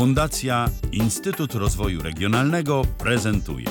Fundacja 0.00 0.68
Instytut 0.92 1.54
Rozwoju 1.54 2.02
Regionalnego 2.02 2.82
prezentuje 2.98 3.66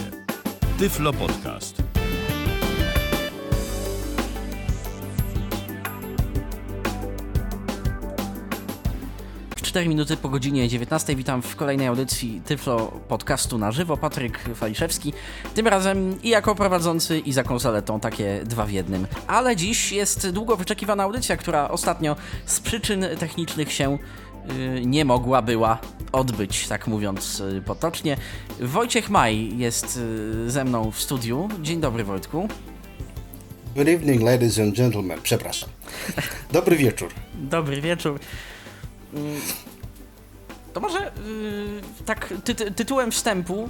Tyflo 0.80 1.14
Podcast. 1.14 1.84
Cztery 9.70 9.90
minuty 9.90 10.18
po 10.18 10.30
godzinie 10.30 10.70
19. 10.70 11.16
Witam 11.16 11.42
w 11.42 11.56
kolejnej 11.56 11.88
audycji 11.88 12.42
Tyflo 12.46 12.88
Podcastu 13.08 13.58
na 13.58 13.72
żywo. 13.72 13.98
Patryk 13.98 14.40
Faliszewski. 14.56 15.14
Tym 15.54 15.68
razem 15.68 16.22
i 16.24 16.30
jako 16.30 16.56
prowadzący, 16.56 17.20
i 17.20 17.34
za 17.34 17.44
konsoletą, 17.44 18.00
takie 18.00 18.42
dwa 18.46 18.66
w 18.66 18.72
jednym. 18.72 19.08
Ale 19.28 19.56
dziś 19.56 19.92
jest 19.92 20.30
długo 20.30 20.58
wyczekiwana 20.58 21.04
audycja, 21.04 21.38
która 21.38 21.70
ostatnio 21.70 22.16
z 22.46 22.60
przyczyn 22.60 23.06
technicznych 23.20 23.72
się 23.72 23.98
nie 24.86 25.06
mogła 25.06 25.42
była 25.42 25.80
odbyć, 26.12 26.68
tak 26.68 26.88
mówiąc 26.88 27.40
yy, 27.54 27.62
potocznie. 27.62 28.18
Wojciech 28.60 29.10
Maj 29.10 29.58
jest 29.58 30.00
yy, 30.44 30.52
ze 30.52 30.64
mną 30.64 30.92
w 30.92 31.02
studiu. 31.02 31.50
Dzień 31.62 31.82
dobry, 31.82 32.04
Wojtku. 32.04 32.48
Good 33.76 33.88
evening, 33.88 34.22
ladies 34.22 34.60
and 34.60 34.76
gentlemen. 34.76 35.20
Przepraszam. 35.24 35.70
Dobry 36.52 36.76
wieczór. 36.78 37.10
Dobry 37.34 37.82
wieczór. 37.82 38.20
To 40.74 40.80
może 40.80 41.12
tak 42.06 42.34
ty, 42.44 42.56
ty, 42.56 42.72
tytułem 42.72 43.12
wstępu. 43.12 43.70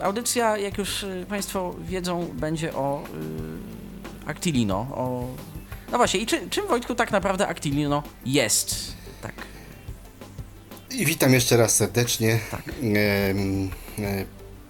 Audycja, 0.00 0.58
jak 0.58 0.78
już 0.78 1.06
Państwo 1.28 1.74
wiedzą, 1.80 2.28
będzie 2.34 2.74
o 2.74 3.04
Actilino. 4.26 4.76
O... 4.76 5.26
No 5.92 5.98
właśnie, 5.98 6.20
i 6.20 6.26
czy, 6.26 6.50
czym 6.50 6.66
Wojtku 6.66 6.94
tak 6.94 7.12
naprawdę 7.12 7.48
Actilino 7.48 8.02
jest? 8.26 8.94
Tak. 9.22 9.53
I 10.96 11.06
witam 11.06 11.32
jeszcze 11.32 11.56
raz 11.56 11.76
serdecznie. 11.76 12.38
Em, 12.82 13.70
e, 13.98 14.24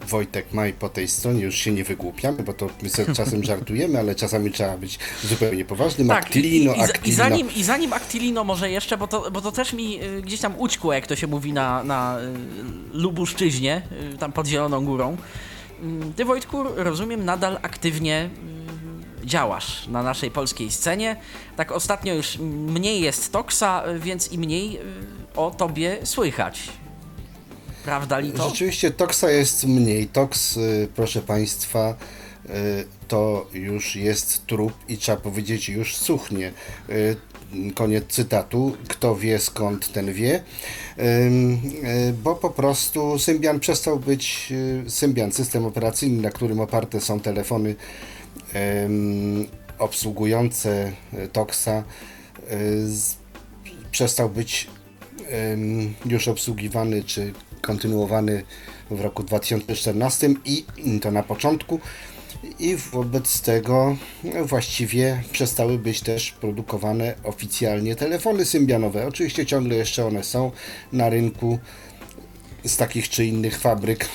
Wojtek 0.09 0.53
Maj 0.53 0.73
po 0.73 0.89
tej 0.89 1.09
stronie, 1.09 1.43
już 1.43 1.55
się 1.55 1.73
nie 1.73 1.85
wygłupiamy, 1.85 2.43
bo 2.43 2.53
to 2.53 2.69
my 2.83 2.91
sobie 2.91 3.15
czasem 3.15 3.45
żartujemy, 3.51 3.99
ale 3.99 4.15
czasami 4.15 4.51
trzeba 4.51 4.77
być 4.77 4.99
zupełnie 5.25 5.65
poważnym. 5.65 6.09
Tak, 6.09 6.25
Actilino, 6.25 6.75
i, 6.75 6.79
i, 6.79 7.09
i, 7.09 7.13
zanim, 7.13 7.55
i 7.57 7.65
zanim 7.65 7.93
Actilino 7.93 8.45
może 8.45 8.71
jeszcze, 8.71 8.97
bo 8.97 9.07
to, 9.07 9.31
bo 9.31 9.41
to 9.41 9.53
też 9.53 9.73
mi 9.73 10.05
y, 10.05 10.23
gdzieś 10.23 10.41
tam 10.41 10.55
ućkło, 10.59 10.93
jak 10.93 11.07
to 11.07 11.17
się 11.17 11.27
mówi 11.27 11.53
na, 11.53 11.85
na 11.85 12.19
y, 12.21 12.99
Lubuszczyźnie, 12.99 13.83
y, 14.15 14.19
tam 14.19 14.33
pod 14.33 14.47
Zieloną 14.47 14.85
Górą. 14.85 15.17
Y, 15.83 16.15
Ty 16.17 16.25
Wojtku, 16.25 16.65
rozumiem, 16.77 17.25
nadal 17.25 17.59
aktywnie 17.63 18.31
działasz 19.25 19.87
na 19.89 20.03
naszej 20.03 20.31
polskiej 20.31 20.71
scenie. 20.71 21.17
Tak 21.57 21.73
ostatnio 21.73 22.15
już 22.15 22.39
mniej 22.69 23.01
jest 23.01 23.33
Toksa, 23.33 23.83
więc 23.99 24.33
i 24.33 24.39
mniej 24.39 24.77
y, 24.77 24.81
o 25.37 25.51
tobie 25.51 25.99
słychać. 26.05 26.61
Prawda, 27.85 28.19
Lito? 28.19 28.49
Rzeczywiście 28.49 28.91
Toxa 28.91 29.31
jest 29.31 29.65
mniej. 29.67 30.07
Tox, 30.07 30.57
y, 30.57 30.89
proszę 30.95 31.23
Państwa, 31.23 31.95
y, 32.47 32.51
to 33.09 33.47
już 33.53 33.97
jest 33.97 34.47
trup 34.47 34.73
i 34.89 34.99
trzeba 34.99 35.19
powiedzieć 35.19 35.69
już 35.69 35.97
suchnie. 35.97 36.53
Koniec 37.75 38.05
cytatu. 38.09 38.77
Kto 38.89 39.17
wie 39.17 39.39
skąd 39.39 39.93
ten 39.93 40.13
wie. 40.13 40.43
Bo 42.23 42.35
po 42.35 42.51
prostu 42.51 43.19
Symbian 43.19 43.61
przestał 43.61 43.99
być 43.99 44.53
Symbian, 44.89 45.33
system 45.33 45.65
operacyjny, 45.67 46.23
na 46.23 46.31
którym 46.31 46.61
oparte 46.61 47.01
są 47.01 47.21
telefony 47.21 47.75
ym, 48.85 49.47
obsługujące 49.79 50.93
y, 51.15 51.29
Toxa. 51.29 51.85
z- 52.87 53.17
Przestał 53.91 54.29
być 54.31 54.67
już 56.07 56.29
obsługiwany 56.29 57.03
czy 57.05 57.33
kontynuowany 57.61 58.43
w 58.91 59.01
roku 59.01 59.23
2014 59.23 60.29
i 60.45 60.65
to 61.03 61.11
na 61.11 61.23
początku 61.23 61.81
i 62.59 62.77
wobec 62.77 63.41
tego 63.41 63.97
no, 64.25 64.45
właściwie 64.45 65.23
przestały 65.33 65.79
być 65.79 66.01
też 66.01 66.31
produkowane 66.33 67.15
oficjalnie 67.25 67.97
telefony 67.97 68.45
symbianowe. 68.45 69.07
Oczywiście 69.07 69.47
ciągle 69.47 69.77
jeszcze 69.77 70.07
one 70.07 70.25
są 70.25 70.51
na 70.93 71.09
rynku 71.11 71.59
z 72.65 72.77
takich 72.77 73.09
czy 73.09 73.25
innych 73.25 73.59
fabryk. 73.59 74.09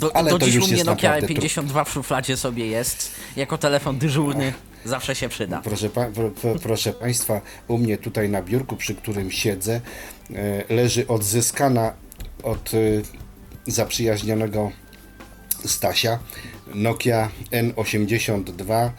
Do, 0.00 0.16
ale 0.16 0.30
do 0.30 0.38
to 0.38 0.46
dziś 0.46 0.54
już 0.54 0.64
u 0.64 0.68
mnie 0.68 0.84
Nokia 0.84 1.08
naprawdę 1.08 1.28
52 1.28 1.84
w 1.84 1.90
szufladzie 1.90 2.36
sobie 2.36 2.66
jest. 2.66 3.10
Jako 3.36 3.58
telefon 3.58 3.98
dyżurny 3.98 4.52
zawsze 4.84 5.14
się 5.14 5.28
przyda. 5.28 5.60
Proszę, 5.64 5.90
pa, 5.90 6.04
pro, 6.04 6.30
pro, 6.30 6.54
proszę 6.54 6.92
Państwa, 6.92 7.40
u 7.68 7.78
mnie 7.78 7.98
tutaj 7.98 8.28
na 8.28 8.42
biurku, 8.42 8.76
przy 8.76 8.94
którym 8.94 9.30
siedzę, 9.30 9.80
e, 10.34 10.74
leży 10.74 11.06
odzyskana 11.06 11.92
od 12.42 12.74
e, 12.74 12.78
zaprzyjaźnionego 13.66 14.72
Stasia 15.64 16.18
Nokia 16.74 17.30
N82, 17.52 18.90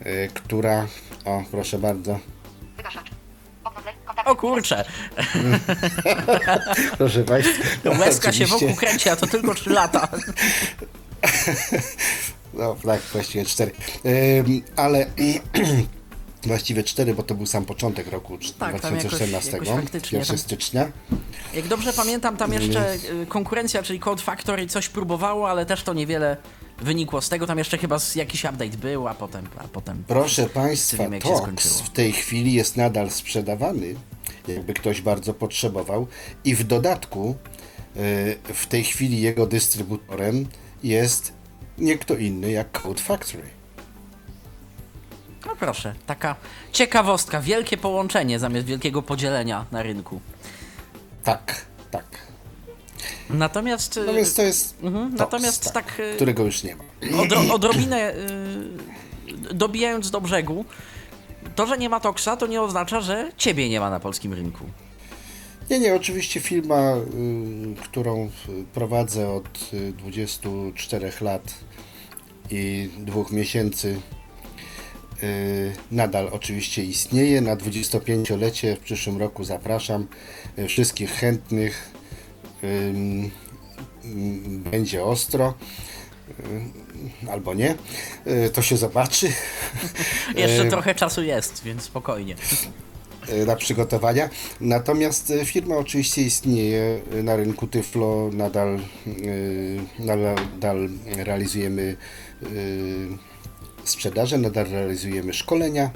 e, 0.00 0.28
która, 0.28 0.86
o 1.24 1.44
proszę 1.50 1.78
bardzo, 1.78 2.18
O 4.24 4.36
kurcze, 4.36 4.84
proszę 6.98 7.24
Państwa, 7.24 7.90
łezka 7.98 8.32
się 8.32 8.46
wokół 8.46 8.74
kręci, 8.74 9.08
a 9.08 9.16
to 9.16 9.26
tylko 9.26 9.54
3 9.54 9.70
lata. 9.70 10.08
No 12.54 12.76
tak, 12.86 13.00
właściwie 13.12 13.44
cztery. 13.44 13.72
Ym, 14.46 14.62
ale 14.76 15.06
właściwie 16.46 16.82
cztery, 16.84 17.14
bo 17.14 17.22
to 17.22 17.34
był 17.34 17.46
sam 17.46 17.64
początek 17.64 18.08
roku 18.12 18.38
Tak, 18.38 18.80
tam 18.80 18.96
jakoś- 18.96 19.10
2014, 19.10 19.50
jakoś 19.50 19.68
faktycznie 19.68 20.18
1 20.18 20.28
tam- 20.28 20.38
stycznia. 20.38 20.92
Jak 21.54 21.68
dobrze 21.68 21.92
pamiętam, 21.92 22.36
tam 22.36 22.52
jeszcze 22.52 22.94
y, 22.94 23.26
konkurencja, 23.28 23.82
czyli 23.82 24.00
Code 24.00 24.22
Factory 24.22 24.66
coś 24.66 24.88
próbowało, 24.88 25.50
ale 25.50 25.66
też 25.66 25.82
to 25.82 25.94
niewiele 25.94 26.36
wynikło 26.78 27.20
z 27.22 27.28
tego. 27.28 27.46
Tam 27.46 27.58
jeszcze 27.58 27.78
chyba 27.78 27.98
jakiś 28.14 28.44
update 28.44 28.76
był, 28.78 29.08
a 29.08 29.14
potem... 29.14 29.48
A 29.58 29.68
potem 29.68 30.04
Proszę 30.08 30.46
Państwa, 30.48 31.08
wiem, 31.08 31.20
skończyło. 31.20 31.74
w 31.74 31.90
tej 31.90 32.12
chwili 32.12 32.52
jest 32.52 32.76
nadal 32.76 33.10
sprzedawany, 33.10 33.94
jakby 34.48 34.74
ktoś 34.74 35.00
bardzo 35.00 35.34
potrzebował 35.34 36.06
i 36.44 36.54
w 36.54 36.64
dodatku 36.64 37.36
y, 37.96 38.54
w 38.54 38.66
tej 38.66 38.84
chwili 38.84 39.20
jego 39.20 39.46
dystrybutorem 39.46 40.46
jest 40.82 41.32
nie 41.78 41.98
kto 41.98 42.14
inny 42.16 42.50
jak 42.52 42.82
Code 42.82 43.02
Factory. 43.02 43.42
No 45.46 45.56
proszę, 45.56 45.94
taka 46.06 46.36
ciekawostka, 46.72 47.40
wielkie 47.40 47.76
połączenie 47.76 48.38
zamiast 48.38 48.66
wielkiego 48.66 49.02
podzielenia 49.02 49.66
na 49.72 49.82
rynku. 49.82 50.20
Tak, 51.24 51.64
tak. 51.90 52.04
Natomiast... 53.30 53.96
y, 53.96 54.12
więc 54.14 54.34
to 54.34 54.42
jest 54.42 54.74
Mhm, 54.82 55.14
natomiast 55.14 55.72
tak, 55.72 56.00
y- 56.00 56.14
którego 56.16 56.44
już 56.44 56.62
nie 56.62 56.76
ma. 56.76 56.84
Odro, 57.22 57.40
odrobinę 57.54 58.14
dobijając 59.52 60.10
do 60.10 60.20
brzegu, 60.20 60.64
to, 61.54 61.66
że 61.66 61.78
nie 61.78 61.88
ma 61.88 62.00
Toxa, 62.00 62.36
to 62.38 62.46
nie 62.46 62.62
oznacza, 62.62 63.00
że 63.00 63.32
ciebie 63.36 63.68
nie 63.68 63.80
ma 63.80 63.90
na 63.90 64.00
polskim 64.00 64.32
rynku. 64.32 64.64
Nie, 65.70 65.78
nie, 65.78 65.94
oczywiście 65.94 66.40
firma, 66.40 66.96
y, 66.96 67.74
którą 67.82 68.24
y, 68.24 68.30
prowadzę 68.74 69.28
od 69.28 69.70
y, 69.74 69.92
24 69.92 71.12
lat 71.20 71.54
i 72.50 72.90
dwóch 72.98 73.32
miesięcy 73.32 74.00
y, 75.22 75.72
nadal 75.90 76.28
oczywiście 76.32 76.84
istnieje. 76.84 77.40
Na 77.40 77.56
25-lecie 77.56 78.76
w 78.76 78.80
przyszłym 78.80 79.18
roku 79.18 79.44
zapraszam 79.44 80.06
y, 80.58 80.68
wszystkich 80.68 81.10
chętnych. 81.10 81.94
Będzie 84.70 85.04
ostro. 85.04 85.54
Y, 86.40 87.30
Albo 87.30 87.54
nie, 87.54 87.74
Y, 88.26 88.50
to 88.50 88.62
się 88.62 88.76
zobaczy. 88.76 89.32
Jeszcze 90.36 90.66
Y, 90.66 90.70
trochę 90.70 90.94
czasu 90.94 91.22
jest, 91.22 91.62
więc 91.64 91.82
spokojnie. 91.82 92.36
e, 93.28 93.44
na 93.46 93.56
przygotowania. 93.56 94.30
Natomiast 94.60 95.30
e, 95.30 95.44
firma 95.46 95.76
oczywiście 95.76 96.22
istnieje 96.22 97.00
e, 97.18 97.22
na 97.22 97.36
rynku 97.36 97.66
Tyflo, 97.66 98.30
nadal, 98.32 98.78
e, 98.78 98.80
nadal, 99.98 100.88
realizujemy 101.16 101.96
e, 102.42 102.46
sprzedaże, 103.84 104.38
nadal 104.38 104.66
realizujemy 104.70 105.34
szkolenia. 105.34 105.90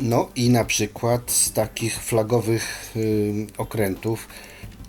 No 0.00 0.28
i 0.36 0.50
na 0.50 0.64
przykład 0.64 1.30
z 1.30 1.52
takich 1.52 2.02
flagowych 2.02 2.92
e, 2.96 3.00
okrętów 3.58 4.28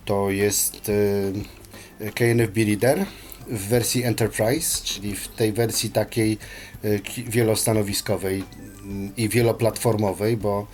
to 0.06 0.30
jest 0.30 0.90
e, 0.90 2.12
KNFB 2.12 2.58
Reader 2.68 3.06
w 3.48 3.68
wersji 3.68 4.04
Enterprise, 4.04 4.84
czyli 4.84 5.16
w 5.16 5.28
tej 5.28 5.54
wersji 5.54 5.90
takiej 5.90 6.38
e, 6.84 6.88
wielostanowiskowej 7.30 8.44
mm, 8.84 9.16
i 9.18 9.30
wieloplatformowej, 9.30 10.38
bo 10.38 10.68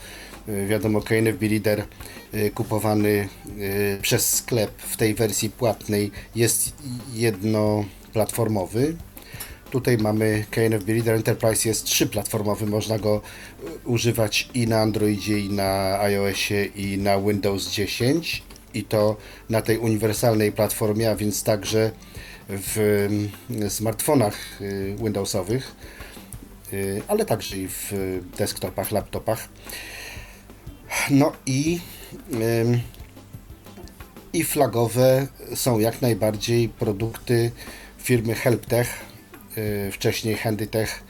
e, 0.47 0.65
wiadomo 0.65 1.01
KNFB 1.01 1.47
Reader 1.47 1.85
e, 2.33 2.49
kupowany 2.49 3.27
przez 4.01 4.33
sklep 4.33 4.71
w 4.77 4.97
tej 4.97 5.13
wersji 5.13 5.49
płatnej 5.49 6.11
jest 6.35 6.73
jednoplatformowy. 7.13 8.95
Tutaj 9.71 9.97
mamy 9.97 10.45
KNF 10.51 10.87
Reader 10.87 11.15
Enterprise 11.15 11.69
jest 11.69 11.85
trzyplatformowy, 11.85 12.65
można 12.65 12.99
go 12.99 13.21
używać 13.85 14.49
i 14.53 14.67
na 14.67 14.81
Androidzie, 14.81 15.39
i 15.39 15.49
na 15.49 15.99
iOSie, 15.99 16.65
i 16.65 16.97
na 16.97 17.21
Windows 17.21 17.71
10. 17.71 18.43
i 18.73 18.83
to 18.83 19.17
na 19.49 19.61
tej 19.61 19.77
uniwersalnej 19.77 20.51
platformie, 20.51 21.11
a 21.11 21.15
więc 21.15 21.43
także 21.43 21.91
w 22.49 22.77
mm, 23.49 23.69
smartfonach 23.69 24.61
y, 24.61 24.95
Windowsowych, 25.03 25.75
y, 26.73 27.01
ale 27.07 27.25
także 27.25 27.57
i 27.57 27.67
w 27.67 27.93
desktopach, 28.37 28.91
laptopach. 28.91 29.47
No 31.09 31.31
i, 31.45 31.79
ym, 32.33 32.79
i 34.33 34.43
flagowe 34.43 35.27
są 35.55 35.79
jak 35.79 36.01
najbardziej 36.01 36.69
produkty 36.69 37.51
firmy 37.97 38.35
HelpTech, 38.35 38.99
y, 39.57 39.91
wcześniej 39.91 40.35
HandyTech. 40.35 41.03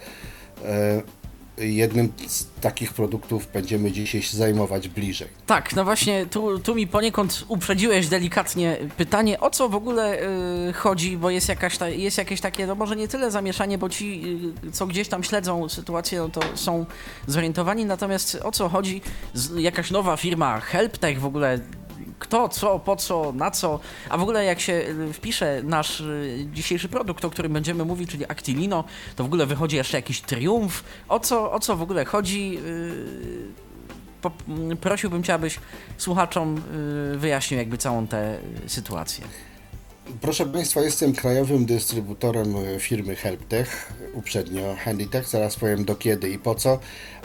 Jednym 1.59 2.13
z 2.27 2.47
takich 2.61 2.93
produktów 2.93 3.47
będziemy 3.53 3.91
dzisiaj 3.91 4.21
się 4.21 4.37
zajmować 4.37 4.87
bliżej. 4.87 5.27
Tak, 5.45 5.75
no 5.75 5.83
właśnie, 5.83 6.25
tu, 6.25 6.59
tu 6.59 6.75
mi 6.75 6.87
poniekąd 6.87 7.45
uprzedziłeś 7.47 8.07
delikatnie 8.07 8.77
pytanie, 8.97 9.39
o 9.39 9.49
co 9.49 9.69
w 9.69 9.75
ogóle 9.75 10.21
y, 10.69 10.73
chodzi, 10.73 11.17
bo 11.17 11.29
jest, 11.29 11.49
jakaś 11.49 11.77
ta, 11.77 11.89
jest 11.89 12.17
jakieś 12.17 12.41
takie, 12.41 12.67
no 12.67 12.75
może 12.75 12.95
nie 12.95 13.07
tyle 13.07 13.31
zamieszanie, 13.31 13.77
bo 13.77 13.89
ci, 13.89 14.23
y, 14.67 14.71
co 14.71 14.87
gdzieś 14.87 15.07
tam 15.07 15.23
śledzą 15.23 15.69
sytuację, 15.69 16.19
no 16.19 16.29
to 16.29 16.41
są 16.55 16.85
zorientowani, 17.27 17.85
natomiast 17.85 18.37
o 18.43 18.51
co 18.51 18.69
chodzi, 18.69 19.01
z, 19.33 19.59
jakaś 19.59 19.91
nowa 19.91 20.17
firma, 20.17 20.59
HelpTech 20.59 21.19
w 21.19 21.25
ogóle, 21.25 21.59
kto, 22.19 22.49
co, 22.49 22.79
po 22.79 22.95
co, 22.95 23.33
na 23.35 23.51
co, 23.51 23.79
a 24.09 24.17
w 24.17 24.21
ogóle 24.21 24.45
jak 24.45 24.59
się 24.59 24.73
y, 24.73 25.13
wpisze 25.13 25.61
nasz 25.63 25.99
y, 25.99 26.47
dzisiejszy 26.53 26.89
produkt, 26.89 27.25
o 27.25 27.29
którym 27.29 27.53
będziemy 27.53 27.85
mówić, 27.85 28.09
czyli 28.09 28.25
Actilino, 28.31 28.83
to 29.15 29.23
w 29.23 29.27
ogóle 29.27 29.45
wychodzi 29.45 29.75
jeszcze 29.75 29.97
jakiś 29.97 30.21
triumf, 30.21 30.83
o 31.09 31.19
co, 31.19 31.51
o 31.51 31.59
co 31.59 31.75
w 31.75 31.81
ogóle 31.81 32.05
chodzi, 32.05 32.59
m, 34.47 34.77
prosiłbym 34.81 35.23
Cię, 35.23 35.33
abyś 35.33 35.59
słuchaczom 35.97 36.61
y, 37.13 37.17
wyjaśnił 37.17 37.57
jakby 37.57 37.77
całą 37.77 38.07
tę 38.07 38.37
y, 38.65 38.69
sytuację. 38.69 39.25
Proszę 40.21 40.45
Państwa, 40.45 40.81
jestem 40.81 41.13
krajowym 41.13 41.65
dystrybutorem 41.65 42.55
e, 42.55 42.79
firmy 42.79 43.15
HelpTech, 43.15 43.93
uprzednio 44.13 44.75
HandyTech, 44.85 45.27
zaraz 45.27 45.55
powiem 45.55 45.85
do 45.85 45.95
kiedy 45.95 46.29
i 46.29 46.39
po 46.39 46.55
co, 46.55 46.79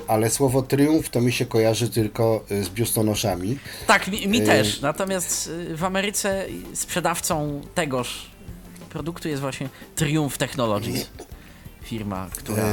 ale 0.09 0.31
słowo 0.31 0.63
triumf 0.63 1.09
to 1.09 1.21
mi 1.21 1.33
się 1.33 1.47
kojarzy 1.47 1.89
tylko 1.91 2.45
e, 2.51 2.63
z 2.63 2.69
biustonoszami. 2.69 3.59
Tak, 3.87 4.09
mi, 4.09 4.29
mi 4.29 4.43
Y- 4.43 4.47
też, 4.47 4.81
natomiast 4.81 5.51
w 5.75 5.85
Ameryce 5.85 6.47
sprzedawcą 6.75 7.61
tegoż 7.75 8.31
produktu 8.91 9.29
jest 9.29 9.41
właśnie 9.41 9.69
Triumph 9.97 10.37
Technologies, 10.39 11.07
firma, 11.83 12.29
która 12.37 12.65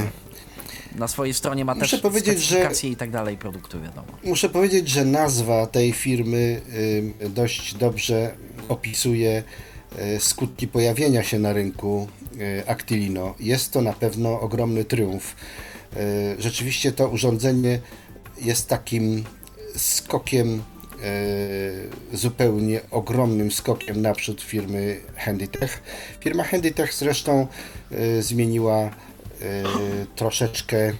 na 0.95 1.07
swojej 1.07 1.33
stronie 1.33 1.65
ma 1.65 1.75
Muszę 1.75 1.89
też 1.89 2.01
powiedzieć, 2.01 2.39
że- 2.39 2.69
i 2.83 2.95
tak 2.95 3.11
dalej 3.11 3.37
produktu, 3.37 3.81
wiadomo. 3.81 4.07
Muszę 4.23 4.49
powiedzieć, 4.49 4.89
że 4.89 5.05
nazwa 5.05 5.67
tej 5.67 5.91
firmy 5.93 6.61
y, 7.21 7.29
dość 7.29 7.73
dobrze 7.75 8.35
opisuje 8.69 9.43
skutki 10.19 10.67
pojawienia 10.67 11.23
się 11.23 11.39
na 11.39 11.53
rynku 11.53 12.07
y, 12.35 12.63
Actilino. 12.67 13.35
Jest 13.39 13.71
to 13.71 13.81
na 13.81 13.93
pewno 13.93 14.39
ogromny 14.39 14.85
triumf. 14.85 15.35
Y, 15.95 16.41
Rzeczywiście 16.41 16.91
to 16.91 17.09
urządzenie 17.09 17.79
jest 18.41 18.67
takim 18.67 19.23
skokiem, 19.75 20.63
zupełnie 22.13 22.81
ogromnym 22.91 23.51
skokiem 23.51 24.01
naprzód 24.01 24.41
firmy 24.41 24.99
Handytech. 25.15 25.83
Firma 26.19 26.43
Handytech 26.43 26.93
zresztą 26.93 27.47
zmieniła 28.19 28.89
troszeczkę 30.15 30.93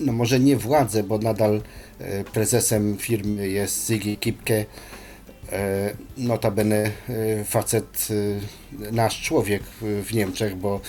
no 0.00 0.12
może 0.12 0.40
nie 0.40 0.56
władzę, 0.56 1.02
bo 1.02 1.18
nadal 1.18 1.62
e, 1.98 2.24
prezesem 2.24 2.96
firmy 2.98 3.48
jest 3.48 3.86
Ziggy 3.86 4.16
Kipke, 4.16 4.60
e, 4.60 4.64
notabene 6.16 6.90
e, 7.08 7.44
facet, 7.44 8.08
e, 8.10 8.92
nasz 8.92 9.22
człowiek 9.22 9.62
w 9.80 10.14
Niemczech, 10.14 10.56
bo 10.56 10.80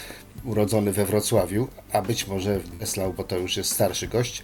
urodzony 0.46 0.92
we 0.92 1.06
Wrocławiu, 1.06 1.68
a 1.92 2.02
być 2.02 2.28
może 2.28 2.60
w 2.60 2.70
Breslau, 2.70 3.14
bo 3.14 3.24
to 3.24 3.38
już 3.38 3.58
jest 3.58 3.72
starszy 3.72 4.08
gość. 4.08 4.44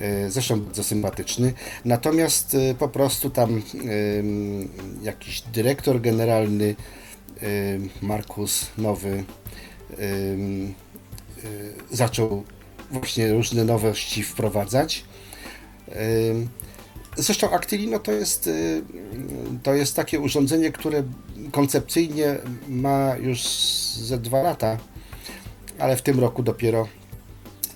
E, 0.00 0.30
Zresztą 0.30 0.60
bardzo 0.60 0.84
sympatyczny. 0.84 1.52
Natomiast 1.84 2.54
e, 2.54 2.74
po 2.74 2.88
prostu 2.88 3.30
tam 3.30 3.62
jakiś 5.02 5.40
dyrektor 5.40 6.00
generalny, 6.00 6.74
Markus 8.02 8.66
Nowy, 8.78 9.24
e, 9.92 9.96
zaczął 11.90 12.44
właśnie 12.90 13.32
różne 13.32 13.64
nowości 13.64 14.22
wprowadzać. 14.22 15.04
Zresztą 17.18 17.50
Actilino 17.50 17.98
to 17.98 18.12
jest, 18.12 18.46
y, 18.46 18.82
to 19.62 19.74
jest 19.74 19.96
takie 19.96 20.20
urządzenie, 20.20 20.72
które 20.72 21.02
koncepcyjnie 21.52 22.36
ma 22.68 23.16
już 23.16 23.42
ze 23.96 24.18
dwa 24.18 24.42
lata, 24.42 24.78
ale 25.78 25.96
w 25.96 26.02
tym 26.02 26.20
roku 26.20 26.42
dopiero 26.42 26.88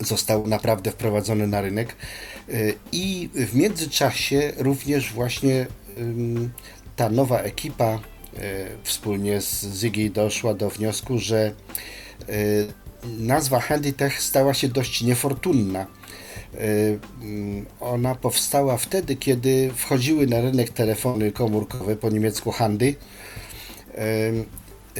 został 0.01 0.47
naprawdę 0.47 0.91
wprowadzony 0.91 1.47
na 1.47 1.61
rynek. 1.61 1.97
Y, 2.49 2.75
I 2.93 3.29
w 3.35 3.55
międzyczasie 3.55 4.53
również 4.57 5.13
właśnie 5.13 5.67
ta 6.97 7.11
nowa 7.11 7.39
ekipa 7.39 7.95
y, 7.95 8.01
wspólnie 8.83 9.41
z 9.41 9.65
Ziggy 9.75 10.11
doszła 10.11 10.55
do 10.55 10.71
wniosku, 10.71 11.19
że 11.19 11.55
nazwa 13.19 13.61
Handytech 13.61 14.23
stała 14.23 14.55
się 14.55 14.69
dość 14.69 15.03
niefortunna. 15.03 15.87
Y, 16.55 16.99
mm, 17.23 17.67
Ona 17.81 18.15
powstała 18.15 18.77
wtedy, 18.77 19.17
kiedy 19.17 19.71
wchodziły 19.77 20.27
na 20.27 20.41
rynek 20.41 20.71
telefony 20.71 21.33
komórkowe, 21.33 21.97
po 21.97 22.11
niemiecku 22.11 22.51
Handy. 22.51 22.87
Y, 22.87 22.95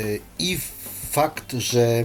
y, 0.01 0.21
I 0.39 0.59
fakt, 1.11 1.53
że 1.53 2.05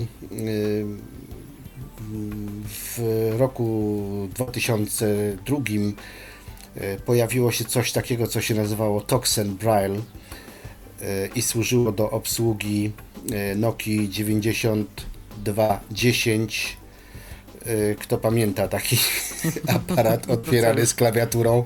w 2.66 3.00
roku 3.38 4.30
2002 4.36 5.58
e, 6.76 6.98
pojawiło 6.98 7.52
się 7.52 7.66
coś 7.66 7.92
takiego, 7.92 8.28
co 8.28 8.42
się 8.42 8.56
nazywało 8.56 9.02
Toxen 9.02 9.56
Braille 9.56 10.02
i 11.36 11.42
służyło 11.42 11.92
do 11.92 12.12
obsługi 12.12 12.92
Nokii 13.56 14.10
9210. 14.10 16.78
E, 17.68 17.96
Kto 17.96 18.18
pamięta 18.18 18.68
taki 18.68 18.98
aparat 19.76 20.30
otwierany 20.30 20.86
z 20.86 20.94
klawiaturą 20.94 21.66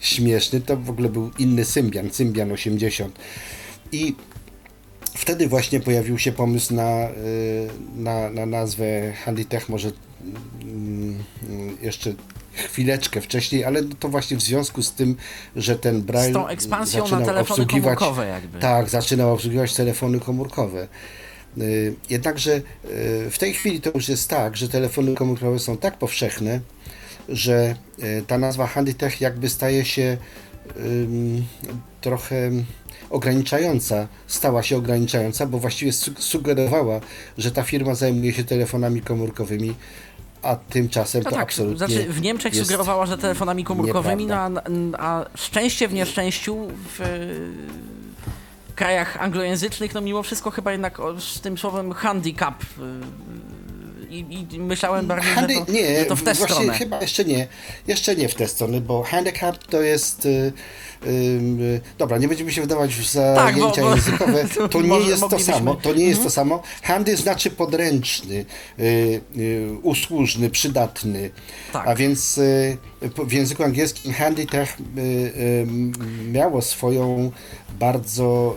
śmieszny, 0.00 0.60
to 0.60 0.76
w 0.76 0.90
ogóle 0.90 1.08
był 1.08 1.30
inny 1.38 1.64
Symbian, 1.64 2.10
Symbian 2.10 2.52
80. 2.52 3.18
I 3.92 4.14
wtedy 5.14 5.48
właśnie 5.48 5.80
pojawił 5.80 6.18
się 6.18 6.32
pomysł 6.32 6.74
na, 6.74 7.08
y, 7.08 7.68
na, 7.96 8.30
na 8.30 8.46
nazwę 8.46 9.12
Handytech, 9.12 9.68
może 9.68 9.90
mm, 10.62 11.24
jeszcze 11.82 12.14
chwileczkę 12.52 13.20
wcześniej, 13.20 13.64
ale 13.64 13.82
to 13.84 14.08
właśnie 14.08 14.36
w 14.36 14.42
związku 14.42 14.82
z 14.82 14.92
tym, 14.92 15.16
że 15.56 15.78
ten 15.78 16.02
Braille 16.02 16.32
Z 16.32 16.34
tą 16.34 16.48
ekspansją 16.48 17.02
na 17.02 17.08
telefony 17.08 17.40
obsługiwać, 17.40 17.98
komórkowe 17.98 18.26
jakby. 18.26 18.58
Tak, 18.58 18.88
zaczynał 18.88 19.32
obsługiwać 19.32 19.74
telefony 19.74 20.20
komórkowe. 20.20 20.88
Y, 21.58 21.94
Jednakże 22.10 22.52
y, 22.56 22.62
w 23.30 23.38
tej 23.38 23.54
chwili 23.54 23.80
to 23.80 23.90
już 23.94 24.08
jest 24.08 24.30
tak, 24.30 24.56
że 24.56 24.68
telefony 24.68 25.14
komórkowe 25.14 25.58
są 25.58 25.76
tak 25.76 25.98
powszechne, 25.98 26.60
że 27.28 27.74
y, 28.02 28.24
ta 28.26 28.38
nazwa 28.38 28.66
Handytech 28.66 29.20
jakby 29.20 29.48
staje 29.48 29.84
się 29.84 30.16
trochę 32.00 32.50
ograniczająca, 33.10 34.08
stała 34.26 34.62
się 34.62 34.76
ograniczająca, 34.76 35.46
bo 35.46 35.58
właściwie 35.58 35.92
su- 35.92 36.14
sugerowała, 36.18 37.00
że 37.38 37.50
ta 37.50 37.62
firma 37.62 37.94
zajmuje 37.94 38.32
się 38.32 38.44
telefonami 38.44 39.00
komórkowymi, 39.02 39.74
a 40.42 40.56
tymczasem 40.56 41.22
No 41.22 41.30
to 41.30 41.36
tak, 41.36 41.42
absolutnie 41.44 41.78
znaczy 41.78 42.04
w 42.08 42.20
Niemczech 42.20 42.56
sugerowała, 42.56 43.06
że 43.06 43.18
telefonami 43.18 43.64
komórkowymi, 43.64 44.26
no, 44.26 44.34
a, 44.34 44.50
a 44.98 45.26
szczęście 45.34 45.88
w 45.88 45.94
nieszczęściu 45.94 46.68
w 46.98 47.00
krajach 48.78 49.22
anglojęzycznych, 49.22 49.94
no 49.94 50.00
mimo 50.00 50.22
wszystko 50.22 50.50
chyba 50.50 50.72
jednak 50.72 50.98
z 51.18 51.40
tym 51.40 51.58
słowem 51.58 51.92
handicap 51.92 52.62
e, 52.62 52.66
i, 54.10 54.46
i 54.54 54.60
myślałem 54.60 55.06
bardziej, 55.06 55.32
Handy, 55.32 55.54
że 55.54 55.60
to, 55.66 55.72
nie, 55.72 55.98
że 55.98 56.04
to 56.04 56.16
w 56.16 56.22
tę 56.22 56.34
właśnie 56.34 56.54
stronę. 56.54 56.72
chyba 56.78 57.00
jeszcze 57.00 57.24
nie, 57.24 57.46
jeszcze 57.86 58.16
nie 58.16 58.28
w 58.28 58.34
tę 58.34 58.48
stronę, 58.48 58.80
bo 58.80 59.02
handicap 59.02 59.58
to 59.64 59.82
jest, 59.82 60.26
y, 60.26 60.28
y, 61.06 61.08
y, 61.08 61.80
dobra, 61.98 62.18
nie 62.18 62.28
będziemy 62.28 62.52
się 62.52 62.62
wdawać 62.62 62.94
w 62.94 63.06
zajęcia 63.10 63.44
Tak, 63.44 63.56
bo- 63.56 63.72
bo- 63.82 63.94
językowe, 63.94 64.44
to 64.70 64.80
nie 64.82 64.88
może 64.88 65.10
jest 65.10 65.22
to 65.30 65.38
samo, 65.38 65.74
to 65.74 65.94
nie 65.94 66.04
jest 66.06 66.22
to 66.22 66.30
samo, 66.30 66.62
handy 66.82 67.16
znaczy 67.16 67.50
podręczny, 67.50 68.44
y, 68.78 69.20
y, 69.36 69.68
usłużny, 69.82 70.50
przydatny, 70.50 71.30
Tak. 71.72 71.88
a 71.88 71.94
więc 71.94 72.40
w 73.16 73.32
języku 73.32 73.62
angielskim 73.64 74.12
handicap 74.12 74.68
y, 74.98 75.00
y, 75.00 75.66
miało 76.32 76.62
swoją 76.62 77.30
bardzo 77.78 78.56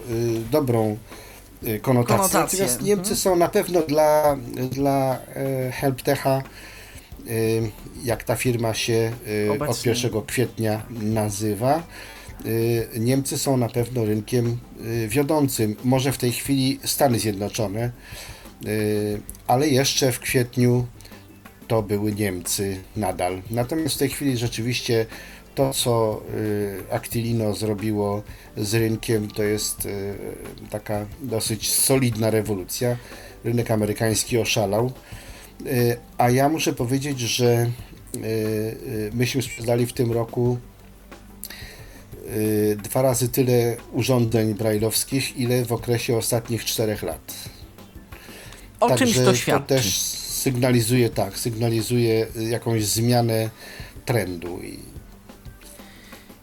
dobrą 0.51 0.97
y, 1.67 1.79
konotację. 1.79 2.17
Konotację, 2.17 2.39
Natomiast 2.39 2.73
mhm. 2.73 2.85
Niemcy 2.85 3.15
są 3.15 3.35
na 3.35 3.47
pewno 3.47 3.81
dla, 3.81 4.37
dla 4.71 5.17
e, 5.35 5.71
HelpTecha, 5.71 6.37
e, 6.37 6.41
jak 8.03 8.23
ta 8.23 8.35
firma 8.35 8.73
się 8.73 9.11
od 9.55 9.61
Obecnie. 9.61 9.91
1 9.91 10.21
kwietnia 10.21 10.81
nazywa, 10.89 11.83
y, 12.45 12.99
Niemcy 12.99 13.37
są 13.37 13.57
na 13.57 13.69
pewno 13.69 14.05
rynkiem 14.05 14.57
y, 14.85 15.07
wiodącym. 15.07 15.75
Może 15.83 16.11
w 16.11 16.17
tej 16.17 16.31
chwili 16.31 16.79
Stany 16.83 17.19
Zjednoczone, 17.19 17.91
y, 18.67 19.21
ale 19.47 19.67
jeszcze 19.67 20.11
w 20.11 20.19
kwietniu 20.19 20.87
to 21.67 21.83
były 21.83 22.13
Niemcy 22.13 22.77
nadal. 22.95 23.41
Natomiast 23.51 23.95
w 23.95 23.97
tej 23.97 24.09
chwili 24.09 24.37
rzeczywiście 24.37 25.05
to, 25.55 25.73
co 25.73 26.21
Actilino 26.91 27.53
zrobiło 27.53 28.23
z 28.57 28.73
rynkiem, 28.73 29.27
to 29.27 29.43
jest 29.43 29.87
taka 30.69 31.05
dosyć 31.21 31.71
solidna 31.71 32.29
rewolucja. 32.29 32.97
Rynek 33.43 33.71
amerykański 33.71 34.37
oszalał. 34.37 34.91
A 36.17 36.29
ja 36.29 36.49
muszę 36.49 36.73
powiedzieć, 36.73 37.19
że 37.19 37.69
myśmy 39.13 39.41
sprzedali 39.41 39.85
w 39.85 39.93
tym 39.93 40.11
roku 40.11 40.57
Y, 42.35 42.77
dwa 42.83 43.01
razy 43.01 43.29
tyle 43.29 43.77
urządzeń 43.91 44.53
brajlowskich, 44.53 45.37
ile 45.37 45.65
w 45.65 45.71
okresie 45.71 46.17
ostatnich 46.17 46.65
czterech 46.65 47.03
lat. 47.03 47.33
O 48.79 48.89
Także 48.89 49.05
czymś 49.05 49.17
to 49.25 49.35
świadczy. 49.35 49.75
To 49.75 49.75
też 49.75 50.01
sygnalizuje, 50.27 51.09
tak, 51.09 51.39
sygnalizuje 51.39 52.27
jakąś 52.49 52.85
zmianę 52.85 53.49
trendu. 54.05 54.59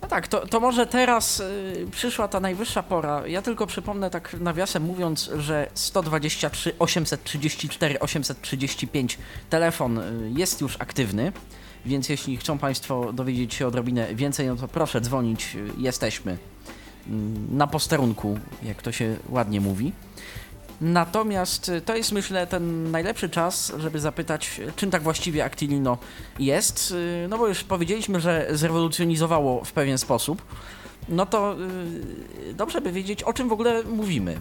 Tak, 0.09 0.29
to, 0.29 0.47
to 0.47 0.61
może 0.61 0.87
teraz 0.87 1.41
y, 1.41 1.87
przyszła 1.91 2.29
ta 2.29 2.41
najwyższa 2.41 2.83
pora. 2.83 3.27
Ja 3.27 3.43
tylko 3.43 3.67
przypomnę 3.67 4.11
tak 4.11 4.37
nawiasem 4.41 4.83
mówiąc, 4.83 5.31
że 5.39 5.71
123 5.75 6.73
834 6.79 8.01
835 8.01 9.19
telefon 9.51 9.99
y, 9.99 10.31
jest 10.37 10.61
już 10.61 10.77
aktywny. 10.81 11.33
Więc 11.87 12.09
jeśli 12.09 12.37
chcą 12.37 12.59
Państwo 12.59 13.13
dowiedzieć 13.13 13.55
się 13.55 13.67
odrobinę 13.67 14.15
więcej, 14.15 14.47
no 14.47 14.57
to 14.57 14.69
proszę 14.69 15.01
dzwonić, 15.01 15.57
jesteśmy 15.79 16.39
mm, 17.07 17.57
na 17.57 17.67
posterunku, 17.67 18.39
jak 18.63 18.83
to 18.83 18.93
się 18.93 19.17
ładnie 19.29 19.61
mówi. 19.61 19.93
Natomiast 20.81 21.71
to 21.85 21.97
jest 21.97 22.13
myślę 22.13 22.47
ten 22.47 22.91
najlepszy 22.91 23.29
czas, 23.29 23.73
żeby 23.79 24.01
zapytać, 24.01 24.61
czym 24.77 24.91
tak 24.91 25.03
właściwie 25.03 25.45
Actilino 25.45 25.99
jest. 26.39 26.95
No 27.29 27.39
bo 27.39 27.49
już 27.49 27.65
powiedzieliśmy, 27.65 28.21
że 28.21 28.49
zrewolucjonizowało 28.51 29.65
w 29.65 29.73
pewien 29.73 29.99
sposób. 29.99 30.43
No 31.09 31.27
to 31.27 31.57
yy, 32.47 32.55
dobrze 32.55 32.81
by 32.81 32.93
wiedzieć, 32.93 33.23
o 33.23 33.33
czym 33.33 33.49
w 33.49 33.53
ogóle 33.53 33.83
mówimy. 33.83 34.41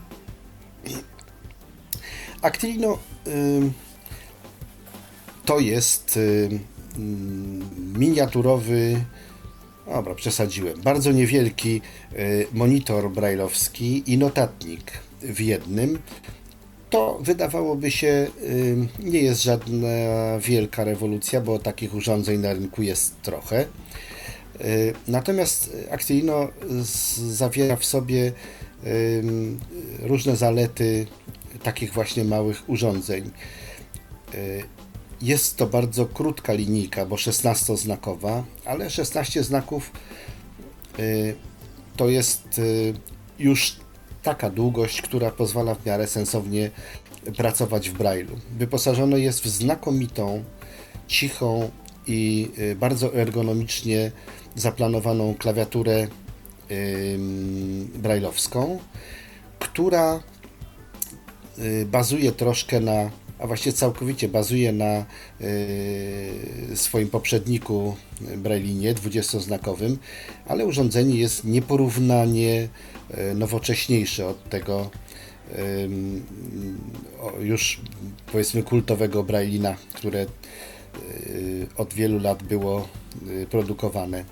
Actilino 2.42 2.98
to 5.46 5.60
jest 5.60 6.20
Mm, 6.98 7.70
miniaturowy, 8.00 9.06
dobra, 9.86 10.16
przesadziłem, 10.16 10.82
bardzo 10.82 11.12
niewielki 11.12 11.82
y, 12.14 12.48
monitor 12.54 13.12
brajlowski 13.12 14.04
i 14.14 14.18
notatnik 14.18 14.92
w 15.22 15.42
jednym. 15.42 16.00
To 16.90 17.20
wydawałoby 17.22 17.92
się 17.92 18.28
y, 18.44 18.78
nie 19.00 19.20
jest 19.20 19.44
żadna 19.44 19.88
wielka 20.40 20.84
rewolucja, 20.84 21.42
bo 21.42 21.60
takich 21.60 21.96
urządzeń 21.96 22.40
na 22.40 22.54
rynku 22.54 22.82
jest 22.82 23.22
trochę. 23.22 23.66
Y, 24.62 24.94
natomiast 25.08 25.76
Actilino 25.92 26.48
zawiera 27.30 27.76
w 27.76 27.86
sobie 27.86 28.32
różne 30.00 30.36
zalety 30.36 31.08
takich 31.64 31.94
właśnie 31.94 32.24
małych 32.24 32.70
urządzeń. 32.70 33.32
Jest 35.22 35.58
to 35.58 35.68
bardzo 35.68 36.06
krótka 36.06 36.54
linijka, 36.54 37.06
bo 37.06 37.16
16-znakowa, 37.16 38.44
ale 38.66 38.90
16 38.90 39.44
znaków 39.44 39.92
y, 41.00 41.36
to 41.96 42.10
jest 42.10 42.60
y, 42.60 42.94
już 43.40 43.76
taka 44.28 44.50
długość, 44.50 45.02
która 45.02 45.32
pozwala 45.32 45.76
w 45.76 45.86
miarę 45.86 46.08
sensownie 46.08 46.72
pracować 47.38 47.90
w 47.90 47.98
Braille'u. 47.98 48.36
Wyposażone 48.58 49.20
jest 49.20 49.44
w 49.44 49.48
znakomitą, 49.48 50.44
cichą 51.08 51.72
i 52.08 52.52
y, 52.60 52.76
bardzo 52.76 53.16
ergonomicznie 53.16 54.12
zaplanowaną 54.56 55.36
klawiaturę 55.36 56.08
brailleowską, 57.96 58.80
która 59.60 60.20
bazuje 61.86 62.32
troszkę 62.32 62.80
na 62.80 63.10
a 63.40 63.48
właściwie 63.48 63.74
całkowicie 63.74 64.28
bazuje 64.28 64.72
na 64.72 65.06
y, 65.42 66.76
swoim 66.76 67.10
poprzedniku 67.10 67.96
Braillinie 68.38 68.96
20-znakowym, 68.96 69.96
ale 70.48 70.66
urządzenie 70.66 71.20
jest 71.20 71.44
nieporównanie 71.44 72.70
y, 73.32 73.36
nowocześniejsze 73.36 74.28
od 74.28 74.50
tego 74.50 74.90
już 77.40 77.82
powiedzmy 78.32 78.64
kultowego 78.64 79.24
Braillina, 79.24 79.76
które 79.94 80.26
y, 80.26 81.68
od 81.78 81.94
wielu 81.94 82.20
lat 82.20 82.44
było 82.44 82.88
produkowane. 83.50 84.24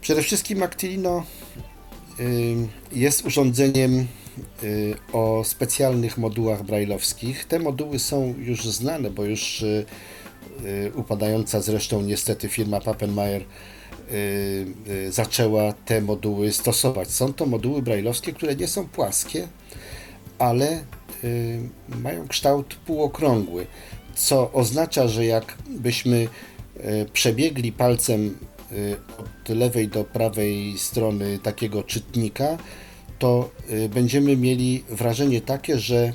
Przede 0.00 0.22
wszystkim 0.22 0.62
Actilino 0.62 1.24
jest 2.92 3.26
urządzeniem 3.26 4.06
Y, 4.27 4.27
o 5.12 5.44
specjalnych 5.44 6.18
modułach 6.18 6.62
brajlowskich. 6.62 7.44
Te 7.44 7.58
moduły 7.58 7.98
są 7.98 8.34
już 8.38 8.64
znane, 8.64 9.10
bo 9.10 9.24
już 9.24 9.62
y, 9.62 9.84
y, 10.64 10.92
upadająca 10.94 11.60
zresztą 11.60 12.02
niestety 12.02 12.48
firma 12.48 12.80
Pappenmeier 12.80 13.44
zaczęła 15.08 15.72
te 15.72 16.00
moduły 16.00 16.52
stosować. 16.52 17.10
Są 17.10 17.32
to 17.32 17.46
moduły 17.46 17.82
brajlowskie, 17.82 18.32
które 18.32 18.56
nie 18.56 18.68
są 18.68 18.88
płaskie, 18.88 19.48
ale 20.38 20.84
mają 21.88 22.28
kształt 22.28 22.74
półokrągły, 22.74 23.66
co 24.14 24.52
oznacza, 24.52 25.08
że 25.08 25.26
jakbyśmy 25.26 26.28
przebiegli 27.12 27.72
palcem 27.72 28.38
od 29.18 29.48
lewej 29.48 29.88
do 29.88 30.04
prawej 30.04 30.78
strony 30.78 31.38
takiego 31.38 31.82
czytnika, 31.82 32.58
to 33.18 33.50
y, 33.70 33.88
będziemy 33.88 34.36
mieli 34.36 34.84
wrażenie 34.88 35.40
takie, 35.40 35.78
że 35.78 36.12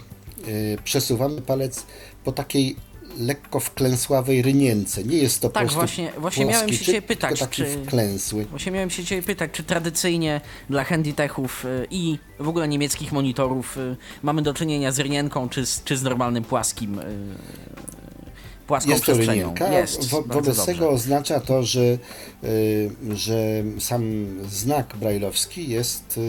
y, 0.48 0.77
przesuwamy 0.83 1.41
palec 1.41 1.86
po 2.24 2.31
takiej 2.31 2.75
lekko 3.19 3.60
wklęsławej 3.60 4.41
rynience. 4.41 5.03
Nie 5.03 5.17
jest 5.17 5.41
to 5.41 5.50
tak, 5.50 5.53
po 5.53 5.60
prostu 5.60 5.79
właśnie, 5.79 6.12
właśnie 6.17 6.45
miałem 6.45 6.69
się 6.69 6.77
dzisiaj 6.77 7.01
pytać, 7.01 7.43
czy 7.50 7.65
wklęsły. 7.65 8.45
Właśnie 8.45 8.72
miałem 8.72 8.89
się 8.89 9.01
dzisiaj 9.01 9.22
pytać, 9.22 9.51
czy 9.53 9.63
tradycyjnie 9.63 10.41
dla 10.69 10.83
handytechów 10.83 11.65
y, 11.65 11.88
i 11.91 12.17
w 12.39 12.48
ogóle 12.48 12.67
niemieckich 12.67 13.12
monitorów 13.12 13.77
mamy 14.24 14.41
do 14.41 14.53
czynienia 14.53 14.91
z 14.91 15.00
rynienką, 15.00 15.50
czy 15.50 15.65
z, 15.65 15.83
czy 15.83 15.98
z 15.98 16.03
normalnym 16.03 16.43
płaskim 16.43 17.00
płaską 18.67 18.91
jest 18.91 19.05
to 19.05 19.13
rynienka. 19.13 19.69
Jest, 19.69 20.10
Wo 20.10 20.22
wobec 20.22 20.57
dobrze. 20.57 20.65
tego 20.65 20.89
oznacza 20.89 21.39
to, 21.39 21.63
że, 21.63 21.98
że 23.13 23.63
sam 23.79 24.25
znak 24.50 24.95
brajlowski 24.95 25.69
jest 25.69 26.19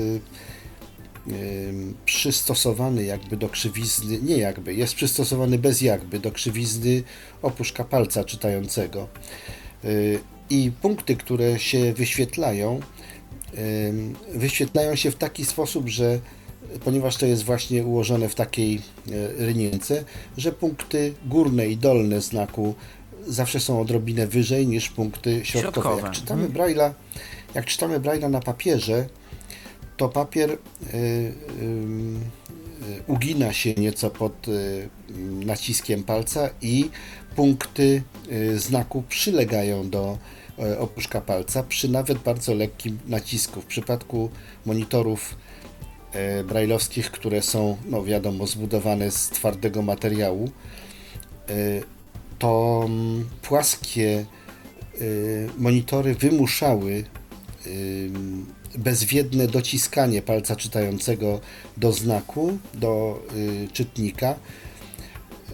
przystosowany 2.05 3.05
jakby 3.05 3.37
do 3.37 3.49
krzywizny, 3.49 4.19
nie 4.23 4.39
jakby, 4.39 4.75
jest 4.75 4.95
przystosowany 4.95 5.59
bez 5.59 5.81
jakby 5.81 6.19
do 6.19 6.33
krzywizny 6.33 7.03
opuszka 7.43 7.85
palca 7.85 8.25
czytającego. 8.25 9.09
Y, 9.85 10.21
I 10.51 10.73
punkty, 10.83 11.17
które 11.17 11.59
się 11.59 11.93
wyświetlają, 11.93 12.81
wyświetlają 14.35 14.97
się 14.97 15.11
w 15.11 15.17
taki 15.17 15.45
sposób, 15.45 15.89
że 15.89 16.21
ponieważ 16.85 17.17
to 17.17 17.27
jest 17.27 17.45
właśnie 17.45 17.85
ułożone 17.85 18.29
w 18.29 18.35
takiej 18.35 18.77
e, 18.77 18.81
rynience, 19.47 20.05
że 20.37 20.53
punkty 20.53 21.15
górne 21.27 21.69
i 21.69 21.77
dolne 21.77 22.21
znaku 22.21 22.75
zawsze 23.27 23.61
są 23.61 23.81
odrobinę 23.81 24.27
wyżej 24.27 24.67
niż 24.67 24.89
punkty 24.89 25.45
środkowe. 25.45 25.73
środkowe. 25.73 26.03
Jak 26.03 26.11
czytamy 26.11 26.45
mhm. 26.45 26.69
Braille'a, 26.69 26.93
jak 27.55 27.67
czytamy 27.67 28.01
Braille'a 28.01 28.31
na 28.31 28.41
papierze, 28.41 29.07
to 29.97 30.09
papier 30.09 30.51
y, 30.51 30.57
y, 30.97 31.33
y, 31.63 33.03
ugina 33.07 33.53
się 33.53 33.75
nieco 33.75 34.11
pod 34.11 34.47
naciskiem 35.47 36.05
palca 36.05 36.51
i 36.63 36.91
punkty 37.37 38.03
znaku 38.57 39.03
przylegają 39.03 39.91
do 39.91 40.19
opuszka 40.79 41.21
palca 41.21 41.63
przy 41.63 41.89
nawet 41.89 42.19
bardzo 42.19 42.55
lekkim 42.55 42.99
nacisku. 43.07 43.61
W 43.61 43.67
przypadku 43.67 44.31
monitorów 44.67 45.37
brajlowskich, 46.45 47.11
które 47.11 47.43
są, 47.43 47.77
no 47.87 48.05
wiadomo, 48.05 48.47
zbudowane 48.47 49.11
z 49.11 49.29
twardego 49.29 49.83
materiału, 49.83 50.51
to 52.39 52.83
mm, 52.87 53.29
płaskie 53.43 54.25
monitory 55.59 56.15
wymuszały 56.15 57.05
bezwiedne 58.79 59.47
dociskanie 59.47 60.23
palca 60.23 60.57
czytającego 60.57 61.41
do 61.77 61.93
znaku, 61.93 62.59
do 62.75 63.23
y, 63.35 63.69
czytnika, 63.73 64.35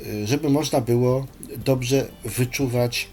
y, 0.07 0.27
żeby 0.27 0.50
można 0.50 0.81
było 0.81 1.27
dobrze 1.65 2.07
wyczuwać 2.25 3.09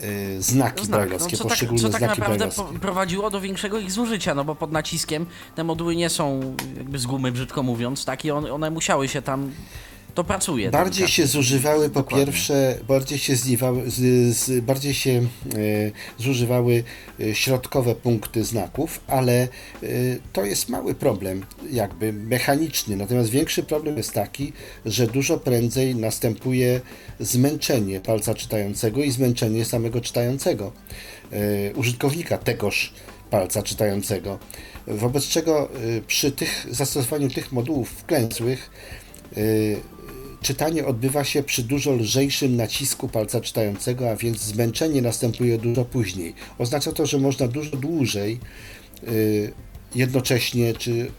y, 0.00 0.42
znaki 0.42 0.86
Znak, 0.86 0.98
brajlowskie, 1.00 1.32
no, 1.32 1.38
co 1.38 1.44
tak, 1.44 1.50
poszczególne 1.52 1.82
co 1.82 1.90
tak 1.90 2.18
naprawdę 2.18 2.48
po, 2.48 2.64
prowadziło 2.64 3.30
do 3.30 3.40
większego 3.40 3.78
ich 3.78 3.92
zużycia, 3.92 4.34
no 4.34 4.44
bo 4.44 4.54
pod 4.54 4.72
naciskiem 4.72 5.26
te 5.54 5.64
moduły 5.64 5.96
nie 5.96 6.10
są 6.10 6.54
jakby 6.76 6.98
z 6.98 7.06
gumy, 7.06 7.32
brzydko 7.32 7.62
mówiąc, 7.62 8.04
tak, 8.04 8.24
i 8.24 8.30
on, 8.30 8.50
one 8.50 8.70
musiały 8.70 9.08
się 9.08 9.22
tam, 9.22 9.50
to 10.14 10.24
pracuje. 10.24 10.70
Bardziej 10.70 11.08
się 11.08 11.22
delikatnie. 11.22 11.42
zużywały 11.42 11.90
po 11.90 12.00
Dokładnie. 12.00 12.26
pierwsze, 12.26 12.78
bardziej 12.88 13.18
się 13.18 13.36
zliwały, 13.36 13.90
z, 13.90 14.36
z, 14.36 14.64
bardziej 14.64 14.94
się 14.94 15.10
e, 15.10 15.22
zużywały 16.22 16.84
e, 17.20 17.34
środkowe 17.34 17.94
punkty 17.94 18.44
znaków, 18.44 19.00
ale 19.06 19.42
e, 19.42 19.48
to 20.32 20.44
jest 20.44 20.68
mały 20.68 20.94
problem, 20.94 21.46
jakby 21.70 22.12
mechaniczny. 22.12 22.96
Natomiast 22.96 23.30
większy 23.30 23.62
problem 23.62 23.96
jest 23.96 24.12
taki, 24.12 24.52
że 24.86 25.06
dużo 25.06 25.38
prędzej 25.38 25.94
następuje 25.94 26.80
zmęczenie 27.20 28.00
palca 28.00 28.34
czytającego 28.34 29.02
i 29.02 29.10
zmęczenie 29.10 29.64
samego 29.64 30.00
czytającego, 30.00 30.72
użytkownika 31.74 32.38
tegoż 32.38 32.92
palca 33.30 33.62
czytającego. 33.62 34.38
Wobec 34.86 35.24
czego 35.24 35.68
przy 36.06 36.32
tych 36.32 36.66
zastosowaniu 36.70 37.30
tych 37.30 37.52
modułów 37.52 37.88
wklęsłych 37.90 38.70
czytanie 40.44 40.86
odbywa 40.86 41.24
się 41.24 41.42
przy 41.42 41.62
dużo 41.62 41.92
lżejszym 41.92 42.56
nacisku 42.56 43.08
palca 43.08 43.40
czytającego, 43.40 44.10
a 44.10 44.16
więc 44.16 44.40
zmęczenie 44.40 45.02
następuje 45.02 45.58
dużo 45.58 45.84
później. 45.84 46.34
Oznacza 46.58 46.92
to, 46.92 47.06
że 47.06 47.18
można 47.18 47.48
dużo 47.48 47.76
dłużej 47.76 48.40
y, 49.08 49.52
jednocześnie 49.94 50.74
czy 50.74 50.90
y, 50.90 51.10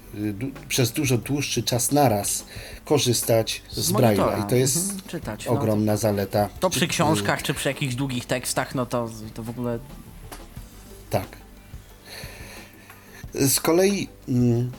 przez 0.67 0.91
dużo 0.91 1.17
dłuższy 1.17 1.63
czas 1.63 1.91
naraz 1.91 2.46
korzystać 2.86 3.62
z, 3.72 3.86
Z 3.86 3.91
Braille'a 3.91 4.46
i 4.46 4.50
to 4.50 4.55
jest 4.55 4.77
mhm, 4.77 5.01
czytać, 5.08 5.46
no. 5.46 5.51
ogromna 5.51 5.98
zaleta. 5.98 6.50
To 6.60 6.70
przy 6.70 6.88
książkach, 6.88 7.44
czy 7.44 7.53
przy 7.53 7.70
jakichś 7.70 7.96
długich 7.96 8.25
tekstach, 8.25 8.75
no 8.75 8.86
to, 8.86 9.10
to 9.34 9.44
w 9.44 9.50
ogóle 9.50 9.79
Tak. 11.10 11.27
Z 13.34 13.60
kolei 13.60 14.08
mm, 14.27 14.72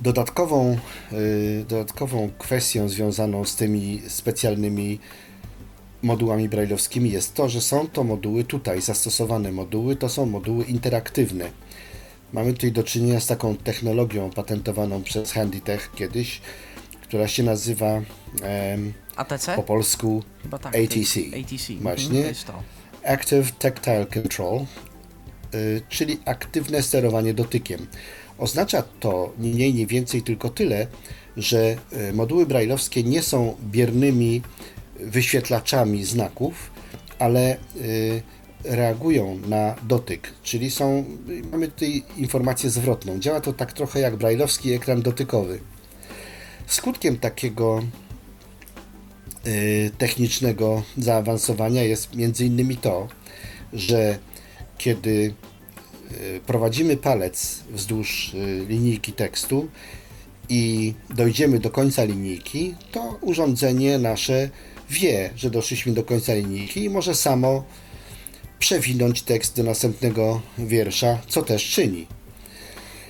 dodatkową, 0.00 0.78
y, 1.12 1.64
dodatkową 1.68 2.30
kwestią 2.38 2.88
związaną 2.88 3.44
z 3.44 3.56
tymi 3.56 4.02
specjalnymi 4.08 4.98
modułami 6.02 6.48
brajlowskimi 6.48 7.10
jest 7.10 7.34
to, 7.34 7.48
że 7.48 7.60
są 7.60 7.88
to 7.88 8.04
moduły 8.04 8.44
tutaj 8.44 8.82
zastosowane 8.82 9.52
moduły, 9.52 9.96
to 9.96 10.08
są 10.08 10.26
moduły 10.26 10.64
interaktywne. 10.64 11.50
Mamy 12.32 12.52
tutaj 12.52 12.72
do 12.72 12.84
czynienia 12.84 13.20
z 13.20 13.26
taką 13.26 13.56
technologią 13.56 14.30
patentowaną 14.30 15.02
przez 15.02 15.32
Handytech 15.32 15.90
kiedyś, 15.94 16.40
która 17.02 17.28
się 17.28 17.42
nazywa 17.42 18.02
em, 18.42 18.92
ATC? 19.16 19.56
po 19.56 19.62
polsku 19.62 20.22
tak. 20.50 20.66
ATC. 20.66 21.20
ATC. 21.40 21.72
Właśnie. 21.80 22.18
Mhm, 22.18 22.34
to. 22.46 22.62
Active 23.08 23.52
Tactile 23.58 24.06
Control, 24.06 24.60
y, 25.54 25.82
czyli 25.88 26.18
aktywne 26.24 26.82
sterowanie 26.82 27.34
dotykiem. 27.34 27.86
Oznacza 28.38 28.82
to 29.00 29.32
nie 29.38 29.50
mniej, 29.50 29.74
nie 29.74 29.86
więcej 29.86 30.22
tylko 30.22 30.48
tyle, 30.48 30.86
że 31.36 31.76
y, 32.10 32.12
moduły 32.12 32.46
brajlowskie 32.46 33.02
nie 33.02 33.22
są 33.22 33.56
biernymi 33.62 34.42
wyświetlaczami 35.00 36.04
znaków, 36.04 36.70
ale 37.18 37.56
y, 37.76 38.22
reagują 38.64 39.38
na 39.48 39.74
dotyk, 39.82 40.32
czyli 40.42 40.70
są, 40.70 41.04
mamy 41.52 41.68
tutaj 41.68 42.02
informację 42.16 42.70
zwrotną. 42.70 43.18
Działa 43.18 43.40
to 43.40 43.52
tak 43.52 43.72
trochę 43.72 44.00
jak 44.00 44.16
brajlowski 44.16 44.72
ekran 44.72 45.02
dotykowy. 45.02 45.60
Skutkiem 46.66 47.18
takiego 47.18 47.82
y, 49.46 49.90
technicznego 49.98 50.82
zaawansowania 50.98 51.82
jest 51.82 52.14
między 52.14 52.46
innymi 52.46 52.76
to, 52.76 53.08
że 53.72 54.18
kiedy 54.78 55.34
prowadzimy 56.46 56.96
palec 56.96 57.60
wzdłuż 57.70 58.34
y, 58.34 58.66
linijki 58.68 59.12
tekstu 59.12 59.68
i 60.48 60.94
dojdziemy 61.10 61.58
do 61.58 61.70
końca 61.70 62.04
linijki, 62.04 62.74
to 62.92 63.18
urządzenie 63.20 63.98
nasze 63.98 64.50
wie, 64.90 65.30
że 65.36 65.50
doszliśmy 65.50 65.92
do 65.92 66.04
końca 66.04 66.34
linijki 66.34 66.84
i 66.84 66.90
może 66.90 67.14
samo 67.14 67.64
przewinąć 68.58 69.22
tekst 69.22 69.56
do 69.56 69.62
następnego 69.62 70.40
wiersza, 70.58 71.18
co 71.28 71.42
też 71.42 71.70
czyni. 71.70 72.06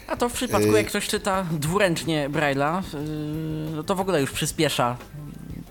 A 0.06 0.16
to 0.16 0.28
w 0.28 0.32
przypadku, 0.32 0.74
Y- 0.74 0.76
jak 0.76 0.86
ktoś 0.86 1.08
czyta 1.08 1.46
dwuręcznie 1.52 2.30
Braille'a, 2.30 2.82
no 3.74 3.82
to 3.82 3.94
w 3.94 4.00
ogóle 4.00 4.20
już 4.20 4.30
przyspiesza 4.30 4.96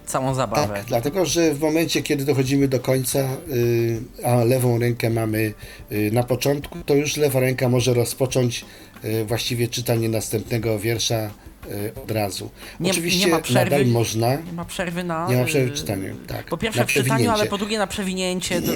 całą 0.06 0.34
zabawę. 0.34 0.74
Tak, 0.74 0.86
dlatego 0.86 1.26
że 1.26 1.54
w 1.54 1.60
momencie, 1.62 2.02
kiedy 2.02 2.26
dochodzimy 2.26 2.68
do 2.68 2.80
końca, 2.80 3.20
y, 3.50 4.02
a 4.24 4.44
lewą 4.44 4.80
rękę 4.80 5.10
mamy 5.10 5.54
y, 5.92 6.12
na 6.14 6.24
początku, 6.24 6.80
to 6.86 6.94
już 6.96 7.18
lewa 7.18 7.40
ręka 7.40 7.70
może 7.70 7.94
rozpocząć 7.94 8.66
y, 9.06 9.26
właściwie 9.26 9.68
czytanie 9.68 10.10
następnego 10.10 10.80
wiersza 10.80 11.30
od 12.04 12.12
razu. 12.12 12.50
Nie- 12.80 12.92
Oczywiście 12.92 13.26
nie 13.26 13.32
ma 13.32 13.40
przerwy. 13.40 13.72
nadal 13.72 13.86
można. 13.86 14.36
Nie 14.36 14.54
ma 14.54 14.66
przerwy 14.66 15.04
na. 15.04 15.28
Nie 15.30 15.38
ma 15.38 15.44
przerwy 15.46 15.72
w 15.72 15.74
czytaniu, 15.74 16.16
tak, 16.28 16.46
Po 16.46 16.58
pierwsze 16.58 16.86
w 16.86 16.88
czytaniu, 16.88 17.32
ale 17.32 17.46
po 17.46 17.58
drugie 17.58 17.78
na 17.78 17.88
przewinięcie. 17.88 18.62
Do, 18.62 18.72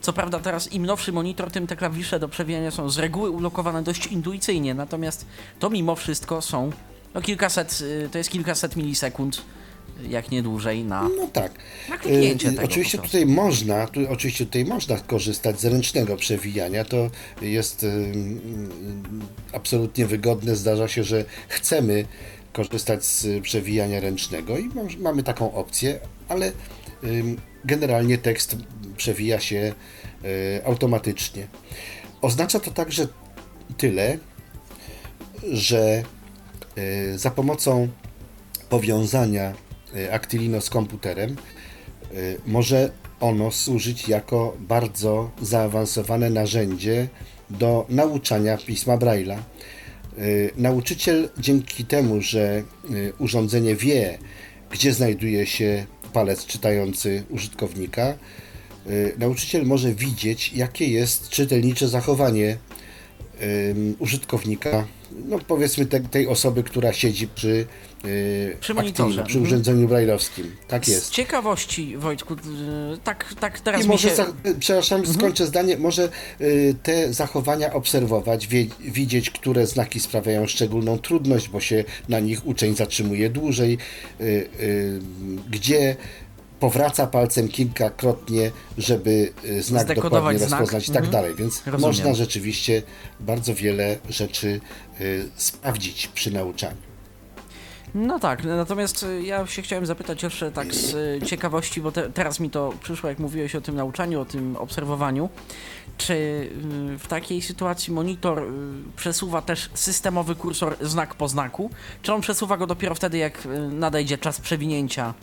co 0.00 0.12
prawda 0.12 0.38
teraz 0.38 0.72
im 0.72 0.86
nowszy 0.86 1.12
monitor, 1.12 1.50
tym 1.50 1.66
te 1.66 1.76
klawisze 1.76 2.18
do 2.18 2.28
przewijania 2.28 2.70
są 2.70 2.90
z 2.90 2.98
reguły 2.98 3.30
ulokowane 3.30 3.82
dość 3.82 4.06
intuicyjnie, 4.06 4.74
natomiast 4.74 5.26
to 5.58 5.70
mimo 5.70 5.96
wszystko 5.96 6.42
są 6.42 6.70
no 7.14 7.20
kilkaset, 7.22 7.82
to 8.12 8.18
jest 8.18 8.30
kilkaset 8.30 8.76
milisekund, 8.76 9.42
jak 10.08 10.30
nie 10.30 10.42
dłużej 10.42 10.84
na, 10.84 11.08
No 11.16 11.26
tak. 11.32 11.52
na 11.88 11.98
kliknięcie 11.98 12.48
Y, 12.48 12.52
tego. 12.52 12.64
Oczywiście 12.64 12.98
tutaj 12.98 13.26
można, 13.26 13.86
tu, 13.86 14.00
oczywiście 14.08 14.46
tutaj 14.46 14.64
można 14.64 14.96
korzystać 14.98 15.60
z 15.60 15.64
ręcznego 15.64 16.16
przewijania. 16.16 16.84
To 16.84 17.10
jest 17.42 17.82
y, 17.84 17.86
y, 17.86 18.12
absolutnie 19.52 20.06
wygodne. 20.06 20.56
Zdarza 20.56 20.88
się, 20.88 21.04
że 21.04 21.24
chcemy 21.48 22.04
korzystać 22.52 23.04
z 23.04 23.42
przewijania 23.42 24.00
ręcznego 24.00 24.58
i 24.58 24.70
mamy 24.98 25.22
taką 25.22 25.54
opcję, 25.54 25.98
ale 26.28 26.52
generalnie 27.64 28.18
tekst 28.18 28.56
przewija 28.96 29.40
się 29.40 29.74
automatycznie. 30.64 31.46
Oznacza 32.22 32.60
to 32.60 32.70
także 32.70 33.06
tyle, 33.76 34.18
że 35.52 36.02
za 37.16 37.30
pomocą 37.30 37.88
powiązania 38.68 39.54
Actilino 40.12 40.60
z 40.60 40.70
komputerem 40.70 41.36
y, 42.14 42.38
może 42.46 42.90
ono 43.20 43.50
służyć 43.50 44.08
jako 44.08 44.56
bardzo 44.60 45.30
zaawansowane 45.42 46.30
narzędzie 46.30 47.08
do 47.50 47.86
nauczania 47.88 48.56
pisma 48.56 48.96
Braille'a. 48.96 49.38
Y, 50.18 50.50
Nauczyciel 50.56 51.28
dzięki 51.38 51.84
temu, 51.84 52.20
że 52.20 52.62
y, 52.90 53.12
urządzenie 53.18 53.76
wie, 53.76 54.18
gdzie 54.70 54.92
znajduje 54.92 55.46
się 55.46 55.86
palec 56.12 56.46
czytający 56.46 57.24
użytkownika, 57.30 58.14
y, 58.86 59.14
nauczyciel 59.18 59.66
może 59.66 59.94
widzieć, 59.94 60.52
jakie 60.52 60.88
jest 60.88 61.28
czytelnicze 61.28 61.88
zachowanie 61.88 62.56
użytkownika, 63.98 64.86
no 65.28 65.38
powiedzmy 65.38 65.86
te, 65.86 66.00
tej 66.00 66.26
osoby, 66.26 66.62
która 66.62 66.92
siedzi 66.92 67.28
przy, 67.28 67.66
yy, 68.04 68.56
Przy 68.60 68.74
przy 68.74 69.02
Mhm. 69.02 69.42
urządzeniu 69.42 69.88
brajlowskim. 69.88 70.56
Tak 70.68 70.84
Z 70.84 70.88
jest. 70.88 71.10
ciekawości, 71.10 71.96
Wojtku, 71.96 72.34
yy, 72.34 72.98
tak, 73.04 73.34
tak 73.40 73.60
teraz 73.60 73.84
I 73.84 73.88
może, 73.88 74.08
się... 74.08 74.14
za, 74.14 74.26
przepraszam, 74.58 75.06
skończę 75.06 75.46
zdanie, 75.46 75.76
może 75.78 76.08
y, 76.40 76.74
te 76.82 77.12
zachowania 77.12 77.72
obserwować, 77.72 78.46
wie, 78.46 78.66
widzieć, 78.80 79.30
które 79.30 79.66
znaki 79.66 80.00
sprawiają 80.00 80.46
szczególną 80.46 80.98
trudność, 80.98 81.48
bo 81.48 81.60
się 81.60 81.84
na 82.08 82.20
nich 82.20 82.46
uczeń 82.46 82.76
zatrzymuje 82.76 83.30
dłużej, 83.30 83.78
y, 84.20 84.24
y, 84.60 85.00
gdzie 85.50 85.96
powraca 86.60 87.06
palcem 87.06 87.48
kilkakrotnie, 87.48 88.50
żeby 88.78 89.32
y, 89.44 89.62
znak 89.62 89.94
dokładnie 89.94 90.38
znak. 90.38 90.50
rozpoznać 90.50 90.88
i 90.88 90.92
tak 90.92 91.04
Mhm. 91.04 91.12
dalej, 91.12 91.34
więc 91.34 91.62
Rozumiem. 91.66 91.80
można 91.80 92.14
rzeczywiście 92.14 92.82
bardzo 93.20 93.54
wiele 93.54 93.96
rzeczy 94.08 94.60
y, 95.00 95.28
sprawdzić 95.36 96.06
przy 96.08 96.30
nauczaniu. 96.30 96.76
No 97.94 98.18
tak, 98.18 98.44
natomiast 98.44 99.02
y, 99.02 99.22
ja 99.22 99.46
się 99.46 99.62
chciałem 99.62 99.86
zapytać 99.86 100.22
jeszcze 100.22 100.52
tak 100.52 100.74
z 100.74 100.96
ciekawości, 101.28 101.80
bo 101.80 101.92
te, 101.92 102.10
teraz 102.10 102.40
mi 102.40 102.50
to 102.50 102.72
przyszło, 102.82 103.08
jak 103.08 103.18
mówiłeś 103.18 103.54
o 103.54 103.60
tym 103.60 103.74
nauczaniu, 103.76 104.20
o 104.20 104.24
tym 104.24 104.56
obserwowaniu. 104.56 105.28
Czy 105.98 106.48
w 106.98 107.06
takiej 107.08 107.42
sytuacji 107.42 107.92
monitor 107.92 108.42
przesuwa 108.96 109.42
też 109.42 109.70
systemowy 109.74 110.34
kursor 110.34 110.76
znak 110.80 111.14
po 111.14 111.28
znaku? 111.28 111.70
Czy 112.02 112.12
on 112.14 112.20
przesuwa 112.20 112.56
go 112.56 112.66
dopiero 112.66 112.94
wtedy, 112.94 113.18
jak 113.18 113.48
nadejdzie 113.70 114.18
czas 114.18 114.40
przewinięcia 114.40 115.14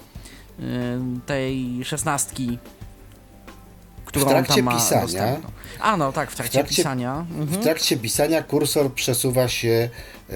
tej 1.25 1.79
szesnastki, 1.85 2.57
którą 4.05 4.25
W 4.25 4.29
trakcie 4.29 4.55
tam 4.55 4.63
ma 4.63 4.75
pisania- 4.75 5.01
dostępną? 5.01 5.49
A 5.79 5.97
no 5.97 6.11
tak, 6.11 6.31
w 6.31 6.35
trakcie, 6.35 6.59
trakcie- 6.59 6.75
pisania. 6.75 7.25
Mhm. 7.29 7.47
W 7.47 7.63
trakcie 7.63 7.97
pisania 7.97 8.43
kursor 8.43 8.93
przesuwa 8.93 9.47
się 9.47 9.89
y, 10.29 10.33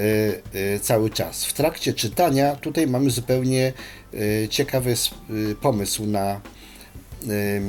y, 0.56 0.80
cały 0.80 1.10
czas. 1.10 1.46
W 1.46 1.54
trakcie 1.54 1.94
czytania 1.94 2.56
tutaj 2.56 2.88
mamy 2.88 3.10
zupełnie 3.10 3.74
y, 4.14 4.48
ciekawy 4.50 4.94
y, 5.30 5.56
pomysł 5.62 6.06
na 6.06 6.42
y, 7.28 7.62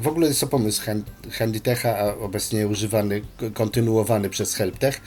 w 0.00 0.08
ogóle 0.08 0.28
jest 0.28 0.40
to 0.40 0.46
pomysł 0.46 0.82
hand, 0.84 1.10
Handytecha, 1.32 1.98
a 1.98 2.14
obecnie 2.14 2.68
używany, 2.68 3.22
kontynuowany 3.54 4.30
przez 4.30 4.54
Helptech. 4.54 5.00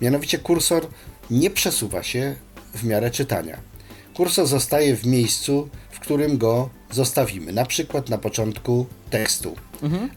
Mianowicie 0.00 0.38
kursor 0.38 0.86
nie 1.30 1.50
przesuwa 1.50 2.02
się 2.02 2.34
w 2.74 2.84
miarę 2.84 3.10
czytania. 3.10 3.56
Kursor 4.16 4.46
zostaje 4.46 4.96
w 4.96 5.06
miejscu, 5.06 5.68
w 5.90 6.00
którym 6.00 6.38
go 6.38 6.70
zostawimy, 6.90 7.52
na 7.52 7.66
przykład 7.66 8.08
na 8.08 8.18
początku 8.18 8.86
tekstu, 9.10 9.56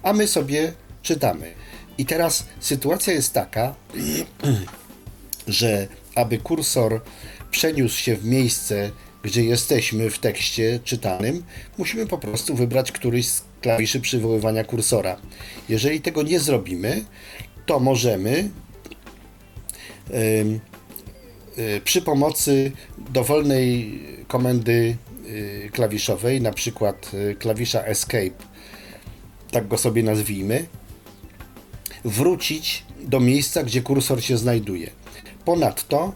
a 0.03 0.13
my 0.13 0.27
sobie 0.27 0.73
czytamy. 1.01 1.53
I 1.97 2.05
teraz 2.05 2.45
sytuacja 2.59 3.13
jest 3.13 3.33
taka, 3.33 3.75
że 5.47 5.87
aby 6.15 6.37
kursor 6.37 7.01
przeniósł 7.51 7.97
się 7.97 8.15
w 8.15 8.25
miejsce, 8.25 8.91
gdzie 9.23 9.43
jesteśmy 9.43 10.09
w 10.09 10.19
tekście 10.19 10.79
czytanym, 10.83 11.43
musimy 11.77 12.05
po 12.05 12.17
prostu 12.17 12.55
wybrać 12.55 12.91
któryś 12.91 13.27
z 13.27 13.43
klawiszy 13.61 13.99
przywoływania 13.99 14.63
kursora. 14.63 15.17
Jeżeli 15.69 16.01
tego 16.01 16.23
nie 16.23 16.39
zrobimy, 16.39 17.05
to 17.65 17.79
możemy 17.79 18.49
ym, 20.09 20.55
y, 20.55 20.68
przy 21.83 22.01
pomocy 22.01 22.71
dowolnej 22.97 23.99
komendy 24.27 24.97
y, 25.25 25.69
klawiszowej, 25.73 26.41
na 26.41 26.53
przykład 26.53 27.11
y, 27.13 27.35
klawisza 27.35 27.83
Escape, 27.83 28.31
tak 29.51 29.67
go 29.67 29.77
sobie 29.77 30.03
nazwijmy, 30.03 30.65
wrócić 32.05 32.83
do 33.01 33.19
miejsca, 33.19 33.63
gdzie 33.63 33.81
kursor 33.81 34.23
się 34.23 34.37
znajduje. 34.37 34.89
Ponadto 35.45 36.13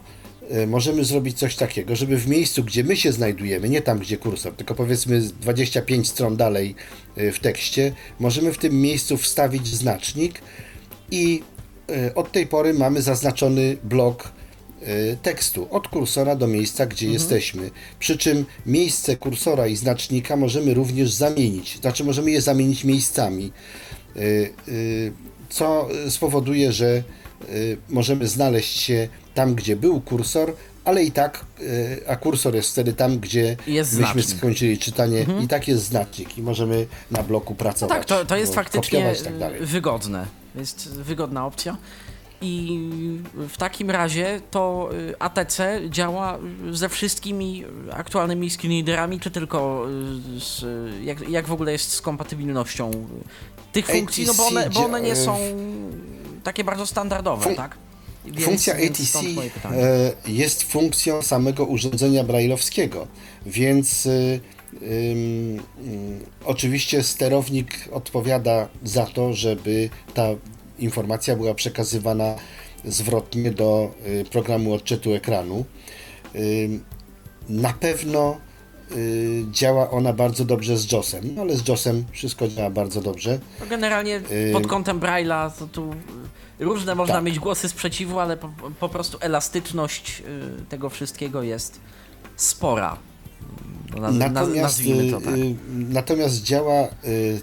y, 0.62 0.66
możemy 0.66 1.04
zrobić 1.04 1.38
coś 1.38 1.56
takiego, 1.56 1.96
żeby 1.96 2.16
w 2.16 2.28
miejscu, 2.28 2.64
gdzie 2.64 2.84
my 2.84 2.96
się 2.96 3.12
znajdujemy, 3.12 3.68
nie 3.68 3.82
tam, 3.82 3.98
gdzie 3.98 4.16
kursor, 4.16 4.52
tylko 4.52 4.74
powiedzmy 4.74 5.20
25 5.20 6.08
stron 6.08 6.36
dalej 6.36 6.74
y, 7.18 7.32
w 7.32 7.38
tekście, 7.38 7.92
możemy 8.20 8.52
w 8.52 8.58
tym 8.58 8.80
miejscu 8.80 9.16
wstawić 9.16 9.66
znacznik 9.66 10.40
i 11.10 11.42
y, 11.90 12.14
od 12.14 12.32
tej 12.32 12.46
pory 12.46 12.74
mamy 12.74 13.02
zaznaczony 13.02 13.76
blok 13.84 14.24
y, 14.28 14.33
tekstu 15.22 15.68
od 15.70 15.88
kursora 15.88 16.36
do 16.36 16.46
miejsca, 16.46 16.86
gdzie 16.86 17.08
jesteśmy. 17.08 17.70
Przy 17.98 18.18
czym 18.18 18.44
miejsce 18.66 19.16
kursora 19.16 19.66
i 19.66 19.76
znacznika 19.76 20.36
możemy 20.36 20.74
również 20.74 21.12
zamienić, 21.12 21.78
znaczy 21.80 22.04
możemy 22.04 22.30
je 22.30 22.40
zamienić 22.40 22.84
miejscami, 22.84 23.52
y, 24.16 24.20
y, 24.68 25.12
co 25.48 25.88
spowoduje, 26.08 26.72
że 26.72 27.02
y, 27.48 27.76
możemy 27.88 28.28
znaleźć 28.28 28.80
się 28.80 29.08
tam, 29.34 29.54
gdzie 29.54 29.76
był 29.76 30.00
kursor, 30.00 30.54
ale 30.84 31.04
i 31.04 31.12
tak, 31.12 31.44
y, 31.60 32.00
a 32.08 32.16
kursor 32.16 32.54
jest 32.54 32.70
wtedy 32.70 32.92
tam, 32.92 33.18
gdzie 33.18 33.56
Jest 33.66 33.92
myśmy 33.92 34.12
znacznik. 34.12 34.38
skończyli 34.38 34.78
czytanie 34.78 35.26
i 35.44 35.48
tak 35.48 35.68
jest 35.68 35.84
znacznik 35.84 36.38
i 36.38 36.42
możemy 36.42 36.86
na 37.10 37.22
bloku 37.22 37.54
pracować. 37.54 37.98
Tak, 37.98 38.04
to, 38.04 38.24
to 38.24 38.36
jest 38.36 38.54
faktycznie 38.54 39.12
tak 39.40 39.62
wygodne. 39.62 40.26
Jest 40.54 40.88
wygodna 40.88 41.46
opcja. 41.46 41.76
I 42.44 42.78
w 43.34 43.56
takim 43.56 43.90
razie 43.90 44.40
to 44.50 44.90
y, 45.10 45.18
ATC 45.18 45.80
działa 45.90 46.38
ze 46.70 46.88
wszystkimi 46.88 47.64
aktualnymi 47.92 48.50
screenreaderami, 48.50 49.20
czy 49.20 49.30
tylko 49.30 49.86
y, 50.36 50.40
z, 50.40 50.64
jak, 51.04 51.28
jak 51.28 51.46
w 51.46 51.52
ogóle 51.52 51.72
jest 51.72 51.92
z 51.92 52.00
kompatybilnością 52.00 52.90
tych 53.72 53.86
funkcji, 53.86 54.26
no 54.26 54.34
bo 54.34 54.46
one, 54.46 54.70
bo 54.70 54.84
one 54.84 55.00
nie 55.00 55.12
dzia- 55.12 55.24
są 55.24 55.36
takie 56.44 56.64
bardzo 56.64 56.86
standardowe, 56.86 57.50
Fun- 57.50 57.56
tak? 57.56 57.76
Więc- 58.24 58.44
Funkcja 58.44 58.74
ATC 58.74 59.18
e, 59.64 60.12
jest 60.26 60.62
funkcją 60.62 61.22
samego 61.22 61.64
urządzenia 61.64 62.24
brailleowskiego, 62.24 63.06
więc 63.46 64.06
y, 64.06 64.40
ym, 64.82 65.58
ym, 65.86 66.20
oczywiście 66.44 67.02
sterownik 67.02 67.88
odpowiada 67.92 68.68
za 68.84 69.06
to, 69.06 69.32
żeby 69.32 69.90
ta 70.14 70.28
informacja 70.78 71.36
była 71.36 71.54
przekazywana 71.54 72.34
zwrotnie 72.84 73.50
do 73.50 73.90
y, 74.06 74.24
programu 74.30 74.72
odczytu 74.72 75.14
ekranu. 75.14 75.64
Ym, 76.34 76.84
na 77.48 77.72
pewno 77.72 78.36
y, 78.96 79.44
działa 79.50 79.90
ona 79.90 80.12
bardzo 80.12 80.44
dobrze 80.44 80.76
z 80.78 80.92
JOSem, 80.92 81.34
no 81.34 81.42
ale 81.42 81.56
z 81.56 81.68
JOSem 81.68 82.04
wszystko 82.12 82.48
działa 82.48 82.70
bardzo 82.70 83.00
dobrze. 83.00 83.38
No 83.60 83.66
generalnie 83.66 84.16
y- 84.48 84.52
pod 84.52 84.66
kątem 84.66 85.00
Braille'a 85.00 85.50
to 85.58 85.66
tu 85.66 85.94
różne 86.58 86.94
można 86.94 87.14
Tak. 87.14 87.24
mieć 87.24 87.38
głosy 87.38 87.68
sprzeciwu, 87.68 88.20
ale 88.20 88.36
po, 88.36 88.50
po 88.80 88.88
prostu 88.88 89.18
elastyczność 89.20 90.22
y, 90.60 90.66
tego 90.66 90.90
wszystkiego 90.90 91.42
jest 91.42 91.80
spora. 92.36 92.96
No, 93.94 94.08
naz- 94.08 94.14
Natomiast, 94.18 94.62
nazwijmy 94.62 95.10
to 95.10 95.20
tak. 95.20 95.34
y, 95.34 95.38
y, 95.40 95.54
natomiast 95.68 96.42
działa 96.42 96.88
y, 97.04 97.40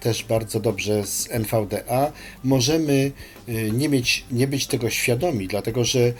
też 0.00 0.24
bardzo 0.24 0.60
dobrze 0.60 1.06
z 1.06 1.28
NVDA. 1.30 2.12
Możemy 2.44 3.12
y, 3.48 3.70
nie, 3.72 3.88
mieć, 3.88 4.24
nie 4.30 4.48
być 4.48 4.66
tego 4.66 4.90
świadomi, 4.90 5.48
dlatego 5.48 5.84
że 5.84 6.12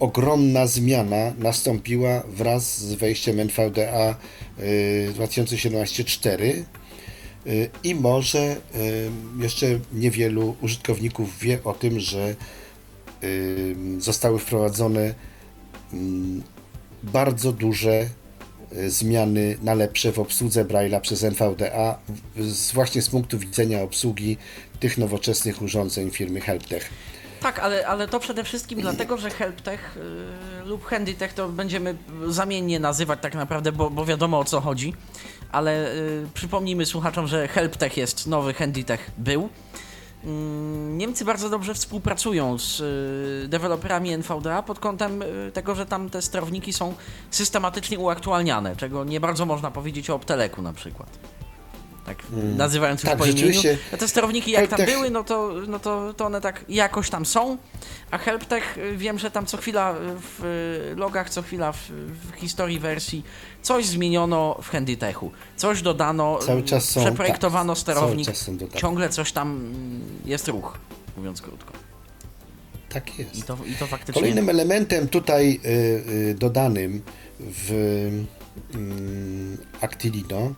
ogromna 0.00 0.66
zmiana 0.66 1.32
nastąpiła 1.38 2.22
wraz 2.28 2.78
z 2.78 2.94
wejściem 2.94 3.40
NVDA 3.40 4.16
y, 4.58 5.12
2017-4 5.18 6.42
y, 7.46 7.70
i 7.84 7.94
może 7.94 8.56
y, 8.74 9.10
jeszcze 9.42 9.66
niewielu 9.92 10.56
użytkowników 10.60 11.38
wie 11.38 11.64
o 11.64 11.74
tym, 11.74 12.00
że 12.00 12.36
y, 13.24 13.76
zostały 13.98 14.38
wprowadzone 14.38 15.14
mm, 15.92 16.42
bardzo 17.02 17.52
duże 17.52 18.00
y, 18.02 18.08
zmiany 18.88 19.58
na 19.62 19.74
lepsze 19.74 20.12
w 20.12 20.18
obsłudze 20.18 20.64
Braille'a 20.64 21.00
przez 21.00 21.24
NVDA, 21.24 21.98
właśnie 22.74 23.02
z 23.02 23.08
punktu 23.08 23.38
widzenia 23.38 23.82
obsługi 23.82 24.36
tych 24.80 24.98
nowoczesnych 24.98 25.62
urządzeń 25.62 26.10
firmy 26.10 26.40
Helptech. 26.40 26.90
Tak, 27.40 27.58
ale, 27.58 27.86
ale 27.86 28.08
to 28.08 28.20
przede 28.20 28.44
wszystkim 28.44 28.80
dlatego, 28.80 29.16
że 29.16 29.30
HelpTech 29.30 29.96
y, 30.62 30.68
lub 30.68 30.84
HandyTech 30.84 31.32
to 31.32 31.48
będziemy 31.48 31.94
zamiennie 32.28 32.80
nazywać 32.80 33.18
tak 33.22 33.34
naprawdę, 33.34 33.72
bo, 33.72 33.90
bo 33.90 34.04
wiadomo 34.04 34.38
o 34.38 34.44
co 34.44 34.60
chodzi. 34.60 34.94
Ale 35.52 35.94
y, 35.94 36.26
przypomnijmy 36.34 36.86
słuchaczom, 36.86 37.26
że 37.26 37.48
HelpTech 37.48 37.96
jest 37.96 38.26
nowy, 38.26 38.54
HandyTech 38.54 39.10
był. 39.18 39.48
Mm, 40.24 40.98
Niemcy 40.98 41.24
bardzo 41.24 41.50
dobrze 41.50 41.74
współpracują 41.74 42.58
z 42.58 42.80
y, 43.44 43.48
deweloperami 43.48 44.12
NVDA 44.12 44.62
pod 44.62 44.78
kątem 44.78 45.22
y, 45.22 45.50
tego, 45.52 45.74
że 45.74 45.86
tam 45.86 46.10
te 46.10 46.22
sterowniki 46.22 46.72
są 46.72 46.94
systematycznie 47.30 47.98
uaktualniane, 47.98 48.76
czego 48.76 49.04
nie 49.04 49.20
bardzo 49.20 49.46
można 49.46 49.70
powiedzieć 49.70 50.10
o 50.10 50.14
Opteleku 50.14 50.62
na 50.62 50.72
przykład. 50.72 51.39
Tak, 52.16 52.26
nazywając 52.56 53.02
już 53.02 53.10
tak, 53.10 53.18
po 53.18 53.24
imieniu. 53.24 53.38
rzeczywiście. 53.38 53.78
No 53.92 53.98
te 53.98 54.08
sterowniki 54.08 54.50
jak 54.50 54.68
tam 54.70 54.86
były, 54.86 55.10
no 55.10 55.24
to, 55.24 55.52
no 55.68 55.78
to, 55.78 56.14
to 56.14 56.26
one 56.26 56.40
tak 56.40 56.64
jakoś 56.68 57.10
tam 57.10 57.26
są, 57.26 57.56
a 58.10 58.18
HelpTech 58.18 58.78
y, 58.78 58.96
wiem, 58.96 59.18
że 59.18 59.30
tam 59.30 59.46
co 59.46 59.56
chwila 59.56 59.92
y, 59.92 59.96
w 60.20 60.44
y, 60.92 60.96
logach, 60.96 61.30
co 61.30 61.42
chwila 61.42 61.72
w, 61.72 61.78
w 62.30 62.34
historii 62.36 62.78
wersji 62.78 63.24
coś 63.62 63.86
zmieniono 63.86 64.58
w 64.62 64.68
HandyTechu, 64.68 65.30
coś 65.56 65.82
dodano, 65.82 66.38
Cały 66.46 66.62
czas 66.62 66.84
są, 66.88 67.00
przeprojektowano 67.00 67.74
tak, 67.74 67.80
sterownik, 67.80 68.26
dodatki. 68.26 68.78
ciągle 68.78 69.08
coś 69.08 69.32
tam 69.32 69.50
mm, 69.50 70.00
jest 70.24 70.48
ruch, 70.48 70.78
mówiąc 71.16 71.42
krótko. 71.42 71.72
Tak 72.88 73.18
jest. 73.18 73.36
I 73.36 73.42
to, 73.42 73.58
i 73.66 73.74
to 73.74 73.86
faktycznie... 73.86 74.22
Kolejnym 74.22 74.48
elementem 74.48 75.08
tutaj 75.08 75.60
y, 75.64 75.68
y, 75.68 76.34
dodanym 76.38 77.02
w 77.40 77.70
mm, 78.74 79.58
Actilino 79.80 80.54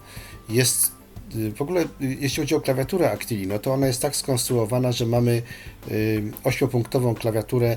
jest 0.49 0.87
y, 0.89 1.02
w 1.35 1.63
ogóle, 1.63 1.85
jeśli 2.01 2.43
chodzi 2.43 2.55
o 2.55 2.61
klawiaturę 2.61 3.11
Actilino, 3.11 3.59
to 3.59 3.73
ona 3.73 3.87
jest 3.87 4.03
tak 4.03 4.17
skonstruowana, 4.17 4.93
że 4.93 5.07
mamy 5.07 5.43
y, 5.91 6.23
ośmiopunktową 6.45 7.15
klawiaturę 7.15 7.77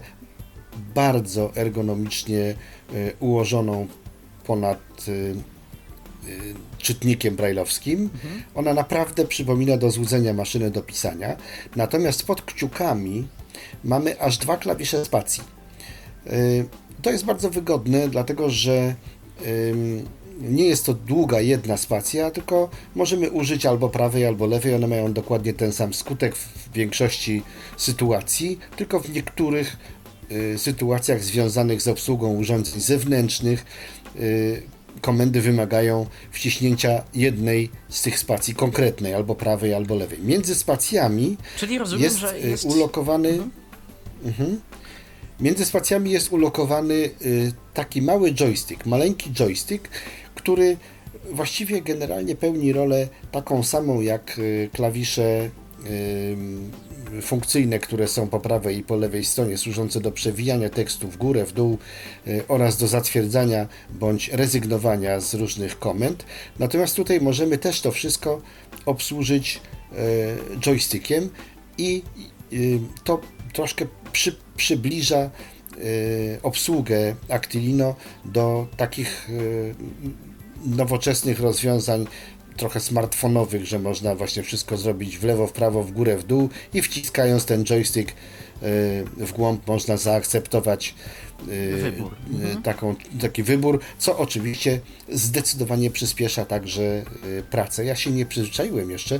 bardzo 0.95 1.55
ergonomicznie 1.55 2.55
y, 2.93 3.13
ułożoną 3.19 3.87
ponad 4.45 4.79
y, 5.07 5.35
czytnikiem 6.77 7.35
brailleowskim. 7.35 8.09
Ona 8.55 8.73
naprawdę 8.73 9.25
przypomina 9.25 9.77
do 9.77 9.91
złudzenia 9.91 10.33
maszynę 10.33 10.71
do 10.71 10.81
pisania. 10.81 11.37
Natomiast 11.75 12.25
pod 12.25 12.41
kciukami 12.41 13.27
mamy 13.83 14.19
aż 14.19 14.37
dwa 14.37 14.57
klawisze 14.57 15.05
spacji. 15.05 15.43
To 17.01 17.11
jest 17.11 17.25
bardzo 17.25 17.49
wygodne, 17.49 18.09
dlatego 18.09 18.49
że 18.49 18.95
nie 20.39 20.65
jest 20.65 20.85
to 20.85 20.93
długa 20.93 21.41
jedna 21.41 21.77
spacja, 21.77 22.31
tylko 22.31 22.69
możemy 22.95 23.31
użyć 23.31 23.65
albo 23.65 23.89
prawej, 23.89 24.25
albo 24.25 24.45
lewej. 24.45 24.75
One 24.75 24.87
mają 24.87 25.13
dokładnie 25.13 25.53
ten 25.53 25.71
sam 25.71 25.93
skutek 25.93 26.35
w 26.35 26.73
większości 26.73 27.43
sytuacji, 27.77 28.59
tylko 28.75 28.99
w 28.99 29.09
niektórych 29.09 29.77
y, 30.31 30.57
sytuacjach 30.57 31.23
związanych 31.23 31.81
z 31.81 31.87
obsługą 31.87 32.35
urządzeń 32.35 32.81
zewnętrznych 32.81 33.65
y, 34.15 34.61
komendy 35.01 35.41
wymagają 35.41 36.05
wciśnięcia 36.31 37.03
jednej 37.13 37.69
z 37.89 38.01
tych 38.01 38.19
spacji 38.19 38.55
konkretnej, 38.55 39.13
albo 39.13 39.35
prawej, 39.35 39.73
albo 39.73 39.95
lewej. 39.95 40.19
Między 40.21 40.55
spacjami 40.55 41.37
rozumiem, 41.79 42.03
jest, 42.03 42.17
że 42.17 42.35
y, 42.35 42.49
jest... 42.49 42.65
ulokowany. 42.65 43.39
Mhm. 44.25 44.61
Między 45.39 45.65
spacjami 45.65 46.11
jest 46.11 46.31
ulokowany 46.31 46.93
y, 46.93 47.53
taki 47.73 48.01
mały 48.01 48.33
joystick, 48.33 48.85
maleńki 48.85 49.31
joystick, 49.33 49.89
który 50.35 50.77
właściwie 51.31 51.81
generalnie 51.81 52.35
pełni 52.35 52.73
rolę 52.73 53.07
taką 53.31 53.63
samą 53.63 54.01
jak 54.01 54.39
y, 54.39 54.69
klawisze 54.73 55.49
funkcyjne, 57.21 57.79
które 57.79 58.07
są 58.07 58.27
po 58.27 58.39
prawej 58.39 58.77
i 58.77 58.83
po 58.83 58.95
lewej 58.95 59.25
stronie, 59.25 59.57
służące 59.57 60.01
do 60.01 60.11
przewijania 60.11 60.69
tekstu 60.69 61.07
w 61.07 61.17
górę, 61.17 61.45
w 61.45 61.53
dół 61.53 61.77
y, 62.27 62.43
oraz 62.47 62.77
do 62.77 62.87
zatwierdzania 62.87 63.67
bądź 63.89 64.29
rezygnowania 64.29 65.19
z 65.19 65.33
różnych 65.33 65.79
komend. 65.79 66.25
Natomiast 66.59 66.95
tutaj 66.95 67.21
możemy 67.21 67.57
też 67.57 67.81
to 67.81 67.91
wszystko 67.91 68.41
obsłużyć 68.85 69.61
y, 70.55 70.59
joystickiem 70.59 71.29
i 71.77 72.03
to 73.03 73.21
troszkę 73.53 73.85
przy, 74.11 74.35
przybliża 74.57 75.29
obsługę 76.43 77.15
Actilino 77.29 77.95
do 78.25 78.67
takich 78.77 79.29
nowoczesnych 80.65 81.39
rozwiązań 81.39 82.05
trochę 82.57 82.79
smartfonowych, 82.79 83.65
że 83.65 83.79
można 83.79 84.15
właśnie 84.15 84.43
wszystko 84.43 84.77
zrobić 84.77 85.17
w 85.17 85.23
lewo, 85.23 85.47
w 85.47 85.51
prawo, 85.51 85.83
w 85.83 85.91
górę, 85.91 86.17
w 86.17 86.23
dół 86.23 86.49
i 86.73 86.81
wciskając 86.81 87.45
ten 87.45 87.65
joystick 87.65 88.09
y, 88.09 88.13
w 89.17 89.31
głąb 89.31 89.67
można 89.67 89.97
zaakceptować 89.97 90.95
y, 91.49 91.77
Wybór. 91.81 92.15
y, 92.59 92.61
taką, 92.63 92.95
taki 93.21 93.43
wybór, 93.43 93.79
co 93.97 94.17
oczywiście 94.17 94.79
zdecydowanie 95.11 95.91
przyspiesza 95.91 96.45
także 96.45 97.03
pracę. 97.49 97.85
Ja 97.85 97.95
się 97.95 98.11
nie 98.11 98.25
przyzwyczaiłem 98.25 98.91
jeszcze, 98.91 99.19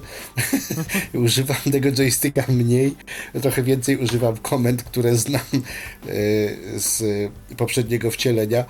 używam 1.14 1.58
tego 1.72 1.92
joysticka 1.92 2.44
mniej, 2.48 2.96
trochę 3.42 3.64
więcej 3.64 3.98
używam 3.98 4.38
komend, 4.38 4.84
które 4.84 5.16
znam 5.16 5.42
z 6.76 7.04
poprzedniego 7.58 8.12
wcielenia, 8.12 8.66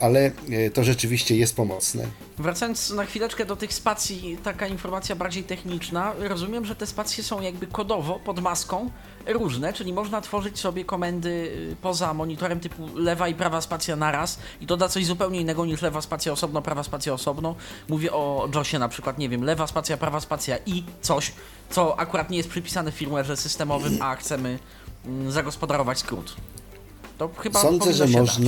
ale 0.00 0.30
y, 0.50 0.70
to 0.74 0.84
rzeczywiście 0.84 1.36
jest 1.36 1.56
pomocne. 1.56 2.04
Wracając 2.38 2.90
na 2.90 3.04
chwileczkę 3.04 3.44
do 3.44 3.56
tych 3.56 3.74
spacji, 3.74 4.38
taka 4.44 4.66
informacja 4.66 5.16
bardziej 5.16 5.44
techniczna. 5.44 6.12
Rozumiem, 6.18 6.64
że 6.64 6.76
te 6.76 6.86
spacje 6.86 7.24
są 7.24 7.40
jakby 7.40 7.66
kodowo, 7.66 8.20
pod 8.24 8.40
maską, 8.40 8.90
różne, 9.26 9.72
czyli 9.72 9.92
można 9.92 10.20
tworzyć 10.20 10.58
sobie 10.58 10.84
komendy 10.84 11.28
y, 11.28 11.76
poza 11.82 12.14
monitorem 12.14 12.60
typu 12.60 12.88
lewa 12.94 13.28
i 13.28 13.34
prawa 13.34 13.60
spacja 13.60 13.96
naraz 13.96 14.38
i 14.60 14.66
to 14.66 14.76
da 14.76 14.88
coś 14.88 15.06
zupełnie 15.06 15.40
innego 15.40 15.66
niż 15.66 15.82
lewa 15.82 16.00
spacja 16.00 16.32
osobno, 16.32 16.62
prawa 16.62 16.82
spacja 16.82 17.12
osobno. 17.12 17.54
Mówię 17.88 18.12
o 18.12 18.48
JOSie 18.54 18.78
na 18.78 18.88
przykład, 18.88 19.18
nie 19.18 19.28
wiem, 19.28 19.44
lewa 19.44 19.66
spacja, 19.66 19.96
prawa 19.96 20.20
spacja 20.20 20.58
i 20.66 20.84
coś, 21.00 21.32
co 21.70 21.98
akurat 21.98 22.30
nie 22.30 22.36
jest 22.36 22.48
przypisane 22.48 22.92
w 22.92 23.00
firmware'ze 23.00 23.36
systemowym, 23.36 23.98
a 24.00 24.16
chcemy 24.16 24.58
mm, 25.06 25.32
zagospodarować 25.32 25.98
skrót. 25.98 26.36
To 27.18 27.30
chyba 27.38 27.60
Sądzę, 27.62 27.92
że 27.92 28.08
się 28.08 28.24
dać. 28.24 28.38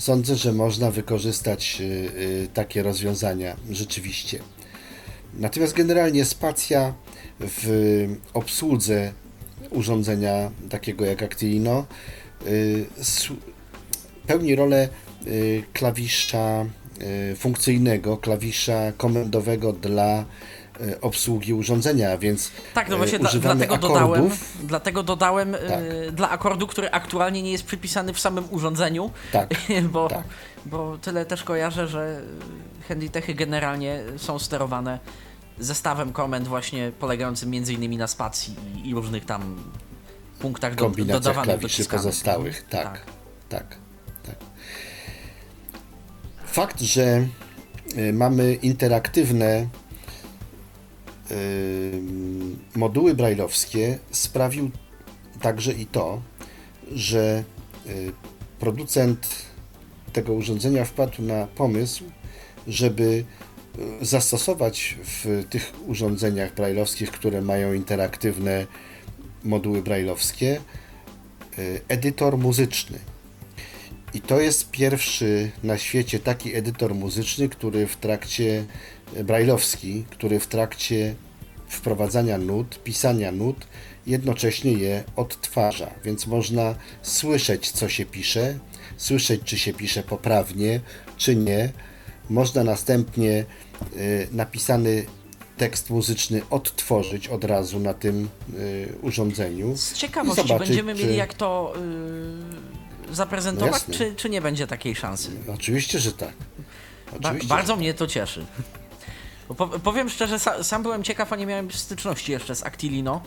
Sądzę, 0.00 0.36
że 0.36 0.52
można 0.52 0.90
wykorzystać 0.90 1.78
y, 1.80 1.84
y, 1.84 2.48
takie 2.54 2.82
rozwiązania 2.82 3.56
rzeczywiście. 3.70 4.38
Natomiast 5.34 5.72
generalnie 5.72 6.24
spacja 6.24 6.94
w 7.40 8.06
obsłudze 8.34 9.12
urządzenia 9.70 10.50
takiego 10.70 11.04
jak 11.04 11.22
Actilino 11.22 11.86
y, 12.46 12.86
pełni 14.26 14.54
rolę 14.54 14.88
klawisza 15.72 16.66
funkcyjnego, 17.36 18.16
klawisza 18.16 18.92
komendowego 18.96 19.72
dla 19.72 20.24
obsługi 21.00 21.54
urządzenia, 21.54 22.18
więc 22.18 22.50
Tak, 22.74 22.88
no 22.88 22.94
y, 22.94 22.98
właśnie 22.98 23.18
dla, 23.18 23.30
dlatego 23.30 23.78
dodałem, 23.78 24.12
akordów. 24.12 24.56
dlatego 24.64 25.02
dodałem 25.02 25.52
Tak. 25.68 25.80
y, 26.08 26.12
dla 26.12 26.30
akordu, 26.30 26.66
który 26.66 26.90
aktualnie 26.90 27.42
nie 27.42 27.52
jest 27.52 27.64
przypisany 27.64 28.12
w 28.12 28.20
samym 28.20 28.44
urządzeniu, 28.50 29.10
Tak, 29.32 29.50
bo, 29.92 30.08
tak. 30.08 30.22
bo 30.66 30.98
tyle 30.98 31.26
też 31.26 31.42
kojarzę, 31.44 31.88
że 31.88 32.22
handytechy 32.88 33.34
generalnie 33.34 34.02
są 34.16 34.38
sterowane 34.38 34.98
zestawem 35.58 36.12
komend 36.12 36.48
właśnie 36.48 36.92
polegającym 37.00 37.50
między 37.50 37.72
innymi 37.72 37.96
na 37.96 38.06
spacji 38.06 38.56
i, 38.84 38.94
różnych 38.94 39.24
tam 39.24 39.56
punktach 40.38 40.74
do, 40.74 40.88
dodawanych, 40.90 41.44
klawiszy 41.44 41.84
pozostałych. 41.84 42.66
Tak, 42.68 42.82
Tak. 42.84 43.00
tak, 43.48 43.76
tak. 44.26 44.36
Fakt, 46.46 46.80
że 46.80 47.26
mamy 48.12 48.54
interaktywne 48.54 49.66
moduły 52.76 53.14
brajlowskie 53.14 53.98
sprawił 54.10 54.70
także 55.40 55.72
i 55.72 55.86
to, 55.86 56.22
że 56.92 57.44
y, 57.86 58.12
producent 58.58 59.28
tego 60.12 60.32
urządzenia 60.32 60.84
wpadł 60.84 61.22
na 61.22 61.46
pomysł, 61.46 62.04
żeby 62.66 63.24
y, 64.02 64.04
zastosować 64.06 64.98
w 65.04 65.44
tych 65.50 65.72
urządzeniach 65.86 66.54
brajlowskich, 66.54 67.10
które 67.10 67.42
mają 67.42 67.72
interaktywne 67.72 68.66
moduły 69.44 69.82
brajlowskie, 69.82 70.60
y, 71.58 71.80
edytor 71.88 72.38
muzyczny. 72.38 72.98
I 74.14 74.20
to 74.20 74.40
jest 74.40 74.70
pierwszy 74.70 75.50
na 75.62 75.78
świecie 75.78 76.18
taki 76.18 76.54
edytor 76.54 76.94
muzyczny, 76.94 77.48
który 77.48 77.86
w 77.86 77.96
trakcie 77.96 78.64
brajlowski, 79.24 80.04
który 80.10 80.40
w 80.40 80.46
trakcie 80.46 81.14
wprowadzania 81.68 82.38
nut, 82.38 82.82
pisania 82.84 83.32
nut, 83.32 83.66
jednocześnie 84.06 84.72
je 84.72 85.04
odtwarza, 85.16 85.90
więc 86.04 86.26
można 86.26 86.74
słyszeć, 87.02 87.70
co 87.70 87.88
się 87.88 88.04
pisze, 88.04 88.58
słyszeć, 88.96 89.40
czy 89.44 89.58
się 89.58 89.72
pisze 89.72 90.02
poprawnie, 90.02 90.80
czy 91.16 91.36
nie. 91.36 91.72
Można 92.30 92.64
następnie 92.64 93.44
y, 93.96 94.28
napisany 94.32 95.04
tekst 95.56 95.90
muzyczny 95.90 96.42
odtworzyć 96.50 97.28
od 97.28 97.44
razu 97.44 97.80
na 97.80 97.94
tym 97.94 98.28
y, 98.54 98.88
urządzeniu. 99.02 99.76
Z 99.76 99.92
ciekawości 99.92 100.48
zobaczyć, 100.48 100.68
będziemy 100.68 100.94
mieli 100.94 101.16
jak 101.16 101.34
to 101.34 101.74
y, 103.10 103.14
zaprezentować, 103.14 103.82
No 103.88 103.94
czy, 103.94 104.14
czy 104.14 104.30
nie 104.30 104.40
będzie 104.40 104.66
takiej 104.66 104.94
szansy? 104.94 105.30
Oczywiście, 105.54 105.98
że 105.98 106.12
tak. 106.12 106.32
Ba 107.20 107.28
Oczywiście, 107.28 107.48
bardzo 107.48 107.72
że 107.72 107.80
mnie 107.80 107.94
to 107.94 108.06
cieszy. 108.06 108.46
Po 109.56 109.66
powiem 109.66 110.08
szczerze, 110.08 110.38
sa 110.38 110.64
sam 110.64 110.82
byłem 110.82 111.02
ciekaw, 111.02 111.32
a 111.32 111.36
nie 111.36 111.46
miałem 111.46 111.70
styczności 111.70 112.32
jeszcze 112.32 112.54
z 112.54 112.62
Actilino. 112.62 113.20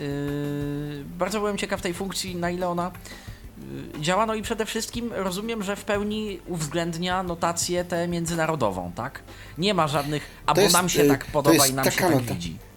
Yy, 0.00 1.04
bardzo 1.18 1.38
byłem 1.38 1.58
ciekaw 1.58 1.82
tej 1.82 1.94
funkcji, 1.94 2.36
na 2.36 2.50
ile 2.50 2.68
ona 2.68 2.90
yy, 3.94 4.00
działa. 4.00 4.26
No 4.26 4.34
i 4.34 4.42
przede 4.42 4.66
wszystkim 4.66 5.10
rozumiem, 5.12 5.62
że 5.62 5.76
w 5.76 5.84
pełni 5.84 6.40
uwzględnia 6.46 7.22
notację 7.22 7.84
tę 7.84 8.08
międzynarodową, 8.08 8.92
tak? 8.94 9.22
Nie 9.58 9.74
ma 9.74 9.88
żadnych, 9.88 10.22
a 10.46 10.54
bo 10.54 10.68
nam 10.68 10.88
się 10.88 11.02
yy, 11.02 11.08
tak 11.08 11.26
podoba 11.26 11.66
i 11.66 11.72
nam 11.72 11.90
się 11.90 12.00
tak 12.00 12.22
widzi. 12.22 12.69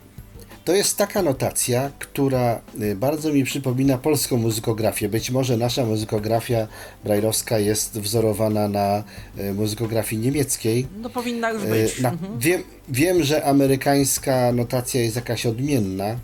To 0.65 0.73
jest 0.75 0.97
taka 0.97 1.21
notacja, 1.21 1.91
która 1.99 2.61
y, 2.81 2.95
bardzo 2.95 3.33
mi 3.33 3.43
przypomina 3.43 3.97
polską 3.97 4.37
muzykografię. 4.37 5.09
Być 5.09 5.31
może 5.31 5.57
nasza 5.57 5.85
muzykografia 5.85 6.67
brajlowska 7.03 7.59
jest 7.59 7.99
wzorowana 7.99 8.67
na 8.67 9.03
y, 9.39 9.53
muzykografii 9.53 10.21
niemieckiej. 10.21 10.87
No 11.01 11.09
powinna 11.09 11.51
już 11.51 11.63
Y, 11.63 11.67
być. 11.67 11.99
Na, 11.99 12.09
Mhm. 12.09 12.39
wiem, 12.39 12.63
wiem, 12.89 13.23
że 13.23 13.45
amerykańska 13.45 14.51
notacja 14.51 15.01
jest 15.01 15.15
jakaś 15.15 15.45
odmienna, 15.45 16.15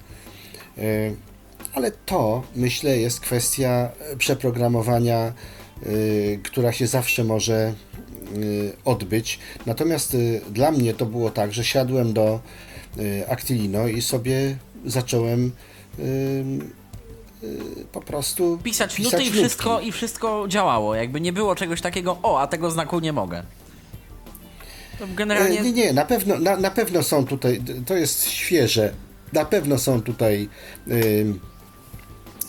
ale 1.74 1.92
to 1.92 2.44
myślę 2.56 2.98
jest 2.98 3.20
kwestia 3.20 3.90
przeprogramowania, 4.18 5.34
która 6.44 6.72
się 6.72 6.88
zawsze 6.88 7.24
może 7.24 7.74
odbyć. 8.86 9.40
Natomiast 9.66 10.18
dla 10.52 10.72
mnie 10.72 10.94
to 10.94 11.06
było 11.06 11.30
tak, 11.32 11.54
że 11.54 11.64
siadłem 11.64 12.14
do 12.14 12.40
Actilino 13.30 13.88
i 13.88 14.02
sobie 14.02 14.58
zacząłem 14.86 15.52
y, 16.00 16.02
y, 17.44 17.58
po 17.92 18.02
prostu 18.02 18.60
Pisać 18.64 19.00
nuty 19.00 19.16
i 19.18 19.26
nutki. 19.26 19.32
wszystko, 19.40 19.80
i 19.80 19.92
wszystko 19.92 20.46
działało. 20.48 20.96
Jakby 20.96 21.22
nie 21.22 21.34
było 21.34 21.56
czegoś 21.56 21.82
takiego, 21.82 22.18
o, 22.24 22.42
a 22.42 22.48
tego 22.48 22.72
znaku 22.72 23.00
nie 23.00 23.14
mogę. 23.14 23.44
Generalnie... 25.16 25.60
E, 25.60 25.64
Nie, 25.64 25.72
nie, 25.72 25.94
na 25.94 26.06
pewno, 26.06 26.40
na, 26.40 26.58
na 26.58 26.72
pewno 26.72 27.04
są 27.04 27.26
tutaj, 27.26 27.62
to 27.86 27.96
jest 27.96 28.30
świeże, 28.30 28.94
na 29.34 29.46
pewno 29.46 29.78
są 29.78 30.02
tutaj 30.02 30.50
ym, 30.88 31.40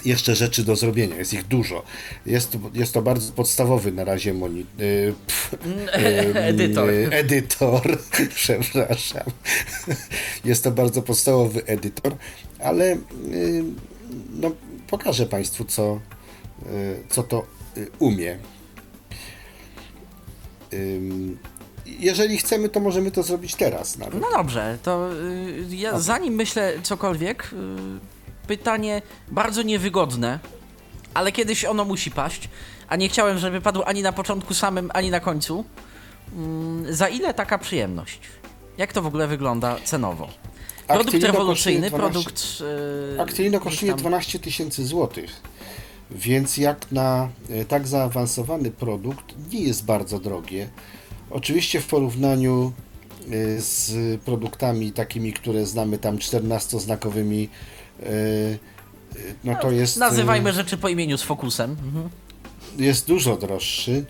jeszcze 0.04 0.34
rzeczy 0.34 0.64
do 0.64 0.76
zrobienia, 0.76 1.16
jest 1.16 1.32
ich 1.34 1.46
dużo. 1.46 1.82
Jest, 2.26 2.50
to- 2.52 2.58
jest 2.74 2.94
to 2.94 3.02
bardzo 3.02 3.32
podstawowy 3.32 3.92
na 3.92 4.04
razie 4.04 4.34
moni, 4.34 4.60
y, 4.80 5.14
pf, 5.26 5.54
ym, 5.66 6.36
Edytor. 6.50 6.90
y, 6.90 7.08
edytor, 7.12 7.98
przepraszam. 8.34 9.24
Jest 10.44 10.64
to 10.64 10.70
bardzo 10.70 11.02
podstawowy 11.02 11.64
edytor, 11.66 12.16
ale 12.58 12.92
ym, 12.92 13.76
no, 14.40 14.50
pokażę 14.88 15.26
Państwu, 15.26 15.64
co, 15.64 16.00
y, 16.66 16.96
co 17.08 17.22
to 17.22 17.46
y, 17.76 17.88
umie. 17.98 18.38
Jeżeli 21.86 22.38
chcemy, 22.38 22.68
to 22.68 22.80
możemy 22.80 23.10
to 23.10 23.22
zrobić 23.22 23.54
teraz 23.54 23.98
nawet. 23.98 24.20
No 24.20 24.30
dobrze, 24.36 24.78
to 24.82 25.10
y, 25.70 25.76
ja 25.76 25.98
zanim 26.00 26.34
myślę 26.34 26.72
cokolwiek, 26.82 27.50
y, 27.52 27.56
pytanie 28.50 29.02
bardzo 29.28 29.62
niewygodne, 29.62 30.38
ale 31.14 31.32
kiedyś 31.32 31.64
ono 31.64 31.84
musi 31.84 32.10
paść, 32.10 32.48
a 32.88 32.96
nie 32.96 33.08
chciałem, 33.08 33.38
żeby 33.38 33.60
padło 33.60 33.88
ani 33.88 34.02
na 34.02 34.12
początku 34.12 34.54
samym, 34.54 34.90
ani 34.94 35.10
na 35.10 35.20
końcu. 35.20 35.64
Mm, 36.36 36.94
Za 36.94 37.08
ile 37.08 37.34
taka 37.34 37.58
przyjemność? 37.58 38.20
Jak 38.78 38.92
to 38.92 39.02
w 39.02 39.06
ogóle 39.06 39.28
wygląda 39.28 39.76
cenowo? 39.84 40.28
Produkt 40.86 41.22
rewolucyjny, 41.22 41.90
kosztuje 41.90 42.10
12 42.10 42.12
produkt. 42.12 43.38
yy, 43.54 43.60
kosztuje 43.60 43.92
tam- 43.92 44.00
12 44.00 44.38
tysięcy 44.38 44.86
złotych, 44.86 45.30
więc 46.10 46.56
jak 46.56 46.92
na 46.92 47.28
e, 47.50 47.64
tak 47.64 47.88
zaawansowany 47.88 48.70
produkt 48.70 49.34
nie 49.52 49.60
jest 49.60 49.84
bardzo 49.84 50.18
drogie. 50.18 50.68
Oczywiście 51.30 51.80
w 51.80 51.86
porównaniu 51.86 52.72
e, 53.26 53.60
z 53.60 53.92
produktami 54.20 54.92
takimi, 54.92 55.32
które 55.32 55.66
znamy 55.66 55.98
tam 55.98 56.18
14-znakowymi, 56.18 57.42
e, 57.44 57.44
e, 57.44 57.79
no 59.44 59.54
to 59.62 59.70
jest, 59.70 59.96
e, 59.96 60.00
Nazywajmy 60.00 60.52
rzeczy 60.52 60.76
po 60.76 60.88
imieniu 60.88 61.18
z 61.18 61.22
fokusem. 61.22 61.70
Mhm. 61.70 62.08
jest 62.78 63.06
dużo 63.06 63.36
droższy. 63.36 64.04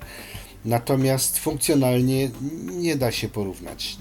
Natomiast 0.64 1.38
funkcjonalnie 1.38 2.30
nie 2.66 2.96
da 2.96 3.12
się 3.12 3.28
porównać. 3.28 3.96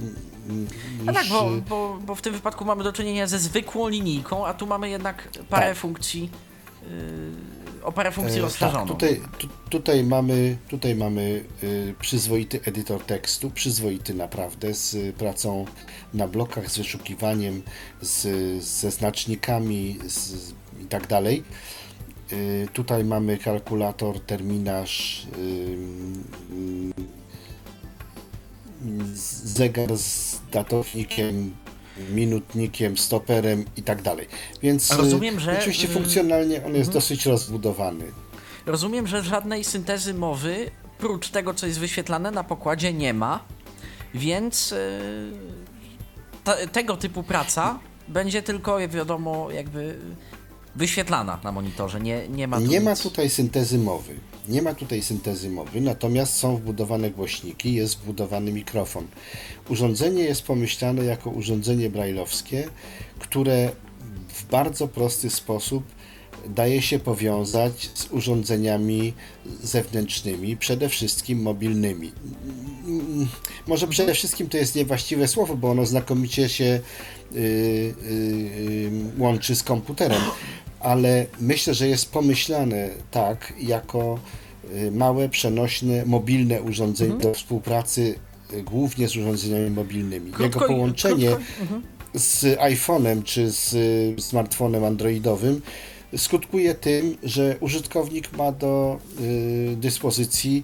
No 1.06 1.14
tak, 1.14 1.24
Już, 1.24 1.34
bo, 1.34 1.52
bo, 1.70 2.00
bo 2.06 2.16
w 2.16 2.22
tym 2.22 2.34
wypadku 2.34 2.66
mamy 2.66 2.84
do 2.84 2.94
czynienia 2.94 3.28
ze 3.28 3.40
zwykłą 3.40 3.88
linijką, 3.88 4.46
a 4.46 4.54
tu 4.54 4.68
mamy 4.68 4.90
jednak 4.90 5.30
parę 5.50 5.68
Tak. 5.68 5.78
funkcji. 5.78 6.30
Yy, 6.84 6.90
o 7.84 7.92
parę 7.92 8.12
funkcji 8.12 8.40
E, 8.40 8.42
rozszerzoną. 8.42 8.80
Tak, 8.80 8.88
tutaj, 8.88 9.22
tu, 9.38 9.48
tutaj 9.70 10.04
mamy, 10.04 10.58
tutaj 10.68 10.96
mamy 10.96 11.44
y, 11.64 11.96
przyzwoity 12.00 12.60
edytor 12.66 13.04
tekstu, 13.04 13.52
przyzwoity 13.52 14.14
naprawdę, 14.14 14.74
z 14.74 15.16
pracą 15.16 15.66
na 16.14 16.28
blokach, 16.28 16.72
z 16.72 16.78
wyszukiwaniem, 16.78 17.62
z, 18.02 18.24
ze 18.64 18.92
znacznikami 18.92 20.00
z, 20.08 20.54
i 20.82 20.86
tak 20.86 21.08
dalej. 21.08 21.44
Y, 22.34 22.68
tutaj 22.74 23.06
mamy 23.06 23.38
kalkulator, 23.38 24.20
terminarz, 24.20 25.28
y, 25.38 25.78
zegar 29.46 29.98
z 29.98 30.40
datownikiem, 30.52 31.56
minutnikiem, 32.14 32.98
stoperem 32.98 33.66
i 33.78 33.84
tak 33.84 34.02
dalej. 34.02 34.28
Więc 34.62 34.92
y, 34.92 34.98
rozumiem, 34.98 35.40
że, 35.40 35.58
oczywiście 35.60 35.88
y, 35.88 35.92
funkcjonalnie 35.92 36.66
on 36.66 36.76
jest 36.76 36.92
dosyć 36.92 37.26
rozbudowany. 37.26 38.06
Rozumiem, 38.66 39.08
że 39.08 39.24
żadnej 39.24 39.64
syntezy 39.64 40.14
mowy, 40.14 40.72
prócz 40.98 41.30
tego, 41.30 41.54
co 41.54 41.68
jest 41.68 41.80
wyświetlane 41.80 42.32
na 42.32 42.44
pokładzie, 42.44 42.94
nie 42.94 43.14
ma, 43.14 43.44
więc 44.14 44.74
ta, 46.44 46.68
tego 46.68 46.98
typu 46.98 47.24
praca 47.24 47.80
będzie 48.08 48.42
tylko, 48.42 48.80
jak 48.80 48.92
wiadomo, 48.92 49.52
jakby 49.52 50.00
wyświetlana 50.76 51.40
na 51.44 51.52
monitorze. 51.52 52.00
Nie, 52.00 52.28
nie 52.30 52.48
ma 52.48 52.58
tu 52.58 52.64
Nie 52.64 52.82
ma 52.82 52.92
nic. 52.92 53.02
tutaj 53.02 53.30
syntezy 53.30 53.78
mowy. 53.78 54.16
Nie 54.48 54.62
ma 54.62 54.74
tutaj 54.74 55.02
syntezy 55.02 55.50
mowy, 55.50 55.82
natomiast 55.82 56.36
są 56.36 56.58
wbudowane 56.58 57.12
głośniki, 57.12 57.74
jest 57.74 57.98
wbudowany 57.98 58.52
mikrofon. 58.52 59.08
Urządzenie 59.70 60.24
jest 60.24 60.42
pomyślane 60.42 61.06
jako 61.06 61.30
urządzenie 61.30 61.90
brajlowskie, 61.90 62.70
które 63.20 63.72
w 64.28 64.46
bardzo 64.46 64.88
prosty 64.88 65.30
sposób 65.30 65.84
daje 66.48 66.82
się 66.82 67.00
powiązać 67.00 67.90
z 67.94 68.12
urządzeniami 68.12 69.14
zewnętrznymi, 69.64 70.58
przede 70.58 70.90
wszystkim 70.90 71.42
mobilnymi. 71.42 72.12
Może 73.68 73.88
przede 73.88 74.14
wszystkim 74.14 74.50
to 74.50 74.58
jest 74.58 74.76
niewłaściwe 74.76 75.28
słowo, 75.28 75.56
bo 75.56 75.72
ono 75.72 75.86
znakomicie 75.86 76.50
się 76.50 76.64
y, 77.36 77.38
y, 77.38 77.42
y, 78.08 78.92
łączy 79.18 79.56
z 79.56 79.64
komputerem, 79.64 80.22
ale 80.80 81.26
myślę, 81.40 81.74
że 81.74 81.88
jest 81.88 82.12
pomyślane 82.12 82.90
tak, 83.12 83.54
jako 83.62 84.20
y, 84.76 84.92
małe, 84.92 85.30
przenośne, 85.30 86.06
mobilne 86.06 86.62
urządzenie 86.62 87.18
do 87.18 87.34
współpracy 87.34 88.16
y, 88.54 88.64
głównie 88.64 89.08
z 89.08 89.18
urządzeniami 89.18 89.70
mobilnymi. 89.70 90.32
Krótko 90.32 90.60
Jego 90.62 90.74
połączenie 90.74 91.30
krótko- 91.30 91.82
z 92.14 92.60
iPhone'em 92.60 93.24
czy 93.24 93.52
z 93.52 93.74
y, 93.74 94.22
smartfonem 94.22 94.84
androidowym 94.84 95.62
skutkuje 96.18 96.76
tym, 96.76 97.18
że 97.24 97.56
użytkownik 97.60 98.38
ma 98.38 98.52
do 98.52 99.00
y, 99.22 99.76
dyspozycji 99.76 100.64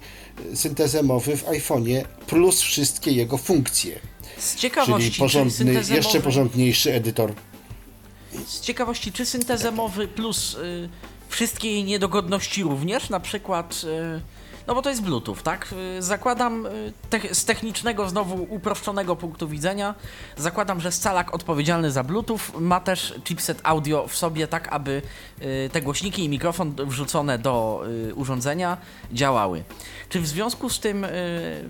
syntezę 0.54 1.02
mowy 1.02 1.36
w 1.36 1.44
iPhone'ie 1.44 2.04
plus 2.26 2.60
wszystkie 2.60 3.12
jego 3.12 3.38
funkcje, 3.38 3.98
Z 4.38 4.56
ciekawości, 4.56 5.00
czyli 5.00 5.12
czy 5.12 5.18
porządny, 5.18 5.74
jeszcze 5.94 6.20
porządniejszy 6.20 6.92
edytor. 6.94 7.32
Z 8.46 8.60
ciekawości, 8.60 9.12
czy 9.12 9.26
syntezę 9.26 9.70
mowy 9.70 10.08
plus 10.08 10.54
y, 10.54 10.88
wszystkie 11.28 11.72
jej 11.72 11.84
niedogodności 11.84 12.62
również, 12.62 13.10
na 13.10 13.20
przykład, 13.20 13.82
y, 13.84 14.20
no 14.66 14.74
bo 14.74 14.82
to 14.82 14.90
jest 14.90 15.02
Bluetooth, 15.02 15.36
tak? 15.42 15.74
Y, 15.98 16.02
zakładam 16.02 16.66
y, 16.66 16.92
te, 17.10 17.34
z 17.34 17.44
technicznego, 17.44 18.08
znowu 18.08 18.46
uproszczonego 18.50 19.16
punktu 19.16 19.48
widzenia, 19.48 19.94
zakładam, 20.36 20.80
że 20.80 20.92
scalak 20.92 21.34
odpowiedzialny 21.34 21.90
za 21.90 22.04
Bluetooth 22.04 22.40
ma 22.60 22.80
też 22.80 23.14
chipset 23.24 23.60
audio 23.62 24.08
w 24.08 24.16
sobie, 24.16 24.46
tak 24.48 24.72
aby 24.72 25.02
y, 25.42 25.70
te 25.72 25.82
głośniki 25.82 26.24
i 26.24 26.28
mikrofon 26.28 26.74
wrzucone 26.86 27.38
do 27.38 27.84
urządzenia 28.14 28.76
działały. 29.12 29.64
Czy 30.08 30.20
w 30.20 30.26
związku 30.26 30.70
z 30.70 30.80
tym 30.80 31.06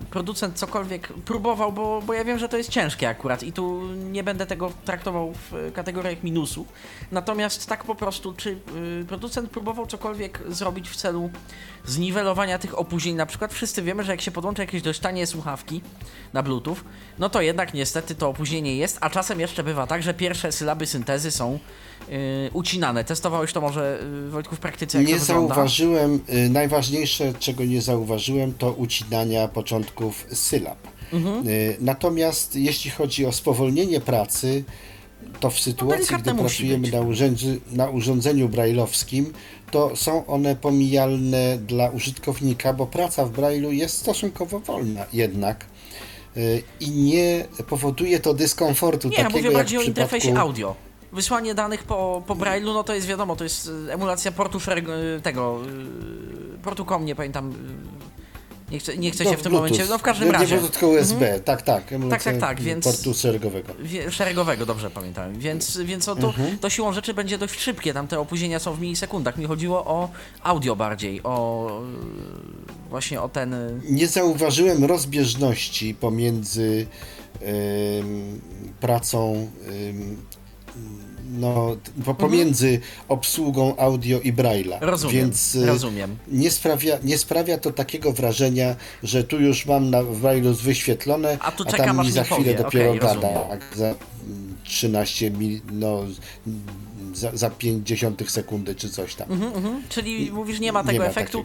producent 0.09 0.57
cokolwiek 0.57 1.13
próbował, 1.13 1.71
bo, 1.71 2.01
bo 2.01 2.13
ja 2.13 2.23
wiem, 2.23 2.39
że 2.39 2.49
to 2.49 2.57
jest 2.57 2.69
ciężkie 2.69 3.09
akurat 3.09 3.43
i 3.43 3.53
tu 3.53 3.81
nie 3.93 4.23
będę 4.23 4.45
tego 4.45 4.71
traktował 4.85 5.33
w 5.33 5.71
kategoriach 5.73 6.23
minusu. 6.23 6.65
Natomiast 7.11 7.67
tak 7.67 7.83
po 7.83 7.95
prostu, 7.95 8.33
czy 8.33 8.57
producent 9.07 9.49
próbował 9.49 9.87
cokolwiek 9.87 10.41
zrobić 10.47 10.89
w 10.89 10.95
celu 10.95 11.29
zniwelowania 11.85 12.59
tych 12.59 12.79
opóźnień? 12.87 13.15
Na 13.15 13.25
przykład 13.25 13.53
wszyscy 13.53 13.81
wiemy, 13.81 14.03
że 14.03 14.11
jak 14.11 14.21
się 14.21 14.31
podłącza 14.31 14.63
jakieś 14.63 14.81
dość 14.81 14.99
tanie 14.99 15.27
słuchawki 15.27 15.81
na 16.33 16.43
Bluetooth, 16.43 16.75
no 17.19 17.29
to 17.29 17.41
jednak 17.41 17.73
niestety 17.73 18.15
to 18.15 18.29
opóźnienie 18.29 18.75
jest, 18.75 18.97
a 19.01 19.09
czasem 19.09 19.39
jeszcze 19.39 19.63
bywa 19.63 19.87
tak, 19.87 20.03
że 20.03 20.13
pierwsze 20.13 20.51
sylaby 20.51 20.85
syntezy 20.85 21.31
są 21.31 21.59
y, 22.09 22.49
ucinane. 22.53 23.03
Testowałeś 23.03 23.53
to 23.53 23.61
może, 23.61 23.99
y, 24.27 24.29
Wojtku, 24.29 24.55
w 24.55 24.59
praktyce, 24.59 24.97
jak 24.97 25.07
Nie 25.07 25.19
zauważyłem, 25.19 26.19
y, 26.29 26.49
najważniejsze 26.49 27.33
czego 27.39 27.65
nie 27.65 27.81
zauważyłem 27.81 28.53
to 28.53 28.71
ucinania 28.71 29.47
początków 29.47 30.25
sylab. 30.31 30.77
Mhm. 31.13 31.47
Y, 31.47 31.77
Natomiast 31.79 32.55
jeśli 32.55 32.91
chodzi 32.91 33.25
o 33.25 33.31
spowolnienie 33.31 33.99
pracy, 34.01 34.63
to 35.39 35.49
w 35.49 35.59
sytuacji, 35.59 36.15
No, 36.15 36.19
gdy 36.19 36.33
pracujemy 36.33 36.91
na, 36.91 37.01
urzędzi, 37.01 37.61
na 37.71 37.89
urządzeniu 37.89 38.49
brajlowskim, 38.49 39.33
to 39.71 39.95
są 39.95 40.25
one 40.25 40.55
pomijalne 40.55 41.57
dla 41.57 41.89
użytkownika, 41.89 42.73
bo 42.73 42.87
praca 42.87 43.25
w 43.25 43.31
brajlu 43.31 43.71
jest 43.71 43.97
stosunkowo 43.97 44.59
wolna 44.59 45.05
jednak 45.13 45.65
y, 46.37 46.63
i 46.79 46.89
nie 46.91 47.45
powoduje 47.69 48.19
to 48.19 48.33
dyskomfortu 48.33 49.09
Nie, 49.09 49.17
ja 49.17 49.23
takiego 49.23 49.37
mówię 49.37 49.49
jak 49.49 49.57
bardziej 49.57 49.77
o 49.77 49.81
przypadku... 49.81 50.01
interfejsie 50.01 50.39
audio. 50.39 50.75
Wysłanie 51.11 51.53
danych 51.53 51.83
po, 51.83 52.23
po 52.27 52.35
Braille'u, 52.35 52.73
no 52.73 52.83
to 52.83 52.93
jest 52.95 53.07
wiadomo, 53.07 53.35
to 53.35 53.43
jest 53.43 53.67
y, 53.87 53.93
emulacja 53.93 54.31
portu 54.31 54.59
szereg, 54.59 54.85
tego, 55.23 55.59
y, 56.55 56.57
portu 56.63 56.85
kom, 56.85 57.05
nie 57.05 57.15
pamiętam, 57.15 57.53
nie 58.71 58.79
chcę, 58.79 58.97
nie 58.97 59.11
chcę 59.11 59.23
się 59.23 59.31
No, 59.31 59.37
w 59.37 59.41
tym 59.41 59.51
Bluetooth. 59.51 59.69
momencie, 59.69 59.85
no 59.89 59.97
w 59.97 60.01
każdym 60.01 60.27
nie, 60.27 60.33
razie, 60.33 60.55
Nie 60.61 60.69
tylko 60.69 60.87
USB, 60.87 61.39
tak, 61.39 61.61
tak. 61.61 61.93
emulacja 61.93 62.31
tak, 62.31 62.41
tak, 62.41 62.61
więc- 62.61 62.85
Portu 62.85 63.13
szeregowego. 63.13 63.73
wie- 63.79 64.11
szeregowego, 64.11 64.65
dobrze 64.65 64.89
pamiętam, 64.89 65.39
więc, 65.39 65.77
więc 65.77 66.05
to, 66.05 66.11
Mhm. 66.11 66.57
to 66.59 66.69
siłą 66.69 66.93
rzeczy 66.93 67.13
będzie 67.13 67.37
dość 67.37 67.59
szybkie, 67.59 67.93
tam 67.93 68.07
te 68.07 68.19
opóźnienia 68.19 68.59
są 68.59 68.73
w 68.73 68.81
milisekundach, 68.81 69.37
mi 69.37 69.45
chodziło 69.45 69.85
o 69.85 70.09
audio 70.43 70.75
bardziej, 70.75 71.23
o 71.23 71.69
y, 72.85 72.89
właśnie 72.89 73.21
o 73.21 73.29
ten... 73.29 73.55
Nie 73.89 74.07
zauważyłem 74.07 74.83
rozbieżności 74.85 75.93
pomiędzy 75.93 76.87
pracą 78.79 79.47
no, 81.29 81.77
po, 82.05 82.13
pomiędzy 82.13 82.79
obsługą 83.07 83.77
audio 83.77 84.19
i 84.19 84.33
Braille'a. 84.33 84.77
Rozumiem, 84.81 85.15
Więc 85.15 85.55
e, 85.55 85.65
rozumiem. 85.65 86.17
Nie, 86.27 86.51
sprawia, 86.51 86.97
nie 87.03 87.17
sprawia 87.17 87.57
to 87.57 87.71
takiego 87.71 88.11
wrażenia, 88.13 88.75
że 89.03 89.23
tu 89.23 89.39
już 89.39 89.65
mam 89.65 89.89
na 89.89 90.03
Braille'u 90.03 90.53
wyświetlone, 90.55 91.37
A 91.41 91.51
tu 91.51 91.63
a 91.67 91.71
tam 91.71 91.99
mi 92.05 92.11
za 92.11 92.23
chwilę 92.23 92.37
powie. 92.39 92.55
dopiero 92.55 92.89
Okej, 92.89 92.99
gada. 92.99 93.29
jak 93.49 93.61
Za 93.75 93.85
mm, 93.85 93.95
13 94.63 95.31
mil, 95.31 95.59
no, 95.71 96.03
za, 97.17 97.37
za 97.37 97.49
50 97.49 98.31
sekundy 98.31 98.75
czy 98.75 98.89
coś 98.89 99.15
tam. 99.15 99.31
Mhm, 99.31 99.83
czyli 99.89 100.31
mówisz, 100.31 100.59
nie 100.59 100.71
ma 100.71 100.83
tego 100.83 100.93
nie 100.93 100.99
ma 100.99 101.05
efektu. 101.05 101.43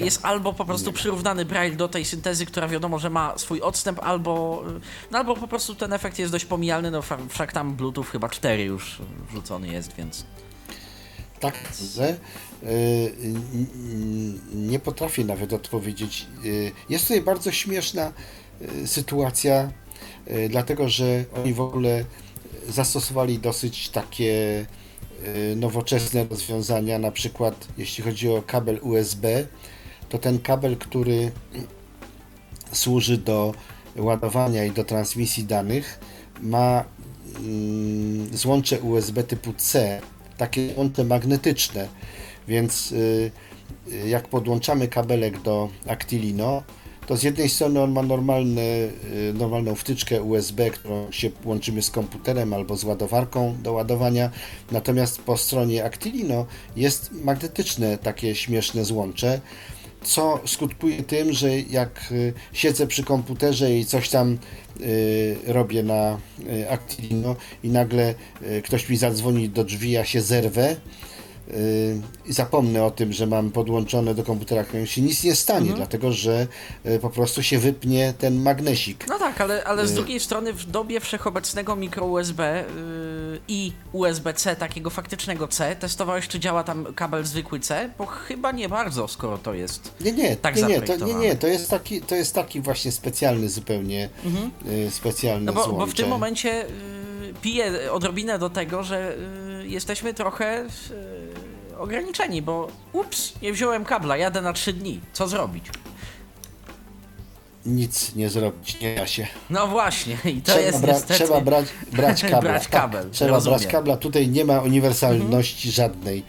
Jest 0.00 0.24
albo 0.24 0.52
po 0.52 0.64
prostu 0.64 0.92
przyrównany 0.92 1.44
Braille 1.44 1.76
do 1.76 1.88
tej 1.88 2.04
syntezy, 2.04 2.46
która 2.46 2.68
wiadomo, 2.68 2.98
że 2.98 3.10
ma 3.10 3.38
swój 3.38 3.60
odstęp, 3.60 4.00
albo, 4.02 4.64
no, 5.10 5.18
albo 5.18 5.36
po 5.36 5.48
prostu 5.48 5.74
ten 5.74 5.92
efekt 5.92 6.18
jest 6.18 6.32
dość 6.32 6.44
pomijalny, 6.44 6.90
no 6.90 7.02
wszak 7.28 7.52
tam 7.52 7.76
Bluetooth 7.76 8.04
chyba 8.04 8.28
4 8.28 8.62
już 8.62 8.98
wrzucony 9.30 9.68
jest, 9.68 9.96
więc... 9.96 10.24
Tak, 11.40 11.54
że 11.94 12.16
y, 12.62 13.12
nie 14.54 14.78
potrafię 14.78 15.24
nawet 15.24 15.52
odpowiedzieć. 15.52 16.26
Y, 16.44 16.72
Jest 16.88 17.04
tutaj 17.04 17.22
bardzo 17.22 17.52
śmieszna 17.52 18.12
y, 18.82 18.86
sytuacja, 18.86 19.70
dlatego 20.48 20.88
że 20.88 21.24
oni 21.36 21.54
w 21.54 21.60
ogóle 21.60 22.04
zastosowali 22.68 23.38
dosyć 23.38 23.88
takie 23.88 24.66
nowoczesne 25.56 26.26
rozwiązania, 26.30 26.98
na 26.98 27.10
przykład 27.10 27.68
jeśli 27.78 28.04
chodzi 28.04 28.28
o 28.28 28.42
kabel 28.42 28.78
USB, 28.82 29.46
to 30.08 30.18
ten 30.18 30.38
kabel, 30.38 30.76
który 30.76 31.30
służy 32.72 33.18
do 33.18 33.54
ładowania 33.96 34.64
i 34.64 34.70
do 34.70 34.84
transmisji 34.84 35.44
danych, 35.44 36.00
ma 36.40 36.84
mm, 37.38 38.36
złącze 38.36 38.80
USB 38.80 39.24
typu 39.24 39.52
C, 39.52 40.00
takie 40.36 40.74
złącze 40.74 41.04
magnetyczne, 41.04 41.88
więc 42.48 42.92
y, 42.92 43.30
y, 43.92 44.08
jak 44.08 44.28
podłączamy 44.28 44.88
kabelek 44.88 45.42
do 45.42 45.68
Actilino, 45.86 46.62
to 47.08 47.16
z 47.16 47.22
jednej 47.22 47.48
strony 47.48 47.80
on 47.80 47.92
ma 47.92 48.02
normalne, 48.02 48.62
y, 48.62 49.32
normalną 49.34 49.74
wtyczkę 49.74 50.22
USB, 50.22 50.70
którą 50.70 51.12
się 51.12 51.30
łączymy 51.44 51.82
z 51.82 51.90
komputerem 51.90 52.52
albo 52.52 52.76
z 52.76 52.84
ładowarką 52.84 53.56
do 53.62 53.72
ładowania, 53.72 54.30
natomiast 54.72 55.22
po 55.22 55.36
stronie 55.36 55.84
Actilino 55.84 56.46
jest 56.76 57.12
magnetyczne 57.12 57.98
takie 57.98 58.34
śmieszne 58.34 58.84
złącze, 58.84 59.40
co 60.02 60.40
skutkuje 60.46 61.02
tym, 61.02 61.32
że 61.32 61.58
jak 61.58 62.12
y, 62.12 62.32
siedzę 62.52 62.86
przy 62.86 63.04
komputerze 63.04 63.78
i 63.78 63.84
coś 63.84 64.08
tam 64.08 64.38
y, 64.80 65.36
robię 65.46 65.82
na 65.82 66.18
Actilino 66.70 67.36
i 67.62 67.68
nagle 67.68 68.14
ktoś 68.64 68.88
mi 68.88 68.96
zadzwoni 68.96 69.48
do 69.48 69.64
drzwi, 69.64 69.90
ja 69.90 70.04
się 70.04 70.20
zerwę 70.20 70.76
i 72.26 72.32
zapomnę 72.32 72.84
o 72.84 72.90
tym, 72.90 73.12
że 73.12 73.26
mam 73.26 73.50
podłączone 73.50 74.14
do 74.14 74.22
komputera, 74.24 74.64
którym 74.64 74.86
się 74.86 75.00
nic 75.02 75.24
nie 75.24 75.34
stanie, 75.34 75.72
dlatego 75.72 76.12
że 76.12 76.46
y, 76.86 76.98
po 76.98 77.10
prostu 77.10 77.42
się 77.42 77.58
wypnie 77.58 78.14
ten 78.18 78.42
magnesik. 78.42 79.04
No 79.08 79.18
tak, 79.18 79.40
ale, 79.40 79.64
ale 79.64 79.86
z 79.86 79.94
drugiej 79.94 80.20
strony 80.20 80.52
w 80.52 80.64
dobie 80.66 81.00
wszechobecnego 81.00 81.76
mikro 81.76 82.06
USB 82.06 82.64
yy, 82.76 83.40
i 83.48 83.72
USB-C, 83.92 84.56
takiego 84.56 84.90
faktycznego 84.90 85.48
C, 85.48 85.76
testowałeś, 85.76 86.28
czy 86.28 86.40
działa 86.40 86.64
tam 86.64 86.94
kabel 86.94 87.24
zwykły 87.24 87.60
C? 87.60 87.90
Bo 87.98 88.06
chyba 88.06 88.52
nie 88.52 88.68
bardzo, 88.68 89.08
skoro 89.08 89.38
to 89.38 89.54
jest. 89.54 89.92
Nie, 90.00 90.12
nie, 90.12 90.36
tak 90.36 90.56
nie, 90.56 90.62
nie, 90.62 90.82
to, 90.82 90.96
nie, 91.06 91.14
nie, 91.14 91.36
to 91.36 91.46
jest 91.46 91.70
taki, 91.70 92.00
to 92.00 92.14
jest 92.14 92.34
taki 92.34 92.60
właśnie 92.60 92.92
specjalny 92.92 93.48
zupełnie, 93.48 94.08
y, 94.86 94.90
specjalny 94.90 95.46
No 95.46 95.52
bo, 95.52 95.64
złącze. 95.64 95.78
bo 95.78 95.86
w 95.86 95.94
tym 95.94 96.08
momencie 96.08 96.48
yy, 96.48 97.34
piję 97.42 97.92
odrobinę 97.92 98.38
do 98.38 98.50
tego, 98.50 98.82
że 98.82 99.16
yy, 99.58 99.68
jesteśmy 99.68 100.14
trochę 100.14 100.64
yy, 100.90 101.17
ograniczeni, 101.78 102.42
bo 102.42 102.68
ups, 102.92 103.32
nie 103.42 103.52
wziąłem 103.52 103.84
kabla, 103.84 104.16
jadę 104.16 104.42
na 104.42 104.52
3 104.52 104.72
dni. 104.72 105.00
Co 105.12 105.28
zrobić? 105.28 105.64
Nic 107.66 108.14
nie 108.14 108.28
zrobić, 108.30 108.80
nie 108.80 108.94
da 108.94 109.06
się. 109.06 109.26
No 109.50 109.66
właśnie, 109.66 110.16
i 110.24 110.42
to 110.42 110.52
trzeba, 110.52 110.60
jest 110.66 110.78
bra- 110.80 110.88
niestety... 110.88 111.14
trzeba 111.14 111.40
brać, 111.40 111.66
brać 111.92 112.22
kabla. 112.30 112.40
Brać 112.40 112.62
tak, 112.62 112.72
kabel, 112.82 113.10
trzeba 113.10 113.30
rozumiem. 113.30 113.58
brać 113.58 113.72
kabla. 113.72 113.96
Tutaj 113.96 114.28
nie 114.28 114.44
ma 114.44 114.60
uniwersalności 114.60 115.70
żadnej. 115.70 116.22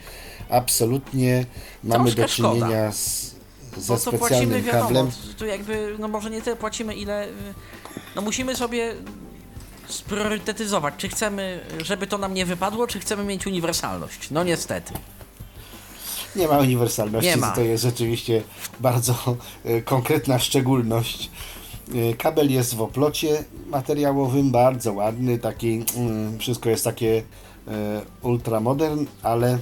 Absolutnie 0.50 1.45
mamy 1.84 2.04
Troszkę 2.12 2.22
do 2.22 2.28
czynienia 2.28 2.91
szkoda. 2.91 2.91
z, 2.91 3.36
Bo 3.88 3.97
ze 3.97 4.12
płacimy, 4.12 4.18
specjalnym 4.18 4.64
wiadomo, 4.64 4.84
kablem. 4.86 5.12
tu 5.38 5.45
jakby, 5.45 5.95
no 6.00 6.08
może 6.08 6.30
nie 6.30 6.41
tyle 6.41 6.56
płacimy, 6.56 6.95
ile, 6.95 7.28
y, 7.28 7.32
no 8.16 8.22
musimy 8.22 8.56
sobie 8.56 8.95
spriorytetyzować, 9.88 10.93
czy 10.97 11.10
chcemy, 11.10 11.60
żeby 11.84 12.08
to 12.08 12.18
nam 12.18 12.34
nie 12.34 12.45
wypadło, 12.45 12.88
czy 12.88 13.00
chcemy 13.00 13.24
mieć 13.24 13.47
uniwersalność. 13.47 14.32
No 14.32 14.43
niestety. 14.43 14.93
Nie 16.36 16.48
ma 16.48 16.58
uniwersalności, 16.58 17.30
Nie 17.30 17.38
ma. 17.38 17.52
to 17.52 17.62
jest 17.62 17.84
rzeczywiście 17.84 18.44
bardzo 18.80 19.16
e, 19.66 19.82
konkretna 19.82 20.40
szczególność. 20.40 21.30
E, 21.96 22.14
Kabel 22.14 22.52
jest 22.52 22.76
w 22.76 22.82
oplocie 22.82 23.44
materiałowym, 23.68 24.52
bardzo 24.52 24.94
ładny, 24.94 25.40
taki, 25.40 25.84
mm, 25.96 26.40
wszystko 26.40 26.70
jest 26.70 26.84
takie 26.84 27.24
e, 27.68 28.02
ultramodern, 28.22 29.06
ale 29.24 29.58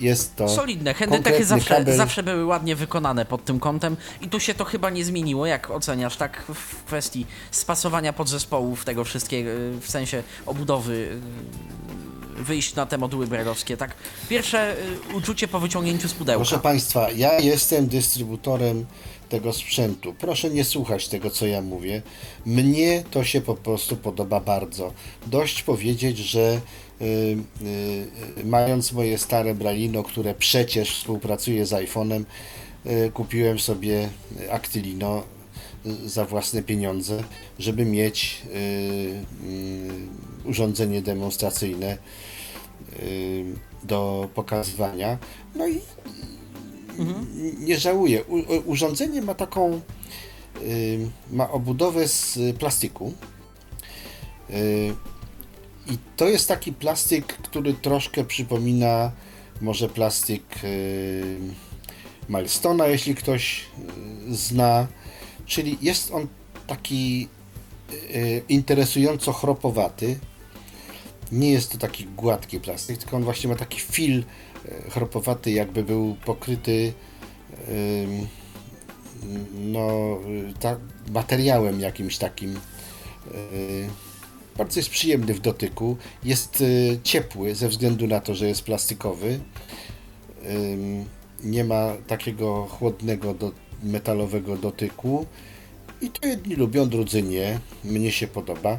jest 0.00 0.36
to 0.36 0.48
Solidne. 0.48 0.94
Konkretny 0.94 1.44
zawsze, 1.44 1.74
kabel. 1.74 1.96
zawsze 1.96 2.22
były 2.22 2.44
ładnie 2.44 2.76
wykonane 2.76 3.24
pod 3.24 3.44
tym 3.44 3.60
kątem 3.60 3.96
i 4.20 4.28
tu 4.28 4.40
się 4.40 4.54
to 4.54 4.64
chyba 4.64 4.90
nie 4.90 5.04
zmieniło. 5.04 5.46
Jak 5.46 5.70
oceniasz, 5.70 6.16
tak 6.16 6.42
w 6.54 6.84
kwestii 6.84 7.26
spasowania 7.50 8.12
podzespołów 8.12 8.84
tego 8.84 9.04
wszystkiego, 9.04 9.50
w 9.80 9.90
sensie 9.90 10.22
obudowy, 10.46 11.20
wyjść 12.38 12.74
na 12.74 12.86
te 12.86 12.98
moduły 12.98 13.26
brajlowskie, 13.26 13.76
tak? 13.76 13.94
Pierwsze 14.28 14.76
y, 15.10 15.16
uczucie 15.16 15.48
po 15.48 15.60
wyciągnięciu 15.60 16.08
z 16.08 16.14
pudełka. 16.14 16.44
Proszę 16.44 16.58
Państwa, 16.58 17.10
ja 17.10 17.38
jestem 17.38 17.86
dystrybutorem 17.86 18.86
tego 19.28 19.52
sprzętu. 19.52 20.14
Proszę 20.18 20.50
nie 20.50 20.64
słuchać 20.64 21.08
tego, 21.08 21.30
co 21.30 21.46
ja 21.46 21.62
mówię. 21.62 22.02
Mnie 22.46 23.04
to 23.10 23.24
się 23.24 23.40
po 23.40 23.54
prostu 23.54 23.96
podoba 23.96 24.40
bardzo. 24.40 24.92
Dość 25.26 25.62
powiedzieć, 25.62 26.18
że 26.18 26.60
y, 27.00 27.04
y, 27.04 28.44
mając 28.44 28.92
moje 28.92 29.18
stare 29.18 29.54
Braillino, 29.54 30.02
które 30.02 30.34
przecież 30.34 30.90
współpracuje 30.90 31.66
z 31.66 31.70
iPhone'em, 31.72 32.24
y, 32.86 33.10
kupiłem 33.14 33.58
sobie 33.58 34.08
Actilino 34.50 35.22
y, 35.86 36.08
za 36.08 36.24
własne 36.24 36.62
pieniądze, 36.62 37.24
żeby 37.58 37.84
mieć 37.84 38.42
y, 38.46 38.48
y, 38.54 40.48
urządzenie 40.48 41.02
demonstracyjne 41.02 41.98
do 43.84 44.28
pokazywania. 44.34 45.18
No 45.54 45.68
i 45.68 45.80
nie 47.58 47.78
żałuję. 47.78 48.24
U, 48.24 48.36
urządzenie 48.70 49.22
ma 49.22 49.34
taką, 49.34 49.80
y, 50.62 51.10
ma 51.30 51.50
obudowę 51.50 52.08
z 52.08 52.38
plastiku. 52.58 53.12
Y, 54.50 54.94
I 55.86 55.98
to 56.16 56.28
jest 56.28 56.48
taki 56.48 56.72
plastyk, 56.72 57.26
który 57.26 57.74
troszkę 57.74 58.24
przypomina 58.24 59.12
może 59.60 59.88
plastyk 59.88 60.64
y, 60.64 61.38
Milestona, 62.28 62.86
jeśli 62.86 63.14
ktoś 63.14 63.64
y, 64.28 64.34
zna. 64.34 64.86
Czyli 65.46 65.78
jest 65.82 66.10
on 66.10 66.26
taki 66.66 67.28
y, 67.92 68.42
interesująco 68.48 69.32
chropowaty. 69.32 70.18
Nie 71.32 71.50
jest 71.50 71.72
to 71.72 71.78
taki 71.78 72.04
gładki 72.04 72.60
plastik, 72.60 72.98
tylko 72.98 73.16
on 73.16 73.24
właśnie 73.24 73.50
ma 73.50 73.56
taki 73.56 73.80
fil 73.80 74.22
e, 74.68 74.90
chropowaty, 74.90 75.50
jakby 75.50 75.82
był 75.82 76.16
pokryty 76.24 76.92
no, 79.54 80.18
y, 80.50 80.54
ta, 80.60 80.76
materiałem 81.10 81.80
jakimś 81.80 82.18
takim. 82.18 82.56
y, 83.54 83.88
Bardzo 84.56 84.80
jest 84.80 84.90
przyjemny 84.90 85.34
w 85.34 85.40
dotyku. 85.40 85.96
Jest 86.24 86.64
ciepły 87.02 87.54
ze 87.54 87.68
względu 87.68 88.06
na 88.06 88.20
to, 88.20 88.34
że 88.34 88.48
jest 88.48 88.62
plastikowy. 88.62 89.40
Nie 91.44 91.64
ma 91.64 91.92
takiego 92.06 92.66
chłodnego 92.66 93.34
do, 93.34 93.52
metalowego 93.82 94.56
dotyku. 94.56 95.26
I 96.00 96.10
to 96.10 96.28
jedni 96.28 96.54
lubią, 96.54 96.88
drudzy 96.88 97.22
nie. 97.22 97.60
Mnie 97.84 98.12
się 98.12 98.26
podoba. 98.26 98.78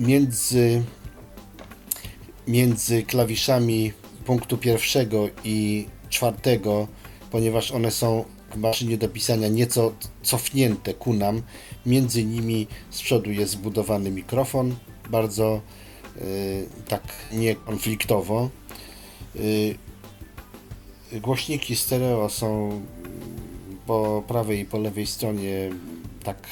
Między 0.00 0.82
między 2.48 3.02
klawiszami 3.02 3.92
punktu 4.24 4.58
pierwszego 4.58 5.28
i 5.44 5.86
czwartego, 6.08 6.88
ponieważ 7.30 7.72
one 7.72 7.90
są 7.90 8.24
w 8.54 8.56
maszynie 8.56 8.98
do 8.98 9.08
pisania 9.08 9.48
nieco 9.48 9.92
cofnięte 10.22 10.94
ku 10.94 11.14
nam, 11.14 11.42
między 11.86 12.24
nimi 12.24 12.66
z 12.90 13.02
przodu 13.02 13.30
jest 13.30 13.52
zbudowany 13.52 14.10
mikrofon, 14.10 14.76
bardzo 15.10 15.60
y, 16.16 16.66
tak 16.88 17.02
niekonfliktowo. 17.32 18.50
Y, 19.36 19.74
głośniki 21.20 21.76
stereo 21.76 22.28
są 22.28 22.80
po 23.86 24.24
prawej 24.28 24.60
i 24.60 24.64
po 24.64 24.78
lewej 24.78 25.06
stronie 25.06 25.70
tak 26.24 26.46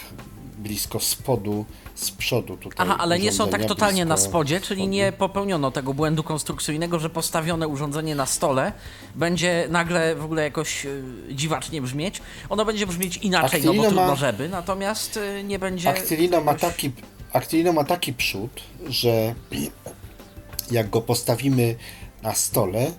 blisko 0.59 1.01
spodu, 1.01 1.64
z 1.99 2.11
przodu 2.11 2.57
tutaj. 2.57 2.86
Aha, 2.86 2.96
ale 3.01 3.18
nie 3.18 3.32
są 3.32 3.49
tak 3.49 3.64
totalnie 3.64 4.05
na 4.05 4.16
spodzie, 4.16 4.61
czyli 4.61 4.80
spodu. 4.80 4.92
nie 4.92 5.12
popełniono 5.12 5.70
tego 5.70 5.94
błędu 5.94 6.22
konstrukcyjnego, 6.22 6.99
że 6.99 7.11
postawione 7.11 7.68
urządzenie 7.68 8.14
na 8.14 8.26
stole 8.26 8.72
będzie 9.14 9.66
nagle 9.70 10.14
w 10.14 10.24
ogóle 10.24 10.42
jakoś 10.42 10.86
y, 10.86 11.03
dziwacznie 11.30 11.82
brzmieć. 11.82 12.22
Ono 12.49 12.64
będzie 12.64 12.86
brzmieć 12.86 13.16
inaczej, 13.16 13.62
no 13.64 13.74
bo 13.74 13.82
trudno 13.82 14.07
ma- 14.07 14.16
żeby, 14.16 14.49
natomiast 14.49 15.16
y, 15.16 15.44
nie 15.44 15.59
będzie... 15.59 15.88
Actilino 15.88 16.40
ma 16.40 16.53
jakoś- 16.53 16.61
taki, 16.61 16.92
Actilino 17.32 17.72
ma 17.72 17.84
taki 17.84 18.12
przód, 18.12 18.61
że 18.88 19.34
jak 20.70 20.90
go 20.90 21.01
postawimy 21.01 21.74
na 22.22 22.34
stole, 22.34 22.92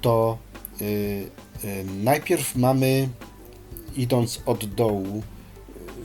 to 0.00 0.38
y, 0.80 0.84
y, 1.64 1.84
najpierw 2.02 2.56
mamy, 2.56 3.08
idąc 3.96 4.40
od 4.46 4.64
dołu 4.64 5.22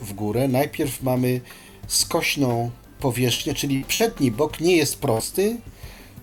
w 0.02 0.14
górę, 0.14 0.48
najpierw 0.48 1.04
mamy 1.04 1.42
skośną 1.90 2.72
powierzchnię, 3.00 3.54
czyli 3.54 3.84
przedni 3.84 4.32
bok 4.32 4.60
nie 4.60 4.78
jest 4.78 5.00
prosty, 5.00 5.58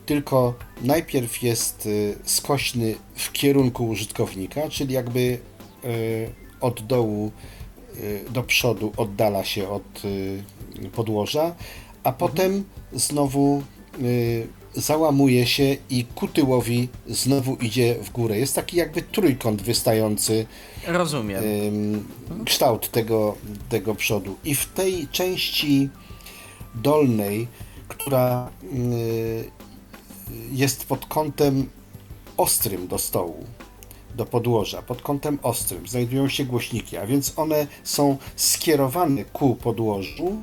tylko 0.07 0.55
najpierw 0.83 1.43
jest 1.43 1.87
y, 1.87 2.19
skośny 2.25 2.95
w 3.15 3.33
kierunku 3.33 3.89
użytkownika, 3.89 4.69
czyli 4.69 4.95
jakby 4.95 5.21
y, 5.21 5.39
od 6.61 6.87
dołu 6.87 7.33
y, 7.97 8.25
do 8.31 8.43
przodu 8.43 8.93
oddala 8.97 9.45
się 9.45 9.69
od 9.69 10.03
podłoża, 10.93 11.55
a 12.03 12.13
potem 12.13 12.65
znowu 12.93 13.63
y, 14.03 14.47
załamuje 14.77 15.47
się 15.47 15.77
i 15.91 16.05
ku 16.05 16.29
tyłowi 16.29 16.89
znowu 17.07 17.55
idzie 17.57 17.95
w 18.03 18.11
górę. 18.11 18.39
Jest 18.39 18.55
taki 18.55 18.77
jakby 18.77 19.03
trójkąt 19.03 19.63
wystający 19.63 20.47
Rozumiem. 20.87 21.45
ym, 21.45 22.09
kształt 22.45 22.91
tego, 22.91 23.37
tego 23.69 23.95
przodu. 23.95 24.37
I 24.45 24.55
w 24.55 24.67
tej 24.67 25.09
części 25.09 25.89
dolnej, 26.75 27.49
która 27.89 28.51
y, 28.75 29.51
jest 30.53 30.85
pod 30.85 31.07
kątem 31.07 31.69
ostrym 32.37 32.89
do 32.89 32.99
stołu, 32.99 33.45
do 34.15 34.27
podłoża, 34.27 34.83
pod 34.83 35.03
kątem 35.03 35.39
ostrym 35.43 35.89
znajdują 35.89 36.29
się 36.29 36.45
głośniki, 36.45 36.97
a 36.97 37.07
więc 37.07 37.33
one 37.37 37.67
są 37.85 38.17
skierowane 38.37 39.25
ku 39.25 39.55
podłożu, 39.55 40.37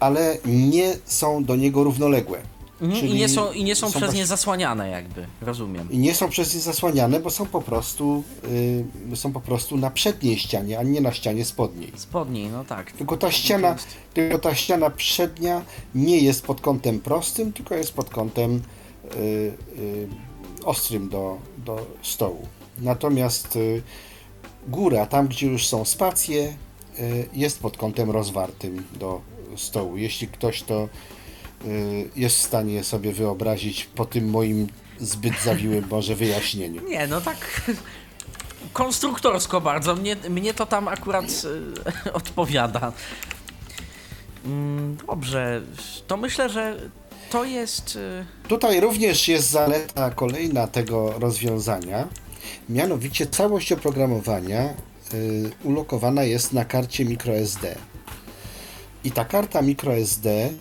ale 0.00 0.38
nie 0.44 0.96
są 1.04 1.44
do 1.44 1.56
niego 1.56 1.84
równoległe. 1.84 2.42
Mhm, 2.82 3.06
I 3.06 3.14
nie 3.14 3.28
są, 3.28 3.52
i 3.52 3.64
nie 3.64 3.74
są, 3.76 3.90
przez 3.90 4.02
poś- 4.02 4.14
nie 4.14 4.26
zasłaniane 4.26 4.88
jakby, 4.88 5.26
rozumiem. 5.40 5.90
i 5.90 5.98
nie 5.98 6.14
są 6.14 6.28
przez 6.28 6.54
nie 6.54 6.60
zasłaniane, 6.60 7.20
bo 7.20 7.30
są 7.30 7.46
po 7.46 7.62
prostu 7.62 8.22
y, 9.12 9.16
są 9.16 9.32
po 9.32 9.40
prostu 9.40 9.76
na 9.76 9.90
przedniej 9.90 10.38
ścianie, 10.38 10.78
a 10.78 10.82
nie 10.82 11.00
na 11.00 11.12
ścianie 11.12 11.44
spodniej. 11.44 11.92
Spodniej, 11.96 12.48
no 12.48 12.64
tak. 12.64 12.92
Tylko 12.92 13.16
ta 13.16 13.30
ściana, 13.30 13.76
tylko 14.14 14.38
ta 14.38 14.54
ściana 14.54 14.90
przednia 14.90 15.62
nie 15.94 16.18
jest 16.18 16.42
pod 16.46 16.60
kątem 16.60 17.00
prostym, 17.00 17.52
tylko 17.52 17.74
jest 17.74 17.92
pod 17.92 18.10
kątem 18.10 18.62
y, 19.14 19.18
y, 19.78 20.08
ostrym 20.64 21.08
do, 21.08 21.38
do 21.58 21.86
stołu. 22.02 22.46
Natomiast 22.78 23.56
y, 23.56 23.82
góra, 24.68 25.06
tam 25.06 25.28
gdzie 25.28 25.46
już 25.46 25.66
są 25.66 25.84
spacje, 25.84 26.54
y, 27.00 27.28
jest 27.32 27.60
pod 27.60 27.76
kątem 27.76 28.10
rozwartym 28.10 28.84
do 28.98 29.20
stołu. 29.56 29.96
Jeśli 29.96 30.28
ktoś 30.28 30.62
to 30.62 30.88
jest 32.16 32.36
w 32.36 32.42
stanie 32.42 32.84
sobie 32.84 33.12
wyobrazić 33.12 33.84
po 33.84 34.04
tym 34.04 34.30
moim 34.30 34.66
zbyt 35.00 35.40
zawiłym 35.44 35.84
może 35.90 36.14
wyjaśnieniu. 36.14 36.88
Nie, 36.88 37.06
no 37.06 37.20
tak 37.20 37.62
konstruktorsko 38.72 39.60
bardzo. 39.60 39.96
Mnie, 39.96 40.16
mnie 40.30 40.54
to 40.54 40.66
tam 40.66 40.88
akurat 40.88 41.24
y, 42.06 42.12
odpowiada. 42.12 42.92
Mm, 44.44 44.96
Dobrze, 45.06 45.62
to 46.06 46.16
myślę, 46.16 46.48
że 46.48 46.76
to 47.30 47.44
jest. 47.44 47.96
y, 47.96 48.48
Tutaj 48.48 48.80
również 48.80 49.28
jest 49.28 49.50
zaleta 49.50 50.10
kolejna 50.10 50.66
tego 50.66 51.14
rozwiązania, 51.18 52.08
mianowicie 52.68 53.26
całość 53.26 53.72
oprogramowania 53.72 54.74
y, 55.14 55.50
ulokowana 55.64 56.24
jest 56.24 56.52
na 56.52 56.64
karcie 56.64 57.04
microSD. 57.04 57.76
I 59.04 59.10
ta 59.12 59.24
karta 59.24 59.62
microSD 59.62 60.26
y, 60.26 60.52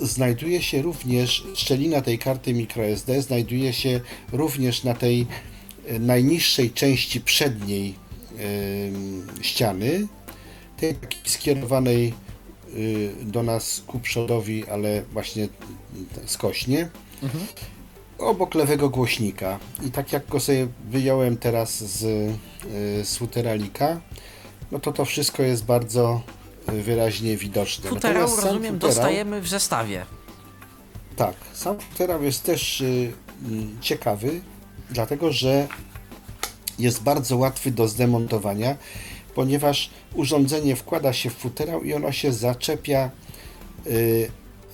znajduje 0.00 0.62
się 0.62 0.82
również, 0.82 1.44
szczelina 1.54 2.00
tej 2.00 2.18
karty 2.18 2.54
microSD 2.54 3.22
znajduje 3.22 3.72
się 3.72 4.00
również 4.32 4.84
na 4.84 4.94
tej 4.94 5.26
y, 5.90 5.98
najniższej 5.98 6.70
części 6.70 7.20
przedniej 7.20 7.94
ściany, 9.40 10.06
tej 10.76 10.94
skierowanej 11.24 12.14
y, 12.74 13.12
do 13.22 13.42
nas 13.42 13.82
ku 13.86 14.00
przodowi, 14.00 14.66
ale 14.68 15.02
właśnie 15.12 15.48
skośnie, 16.26 16.88
obok 18.18 18.54
lewego 18.54 18.88
głośnika. 18.88 19.58
I 19.86 19.90
tak 19.90 20.12
jak 20.12 20.28
go 20.28 20.40
sobie 20.40 20.68
wyjąłem 20.90 21.36
teraz 21.36 21.84
z, 21.84 22.02
y, 22.02 23.04
z 23.04 23.16
futeralika, 23.16 24.00
no 24.72 24.78
to 24.78 24.92
to 24.92 25.04
wszystko 25.04 25.42
jest 25.42 25.64
bardzo 25.64 26.22
wyraźnie 26.66 27.36
widoczne. 27.36 27.90
Futerał, 27.90 28.22
rozumiem, 28.36 28.74
futerał- 28.74 28.78
dostajemy 28.78 29.40
w 29.40 29.48
zestawie. 29.48 30.06
tak, 31.16 31.34
sam 31.52 31.78
futerał 31.78 32.22
jest 32.22 32.42
też 32.42 32.80
y, 32.80 33.12
mm, 33.46 33.76
ciekawy, 33.80 34.40
dlatego 34.90 35.32
że 35.32 35.68
jest 36.78 37.02
bardzo 37.02 37.36
łatwy 37.36 37.70
do 37.70 37.88
zdemontowania, 37.88 38.76
ponieważ 39.34 39.90
urządzenie 40.14 40.76
wkłada 40.76 41.12
się 41.12 41.30
w 41.30 41.34
futerał 41.34 41.82
i 41.82 41.94
ono 41.94 42.12
się 42.12 42.32
zaczepia 42.32 43.10
y, 43.86 43.90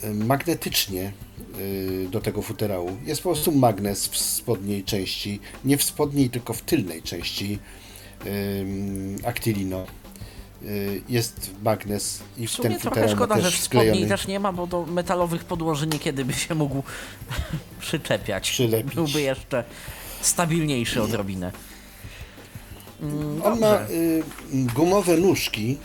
y, 0.04 0.14
magnetycznie 0.14 1.12
y, 1.58 2.08
do 2.10 2.20
tego 2.20 2.42
futerału. 2.42 2.96
Jest 3.04 3.22
po 3.22 3.28
prostu 3.28 3.52
magnes 3.52 4.06
w 4.08 4.16
spodniej 4.18 4.84
części, 4.84 5.40
nie 5.64 5.76
w 5.78 5.82
spodniej, 5.82 6.30
tylko 6.30 6.52
w 6.52 6.62
tylnej 6.62 7.02
części 7.02 7.58
Actilino. 9.24 9.86
Y, 10.62 11.02
Jest 11.08 11.50
magnes 11.62 12.22
i 12.38 12.46
W 12.46 12.50
w 12.50 12.54
sumie 12.54 12.70
ten 12.70 12.78
trochę 12.80 13.08
szkoda, 13.08 13.40
że 13.40 13.50
też 14.08 14.26
nie 14.26 14.40
ma, 14.40 14.52
bo 14.52 14.66
do 14.66 14.86
metalowych 14.86 15.44
podłoży 15.44 15.86
niekiedy 15.86 16.24
by 16.24 16.32
się 16.32 16.54
mógł 16.54 16.82
przyczepiać. 17.80 18.50
Przylepić. 18.50 18.94
Byłby 18.94 19.20
jeszcze 19.20 19.64
stabilniejszy 20.20 21.02
odrobinę. 21.02 21.52
Mm, 23.02 23.42
On 23.42 23.60
ma 23.60 23.80
y, 23.90 24.22
gumowe 24.74 25.16
nóżki, 25.16 25.78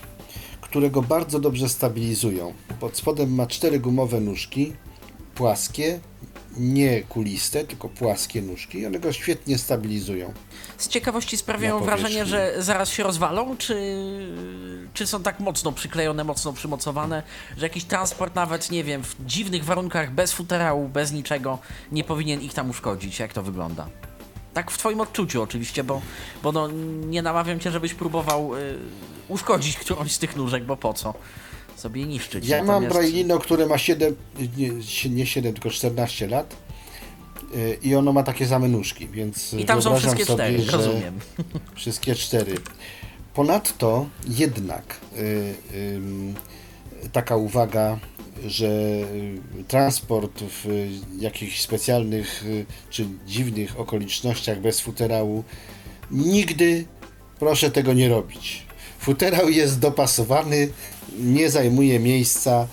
które 0.62 0.90
go 0.90 1.02
bardzo 1.02 1.40
dobrze 1.40 1.70
stabilizują. 1.70 2.54
Pod 2.80 2.98
spodem 2.98 3.36
ma 3.36 3.48
cztery 3.48 3.80
gumowe 3.80 4.20
nóżki, 4.22 4.74
płaskie, 5.36 6.00
nie 6.58 7.02
kuliste, 7.04 7.64
tylko 7.64 7.90
płaskie 7.90 8.42
nóżki 8.42 8.80
i 8.80 8.86
one 8.86 9.00
go 9.00 9.14
świetnie 9.14 9.58
stabilizują. 9.58 10.34
Z 10.78 10.88
ciekawości 10.88 11.38
sprawiają 11.38 11.80
wrażenie, 11.80 12.26
że 12.26 12.54
zaraz 12.58 12.90
się 12.90 13.04
rozwalą, 13.04 13.58
czy, 13.58 13.76
czy 14.94 15.08
są 15.08 15.24
tak 15.24 15.40
mocno 15.40 15.72
przyklejone, 15.72 16.24
mocno 16.24 16.54
przymocowane, 16.54 17.24
że 17.58 17.66
jakiś 17.66 17.84
transport 17.84 18.36
nawet, 18.36 18.72
nie 18.72 18.84
wiem, 18.84 19.04
w 19.04 19.16
dziwnych 19.26 19.66
warunkach, 19.66 20.12
bez 20.12 20.32
futerału, 20.34 20.88
bez 20.88 21.12
niczego, 21.12 21.60
nie 21.92 22.04
powinien 22.04 22.42
ich 22.42 22.54
tam 22.54 22.70
uszkodzić? 22.70 23.20
Jak 23.20 23.34
to 23.34 23.44
wygląda? 23.44 23.88
Tak 24.54 24.72
w 24.72 24.78
twoim 24.78 25.02
odczuciu 25.02 25.42
oczywiście, 25.42 25.84
bo, 25.84 26.02
bo 26.44 26.52
no, 26.52 26.68
nie 27.08 27.22
namawiam 27.22 27.60
cię, 27.60 27.72
żebyś 27.72 27.94
próbował 27.94 28.56
y, 28.56 28.78
uszkodzić 29.28 29.78
którąś 29.78 30.12
z 30.12 30.20
tych 30.20 30.36
nóżek, 30.36 30.66
bo 30.66 30.78
po 30.78 30.94
co? 30.94 31.14
Sobie 31.76 32.06
niszczyć. 32.06 32.48
Ja 32.48 32.58
mam 32.58 32.68
Natomiast- 32.68 32.94
Braillino, 32.94 33.40
które 33.40 33.66
ma 33.68 33.78
7, 33.78 34.16
nie, 34.58 34.70
nie 35.10 35.26
7, 35.26 35.54
tylko 35.54 35.70
14 35.70 36.28
lat 36.28 36.56
i 37.82 37.96
ono 37.96 38.14
ma 38.14 38.24
takie 38.24 38.48
same 38.48 38.68
nóżki, 38.68 39.08
więc 39.08 39.54
I 39.54 39.66
tam 39.66 39.82
są 39.82 39.98
wszystkie 40.00 40.26
sobie, 40.26 40.44
cztery, 40.44 40.72
rozumiem. 40.72 41.20
Wszystkie 41.76 42.16
cztery. 42.16 42.56
Ponadto 43.34 44.06
jednak 44.28 45.00
y, 45.18 45.54
taka 47.12 47.36
uwaga, 47.36 48.00
że 48.46 48.68
transport 49.68 50.42
w 50.44 50.88
jakichś 51.20 51.62
specjalnych 51.62 52.46
y, 52.46 52.66
czy 52.90 53.06
dziwnych 53.28 53.80
okolicznościach 53.80 54.62
bez 54.62 54.80
futerału 54.80 55.44
nigdy 56.12 56.86
proszę 57.40 57.72
tego 57.72 57.94
nie 57.94 58.10
robić. 58.10 58.64
Futerał 59.00 59.50
jest 59.50 59.80
dopasowany, 59.80 60.70
nie 61.20 61.50
zajmuje 61.50 62.00
miejsca. 62.00 62.68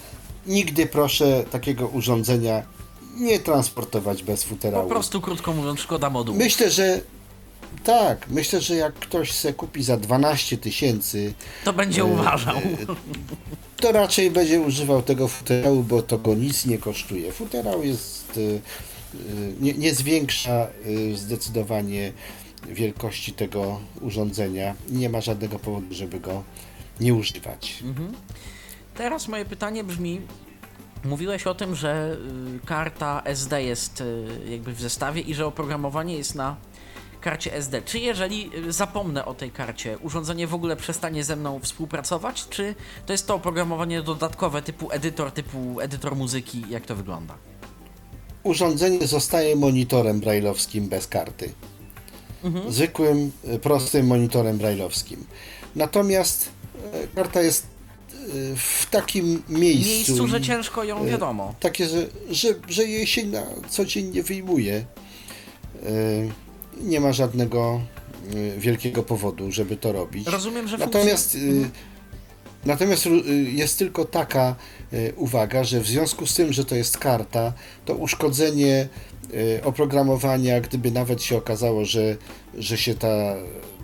Nigdy 0.46 0.86
proszę 0.86 1.44
takiego 1.50 1.88
urządzenia 1.88 2.62
nie 3.16 3.38
transportować 3.38 4.22
bez 4.22 4.42
Po 4.42 4.48
futerału. 4.48 4.88
prostu, 4.88 5.20
krótko 5.20 5.52
mówiąc, 5.52 5.80
szkoda 5.80 6.10
modułu. 6.10 6.38
Myślę, 6.38 6.70
że 6.70 7.00
tak, 7.84 8.26
myślę, 8.30 8.60
że 8.60 8.74
jak 8.76 8.94
ktoś 8.94 9.32
se 9.32 9.52
kupi 9.52 9.82
za 9.82 9.96
12 9.96 10.56
tysięcy, 10.58 11.34
To 11.64 11.72
będzie 11.72 12.04
uważał. 12.04 12.56
to 13.76 13.92
raczej 13.92 14.30
będzie 14.30 14.60
używał 14.60 15.02
tego 15.02 15.28
futerału, 15.28 15.82
bo 15.82 16.02
to 16.02 16.18
go 16.18 16.34
nic 16.34 16.66
nie 16.66 16.78
kosztuje. 16.78 17.32
Futerał 17.32 17.82
jest, 17.84 18.36
y, 18.36 18.60
nie, 19.60 19.72
nie 19.74 19.94
zwiększa 19.94 20.66
y, 20.86 21.16
zdecydowanie 21.16 22.12
wielkości 22.68 23.32
tego 23.32 23.80
urządzenia. 24.00 24.74
Nie 24.90 25.08
ma 25.08 25.20
żadnego 25.20 25.58
powodu, 25.58 25.94
żeby 25.94 26.20
go 26.20 26.42
nie 27.00 27.14
używać. 27.14 27.82
Teraz 28.94 29.28
moje 29.28 29.44
pytanie 29.44 29.84
brzmi: 29.84 30.20
mówiłeś 31.04 31.46
o 31.46 31.54
tym, 31.54 31.74
że 31.74 32.16
y, 32.56 32.66
karta 32.66 33.22
SD 33.24 33.62
jest 33.62 34.00
y, 34.00 34.26
jakby 34.48 34.72
w 34.72 34.80
zestawie 34.80 35.20
i 35.20 35.34
że 35.34 35.46
oprogramowanie 35.46 36.16
jest 36.16 36.34
na 36.34 36.56
karcie 37.20 37.54
SD. 37.54 37.82
Czy 37.82 37.98
jeżeli 37.98 38.50
y, 38.68 38.72
zapomnę 38.72 39.24
o 39.24 39.34
tej 39.34 39.50
karcie, 39.50 39.98
urządzenie 39.98 40.46
w 40.46 40.54
ogóle 40.54 40.76
przestanie 40.76 41.24
ze 41.24 41.36
mną 41.36 41.60
współpracować, 41.60 42.48
czy 42.48 42.74
to 43.06 43.12
jest 43.12 43.26
to 43.26 43.34
oprogramowanie 43.34 44.02
dodatkowe 44.02 44.62
typu 44.62 44.92
edytor, 44.92 45.32
typu 45.32 45.80
edytor 45.80 46.16
muzyki? 46.16 46.64
Jak 46.70 46.86
to 46.86 46.96
wygląda? 46.96 47.34
Urządzenie 48.42 49.06
zostaje 49.06 49.56
monitorem 49.56 50.20
brailleowskim 50.20 50.88
bez 50.88 51.06
karty. 51.06 51.52
Zwykłym, 52.68 53.32
y, 53.54 53.58
prostym 53.58 54.06
monitorem 54.06 54.58
brailleowskim. 54.58 55.26
Natomiast 55.76 56.48
karta 57.14 57.42
jest 57.42 57.66
w 58.56 58.86
takim 58.90 59.42
miejscu, 59.48 59.88
Miejscu, 59.88 60.26
że 60.28 60.40
ciężko 60.40 60.84
ją 60.84 61.06
wiadomo. 61.06 61.54
takie, 61.60 61.86
że, 61.86 62.06
że, 62.30 62.48
że 62.68 62.84
jej 62.84 63.06
się 63.06 63.26
na 63.26 63.42
co 63.70 63.84
dzień 63.84 64.10
nie 64.10 64.22
wyjmuje. 64.22 64.84
Y, 65.86 66.30
Nie 66.82 67.00
ma 67.00 67.12
żadnego 67.12 67.80
y, 68.34 68.52
wielkiego 68.60 69.02
powodu, 69.02 69.52
żeby 69.52 69.76
to 69.76 69.92
robić. 69.92 70.26
Rozumiem, 70.28 70.68
że 70.68 70.78
Natomiast 70.78 71.32
funkcja... 71.32 71.50
y, 71.50 71.70
Natomiast 72.64 73.06
y, 73.06 73.10
jest 73.52 73.78
tylko 73.78 74.04
taka 74.04 74.54
y, 74.92 75.12
uwaga, 75.16 75.64
że 75.64 75.80
w 75.80 75.86
związku 75.86 76.26
z 76.26 76.34
tym, 76.34 76.52
że 76.52 76.64
to 76.64 76.74
jest 76.74 76.98
karta, 76.98 77.52
to 77.84 77.94
uszkodzenie 77.94 78.88
y, 79.34 79.60
oprogramowania, 79.64 80.60
gdyby 80.60 80.90
nawet 80.90 81.22
się 81.22 81.36
okazało, 81.36 81.84
że, 81.84 82.16
że 82.58 82.76
się 82.78 82.94
ta 82.94 83.34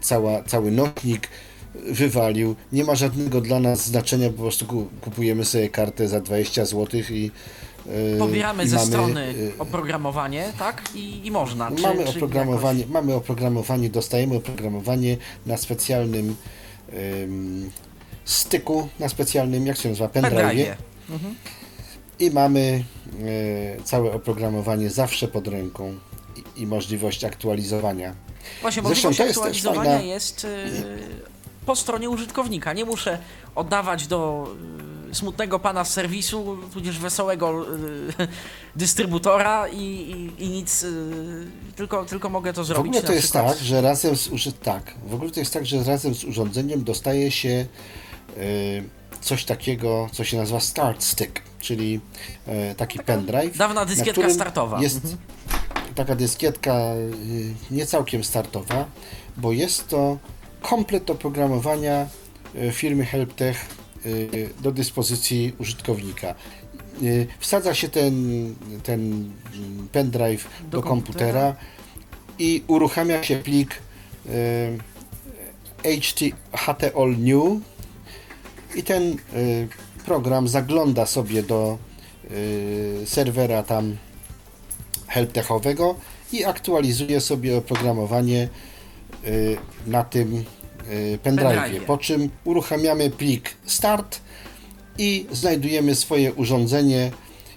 cała, 0.01 0.43
cały 0.43 0.70
notnik 0.70 1.28
wywalił, 1.87 2.57
nie 2.72 2.85
ma 2.85 2.95
żadnego 2.95 3.41
dla 3.41 3.61
nas 3.61 3.87
znaczenia, 3.87 4.31
po 4.31 4.43
prostu 4.43 4.66
ku- 4.66 4.89
kupujemy 5.01 5.45
sobie 5.45 5.68
kartę 5.68 6.09
za 6.09 6.20
20 6.20 6.64
zł 6.64 7.01
i 7.11 7.31
y, 8.14 8.18
Pobieramy 8.18 8.68
ze 8.68 8.76
mamy, 8.76 8.89
strony 8.89 9.29
y, 9.29 9.53
oprogramowanie, 9.59 10.53
tak? 10.59 10.83
I, 10.95 11.26
i 11.26 11.31
można. 11.31 11.70
Czy, 11.76 11.83
mamy 11.83 12.05
czy 12.05 12.11
oprogramowanie, 12.11 12.79
jakoś- 12.81 12.93
mamy 12.95 13.14
oprogramowanie, 13.14 13.91
dostajemy 13.91 14.37
oprogramowanie 14.37 15.16
na 15.47 15.57
specjalnym 15.57 16.37
ym, 17.22 17.70
styku, 18.24 18.89
na 18.99 19.09
specjalnym, 19.09 19.66
jak 19.66 19.76
się 19.76 19.89
nazywa, 19.89 20.09
pendrive 20.09 20.37
Pendrive. 20.43 20.76
i 22.20 22.31
mamy 22.31 22.85
e, 23.79 23.83
całe 23.85 24.12
oprogramowanie 24.12 24.91
zawsze 24.91 25.29
pod 25.29 25.49
ręką 25.49 25.95
i, 26.57 26.62
i 26.62 26.66
możliwość 26.66 27.24
aktualizowania. 27.24 28.14
Właśnie, 28.62 28.83
Zresztą 28.83 29.09
możliwość 29.09 29.18
to 29.18 29.24
jest 29.24 29.43
też 29.43 29.66
aktualizowania 29.66 29.99
fajna- 29.99 30.07
jest 30.07 30.45
y, 30.45 30.49
po 31.69 31.77
stronie 31.77 32.11
użytkownika. 32.11 32.73
Nie 32.73 32.85
muszę 32.85 33.19
oddawać 33.55 34.07
do 34.07 34.47
y, 35.11 35.14
smutnego 35.14 35.59
pana 35.59 35.85
z 35.85 35.91
serwisu, 35.93 36.59
tudzież 36.73 36.99
wesołego 36.99 37.64
y, 37.75 38.29
dystrybutora 38.77 39.69
i, 39.69 39.77
i, 39.79 40.45
i 40.45 40.49
nic, 40.49 40.83
y, 40.83 41.47
tylko, 41.77 42.05
tylko 42.05 42.29
mogę 42.29 42.53
to 42.53 42.62
W 42.62 42.66
zrobić. 42.66 42.91
ogóle 42.97 43.03
to 43.07 43.12
jest 43.12 43.25
przykład- 43.33 43.47
tak, 43.59 43.64
że 43.66 43.81
razem 43.81 44.16
z 44.16 44.29
tak, 44.62 44.95
w 45.07 45.14
ogóle 45.14 45.31
to 45.31 45.41
jest 45.41 45.53
tak, 45.53 45.66
że 45.66 45.85
razem 45.85 46.14
z 46.14 46.25
urządzeniem 46.25 46.85
dostaje 46.85 47.31
się 47.31 47.66
coś 49.21 49.45
takiego, 49.45 50.09
co 50.12 50.25
się 50.25 50.37
nazywa 50.37 50.61
start 50.61 51.03
stick, 51.05 51.43
czyli 51.61 52.01
e, 52.47 52.75
taki 52.75 52.99
pendrive. 52.99 53.57
dawna 53.57 53.81
na 53.81 53.87
dyskietka 53.87 54.31
startowa. 54.31 54.81
Jest 54.83 54.97
Mhm. 55.05 55.16
taka 55.95 56.14
dyskietka 56.16 56.75
nie 57.71 57.87
całkiem 57.87 58.25
startowa, 58.25 58.85
bo 59.37 59.53
jest 59.53 59.89
to 59.89 60.19
komplet 60.62 61.11
oprogramowania 61.11 62.09
y, 62.54 62.72
firmy 62.72 63.04
HelpTech 63.04 63.66
y, 64.06 64.50
do 64.61 64.72
dyspozycji 64.72 65.52
użytkownika. 65.59 66.34
Y, 67.02 67.26
Wsadza 67.38 67.74
się 67.74 67.88
ten, 67.88 68.14
ten 68.82 69.30
pendrive 69.92 70.48
do, 70.70 70.78
Do 70.78 70.82
komputera 70.82 71.54
i 72.38 72.62
uruchamia 72.66 73.22
się 73.22 73.36
plik 73.36 73.78
HT, 76.52 76.80
New 77.18 77.61
i 78.74 78.82
ten 78.82 79.16
program 80.06 80.48
zagląda 80.48 81.06
sobie 81.06 81.42
do 81.42 81.78
serwera 83.04 83.62
tam 83.62 83.96
helptechowego 85.06 85.94
i 86.32 86.44
aktualizuje 86.44 87.20
sobie 87.20 87.56
oprogramowanie 87.56 88.48
na 89.87 90.05
tym 90.05 90.45
y, 90.91 91.19
pendrive. 91.23 91.85
Po 91.87 91.99
czym 91.99 92.31
uruchamiamy 92.45 93.11
plik 93.11 93.57
start 93.66 94.21
i 94.99 95.27
znajdujemy 95.33 95.95
swoje 95.95 96.35
urządzenie 96.35 97.11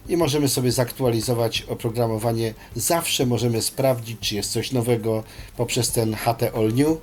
i 0.09 0.17
możemy 0.17 0.49
sobie 0.49 0.71
zaktualizować 0.71 1.61
oprogramowanie. 1.61 2.53
Zawsze 2.75 3.25
możemy 3.25 3.61
sprawdzić, 3.61 4.19
czy 4.19 4.35
jest 4.35 4.51
coś 4.51 4.71
nowego 4.71 5.23
poprzez 5.57 5.91
ten 5.91 6.15
HT 6.15 6.43
All 6.55 6.73
New. 6.73 6.97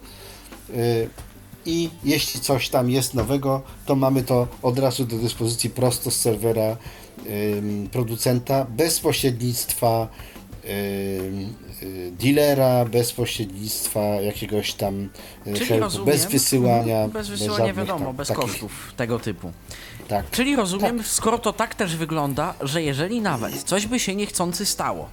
Y, 0.71 1.09
I 1.67 1.91
jeśli 2.05 2.41
coś 2.41 2.69
tam 2.69 2.91
jest 2.91 3.15
nowego, 3.15 3.63
to 3.87 3.97
mamy 3.97 4.23
to 4.23 4.49
od 4.63 4.79
razu 4.79 5.05
do 5.05 5.19
dyspozycji 5.19 5.71
prosto 5.71 6.11
z 6.11 6.17
serwera 6.17 6.77
producenta, 7.93 8.65
bez 8.65 9.01
pośrednictwa 9.01 10.09
y, 10.35 10.38
dealera, 12.13 12.85
bez 12.85 13.13
pośrednictwa 13.13 14.01
jakiegoś 14.01 14.73
tam 14.73 15.09
y, 15.47 15.53
Czyli 15.55 15.67
helpu, 15.67 15.85
rozumiem, 15.85 16.07
bez 16.07 16.27
wysyłania. 16.27 16.95
Mhm, 16.95 17.11
bez 17.11 17.29
wysyłania 17.29 17.57
żadnych 17.67 17.77
wiadomo, 17.77 18.07
tam 18.07 18.17
bez 18.17 18.29
takich- 18.29 18.43
kosztów 18.43 18.93
tego 18.97 19.19
typu. 19.19 19.53
Tak. 20.09 20.31
Czyli 20.31 20.57
rozumiem, 20.57 21.03
skoro 21.05 21.39
to 21.39 21.53
tak 21.53 21.75
też 21.75 21.97
wygląda, 21.97 22.55
że 22.61 22.83
jeżeli 22.83 23.21
nawet 23.21 23.63
coś 23.63 23.87
by 23.87 24.01
się 24.01 24.15
niechcący 24.15 24.67
stało 24.67 25.09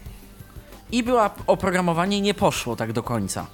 i 0.92 1.04
była 1.04 1.30
oprogramowanie 1.48 2.22
nie 2.22 2.34
poszło 2.34 2.76
tak 2.76 2.94
do 2.94 3.04
końca, 3.04 3.48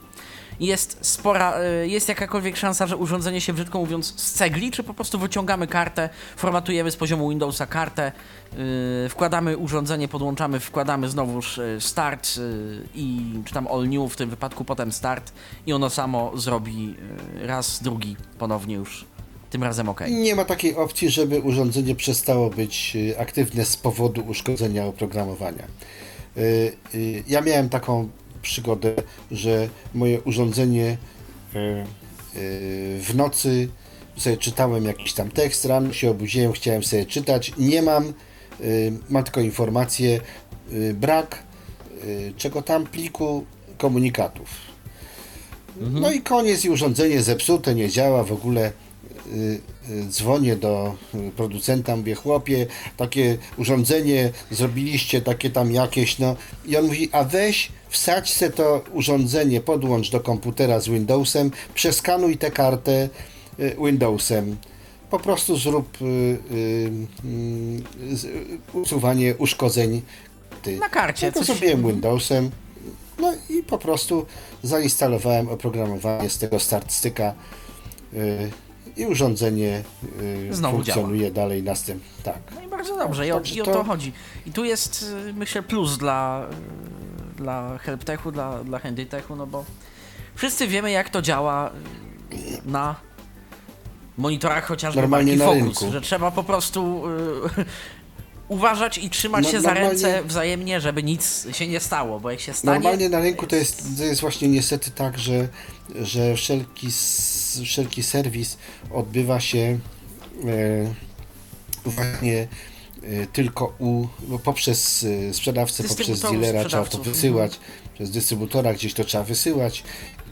jest 0.61 0.97
spora, 1.01 1.61
y, 1.83 1.87
jest 1.87 2.09
jakakolwiek 2.09 2.57
szansa, 2.57 2.87
że 2.87 2.97
urządzenie 2.97 3.41
się 3.41 3.53
brzydko 3.53 3.79
mówiąc 3.79 4.21
z 4.21 4.31
cegli, 4.31 4.71
czy 4.71 4.83
po 4.83 4.93
prostu 4.93 5.19
wyciągamy 5.19 5.67
kartę, 5.67 6.09
formatujemy 6.35 6.91
z 6.91 6.95
poziomu 6.95 7.29
Windowsa 7.29 7.65
kartę, 7.65 8.11
y, 9.05 9.09
wkładamy 9.09 9.57
urządzenie, 9.57 10.07
podłączamy, 10.07 10.59
wkładamy 10.59 11.09
znowuż 11.09 11.57
y, 11.57 11.77
start 11.79 12.29
i 12.95 13.21
czy 13.45 13.53
tam 13.53 13.67
all 13.67 13.89
new, 13.89 14.13
w 14.13 14.15
tym 14.15 14.29
wypadku 14.29 14.65
potem 14.65 14.91
start 14.91 15.33
i 15.67 15.73
ono 15.73 15.89
samo 15.89 16.31
zrobi 16.37 16.95
raz, 17.41 17.83
drugi, 17.83 18.15
ponownie 18.39 18.75
już 18.75 19.05
tym 19.49 19.63
razem 19.63 19.89
ok. 19.89 20.01
Nie 20.09 20.35
ma 20.35 20.45
takiej 20.45 20.75
opcji, 20.75 21.09
żeby 21.09 21.39
urządzenie 21.39 21.95
przestało 21.95 22.49
być 22.49 22.97
aktywne 23.17 23.65
z 23.65 23.77
powodu 23.77 24.21
uszkodzenia 24.21 24.85
oprogramowania. 24.85 25.63
Ja 27.27 27.41
miałem 27.41 27.69
taką 27.69 28.09
przygodę, 28.41 28.93
że 29.31 29.69
moje 29.93 30.21
urządzenie 30.21 30.97
y, 31.55 31.57
y, 31.59 32.99
w 33.01 33.15
nocy 33.15 33.67
sobie 34.17 34.37
czytałem 34.37 34.85
jakiś 34.85 35.13
tam 35.13 35.31
tekst, 35.31 35.65
rano 35.65 35.93
się 35.93 36.11
obudziłem, 36.11 36.51
chciałem 36.51 36.83
sobie 36.83 37.05
czytać, 37.05 37.51
nie 37.57 37.81
mam, 37.81 38.13
y, 38.61 38.93
mam 39.09 39.23
tylko 39.23 39.41
informację, 39.41 40.19
brak 40.93 41.43
czego 42.37 42.61
tam 42.61 42.87
pliku 42.87 43.45
komunikatów. 43.77 44.49
No 45.81 46.11
i 46.11 46.21
koniec 46.21 46.65
i 46.65 46.69
urządzenie 46.69 47.21
zepsute, 47.21 47.75
nie 47.75 47.89
działa 47.89 48.23
w 48.23 48.31
ogóle. 48.31 48.71
Dzwonię 50.09 50.55
do 50.55 50.95
producenta, 51.35 51.95
mówię, 51.95 52.15
chłopie, 52.15 52.67
takie 52.97 53.37
urządzenie 53.57 54.31
zrobiliście, 54.51 55.21
takie 55.21 55.49
tam 55.49 55.71
jakieś, 55.71 56.19
no. 56.19 56.35
I 56.65 56.77
on 56.77 56.85
mówi, 56.85 57.09
a 57.11 57.23
weź, 57.23 57.71
wsadź 57.91 58.33
se 58.33 58.49
to 58.49 58.81
urządzenie, 58.93 59.61
podłącz 59.61 60.09
do 60.11 60.19
komputera 60.19 60.79
z 60.79 60.87
Windowsem, 60.89 61.51
przeskanuj 61.73 62.37
tę 62.37 62.51
kartę 62.51 63.09
y, 63.59 63.75
Windowsem. 63.85 64.57
Po 65.09 65.19
prostu 65.19 65.57
zrób 65.57 65.97
y, 66.01 66.05
y, 66.05 66.91
y, 68.11 68.15
z- 68.17 68.27
usuwanie 68.73 69.35
uszkodzeń. 69.37 70.01
Ty. 70.61 70.77
Na 70.79 70.89
karcie 70.89 71.25
No 71.27 71.31
to 71.31 71.39
coś- 71.39 71.47
zrobiłem 71.47 71.75
mhm. 71.77 71.93
Windowsem. 71.93 72.51
No 73.19 73.33
i 73.49 73.63
po 73.63 73.77
prostu 73.77 74.25
zainstalowałem 74.63 75.49
oprogramowanie 75.49 76.29
z 76.29 76.37
tego 76.37 76.59
start 76.59 76.91
styka 76.91 77.33
y, 78.13 78.51
i 78.97 79.05
urządzenie 79.05 79.83
y, 80.49 80.53
Znowu 80.53 80.75
funkcjonuje 80.77 81.31
dalej 81.31 81.63
następnie. 81.63 82.09
Tak. 82.23 82.37
No 82.55 82.61
i 82.61 82.67
bardzo 82.67 82.97
dobrze, 82.97 83.27
i 83.27 83.31
o, 83.31 83.41
i 83.55 83.61
o 83.61 83.65
to 83.65 83.83
chodzi. 83.83 84.13
I 84.45 84.51
tu 84.51 84.63
jest, 84.65 85.05
y, 85.29 85.33
myślę, 85.33 85.63
plus 85.63 85.97
dla, 85.97 86.47
y, 86.51 87.10
dla 87.41 87.77
HelpTechu, 87.77 88.31
dla, 88.31 88.63
dla 88.63 88.79
HandyTechu, 88.79 89.35
no 89.35 89.47
bo 89.47 89.65
wszyscy 90.35 90.67
wiemy, 90.67 90.91
jak 90.91 91.09
to 91.09 91.21
działa 91.21 91.71
na 92.65 92.95
monitorach 94.17 94.65
chociażby 94.65 95.01
Normalnie 95.01 95.35
na 95.35 95.45
Focus, 95.45 95.61
rynku. 95.63 95.91
że 95.91 96.01
trzeba 96.01 96.31
po 96.31 96.43
prostu 96.43 97.03
y, 97.57 97.65
uważać 98.47 98.97
i 98.97 99.09
trzymać 99.09 99.45
No, 99.45 99.51
się 99.51 99.61
za 99.61 99.73
ręce 99.73 100.23
wzajemnie, 100.23 100.81
żeby 100.81 101.03
nic 101.03 101.47
się 101.51 101.67
nie 101.67 101.79
stało, 101.79 102.19
bo 102.19 102.31
jak 102.31 102.39
się 102.39 102.53
stanie... 102.53 102.73
Normalnie 102.73 103.09
na 103.09 103.19
rynku 103.19 103.47
to 103.47 103.55
jest, 103.55 103.97
to 103.97 104.03
jest 104.03 104.21
właśnie 104.21 104.47
niestety 104.47 104.91
tak, 104.91 105.19
że, 105.19 105.47
że 105.95 106.35
wszelki, 106.35 106.87
wszelki 107.65 108.03
serwis 108.03 108.57
odbywa 108.93 109.39
się 109.39 109.79
e, 111.87 111.89
właśnie 111.89 112.47
tylko 113.33 113.73
u, 113.79 114.07
no 114.27 114.39
poprzez 114.39 115.05
e, 115.29 115.33
sprzedawcę, 115.33 115.83
poprzez 115.83 116.21
dealera 116.21 116.41
trzeba 116.41 116.59
to 116.59 116.63
sprzedawców, 116.63 116.99
mhm. 116.99 117.13
wysyłać, 117.13 117.59
przez 117.93 118.11
dystrybutora 118.11 118.73
gdzieś 118.73 118.93
to 118.93 119.03
trzeba 119.03 119.23
wysyłać, 119.23 119.83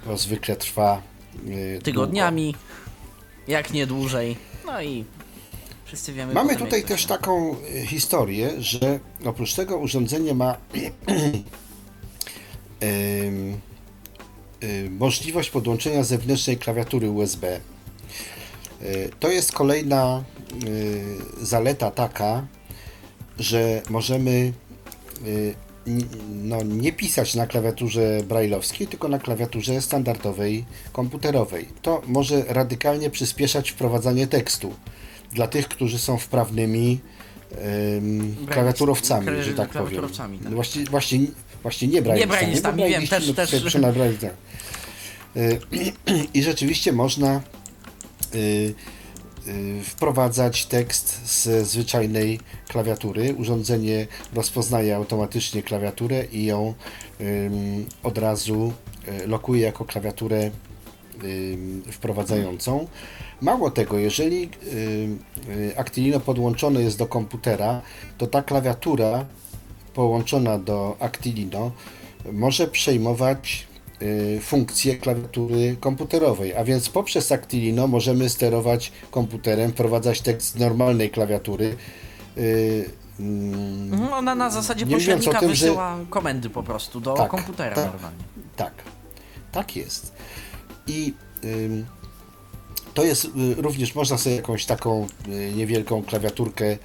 to 0.05 0.17
zwykle 0.17 0.55
trwa 0.55 1.01
e, 1.77 1.81
tygodniami, 1.81 2.55
jak 3.47 3.73
nie 3.73 3.87
dłużej. 3.87 4.35
No 4.65 4.81
i 4.81 5.05
wszyscy 5.85 6.13
wiemy... 6.13 6.33
Mamy 6.33 6.55
tutaj 6.55 6.83
też 6.83 7.05
taką 7.05 7.55
historię, 7.85 8.51
że 8.59 8.99
oprócz 9.25 9.53
tego 9.53 9.77
urządzenie 9.77 10.33
ma 10.33 10.55
y, 12.83 13.53
możliwość 14.89 15.49
podłączenia 15.49 16.03
zewnętrznej 16.03 16.57
klawiatury 16.57 17.09
USB. 17.09 17.59
To 19.19 19.31
jest 19.31 19.51
kolejna 19.51 20.23
y, 20.63 21.17
zaleta 21.41 21.91
taka, 21.91 22.47
że 23.39 23.81
możemy 23.89 24.53
y, 25.27 25.53
no, 26.43 26.63
nie 26.63 26.93
pisać 26.93 27.35
na 27.35 27.47
klawiaturze 27.47 28.19
brailleowskiej, 28.27 28.87
tylko 28.87 29.07
na 29.07 29.19
klawiaturze 29.19 29.81
standardowej 29.81 30.65
komputerowej. 30.93 31.65
To 31.81 32.01
może 32.07 32.43
radykalnie 32.47 33.09
przyspieszać 33.09 33.71
wprowadzanie 33.71 34.27
tekstu. 34.27 34.73
dla 35.33 35.47
tych, 35.47 35.67
którzy 35.67 35.99
są 35.99 36.17
wprawnymi 36.17 36.99
em, 37.97 38.35
klawiaturowcami, 38.49 39.27
kla- 39.27 39.41
że 39.43 39.53
tak 39.53 39.69
powiem. 39.69 40.01
tak. 40.43 40.53
Właśnie, 40.53 40.83
właśnie, 40.85 41.19
właśnie 41.61 41.87
nie 41.87 42.01
brajlistami. 42.01 42.39
brajlistami, 42.39 42.77
bo 42.83 42.89
wiem, 42.89 43.07
też- 43.07 43.27
no, 43.27 43.33
też-. 43.33 43.51
Y, 45.37 45.59
I 46.33 46.43
rzeczywiście 46.43 46.93
można 46.93 47.41
y, 48.35 48.37
y, 48.37 48.73
wprowadzać 49.83 50.65
tekst 50.65 51.25
z 51.25 51.67
zwyczajnej 51.67 52.39
klawiatury. 52.67 53.35
Urządzenie 53.35 54.07
rozpoznaje 54.33 54.95
automatycznie 54.95 55.63
klawiaturę 55.63 56.25
i 56.31 56.45
ją 56.45 56.73
od 58.03 58.17
razu 58.17 58.73
y, 59.23 59.27
lokuje 59.27 59.61
jako 59.61 59.85
klawiaturę 59.85 60.51
wprowadzającą. 61.91 62.87
Mało 63.41 63.71
tego, 63.71 63.97
jeżeli 63.97 64.49
y, 64.73 65.77
Actilino 65.77 66.19
podłączone 66.19 66.81
jest 66.81 66.97
do 66.97 67.07
komputera, 67.07 67.81
to 68.17 68.27
ta 68.27 68.41
klawiatura 68.41 69.25
połączona 69.93 70.57
do 70.57 70.95
Actilino 70.99 71.71
może 72.31 72.67
przejmować 72.67 73.67
y, 74.01 74.39
funkcje 74.41 74.95
klawiatury 74.97 75.75
komputerowej, 75.79 76.55
a 76.55 76.63
więc 76.63 76.89
poprzez 76.89 77.31
Actilino 77.31 77.87
możemy 77.87 78.29
sterować 78.29 78.91
komputerem, 79.11 79.71
wprowadzać 79.71 80.21
tekst 80.21 80.47
z 80.51 80.55
normalnej 80.55 81.09
klawiatury. 81.09 81.75
y, 82.37 82.89
mm, 83.19 83.93
Mhm, 83.93 84.13
Ona 84.13 84.35
na 84.35 84.49
zasadzie 84.49 84.85
Nie 84.85 84.95
pośrednika 84.95 85.39
tym, 85.39 85.55
że- 85.55 85.65
wysyła 85.65 85.97
komendy 86.09 86.49
po 86.49 86.63
prostu 86.63 86.99
do 87.01 87.13
Tak, 87.13 87.31
komputera 87.31 87.75
tak. 87.75 87.85
normalnie. 87.93 88.23
Tak, 88.55 88.73
tak 89.51 89.75
jest. 89.75 90.13
I 90.87 91.13
ym, 91.43 91.85
to 92.93 93.03
jest 93.03 93.25
y, 93.25 93.29
również, 93.57 93.95
można 93.95 94.17
sobie 94.17 94.35
jakąś 94.35 94.65
taką 94.65 95.07
y, 95.27 95.53
niewielką 95.55 96.03
klawiaturkę 96.03 96.77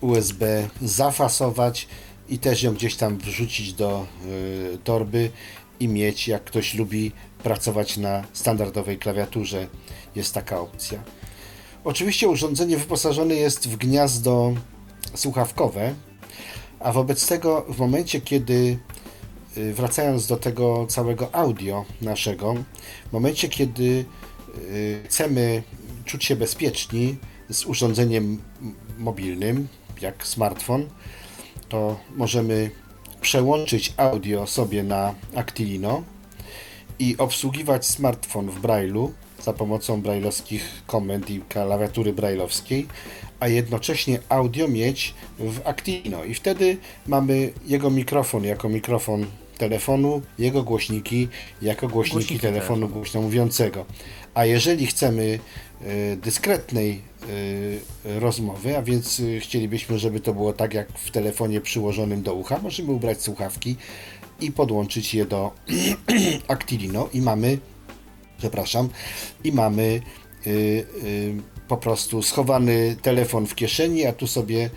USB 0.00 0.68
zafasować 0.82 1.88
i 2.28 2.38
też 2.38 2.62
ją 2.62 2.74
gdzieś 2.74 2.96
tam 2.96 3.18
wrzucić 3.18 3.72
do 3.72 4.06
torby 4.84 5.30
i 5.80 5.88
mieć, 5.88 6.28
jak 6.28 6.44
ktoś 6.44 6.74
lubi 6.74 7.12
pracować 7.42 7.96
na 7.96 8.24
standardowej 8.32 8.98
klawiaturze, 8.98 9.66
jest 10.16 10.34
taka 10.34 10.60
opcja. 10.60 11.02
Oczywiście 11.84 12.28
urządzenie 12.28 12.76
wyposażone 12.76 13.34
jest 13.34 13.68
w 13.68 13.76
gniazdo 13.76 14.54
słuchawkowe, 15.14 15.94
a 16.80 16.92
wobec 16.92 17.26
tego 17.26 17.66
w 17.68 17.78
momencie, 17.78 18.20
kiedy 18.20 18.78
y, 19.56 19.74
wracając 19.74 20.26
do 20.26 20.36
tego 20.36 20.86
całego 20.86 21.34
audio 21.34 21.84
naszego, 22.02 22.54
w 23.08 23.12
momencie, 23.12 23.48
kiedy 23.48 24.04
y, 24.58 25.02
chcemy 25.04 25.62
czuć 26.04 26.24
się 26.24 26.36
bezpieczni 26.36 27.16
z 27.50 27.66
urządzeniem 27.66 28.42
mobilnym, 28.98 29.68
jak 30.00 30.26
smartfon, 30.26 30.88
to 31.68 32.00
możemy 32.16 32.70
przełączyć 33.20 33.92
audio 33.96 34.46
sobie 34.46 34.82
na 34.82 35.14
Actilino 35.34 36.02
i 36.98 37.16
obsługiwać 37.18 37.86
smartfon 37.86 38.50
w 38.50 38.60
Braille'u 38.60 39.08
za 39.42 39.52
pomocą 39.52 40.02
brailleowskich 40.02 40.82
komend 40.86 41.30
i 41.30 41.40
klawiatury 41.40 42.12
brailleowskiej, 42.12 42.86
a 43.40 43.48
jednocześnie 43.48 44.18
audio 44.28 44.68
mieć 44.68 45.14
w 45.38 45.60
Actilino. 45.64 46.24
I 46.24 46.34
wtedy 46.34 46.76
mamy 47.06 47.52
jego 47.66 47.90
mikrofon 47.90 48.44
jako 48.44 48.68
mikrofon 48.68 49.26
telefonu, 49.58 50.22
jego 50.38 50.62
głośniki 50.62 51.28
jako 51.62 51.88
głośniki, 51.88 52.14
Głośniki 52.14 52.40
telefonu 52.40 52.88
głośno 52.88 53.22
mówiącego. 53.22 53.84
A 54.34 54.44
jeżeli 54.44 54.86
chcemy 54.86 55.38
dyskretnej 56.16 57.02
e, 58.06 58.20
rozmowy, 58.20 58.76
a 58.76 58.82
więc 58.82 59.20
e, 59.20 59.40
chcielibyśmy, 59.40 59.98
żeby 59.98 60.20
to 60.20 60.34
było 60.34 60.52
tak 60.52 60.74
jak 60.74 60.98
w 60.98 61.10
telefonie 61.10 61.60
przyłożonym 61.60 62.22
do 62.22 62.34
ucha, 62.34 62.58
możemy 62.62 62.92
ubrać 62.92 63.22
słuchawki 63.22 63.76
i 64.40 64.52
podłączyć 64.52 65.14
je 65.14 65.24
do 65.24 65.50
Actilino 66.48 67.08
i 67.12 67.20
mamy, 67.20 67.58
przepraszam, 68.38 68.88
i 69.44 69.52
mamy 69.52 70.02
po 71.68 71.76
prostu 71.76 72.22
schowany 72.22 72.96
telefon 73.02 73.46
w 73.46 73.54
kieszeni, 73.54 74.06
a 74.06 74.12
tu 74.12 74.26
sobie 74.26 74.70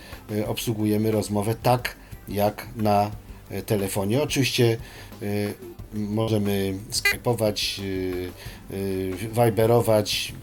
obsługujemy 0.48 1.12
rozmowę 1.12 1.56
tak 1.64 1.96
jak 2.28 2.68
na 2.76 3.12
telefonie. 3.66 4.24
Oczywiście 4.24 4.78
możemy 5.94 6.74
skype'ować, 6.92 7.82
y, 7.84 8.32
y, 8.72 9.14
viberować, 9.46 10.34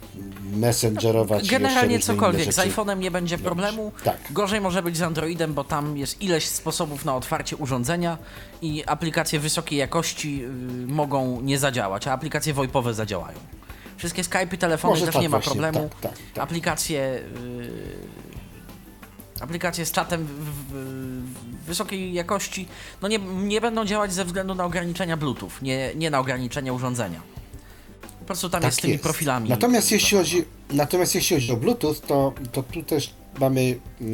messengerować. 0.53 1.49
Generalnie 1.49 1.99
cokolwiek. 1.99 2.53
Z 2.53 2.59
iPhone'em 2.59 2.99
nie 2.99 3.11
będzie 3.11 3.39
problemu. 3.39 3.93
Tak. 4.05 4.17
Gorzej 4.31 4.61
może 4.61 4.83
być 4.83 4.97
z 4.97 5.03
Androidem, 5.03 5.55
bo 5.55 5.65
tam 5.65 5.97
jest 5.97 6.23
ileś 6.23 6.49
sposobów 6.49 7.05
na 7.05 7.17
otwarcie 7.17 7.57
urządzenia 7.57 8.19
i 8.63 8.85
aplikacje 8.87 9.41
wysokiej 9.41 9.79
jakości 9.79 10.45
y, 10.45 10.87
mogą 10.87 11.41
nie 11.41 11.59
zadziałać, 11.59 12.07
a 12.07 12.13
aplikacje 12.13 12.55
VoIPowe 12.55 12.95
zadziałają. 12.95 13.39
Wszystkie 13.97 14.23
Skype'y, 14.23 14.59
telefony 14.59 14.93
Może 14.95 15.07
też 15.07 15.15
tak 15.15 15.23
nie 15.23 15.29
ma 15.29 15.37
właśnie, 15.37 15.53
problemu. 15.53 15.89
tak, 15.89 16.01
tak, 16.01 16.21
tak. 16.35 16.45
Aplikacje. 16.45 17.21
Y, 19.41 19.43
Aplikacje 19.43 19.87
z 19.87 19.93
czatem 19.93 20.27
w, 20.27 20.31
w, 20.31 20.73
w 21.63 21.67
wysokiej 21.67 22.13
jakości 22.13 22.69
no 23.03 23.09
nie, 23.09 23.19
nie 23.19 23.61
będą 23.61 23.85
działać 23.85 24.13
ze 24.13 24.25
względu 24.25 24.55
na 24.55 24.65
ograniczenia 24.65 25.17
Bluetooth, 25.17 25.51
nie, 25.63 25.93
nie 25.95 26.11
na 26.11 26.19
ograniczenia 26.19 26.73
urządzenia. 26.73 27.23
Po 28.19 28.25
prostu 28.25 28.51
tam 28.51 28.63
jest 28.63 28.79
z 28.79 28.81
tymi 28.81 28.99
profilami. 28.99 29.49
Tak 29.49 29.59
Natomiast 29.59 29.93
jeśli 29.93 30.19
chodzi, 30.19 30.45
natomiast 30.71 31.15
jeśli 31.15 31.37
chodzi 31.37 31.53
o 31.53 31.57
Bluetooth, 31.57 31.95
to, 32.07 32.33
to 32.53 32.63
tu 32.63 32.83
też 32.83 33.15
mamy 33.41 33.79
e, 34.01 34.05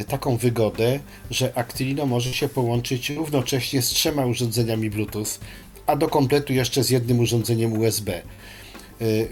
e, 0.00 0.04
taką 0.04 0.36
wygodę, 0.36 1.00
że 1.30 1.58
Actilino 1.58 2.06
może 2.06 2.34
się 2.34 2.48
połączyć 2.48 3.10
równocześnie 3.10 3.82
z 3.82 3.88
trzema 3.88 4.26
urządzeniami 4.26 4.90
Bluetooth, 4.90 5.26
a 5.86 5.96
do 5.96 6.08
kompletu 6.08 6.52
jeszcze 6.52 6.84
z 6.84 6.90
jednym 6.90 7.20
urządzeniem 7.20 7.72
USB. 7.72 8.12
E, 8.12 8.22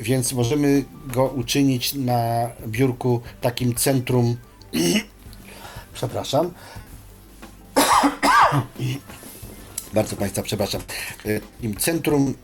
Więc 0.01 0.33
możemy 0.33 0.85
go 1.07 1.24
uczynić 1.24 1.95
na 1.95 2.51
biurku 2.66 3.20
takim 3.41 3.74
centrum. 3.74 4.37
Przepraszam. 5.95 6.51
Bardzo 9.95 10.16
Państwa 10.16 10.43
przepraszam. 10.43 10.81
E, 11.27 11.41
centrum 11.79 12.35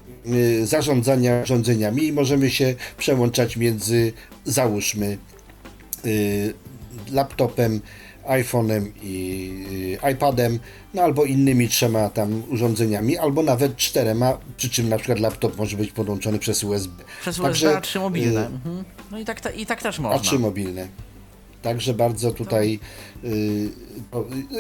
e, 0.62 0.66
zarządzania 0.66 1.42
urządzeniami 1.42 2.04
i 2.04 2.12
możemy 2.12 2.50
się 2.50 2.74
przełączać 2.98 3.56
między, 3.56 4.12
załóżmy, 4.44 5.18
y, 6.06 6.54
laptopem, 7.12 7.80
iPhone'em 8.26 8.90
i 9.02 9.98
iPadem, 10.12 10.58
no 10.94 11.02
albo 11.02 11.24
innymi 11.24 11.68
trzema 11.68 12.08
tam 12.10 12.42
urządzeniami, 12.50 13.18
albo 13.18 13.42
nawet 13.42 13.76
czterema, 13.76 14.38
przy 14.56 14.70
czym 14.70 14.88
na 14.88 14.96
przykład 14.96 15.18
laptop 15.18 15.56
może 15.56 15.76
być 15.76 15.92
podłączony 15.92 16.38
przez 16.38 16.64
USB. 16.64 17.04
Przez 17.20 17.36
Także, 17.36 17.66
USB 17.68 17.80
A3 17.80 18.00
mobilne. 18.00 18.46
Mhm. 18.46 18.84
No 19.10 19.18
i 19.18 19.24
tak, 19.24 19.40
te- 19.40 19.52
i 19.52 19.66
tak 19.66 19.82
też 19.82 19.98
można. 19.98 20.30
A3 20.30 20.38
mobilne. 20.38 20.88
Także 21.64 21.94
bardzo 21.94 22.32
tutaj 22.32 22.78
y, 23.24 23.68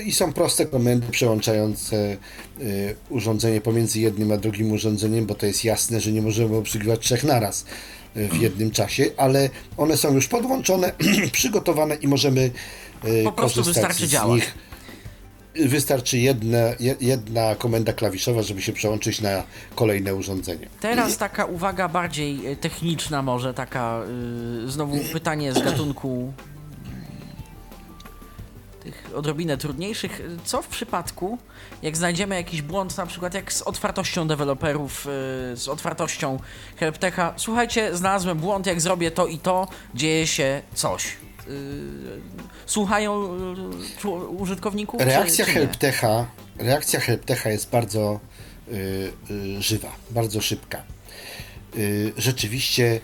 i 0.04 0.12
są 0.12 0.32
proste 0.32 0.66
komendy 0.66 1.06
przełączające 1.10 2.16
y, 2.60 2.96
urządzenie 3.10 3.60
pomiędzy 3.60 4.00
jednym 4.00 4.32
a 4.32 4.36
drugim 4.36 4.72
urządzeniem, 4.72 5.26
bo 5.26 5.34
to 5.34 5.46
jest 5.46 5.64
jasne, 5.64 6.00
że 6.00 6.12
nie 6.12 6.22
możemy 6.22 6.56
obsługiwać 6.56 7.00
trzech 7.00 7.24
naraz 7.24 7.64
y, 8.16 8.28
w 8.28 8.40
jednym 8.40 8.70
czasie, 8.70 9.04
ale 9.16 9.50
one 9.76 9.96
są 9.96 10.14
już 10.14 10.28
podłączone, 10.28 10.92
przygotowane 11.32 11.94
i 11.94 12.08
możemy 12.08 12.50
y, 13.04 13.22
Po 13.24 13.32
prostu 13.32 13.62
wystarczy 13.64 14.08
działać. 14.08 14.34
nich. 14.40 14.54
Wystarczy 15.68 16.18
jedna, 16.18 16.58
je- 16.80 16.94
jedna 17.00 17.54
komenda 17.54 17.92
klawiszowa, 17.92 18.42
żeby 18.42 18.62
się 18.62 18.72
przełączyć 18.72 19.20
na 19.20 19.42
kolejne 19.74 20.14
urządzenie. 20.14 20.68
Teraz 20.80 21.18
taka 21.18 21.44
uwaga 21.44 21.88
bardziej 21.88 22.40
techniczna 22.60 23.22
może, 23.22 23.54
taka 23.54 24.02
znowu 24.66 24.96
pytanie 25.12 25.52
z 25.52 25.62
gatunku 25.62 26.32
tych 28.84 29.10
odrobinę 29.14 29.56
trudniejszych. 29.56 30.22
Co 30.44 30.62
w 30.62 30.68
przypadku, 30.68 31.38
jak 31.82 31.96
znajdziemy 31.96 32.34
jakiś 32.34 32.62
błąd, 32.62 32.96
na 32.96 33.06
przykład 33.06 33.34
jak 33.34 33.52
z 33.52 33.62
otwartością 33.62 34.28
deweloperów, 34.28 35.06
y, 35.52 35.56
z 35.56 35.68
otwartością 35.68 36.38
HelpTecha. 36.76 37.34
Słuchajcie, 37.36 37.96
znalazłem 37.96 38.38
błąd, 38.38 38.66
jak 38.66 38.80
zrobię 38.80 39.10
to 39.10 39.26
i 39.26 39.38
to, 39.38 39.68
dzieje 39.94 40.26
się 40.26 40.62
coś. 40.74 41.06
Y, 41.06 41.10
słuchają 42.66 43.24
y, 44.04 44.08
użytkowników? 44.28 45.00
czy- 45.00 45.06
Reakcja 45.06 45.44
czy 45.44 45.50
nie? 45.50 45.58
HelpTecha, 45.58 46.26
reakcja 46.58 47.00
HelpTecha 47.00 47.50
jest 47.50 47.70
bardzo 47.70 48.20
żywa, 49.60 49.92
bardzo 50.10 50.40
szybka. 50.40 50.82
Rzeczywiście, 52.16 53.00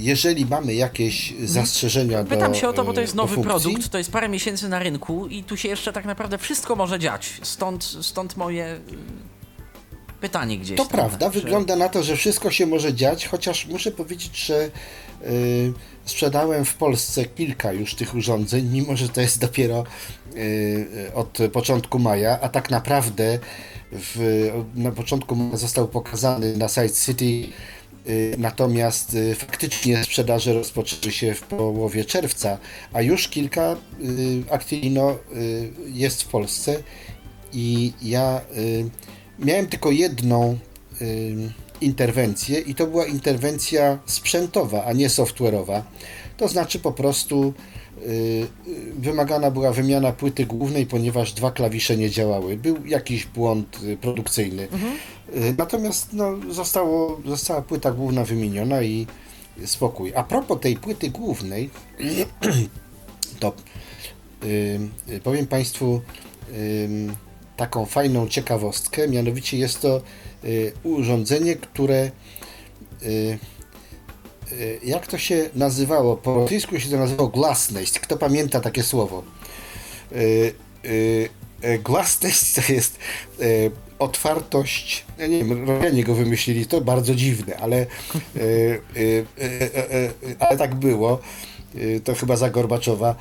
jeżeli 0.00 0.46
mamy 0.46 0.74
jakieś 0.74 1.34
zastrzeżenia 1.44 2.12
do 2.16 2.20
Mhm. 2.20 2.40
Pytam 2.40 2.54
się 2.54 2.68
o 2.68 2.72
to, 2.72 2.84
bo 2.84 2.92
to 2.92 3.00
jest 3.00 3.12
y, 3.12 3.16
do 3.16 3.22
nowy 3.22 3.34
funkcji, 3.34 3.50
produkt, 3.70 3.88
to 3.88 3.98
jest 3.98 4.12
parę 4.12 4.28
miesięcy 4.28 4.68
na 4.68 4.78
rynku 4.78 5.26
i 5.26 5.42
tu 5.44 5.56
się 5.56 5.68
jeszcze 5.68 5.92
tak 5.92 6.04
naprawdę 6.04 6.38
wszystko 6.38 6.76
może 6.76 6.98
dziać. 6.98 7.32
Stąd, 7.42 7.84
stąd 7.84 8.36
moje 8.36 8.66
y, 8.74 8.80
pytanie 10.20 10.58
gdzieś. 10.58 10.76
To 10.76 10.84
tam, 10.84 10.92
prawda, 10.92 11.26
że- 11.32 11.40
wygląda 11.40 11.76
na 11.76 11.88
to, 11.88 12.02
że 12.02 12.16
wszystko 12.16 12.50
się 12.50 12.66
może 12.66 12.94
dziać, 12.94 13.26
chociaż 13.26 13.66
muszę 13.66 13.90
powiedzieć, 13.90 14.46
że 14.46 14.70
y, 15.26 15.72
sprzedałem 16.04 16.64
w 16.64 16.74
Polsce 16.74 17.24
kilka 17.24 17.72
już 17.72 17.94
tych 17.94 18.14
urządzeń, 18.14 18.68
mimo 18.72 18.96
że 18.96 19.08
to 19.08 19.20
jest 19.20 19.40
dopiero 19.40 19.84
y, 20.36 21.10
od 21.14 21.38
początku 21.52 21.98
maja, 21.98 22.38
a 22.40 22.48
tak 22.48 22.70
naprawdę 22.70 23.38
w, 23.92 24.50
na 24.74 24.90
początku 24.92 25.36
został 25.52 25.88
pokazany 25.88 26.56
na 26.56 26.68
Side 26.68 26.90
City, 26.90 27.24
y, 27.24 27.52
natomiast 28.38 29.14
y, 29.14 29.34
faktycznie 29.34 30.04
sprzedaże 30.04 30.52
rozpoczęły 30.52 31.12
się 31.12 31.34
w 31.34 31.42
połowie 31.42 32.04
czerwca, 32.04 32.58
a 32.92 33.02
już 33.02 33.28
kilka 33.28 33.72
y, 33.72 33.76
Actilino 34.50 35.18
y, 35.36 35.70
jest 35.92 36.22
w 36.22 36.28
Polsce 36.28 36.82
i 37.52 37.92
ja 38.02 38.40
y, 38.56 38.90
miałem 39.38 39.66
tylko 39.66 39.90
jedną 39.90 40.58
y, 41.02 41.34
interwencję 41.80 42.60
i 42.60 42.74
to 42.74 42.86
była 42.86 43.06
interwencja 43.06 43.98
sprzętowa, 44.06 44.84
a 44.84 44.92
nie 44.92 45.08
software'owa. 45.08 45.82
To 46.36 46.48
znaczy 46.48 46.78
po 46.78 46.92
prostu 46.92 47.52
y, 48.02 48.10
y, 48.10 48.46
wymagana 48.98 49.50
była 49.50 49.72
wymiana 49.72 50.12
płyty 50.12 50.46
głównej, 50.46 50.86
ponieważ 50.86 51.32
dwa 51.32 51.50
klawisze 51.50 51.96
nie 51.96 52.10
działały. 52.10 52.56
Był 52.56 52.86
jakiś 52.86 53.26
błąd 53.26 53.78
y, 53.82 53.96
produkcyjny. 53.96 54.62
Y, 54.62 54.68
Natomiast 55.58 56.12
no, 56.12 56.38
zostało, 56.50 57.20
została 57.26 57.62
płyta 57.62 57.92
główna 57.92 58.24
wymieniona 58.24 58.82
i 58.82 59.06
spokój. 59.64 60.12
A 60.14 60.22
propos 60.22 60.60
tej 60.60 60.76
płyty 60.76 61.10
głównej, 61.10 61.70
to 63.40 63.52
y, 64.44 64.80
y, 65.08 65.20
powiem 65.20 65.46
Państwu 65.46 66.00
taką 67.56 67.86
fajną 67.86 68.28
ciekawostkę, 68.28 69.08
mianowicie 69.08 69.58
jest 69.58 69.80
to 69.80 70.00
y, 70.44 70.72
urządzenie, 70.82 71.56
które 71.56 72.10
y, 73.02 73.38
y, 74.52 74.80
jak 74.84 75.06
to 75.06 75.18
się 75.18 75.50
nazywało? 75.54 76.16
Po 76.16 76.34
rosyjsku 76.34 76.80
się 76.80 76.90
to 76.90 76.96
nazywało 76.96 77.28
Glasnost. 77.28 77.98
Kto 77.98 78.16
pamięta 78.16 78.60
takie 78.60 78.82
słowo? 78.82 79.22
Y, 81.64 81.78
Glasnost 81.78 82.56
to 82.66 82.72
jest 82.72 82.98
y, 83.40 83.70
otwartość, 83.98 85.04
ja 85.18 85.26
nie 85.26 85.44
wiem, 85.44 85.68
Rosjanie 85.68 86.04
go 86.04 86.14
wymyślili, 86.14 86.66
to 86.66 86.80
bardzo 86.80 87.14
dziwne, 87.14 87.56
ale, 87.56 87.86
y, 88.36 88.80
ale 90.38 90.58
tak 90.58 90.74
było. 90.74 91.20
To 92.04 92.14
chyba 92.14 92.36
za 92.36 92.50
Gorbaczowa 92.50 93.14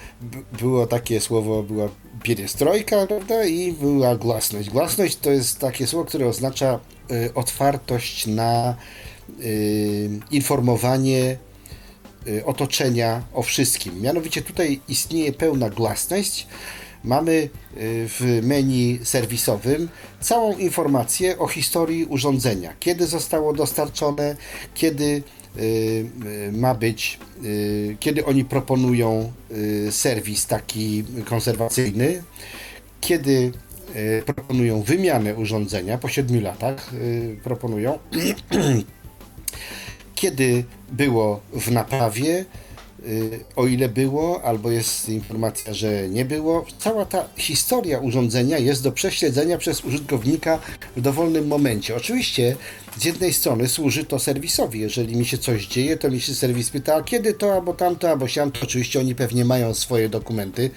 było 0.60 0.88
takie 0.88 1.22
słowo, 1.22 1.64
była 1.64 1.90
pierestrojka, 2.24 3.08
prawda, 3.08 3.46
i 3.46 3.72
była 3.72 4.16
glasność. 4.16 4.70
Glasność 4.70 5.16
to 5.16 5.32
jest 5.32 5.60
takie 5.60 5.88
słowo, 5.88 6.06
które 6.06 6.28
oznacza 6.28 6.80
otwartość 7.36 8.28
na 8.28 8.76
informowanie 10.32 11.38
otoczenia 12.46 13.22
o 13.34 13.44
wszystkim. 13.44 14.02
Mianowicie 14.02 14.42
tutaj 14.42 14.80
istnieje 14.88 15.34
pełna 15.34 15.70
glasność. 15.70 16.48
Mamy 17.04 17.32
y, 17.34 17.50
w 18.08 18.40
menu 18.44 19.00
serwisowym 19.04 19.90
całą 20.22 20.58
informację 20.58 21.40
o 21.40 21.48
historii 21.48 22.06
urządzenia, 22.06 22.74
kiedy 22.80 23.08
zostało 23.08 23.54
dostarczone, 23.54 24.36
kiedy 24.74 25.04
y, 25.04 25.62
y, 25.62 26.52
ma 26.52 26.76
być, 26.76 27.20
kiedy 28.00 28.26
oni 28.26 28.46
proponują 28.46 29.32
serwis 29.92 30.46
taki 30.46 31.04
konserwacyjny, 31.26 32.24
kiedy 33.02 33.52
proponują 34.26 34.82
wymianę 34.82 35.36
urządzenia 35.36 35.98
po 35.98 36.08
7 36.08 36.44
latach, 36.44 36.92
proponują 37.44 38.00
kiedy 40.24 40.64
było 40.92 41.42
w 41.54 41.72
naprawie, 41.72 42.46
o 43.56 43.68
ile 43.68 43.90
było, 43.90 44.44
albo 44.44 44.72
jest 44.72 45.10
informacja, 45.10 45.74
że 45.74 46.10
nie 46.10 46.26
było. 46.26 46.66
Cała 46.80 47.06
ta 47.06 47.30
historia 47.38 48.00
urządzenia 48.00 48.58
jest 48.58 48.84
do 48.84 48.92
prześledzenia 48.92 49.58
przez 49.58 49.86
użytkownika 49.86 50.60
w 50.98 51.02
dowolnym 51.02 51.48
momencie. 51.48 51.96
Oczywiście 51.96 52.56
z 52.98 53.06
jednej 53.06 53.34
strony 53.34 53.68
służy 53.68 54.04
to 54.04 54.20
serwisowi. 54.20 54.80
Jeżeli 54.80 55.16
mi 55.16 55.26
się 55.26 55.38
coś 55.38 55.68
dzieje, 55.68 55.98
to 55.98 56.12
mi 56.12 56.22
się 56.22 56.36
serwis 56.36 56.70
pyta, 56.70 56.96
a 56.96 57.04
kiedy 57.04 57.34
to, 57.34 57.54
albo 57.54 57.74
tamto, 57.74 58.10
albo 58.10 58.28
siamto. 58.28 58.60
Oczywiście 58.64 59.00
oni 59.00 59.16
pewnie 59.16 59.46
mają 59.46 59.74
swoje 59.74 60.10
dokumenty, 60.10 60.70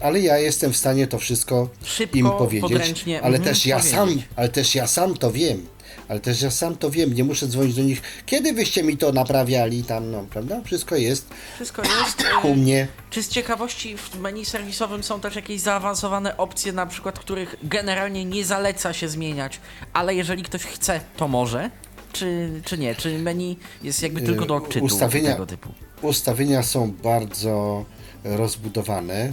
ale 0.00 0.20
ja 0.20 0.38
jestem 0.38 0.72
w 0.72 0.76
stanie 0.76 1.06
to 1.06 1.18
wszystko 1.18 1.68
Szybko, 1.84 2.18
im 2.18 2.30
powiedzieć. 2.30 3.04
Ale 3.22 3.36
mhm, 3.36 3.42
też 3.42 3.66
ja 3.66 3.76
powiedzieć. 3.76 3.96
sam 3.96 4.22
ale 4.36 4.48
też 4.48 4.74
ja 4.74 4.86
sam 4.86 5.14
to 5.14 5.32
wiem. 5.32 5.66
Ale 6.10 6.20
też 6.20 6.42
ja 6.42 6.50
sam 6.50 6.76
to 6.76 6.90
wiem, 6.90 7.12
nie 7.14 7.24
muszę 7.24 7.46
dzwonić 7.46 7.74
do 7.74 7.82
nich. 7.82 8.02
Kiedy 8.26 8.52
wyście 8.52 8.82
mi 8.82 8.96
to 8.96 9.12
naprawiali 9.12 9.84
tam, 9.84 10.10
no, 10.10 10.24
prawda? 10.30 10.60
Wszystko 10.64 10.96
jest 10.96 11.26
Wszystko 11.54 11.82
jest. 11.82 12.24
u 12.52 12.54
mnie. 12.54 12.86
Czy 13.10 13.22
z 13.22 13.28
ciekawości 13.28 13.96
w 13.96 14.20
menu 14.20 14.44
serwisowym 14.44 15.02
są 15.02 15.20
też 15.20 15.36
jakieś 15.36 15.60
zaawansowane 15.60 16.36
opcje, 16.36 16.72
na 16.72 16.86
przykład 16.86 17.18
których 17.18 17.56
generalnie 17.62 18.24
nie 18.24 18.44
zaleca 18.44 18.92
się 18.92 19.08
zmieniać, 19.08 19.60
ale 19.92 20.14
jeżeli 20.14 20.42
ktoś 20.42 20.62
chce, 20.62 21.00
to 21.16 21.28
może? 21.28 21.70
Czy, 22.12 22.50
czy 22.64 22.78
nie? 22.78 22.94
Czy 22.94 23.18
menu 23.18 23.56
jest 23.82 24.02
jakby 24.02 24.20
tylko 24.20 24.46
do 24.46 24.54
Y, 24.54 24.56
odczytu 24.56 24.86
ustawienia- 24.86 25.32
tego 25.32 25.46
typu? 25.46 25.68
Ustawienia 26.02 26.62
są 26.62 26.92
bardzo 27.02 27.84
rozbudowane. 28.24 29.32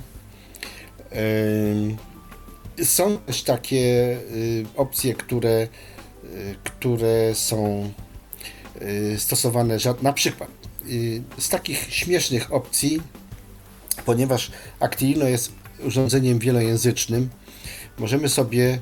Są 2.84 3.18
też 3.18 3.44
takie 3.44 3.78
y, 4.32 4.66
opcje, 4.76 5.14
które, 5.14 5.68
które 6.64 7.36
są 7.36 7.92
y, 8.82 9.16
stosowane, 9.20 9.78
na 10.02 10.14
przykład 10.14 10.50
y, 10.90 11.22
z 11.38 11.50
takich 11.50 11.94
śmiesznych 11.94 12.54
opcji, 12.54 13.02
ponieważ 14.06 14.52
Actilino 14.80 15.26
jest 15.26 15.52
urządzeniem 15.84 16.40
wielojęzycznym, 16.40 17.30
możemy 17.98 18.30
sobie 18.30 18.80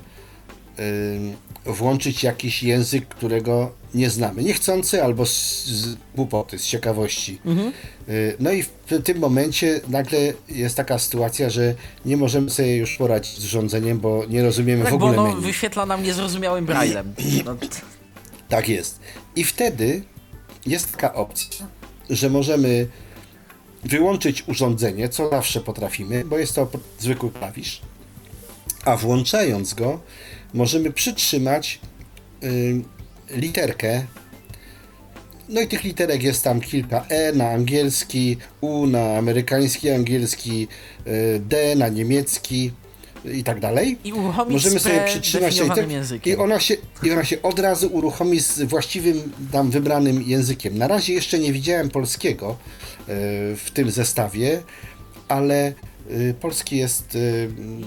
y, 0.79 1.35
włączyć 1.65 2.23
jakiś 2.23 2.63
język, 2.63 3.07
którego 3.07 3.71
nie 3.93 4.09
znamy. 4.09 4.43
Niechcący 4.43 5.03
albo 5.03 5.25
z, 5.25 5.65
z 5.65 5.97
głupoty, 6.15 6.59
z 6.59 6.65
ciekawości. 6.67 7.39
Y, 8.09 8.35
No 8.39 8.51
i 8.51 8.63
w 8.63 9.03
tym 9.03 9.17
momencie 9.19 9.81
nagle 9.87 10.19
jest 10.49 10.77
taka 10.77 10.99
sytuacja, 10.99 11.49
że 11.49 11.75
nie 12.05 12.17
możemy 12.17 12.49
sobie 12.49 12.75
już 12.77 12.97
poradzić 12.97 13.39
z 13.39 13.45
urządzeniem, 13.45 13.99
bo 13.99 14.25
nie 14.29 14.43
rozumiemy 14.43 14.81
w 14.81 14.85
Tak, 14.85 14.91
bo 14.97 15.05
ogóle 15.05 15.19
ono 15.21 15.29
menu. 15.29 15.41
wyświetla 15.41 15.85
nam 15.85 16.03
niezrozumiałym 16.03 16.65
braillem. 16.65 17.13
No, 17.45 17.55
Tak 18.49 18.69
jest. 18.69 18.99
I 19.35 19.43
wtedy 19.43 20.03
jest 20.65 20.91
taka 20.91 21.13
opcja, 21.13 21.67
że 22.09 22.29
możemy 22.29 22.87
wyłączyć 23.83 24.43
urządzenie, 24.47 25.09
co 25.09 25.29
zawsze 25.29 25.61
potrafimy, 25.61 26.25
bo 26.25 26.37
jest 26.37 26.55
to 26.55 26.67
zwykły 26.99 27.31
klawisz, 27.31 27.81
a 28.85 28.97
włączając 28.97 29.73
go 29.73 29.99
możemy 30.53 30.91
przytrzymać 30.91 31.79
y, 32.43 32.81
literkę. 33.29 34.03
No 35.49 35.61
i 35.61 35.67
tych 35.67 35.83
literek 35.83 36.23
jest 36.23 36.43
tam 36.43 36.61
kilka. 36.61 37.05
E 37.09 37.31
na 37.31 37.49
angielski, 37.49 38.37
U 38.61 38.87
na 38.87 39.17
amerykański, 39.17 39.89
angielski, 39.89 40.67
y, 41.07 41.39
D 41.39 41.75
na 41.75 41.87
niemiecki 41.87 42.71
i 43.33 43.43
tak 43.43 43.59
dalej. 43.59 43.97
I 44.03 44.13
Możemy 44.49 44.79
sobie 44.79 45.05
przytrzymać 45.05 45.57
językiem. 45.89 46.33
I 46.33 46.41
ona, 46.41 46.59
się, 46.59 46.75
I 47.03 47.11
ona 47.11 47.23
się 47.23 47.41
od 47.41 47.59
razu 47.59 47.87
uruchomi 47.87 48.39
z 48.39 48.61
właściwym 48.61 49.31
tam 49.51 49.71
wybranym 49.71 50.21
językiem. 50.21 50.77
Na 50.77 50.87
razie 50.87 51.13
jeszcze 51.13 51.39
nie 51.39 51.53
widziałem 51.53 51.89
polskiego 51.89 52.49
e, 52.49 52.55
w 53.55 53.71
tym 53.73 53.91
zestawie, 53.91 54.63
ale 55.27 55.73
polski 56.41 56.77
jest 56.77 57.15
e, 57.15 57.19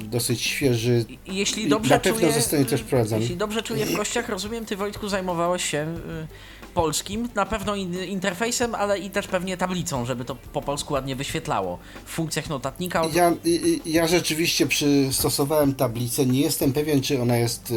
dosyć 0.04 0.42
świeży. 0.42 1.04
Jeśli 1.26 1.68
dobrze 1.68 1.94
na 1.94 2.00
pewno 2.00 2.20
czuję, 2.20 2.32
zostanie 2.32 2.64
też 2.64 2.80
wprowadzony. 2.80 3.20
Jeśli 3.20 3.36
dobrze 3.36 3.62
czuję 3.62 3.86
w 3.86 3.96
kościach, 3.96 4.28
rozumiem, 4.28 4.66
ty 4.66 4.76
Wojtku 4.76 5.08
zajmowałeś 5.08 5.64
się 5.64 5.94
y, 6.24 6.72
polskim, 6.74 7.28
na 7.34 7.46
pewno 7.46 7.74
in, 7.76 8.04
interfejsem, 8.04 8.74
ale 8.74 8.98
i 8.98 9.10
też 9.10 9.26
pewnie 9.26 9.56
tablicą, 9.56 10.04
żeby 10.06 10.24
to 10.24 10.34
po 10.34 10.62
polsku 10.62 10.92
ładnie 10.94 11.16
wyświetlało. 11.16 11.78
W 12.04 12.10
funkcjach 12.10 12.48
notatnika. 12.48 13.02
Ja, 13.14 13.34
i- 13.44 13.80
i- 13.86 13.92
ja 13.92 14.06
rzeczywiście 14.06 14.66
przystosowałem 14.66 15.74
tablicę. 15.74 16.26
Nie 16.26 16.40
jestem 16.40 16.72
pewien, 16.72 17.00
czy 17.00 17.20
ona 17.22 17.36
jest 17.36 17.72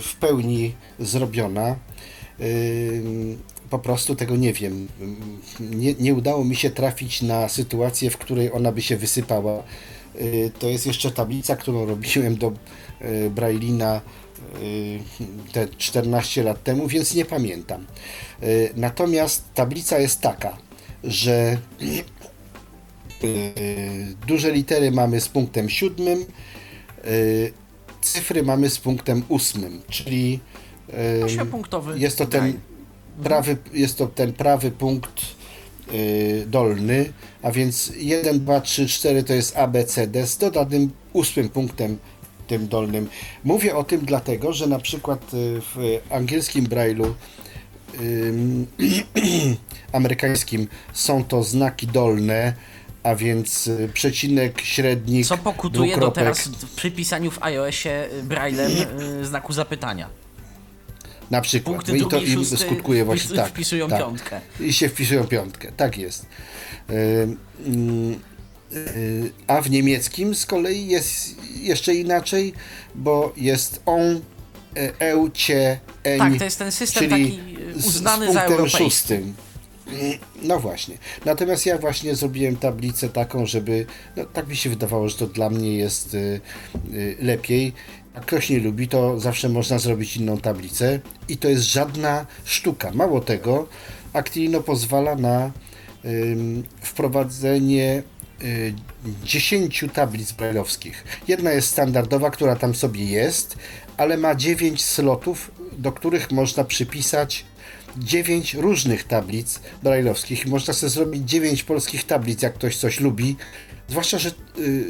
w 0.00 0.14
pełni 0.20 0.74
zrobiona. 0.98 1.76
Po 3.70 3.78
prostu 3.78 4.14
tego 4.16 4.36
nie 4.36 4.52
wiem. 4.52 4.88
Nie, 5.60 5.94
nie 5.94 6.14
udało 6.14 6.44
mi 6.44 6.56
się 6.56 6.70
trafić 6.70 7.22
na 7.22 7.48
sytuację, 7.48 8.10
w 8.10 8.18
której 8.18 8.52
ona 8.52 8.72
by 8.72 8.82
się 8.82 8.96
wysypała. 8.96 9.62
E, 10.14 10.50
To 10.58 10.68
jest 10.68 10.86
jeszcze 10.86 11.10
tablica, 11.10 11.56
którą 11.56 11.86
robiłem 11.86 12.36
do 12.36 12.52
e, 13.00 13.30
Braillina 13.30 14.00
e, 14.54 14.58
te 15.52 15.68
14 15.78 16.42
lat 16.42 16.62
temu, 16.62 16.88
więc 16.88 17.14
nie 17.14 17.24
pamiętam. 17.24 17.86
Natomiast 18.76 19.44
tablica 19.54 19.98
jest 19.98 20.20
taka, 20.20 20.56
że 21.04 21.58
duże 24.26 24.52
litery 24.52 24.90
mamy 24.90 25.20
z 25.20 25.28
punktem 25.28 25.68
siódmym, 25.68 26.24
cyfry 28.00 28.42
mamy 28.42 28.70
z 28.70 28.78
punktem 28.78 29.22
ósmym, 29.28 29.82
czyli 29.88 30.40
Jest 31.98 32.18
to 32.18 32.26
ten. 32.26 32.60
Prawy, 33.22 33.56
jest 33.72 33.98
to 33.98 34.06
ten 34.06 34.32
prawy 34.32 34.70
punkt 34.70 35.22
y, 35.92 36.44
dolny, 36.46 37.12
a 37.42 37.50
więc 37.50 37.92
1, 37.96 38.40
2, 38.40 38.60
3, 38.60 38.88
4 38.88 39.22
to 39.22 39.32
jest 39.32 39.56
A, 39.56 39.66
B, 39.66 39.84
C, 39.84 40.06
D 40.06 40.26
z 40.26 40.38
dodanym 40.38 40.90
ósmym 41.12 41.48
punktem 41.48 41.98
tym 42.46 42.68
dolnym. 42.68 43.08
Mówię 43.44 43.76
o 43.76 43.84
tym 43.84 44.00
dlatego, 44.00 44.52
że 44.52 44.66
na 44.66 44.78
przykład 44.78 45.34
y, 45.34 45.60
w 45.60 46.00
angielskim 46.10 46.64
brailu 46.64 47.14
ym, 48.00 48.66
amerykańskim 49.92 50.68
są 50.92 51.24
to 51.24 51.42
znaki 51.42 51.86
dolne, 51.86 52.54
a 53.02 53.14
więc 53.14 53.66
y, 53.66 53.90
przecinek, 53.94 54.60
średnik, 54.60 55.26
Co 55.26 55.38
pokutuje 55.38 55.96
do 55.96 56.10
teraz 56.10 56.48
w 56.48 56.74
przypisaniu 56.74 57.30
w 57.30 57.42
iOSie 57.42 58.08
braillem 58.22 58.72
y, 59.22 59.26
znaku 59.26 59.52
zapytania. 59.52 60.23
Na 61.30 61.40
przykład. 61.40 61.74
Punkty 61.76 61.92
no 61.92 61.98
i 61.98 62.00
to 62.00 62.08
drugi, 62.08 62.32
im 62.32 62.44
skutkuje 62.44 63.04
właśnie 63.04 63.30
wpis- 63.30 63.36
tak. 63.36 63.48
wpisują 63.48 63.88
tak. 63.88 63.98
piątkę. 63.98 64.40
I 64.60 64.72
się 64.72 64.88
wpisują 64.88 65.24
piątkę, 65.24 65.72
tak 65.76 65.98
jest. 65.98 66.26
Y, 66.90 67.36
A 69.46 69.60
w 69.60 69.70
niemieckim 69.70 70.34
z 70.34 70.46
kolei 70.46 70.86
jest 70.86 71.36
jeszcze 71.56 71.94
inaczej, 71.94 72.52
bo 72.94 73.32
jest 73.36 73.80
on, 73.86 74.20
e, 74.76 75.00
eu, 75.00 75.30
cie, 75.30 75.80
eń, 76.04 76.18
Tak, 76.18 76.38
to 76.38 76.44
jest 76.44 76.58
ten 76.58 76.72
system 76.72 77.08
czyli 77.08 77.10
taki 77.10 77.60
y, 77.76 77.80
z- 77.82 77.86
uznany 77.86 78.30
z 78.30 78.34
za 78.34 78.42
europejski. 78.42 78.78
szóstym. 78.84 79.34
No 80.42 80.60
właśnie. 80.60 80.98
Natomiast 81.24 81.66
ja 81.66 81.78
właśnie 81.78 82.14
zrobiłem 82.14 82.56
tablicę 82.56 83.08
taką, 83.08 83.46
żeby. 83.46 83.86
No, 84.16 84.24
tak 84.24 84.48
mi 84.48 84.56
się 84.56 84.70
wydawało, 84.70 85.08
że 85.08 85.16
to 85.16 85.26
dla 85.26 85.50
mnie 85.50 85.76
jest 85.76 86.14
y, 86.14 86.40
y, 86.94 87.16
lepiej. 87.20 87.72
Jak 88.14 88.26
ktoś 88.26 88.50
nie 88.50 88.60
lubi, 88.60 88.88
to 88.88 89.20
zawsze 89.20 89.48
można 89.48 89.78
zrobić 89.78 90.16
inną 90.16 90.38
tablicę 90.38 91.00
i 91.28 91.36
to 91.36 91.48
jest 91.48 91.62
żadna 91.62 92.26
sztuka. 92.44 92.90
Mało 92.90 93.20
tego, 93.20 93.66
Actilino 94.12 94.60
pozwala 94.60 95.16
na 95.16 95.50
wprowadzenie 96.80 98.02
y, 98.42 98.74
10 99.24 99.84
tablic 99.92 100.32
brajlowskich. 100.32 101.04
Jedna 101.28 101.52
jest 101.52 101.68
standardowa, 101.68 102.30
która 102.30 102.56
tam 102.56 102.74
sobie 102.74 103.04
jest, 103.04 103.56
ale 103.96 104.16
ma 104.16 104.34
9 104.34 104.84
slotów, 104.84 105.50
do 105.78 105.92
których 105.92 106.30
można 106.30 106.64
przypisać 106.64 107.44
9 107.96 108.54
różnych 108.54 109.04
tablic 109.04 109.60
brajlowskich. 109.82 110.46
Można 110.46 110.74
sobie 110.74 110.90
zrobić 110.90 111.22
9 111.30 111.62
polskich 111.62 112.04
tablic, 112.04 112.42
jak 112.42 112.54
ktoś 112.54 112.76
coś 112.76 113.00
lubi. 113.00 113.36
Zwłaszcza, 113.88 114.18
że 114.18 114.28
y, 114.28 114.62
y, 114.62 114.86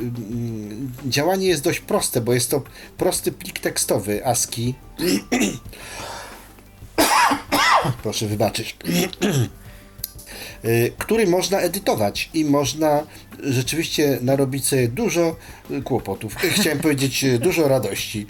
działanie 1.07 1.47
jest 1.47 1.62
dość 1.62 1.80
proste, 1.80 2.20
bo 2.20 2.34
jest 2.34 2.51
to 2.51 2.62
prosty 2.97 3.32
plik 3.32 3.59
tekstowy 3.59 4.26
ASCII. 4.26 4.74
Proszę 8.03 8.26
wybaczyć. 8.26 8.76
Y, 10.64 10.92
który 10.99 11.26
można 11.26 11.61
edytować 11.61 12.30
i 12.34 12.45
można 12.45 13.03
rzeczywiście 13.42 14.18
narobić 14.22 14.66
sobie 14.66 14.88
dużo 14.88 15.36
y, 15.70 15.82
kłopotów. 15.82 16.36
Chciałem 16.36 16.78
powiedzieć 16.78 17.24
dużo 17.40 17.68
radości. 17.68 18.26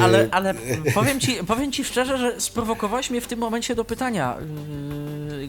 Ale, 0.00 0.28
ale 0.30 0.54
powiem, 0.94 1.20
ci, 1.20 1.34
powiem 1.46 1.72
ci 1.72 1.84
szczerze, 1.84 2.18
że 2.18 2.40
sprowokowałeś 2.40 3.10
mnie 3.10 3.20
w 3.20 3.26
tym 3.26 3.38
momencie 3.38 3.74
do 3.74 3.84
pytania 3.84 4.36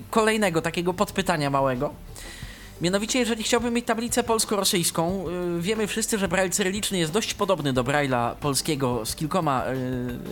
kolejnego, 0.10 0.62
takiego 0.62 0.94
podpytania 0.94 1.50
małego. 1.50 1.94
Mianowicie, 2.82 3.20
jeżeli 3.20 3.44
chciałbym 3.44 3.74
mieć 3.74 3.86
tablicę 3.86 4.24
polsko-rosyjską, 4.24 5.26
yy, 5.56 5.62
wiemy 5.62 5.88
wszyscy, 5.88 6.18
że 6.18 6.28
braille 6.28 6.50
cyryliczny 6.50 6.98
jest 6.98 7.12
dość 7.12 7.34
podobny 7.34 7.74
do 7.74 7.84
braille'a 7.84 8.36
polskiego 8.36 9.06
z 9.06 9.16
kilkoma 9.16 9.66
yy, 9.66 9.76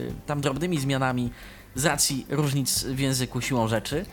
yy, 0.04 0.14
tam 0.26 0.41
drobnymi 0.41 0.80
zmianami 0.80 1.32
z 1.76 1.86
racji 1.86 2.26
różnic 2.30 2.84
w 2.84 3.00
języku 3.00 3.41
siłą 3.41 3.68
rzeczy. 3.68 4.06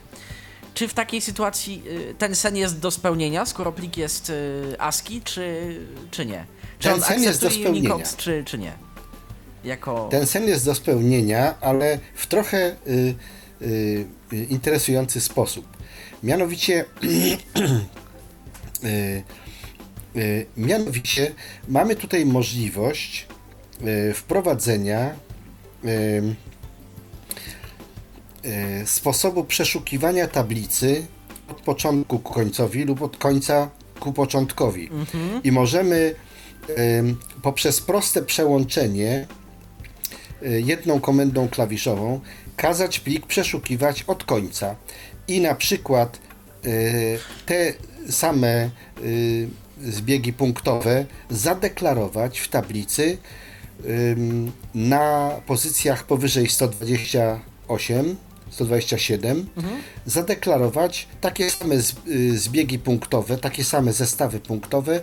Czy 0.74 0.88
w 0.88 0.94
takiej 0.94 1.20
sytuacji 1.20 1.82
yy, 1.84 2.14
ten 2.18 2.34
sen 2.34 2.56
jest 2.56 2.80
do 2.80 2.90
spełnienia, 2.90 3.46
skoro 3.46 3.72
plik 3.72 3.96
jest 3.96 4.32
ASCII, 4.78 5.22
czy, 5.22 5.76
czy 6.10 6.26
nie? 6.26 6.44
Czy 6.78 6.88
Ten 6.88 6.94
on 6.94 7.02
sen 7.02 7.22
jest 7.22 7.42
do 7.42 7.50
spełnienia. 7.50 7.96
Czy, 8.16 8.42
czy 8.46 8.58
nie? 8.58 8.72
Jako... 9.64 10.08
Ten 10.10 10.26
sen 10.26 10.48
jest 10.48 10.64
do 10.64 10.74
spełnienia, 10.74 11.54
ale 11.60 11.98
w 12.14 12.26
trochę 12.26 12.76
y, 12.86 13.14
y, 13.62 14.06
y, 14.32 14.44
interesujący 14.44 15.20
sposób. 15.20 15.66
Mianowicie, 16.22 16.84
y, 17.04 17.06
y, 17.60 18.01
mianowicie 20.56 21.34
mamy 21.68 21.96
tutaj 21.96 22.26
możliwość 22.26 23.26
y, 24.10 24.14
wprowadzenia 24.14 25.10
y, 25.84 25.88
y, 28.44 28.86
sposobu 28.86 29.44
przeszukiwania 29.44 30.28
tablicy 30.28 31.06
od 31.48 31.60
początku 31.60 32.18
ku 32.18 32.32
końcowi 32.32 32.84
lub 32.84 33.02
od 33.02 33.16
końca 33.16 33.70
ku 34.00 34.12
początkowi. 34.12 34.90
I 35.44 35.52
możemy 35.52 36.14
poprzez 37.42 37.80
proste 37.80 38.22
przełączenie 38.22 39.26
y, 40.42 40.62
jedną 40.66 41.00
komendą 41.00 41.48
klawiszową 41.48 42.20
kazać 42.56 43.00
plik 43.00 43.26
przeszukiwać 43.26 44.02
od 44.02 44.24
końca 44.24 44.76
i 45.28 45.40
na 45.40 45.54
przykład 45.54 46.18
y, 46.66 47.18
te 47.46 47.72
same 48.10 48.70
y, 49.02 49.48
zbiegi 49.80 50.32
punktowe 50.32 51.06
zadeklarować 51.30 52.38
w 52.38 52.48
tablicy 52.48 53.18
na 54.74 55.30
pozycjach 55.46 56.06
powyżej 56.06 56.48
128 56.48 58.16
127 58.50 59.48
zadeklarować 60.06 61.08
takie 61.20 61.50
same 61.50 61.74
y, 62.08 62.38
zbiegi 62.38 62.78
punktowe, 62.78 63.38
takie 63.38 63.64
same 63.64 63.92
zestawy 63.92 64.40
punktowe, 64.40 65.00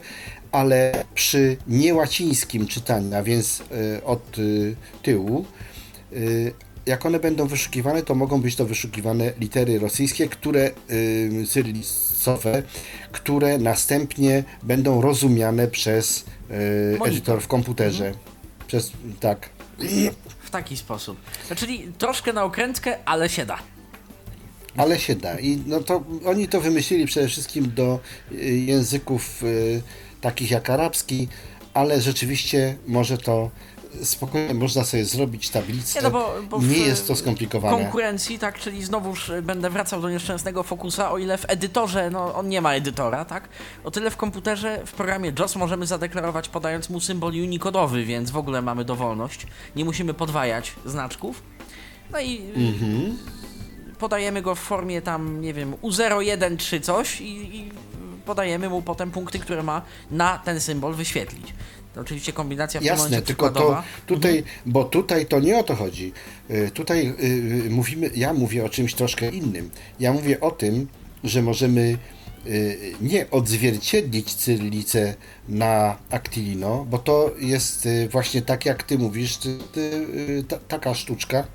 ale 0.52 1.06
przy 1.16 1.58
niełacińskim 1.68 2.68
czytaniu, 2.68 3.16
a 3.16 3.24
więc 3.24 3.60
y, 3.60 4.04
od 4.04 4.38
tyłu, 5.04 5.46
jak 6.86 7.06
one 7.06 7.20
będą 7.20 7.48
wyszukiwane, 7.48 8.04
to 8.04 8.16
mogą 8.16 8.42
być 8.42 8.56
to 8.56 8.66
wyszukiwane 8.66 9.34
litery 9.40 9.80
rosyjskie, 9.80 10.28
które 10.28 10.72
y, 10.92 11.46
cyrylicowe, 12.20 12.64
które 13.12 13.58
następnie 13.58 14.44
będą 14.64 15.02
rozumiane 15.02 15.68
przez 15.68 16.26
y, 16.52 17.00
edytor 17.06 17.42
w 17.42 17.48
komputerze. 17.48 18.14
Przez, 18.68 18.92
tak. 19.20 19.50
W 20.40 20.50
taki 20.50 20.78
sposób. 20.78 21.18
No, 21.50 21.56
czyli 21.56 21.92
troszkę 21.98 22.34
na 22.34 22.44
okrętkę, 22.44 22.98
ale 23.06 23.30
się 23.30 23.46
da. 23.46 23.60
Ale 24.78 25.00
się 25.00 25.16
da. 25.16 25.40
I 25.40 25.62
no 25.66 25.80
to 25.80 26.04
oni 26.26 26.48
to 26.48 26.62
wymyślili 26.62 27.06
przede 27.06 27.28
wszystkim 27.28 27.72
do 27.76 28.00
języków 28.66 29.44
y, 29.44 29.82
takich 30.22 30.52
jak 30.52 30.70
arabski, 30.70 31.28
ale 31.74 32.02
rzeczywiście 32.02 32.78
może 32.88 33.18
to 33.18 33.52
spokojnie 34.04 34.54
można 34.54 34.84
sobie 34.84 35.06
zrobić 35.06 35.50
tablicę. 35.50 36.00
Nie, 36.00 36.04
no 36.04 36.12
bo, 36.12 36.36
bo 36.50 36.62
Nie 36.62 36.78
jest 36.78 37.08
to 37.08 37.16
skomplikowane. 37.16 37.78
konkurencji, 37.78 38.40
tak, 38.40 38.60
czyli 38.60 38.84
znowuż 38.84 39.32
będę 39.42 39.70
wracał 39.70 40.02
do 40.02 40.10
nieszczęsnego 40.10 40.64
Focusa, 40.64 41.12
o 41.12 41.18
ile 41.18 41.38
w 41.38 41.46
edytorze, 41.48 42.10
no 42.10 42.36
on 42.36 42.50
nie 42.50 42.62
ma 42.62 42.74
edytora, 42.74 43.26
tak, 43.26 43.50
o 43.84 43.92
tyle 43.92 44.12
w 44.12 44.18
komputerze, 44.18 44.82
w 44.86 44.92
programie 44.92 45.34
JOS 45.40 45.56
możemy 45.56 45.86
zadeklarować 45.88 46.50
podając 46.50 46.90
mu 46.90 47.00
symbol 47.00 47.32
unikodowy, 47.34 48.06
więc 48.06 48.32
w 48.32 48.38
ogóle 48.38 48.62
mamy 48.62 48.86
dowolność. 48.86 49.48
Nie 49.76 49.86
musimy 49.86 50.14
podwajać 50.14 50.74
znaczków. 50.86 51.44
No 52.12 52.20
i 52.20 52.42
Mhm. 52.56 53.18
podajemy 54.00 54.42
go 54.42 54.56
w 54.56 54.60
formie 54.60 55.02
tam, 55.02 55.42
nie 55.42 55.54
wiem, 55.54 55.74
U01 55.84 56.58
czy 56.58 56.82
coś 56.82 57.22
i, 57.22 57.56
i 57.60 57.72
podajemy 58.26 58.70
mu 58.70 58.82
potem 58.82 59.12
punkty, 59.12 59.40
które 59.40 59.64
ma 59.64 59.82
na 60.12 60.38
ten 60.38 60.60
symbol 60.62 60.94
wyświetlić. 60.94 61.54
Oczywiście 62.02 62.34
kombinacja 62.34 62.80
w 62.80 62.84
tym 62.84 62.88
Jasne, 62.88 63.04
momencie 63.04 63.26
tylko 63.26 63.50
to 63.50 63.84
tutaj, 64.06 64.44
bo 64.66 64.84
tutaj 64.84 65.26
to 65.26 65.40
nie 65.40 65.58
o 65.58 65.64
to 65.64 65.76
chodzi. 65.76 66.14
Y, 66.50 66.72
Tutaj 66.74 67.08
y, 67.08 67.26
y, 67.66 67.70
mówimy, 67.70 68.10
ja 68.16 68.34
mówię 68.34 68.66
o 68.66 68.70
czymś 68.70 68.94
troszkę 68.94 69.30
innym. 69.30 69.70
Ja 70.00 70.14
mówię 70.14 70.40
o 70.40 70.52
tym, 70.52 70.88
że 71.24 71.42
możemy 71.42 71.98
y, 72.48 72.94
nie 73.02 73.30
odzwierciedlić 73.32 74.34
cyrylicę 74.34 75.16
na 75.50 75.98
Actilino, 76.10 76.86
bo 76.90 76.98
to 76.98 77.32
jest 77.40 77.88
właśnie 78.12 78.42
tak 78.42 78.66
jak 78.66 78.84
ty 78.84 78.98
mówisz, 78.98 79.38
ty, 79.38 79.58
ty, 79.74 80.08
ta, 80.48 80.58
taka 80.58 80.94
sztuczka, 80.94 81.48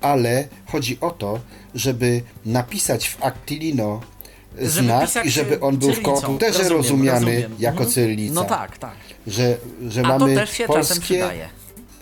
ale 0.00 0.48
chodzi 0.66 1.00
o 1.00 1.10
to, 1.10 1.40
żeby 1.74 2.22
napisać 2.44 3.08
w 3.08 3.22
Actilino 3.22 4.00
znak 4.62 5.10
i 5.24 5.30
żeby 5.30 5.60
on 5.60 5.76
był 5.76 5.92
w 5.92 6.02
komputerze 6.02 6.58
Rozumiem, 6.58 6.76
rozumiany 6.78 7.20
rozumiem. 7.34 7.52
jako 7.58 7.76
Mhm. 7.78 7.90
cyrylica. 7.90 8.34
No 8.34 8.44
tak, 8.44 8.78
tak. 8.78 8.94
Że, 9.26 9.56
że 9.88 10.00
A 10.00 10.02
to 10.12 10.18
mamy 10.18 10.34
też 10.34 10.50
się 10.50 10.66
czasem 10.66 10.74
polskie 10.76 11.00
przydaje. 11.00 11.48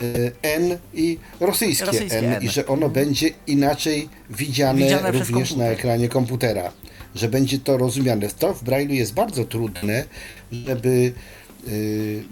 y, 0.02 0.32
N 0.42 0.78
i 0.94 1.18
rosyjskie, 1.40 1.84
Rosyjskie 1.86 2.18
N, 2.18 2.24
N. 2.24 2.30
Mhm. 2.32 2.44
i 2.44 2.48
że 2.48 2.66
ono 2.66 2.88
będzie 2.88 3.30
inaczej 3.46 4.08
widziane, 4.30 4.78
Widziane 4.80 5.10
również 5.12 5.56
na 5.56 5.64
ekranie 5.64 6.08
komputera, 6.08 6.72
że 7.14 7.28
będzie 7.28 7.58
to 7.58 7.76
rozumiane. 7.78 8.28
To 8.28 8.54
w 8.54 8.64
Braille'u 8.64 8.90
jest 8.92 9.14
bardzo 9.14 9.44
trudne, 9.44 10.04
żeby, 10.52 11.12
y, 11.68 12.22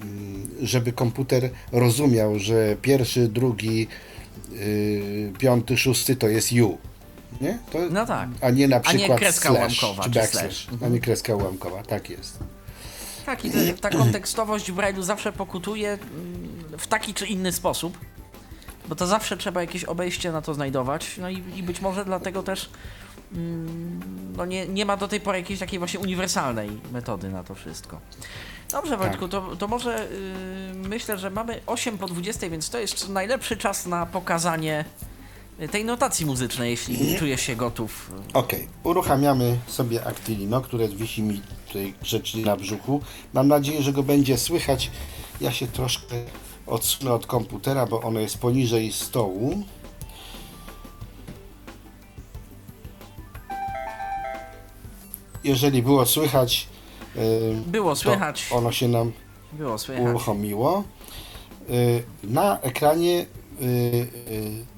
żeby 0.62 0.93
komputer 0.93 1.51
rozumiał, 1.73 2.39
że 2.39 2.77
pierwszy, 2.83 3.29
drugi 3.29 3.87
y, 4.53 5.33
piąty, 5.39 5.77
szósty 5.77 6.16
to 6.16 6.29
jest 6.29 6.53
U. 6.53 6.79
Nie? 7.41 7.59
To, 7.72 7.78
No 7.91 8.07
tak. 8.07 8.28
A 8.41 8.51
nie 8.51 8.68
na 8.68 8.76
A 8.85 8.93
nie 8.93 8.99
przykład 8.99 9.18
kreska 9.18 9.49
slash, 9.49 9.83
ułamkowa, 9.83 10.03
czy 10.03 10.11
czy 10.11 10.18
backslash. 10.18 10.66
slash. 10.66 10.83
A 10.83 10.89
nie 10.89 11.01
kreska 11.01 11.35
ułamkowa, 11.35 11.83
tak 11.83 12.11
jest. 12.11 12.39
Tak, 13.26 13.45
i 13.45 13.51
te, 13.51 13.72
ta 13.74 13.91
kontekstowość 13.91 14.72
w 14.72 14.76
Braille'u 14.76 15.03
zawsze 15.03 15.33
pokutuje 15.33 15.89
mm, 15.93 16.78
w 16.78 16.87
taki 16.87 17.14
czy 17.14 17.26
inny 17.26 17.53
sposób, 17.53 17.99
bo 18.89 18.95
to 18.95 19.07
zawsze 19.07 19.37
trzeba 19.37 19.61
jakieś 19.61 19.85
obejście 19.85 20.33
na 20.33 20.43
to 20.43 20.55
znajdować, 20.55 21.16
no 21.18 21.31
i, 21.31 21.43
i 21.57 21.62
być 21.62 21.81
może 21.81 22.05
dlatego 22.05 22.43
też 22.43 22.70
mm, 23.33 24.01
no 24.37 24.47
nie, 24.47 24.68
nie 24.68 24.87
ma 24.87 24.97
do 24.97 25.09
tej 25.09 25.20
pory 25.20 25.39
jakiejś 25.39 25.61
takiej 25.61 25.78
właśnie 25.78 26.01
uniwersalnej 26.01 26.70
metody 26.93 27.28
na 27.28 27.45
to 27.45 27.55
wszystko. 27.55 28.01
Dobrze, 28.70 28.97
Wojtku, 28.97 29.28
to, 29.28 29.57
to 29.57 29.68
może 29.68 30.09
yy, 30.74 30.89
myślę, 30.89 31.18
że 31.18 31.31
mamy 31.31 31.61
8 31.66 31.99
po 31.99 32.07
20, 32.07 32.51
więc 32.51 32.70
to 32.70 32.78
jest 32.78 33.09
najlepszy 33.09 33.57
czas 33.57 33.87
na 33.87 34.07
pokazanie 34.07 34.85
tej 35.69 35.85
notacji 35.85 36.27
muzycznej, 36.27 36.71
jeśli 36.71 37.17
czujesz 37.19 37.41
się 37.41 37.57
gotów. 37.57 38.13
Okej, 38.35 38.69
uruchamiamy 38.85 39.59
sobie 39.67 40.07
Actilino, 40.07 40.61
które 40.61 40.89
wisi 40.89 41.23
mi 41.23 41.41
tutaj 41.67 41.95
grzecznie 42.03 42.45
na 42.45 42.57
brzuchu. 42.57 43.01
Mam 43.33 43.49
nadzieję, 43.49 43.83
że 43.83 43.93
go 43.93 44.03
będzie 44.03 44.39
słychać. 44.39 44.91
Ja 45.41 45.53
się 45.53 45.67
troszkę 45.67 46.15
odsunę 46.67 47.13
od 47.13 47.27
komputera, 47.27 47.87
bo 47.87 48.01
ono 48.03 48.21
jest 48.21 48.39
poniżej 48.39 48.93
stołu. 48.93 49.63
Jeżeli 55.45 55.83
było 55.83 56.07
słychać, 56.07 56.67
yy, 57.17 57.23
Było 57.67 57.97
słychać, 57.97 58.49
ono 58.51 58.73
się 58.73 58.89
nam 58.89 59.13
było 59.53 59.79
słychać. 59.79 60.05
uruchomiło. 60.05 60.85
Y, 61.71 62.03
Na 62.25 62.61
ekranie 62.61 63.27
y, 63.63 63.65
y, 63.65 64.71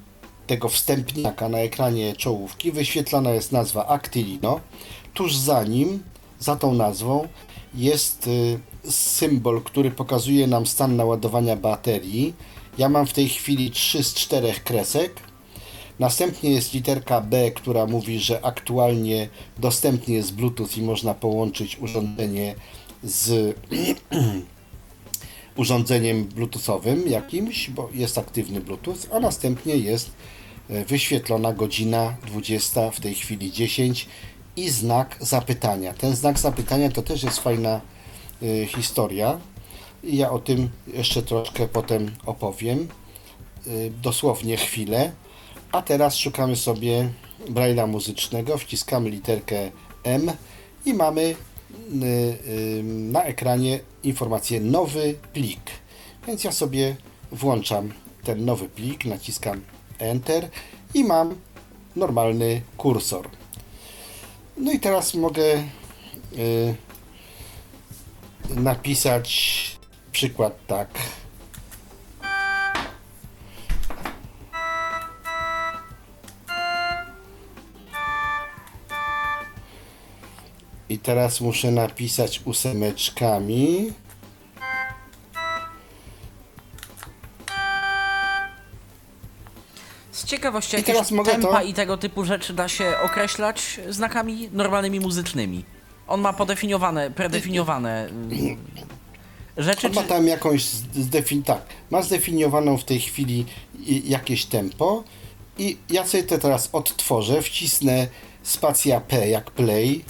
tego 0.47 0.68
wstępniaka, 0.68 1.49
na 1.49 1.59
ekranie 1.59 2.16
czołówki 2.16 2.72
wyświetlana 2.72 3.30
jest 3.30 3.53
nazwa 3.53 3.86
Actilino. 3.86 4.61
Tuż 5.14 5.36
za 5.36 5.64
nim, 5.64 6.03
za 6.38 6.57
tą 6.57 6.74
nazwą 6.74 7.28
jest 7.74 8.26
y, 8.26 8.59
symbol, 8.90 9.62
który 9.62 9.90
pokazuje 9.90 10.47
nam 10.47 10.66
stan 10.66 10.97
naładowania 10.97 11.57
baterii. 11.57 12.34
Ja 12.78 12.88
mam 12.88 13.07
w 13.07 13.12
tej 13.12 13.28
chwili 13.28 13.70
3 13.70 14.03
z 14.03 14.14
4 14.14 14.53
kresek. 14.64 15.20
Następnie 15.99 16.51
jest 16.51 16.74
literka 16.74 17.20
B, 17.20 17.51
która 17.51 17.86
mówi, 17.86 18.20
że 18.20 18.45
aktualnie 18.45 19.28
dostępny 19.59 20.14
jest 20.14 20.34
Bluetooth 20.34 20.68
i 20.76 20.82
można 20.82 21.14
połączyć 21.14 21.78
urządzenie 21.78 22.55
z 23.03 23.57
urządzeniem 25.57 26.24
bluetoothowym 26.24 27.09
jakimś, 27.09 27.70
bo 27.70 27.88
jest 27.92 28.18
aktywny 28.18 28.61
bluetooth, 28.61 28.96
a 29.12 29.20
następnie 29.20 29.76
jest 29.76 30.11
e, 30.70 30.84
wyświetlona 30.84 31.53
godzina 31.53 32.16
20, 32.26 32.90
w 32.90 33.00
tej 33.00 33.14
chwili 33.14 33.53
10 33.53 34.09
i 34.57 34.70
znak 34.70 35.16
zapytania. 35.20 35.92
Ten 35.94 36.16
znak 36.16 36.38
zapytania 36.38 36.90
to 36.90 37.03
też 37.03 37.22
jest 37.22 37.38
fajna 37.38 37.80
e, 38.42 38.66
historia 38.66 39.40
i 40.05 40.16
ja 40.16 40.30
o 40.30 40.38
tym 40.38 40.68
jeszcze 40.94 41.22
troszkę 41.22 41.68
potem 41.68 42.11
opowiem, 42.26 42.88
e, 43.66 43.70
dosłownie 44.03 44.57
chwilę. 44.57 45.12
A 45.72 45.82
teraz 45.82 46.16
szukamy 46.16 46.57
sobie 46.57 47.09
braille'a 47.48 47.88
muzycznego, 47.88 48.59
wciskamy 48.59 49.11
literkę 49.11 49.70
M 50.05 50.32
i 50.86 50.94
mamy 50.94 51.22
y, 51.22 51.34
y, 52.48 52.82
na 52.84 53.22
ekranie 53.22 53.80
informację 54.05 54.61
nowy 54.61 55.14
plik. 55.32 55.61
Więc 56.26 56.44
ja 56.44 56.53
sobie 56.53 56.96
włączam 57.32 57.92
ten 58.24 58.44
nowy 58.44 58.68
plik, 58.68 59.05
naciskam 59.05 59.61
Enter 59.98 60.48
i 60.94 61.05
mam 61.05 61.34
normalny 61.96 62.62
kursor. 62.76 63.28
No 64.57 64.72
i 64.72 64.80
teraz 64.80 65.14
mogę 65.14 65.42
y, 66.38 66.74
napisać 68.50 69.62
przykład 70.12 70.66
tak. 70.66 70.88
I 80.93 80.99
teraz 80.99 81.40
muszę 81.40 81.70
napisać 81.70 82.40
ósemeczkami. 82.45 83.93
Z 90.12 90.24
ciekawości, 90.24 90.76
I 90.76 90.78
jakieś 90.78 90.95
teraz 90.95 91.11
mogę 91.11 91.32
tempa 91.32 91.49
to- 91.61 91.62
i 91.62 91.74
tego 91.74 91.97
typu 91.97 92.24
rzeczy 92.24 92.53
da 92.55 92.68
się 92.68 92.95
określać 93.05 93.80
znakami 93.90 94.49
normalnymi 94.53 95.01
muzycznymi. 95.01 95.64
On 96.09 96.20
ma 96.20 96.32
podefiniowane, 96.32 97.11
predefiniowane 97.11 98.07
mm, 98.09 98.57
rzeczy, 99.57 99.86
On 99.86 99.93
ma 99.95 100.03
czy... 100.03 100.09
tam 100.09 100.26
jakąś 100.26 100.64
zdefin... 100.95 101.43
tak, 101.43 101.62
ma 101.90 102.03
zdefiniowaną 102.03 102.78
w 102.78 102.84
tej 102.84 103.01
chwili 103.01 103.47
i- 103.86 104.11
jakieś 104.11 104.45
tempo 104.45 105.05
i 105.59 105.76
ja 105.90 106.07
sobie 106.07 106.22
to 106.24 106.38
teraz 106.38 106.68
odtworzę, 106.72 107.43
wcisnę 107.43 108.07
spacja 108.43 109.01
P 109.01 109.28
jak 109.28 109.51
play. 109.51 110.05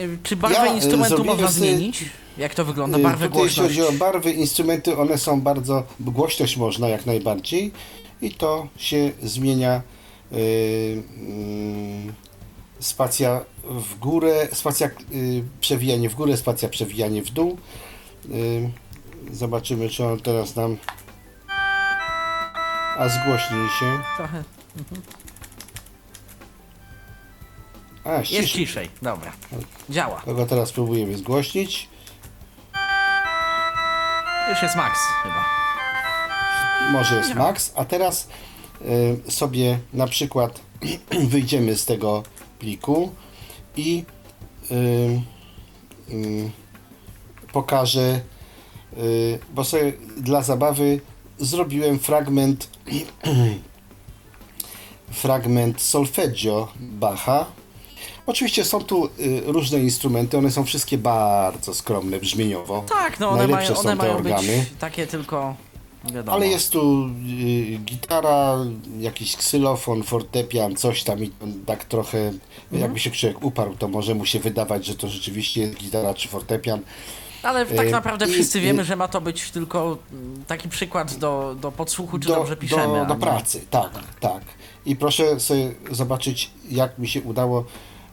Y, 0.00 0.18
Czy 0.22 0.36
barwę 0.36 0.56
Ja, 0.56 0.72
y, 0.72 0.74
instrumentu 0.76 1.24
można 1.24 1.48
zmienić? 1.48 2.04
Jak 2.38 2.54
to 2.54 2.64
wygląda? 2.64 2.98
Y, 2.98 3.02
Barwę, 3.02 3.28
Tutaj 3.28 3.42
jeśli 3.42 3.56
głośność? 3.62 3.80
chodzi 3.88 3.96
o 3.96 3.98
barwy, 3.98 4.32
instrumenty, 4.32 4.96
one 4.98 5.18
są 5.18 5.40
bardzo, 5.40 5.82
głośność 6.00 6.56
można 6.56 6.88
jak 6.88 7.06
najbardziej 7.06 7.72
i 8.22 8.30
to 8.34 8.66
się 8.76 9.12
zmienia 9.22 9.82
y, 10.32 11.02
mm, 11.18 12.12
spacja 12.80 13.40
w 13.64 13.98
górę, 13.98 14.48
spacja 14.52 14.86
y, 14.86 15.42
przewijanie 15.60 16.10
w 16.10 16.14
górę, 16.14 16.36
spacja 16.36 16.68
przewijanie 16.68 17.22
w 17.22 17.30
dół. 17.30 17.58
Y, 18.30 18.70
zobaczymy, 19.32 19.88
czy 19.88 20.04
on 20.04 20.20
teraz 20.20 20.56
nam 20.56 20.76
a 22.98 23.08
zgłośnij 23.08 23.68
się. 23.80 23.98
Trochę. 24.16 24.44
A, 28.04 28.18
Jest 28.30 28.48
ciszej, 28.48 28.88
dobra. 29.02 29.32
Działa. 29.90 30.22
Kogo 30.24 30.46
teraz 30.46 30.68
spróbujemy 30.68 31.16
zgłośnić? 31.16 31.88
Już 34.50 34.62
jest 34.62 34.76
max 34.76 34.98
chyba. 35.22 35.44
może 36.92 37.16
jest 37.16 37.34
max, 37.34 37.72
a 37.76 37.84
teraz 37.84 38.28
y, 39.26 39.30
sobie 39.30 39.78
na 39.92 40.06
przykład 40.06 40.60
wyjdziemy 41.28 41.76
z 41.76 41.84
tego 41.84 42.22
pliku 42.58 43.12
i 43.76 44.04
y, 44.70 44.74
y, 46.14 46.50
pokażę, 47.52 48.20
y, 48.98 49.38
bo 49.54 49.64
sobie 49.64 49.92
dla 50.16 50.42
zabawy 50.42 51.00
zrobiłem 51.38 51.98
fragment 51.98 52.68
fragment 55.22 55.80
solfeggio 55.82 56.68
Bacha. 56.80 57.46
Oczywiście 58.30 58.64
są 58.64 58.80
tu 58.84 59.06
y, 59.06 59.10
różne 59.46 59.78
instrumenty, 59.78 60.38
one 60.38 60.50
są 60.50 60.64
wszystkie 60.64 60.98
bardzo 60.98 61.74
skromne 61.74 62.18
brzmieniowo. 62.18 62.84
Tak, 62.88 63.20
no 63.20 63.28
one 63.28 63.38
Najlepsze 63.38 63.72
mają, 63.72 63.82
są 63.82 63.88
one 63.88 63.90
te 63.90 63.96
mają 63.96 64.16
organy. 64.16 64.46
być 64.58 64.68
takie 64.78 65.06
tylko, 65.06 65.54
wiadomo. 66.14 66.36
Ale 66.36 66.46
jest 66.48 66.70
tu 66.70 67.06
y, 67.06 67.78
gitara, 67.84 68.56
jakiś 69.00 69.36
ksylofon, 69.36 70.02
fortepian, 70.02 70.76
coś 70.76 71.02
tam 71.04 71.24
i 71.24 71.30
tak 71.66 71.84
trochę, 71.84 72.18
Mhm. 72.18 72.82
jakby 72.82 72.98
się 73.00 73.10
człowiek 73.10 73.44
uparł, 73.44 73.74
to 73.78 73.88
może 73.88 74.14
mu 74.14 74.26
się 74.26 74.40
wydawać, 74.40 74.86
że 74.86 74.94
to 74.94 75.08
rzeczywiście 75.08 75.60
jest 75.60 75.74
gitara 75.74 76.14
czy 76.14 76.28
fortepian. 76.28 76.80
Ale 77.42 77.66
tak 77.66 77.86
Y, 77.86 77.90
naprawdę 77.90 78.26
i- 78.26 78.32
wszyscy 78.32 78.60
wiemy, 78.60 78.84
że 78.84 78.96
ma 78.96 79.08
to 79.08 79.20
być 79.20 79.50
tylko 79.50 79.98
mm, 80.12 80.44
taki 80.46 80.68
przykład 80.68 81.14
do, 81.14 81.56
do 81.60 81.72
podsłuchu, 81.72 82.18
czy 82.18 82.28
dobrze 82.28 82.56
piszemy. 82.56 82.82
do, 82.82 83.00
a 83.00 83.04
do 83.04 83.14
nie- 83.14 83.20
pracy, 83.20 83.64
tak, 83.70 83.90
tak. 84.20 84.42
I 84.86 84.96
proszę 84.96 85.40
sobie 85.40 85.72
zobaczyć, 85.90 86.50
jak 86.70 86.98
mi 86.98 87.08
się 87.08 87.22
udało 87.22 87.64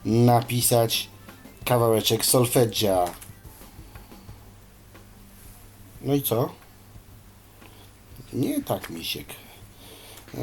napisać 0.05 1.09
kawałeczek 1.65 2.25
solfeggia. 2.25 3.05
No 6.01 6.13
i 6.13 6.21
co? 6.21 6.49
Nie 8.33 8.63
tak, 8.63 8.89
misiek. 8.89 9.27
A, 10.37 10.39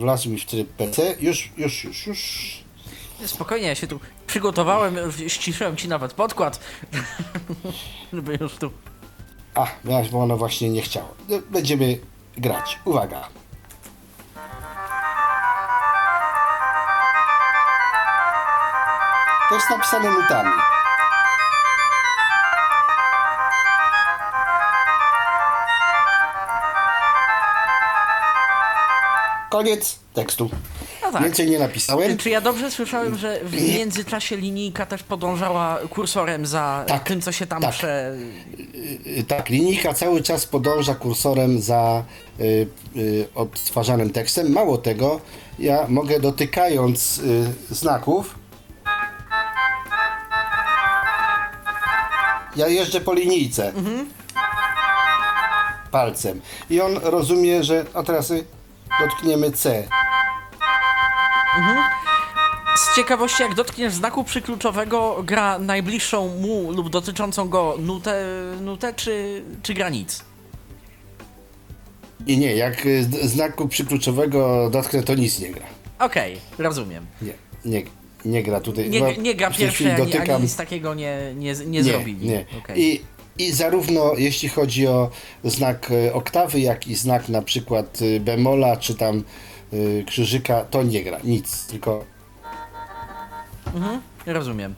wlazł 0.00 0.30
mi 0.30 0.38
w 0.38 0.44
tryb 0.44 0.68
PC. 0.68 1.16
Już, 1.20 1.52
już, 1.56 1.84
już, 1.84 2.06
już. 2.06 2.58
Spokojnie, 3.26 3.66
ja 3.66 3.74
się 3.74 3.86
tu 3.86 4.00
przygotowałem, 4.26 4.96
ściszyłem 5.28 5.76
ci 5.76 5.88
nawet 5.88 6.12
podkład, 6.12 6.60
żeby 8.12 8.38
już 8.40 8.54
tu... 8.54 8.70
A, 9.54 9.66
miałeś, 9.84 10.08
bo 10.08 10.18
ono 10.22 10.36
właśnie 10.36 10.70
nie 10.70 10.82
chciało. 10.82 11.14
Będziemy 11.50 11.98
grać. 12.36 12.78
Uwaga. 12.84 13.28
też 19.48 19.62
napisane 19.70 20.10
nutami. 20.10 20.50
Koniec 29.50 29.98
tekstu. 30.14 30.50
No 31.02 31.12
tak. 31.12 31.22
Więcej 31.22 31.50
nie 31.50 31.58
napisałem. 31.58 32.16
Czy 32.16 32.30
ja 32.30 32.40
dobrze 32.40 32.70
słyszałem, 32.70 33.18
że 33.18 33.40
w 33.44 33.62
międzyczasie 33.74 34.36
linijka 34.36 34.86
też 34.86 35.02
podążała 35.02 35.78
kursorem 35.90 36.46
za 36.46 36.84
tak, 36.86 37.04
tym, 37.04 37.20
co 37.20 37.32
się 37.32 37.46
tam 37.46 37.62
tak. 37.62 37.70
prze... 37.70 38.16
Y, 39.06 39.18
y, 39.20 39.24
tak, 39.24 39.48
linijka 39.48 39.94
cały 39.94 40.22
czas 40.22 40.46
podąża 40.46 40.94
kursorem 40.94 41.60
za 41.60 42.04
y, 42.40 42.66
y, 42.96 43.28
odtwarzanym 43.34 44.10
tekstem. 44.10 44.52
Mało 44.52 44.78
tego, 44.78 45.20
ja 45.58 45.86
mogę 45.88 46.20
dotykając 46.20 47.18
y, 47.18 47.52
znaków 47.70 48.47
Ja 52.58 52.68
jeżdżę 52.68 53.00
po 53.00 53.14
linijce. 53.14 53.72
Palcem. 55.90 56.40
I 56.70 56.80
on 56.80 56.96
rozumie, 57.02 57.64
że. 57.64 57.84
A 57.94 58.02
teraz 58.02 58.30
y, 58.30 58.44
dotkniemy 59.00 59.50
C. 59.52 59.88
Z 62.76 62.96
ciekawości, 62.96 63.42
jak 63.42 63.54
dotkniesz 63.54 63.92
znaku 63.92 64.24
przykluczowego, 64.24 65.22
gra 65.24 65.58
najbliższą 65.58 66.28
mu 66.36 66.72
lub 66.72 66.90
dotyczącą 66.90 67.48
go 67.48 67.74
nutę, 67.78 68.24
nutę 68.60 68.94
czy, 68.94 69.42
czy 69.62 69.74
granic? 69.74 70.24
I 72.26 72.38
nie, 72.38 72.54
jak 72.56 72.86
y, 72.86 73.04
z- 73.04 73.30
znaku 73.30 73.68
przykluczowego 73.68 74.70
dotknę, 74.70 75.02
to 75.02 75.14
nic 75.14 75.38
nie 75.38 75.50
gra. 75.50 75.66
Okej, 75.98 76.40
rozumiem. 76.58 77.06
Nie, 77.22 77.32
nie, 77.64 77.82
nie 78.28 78.42
gra 78.42 78.60
tutaj. 78.60 78.90
Nie, 78.90 78.98
Chyba 78.98 79.22
nie 79.22 79.34
gra 79.34 79.50
pierwszy, 79.50 79.92
ani, 79.92 80.02
ani 80.02 80.12
dotykam- 80.12 80.42
nic 80.42 80.56
takiego 80.56 80.94
nie, 80.94 81.32
nie, 81.36 81.54
nie, 81.66 81.84
zrobili. 81.84 82.26
nie. 82.26 82.44
Okej. 82.58 82.82
I, 82.82 83.02
I 83.38 83.52
zarówno 83.52 84.12
jeśli 84.16 84.48
chodzi 84.48 84.86
o 84.86 85.10
znak 85.44 85.90
e, 85.90 86.14
oktawy, 86.14 86.60
jak 86.60 86.86
i 86.88 86.94
znak 86.94 87.28
na 87.28 87.42
przykład 87.42 87.98
e, 88.16 88.20
bemola, 88.20 88.76
czy 88.76 88.94
tam 88.94 89.24
e, 89.72 90.02
krzyżyka, 90.04 90.64
to 90.64 90.82
nie 90.82 91.04
gra. 91.04 91.18
Nic, 91.24 91.66
tylko 91.66 92.04
Rozumiem. 94.26 94.74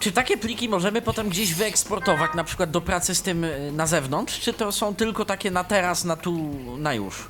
Czy 0.00 0.12
takie 0.12 0.36
pliki 0.36 0.68
możemy 0.68 1.02
potem 1.02 1.28
gdzieś 1.28 1.54
wyeksportować, 1.54 2.30
na 2.34 2.44
przykład 2.44 2.70
do 2.70 2.80
pracy 2.80 3.14
z 3.14 3.22
tym 3.22 3.44
y, 3.44 3.72
na 3.72 3.86
zewnątrz, 3.86 4.40
czy 4.40 4.52
to 4.52 4.72
są 4.72 4.94
tylko 4.94 5.24
takie 5.24 5.50
na 5.50 5.64
teraz, 5.64 6.04
na 6.04 6.16
tu, 6.16 6.54
na 6.78 6.94
już? 6.94 7.28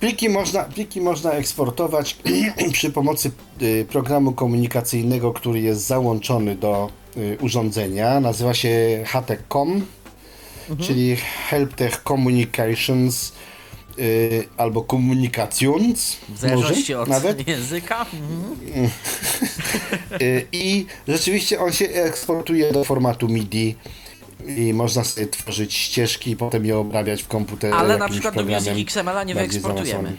Pliki 0.00 0.28
można, 0.28 0.64
pliki 0.64 1.00
można 1.00 1.32
eksportować 1.32 2.16
przy 2.72 2.90
pomocy 2.90 3.30
e, 3.60 3.84
programu 3.84 4.32
komunikacyjnego, 4.32 5.32
który 5.32 5.60
jest 5.60 5.86
załączony 5.86 6.54
do 6.54 6.90
e, 7.16 7.38
urządzenia. 7.38 8.20
Nazywa 8.20 8.54
się 8.54 9.04
HTCOM, 9.06 9.86
czyli 10.80 11.16
Helptech 11.48 12.02
Communications 12.08 13.32
e, 13.98 14.02
albo 14.56 14.82
Communications. 14.90 16.16
W 16.28 16.38
zależności 16.38 16.92
może 16.92 17.02
od 17.02 17.08
nawet. 17.08 17.48
języka. 17.48 18.06
Mhm. 18.12 18.90
Y, 20.22 20.46
I 20.52 20.86
rzeczywiście 21.08 21.60
on 21.60 21.72
się 21.72 21.88
eksportuje 21.88 22.72
do 22.72 22.84
formatu 22.84 23.28
MIDI 23.28 23.76
i 24.46 24.74
można 24.74 25.04
sobie 25.04 25.26
tworzyć 25.26 25.74
ścieżki 25.74 26.30
i 26.30 26.36
potem 26.36 26.64
je 26.64 26.78
obrabiać 26.78 27.22
w 27.22 27.28
komputerze. 27.28 27.74
Ale 27.74 27.98
na 27.98 28.08
przykład 28.08 28.34
do 28.34 28.44
Music 28.44 28.68
XML-a 28.68 29.24
nie 29.24 29.34
wyeksportujemy. 29.34 30.16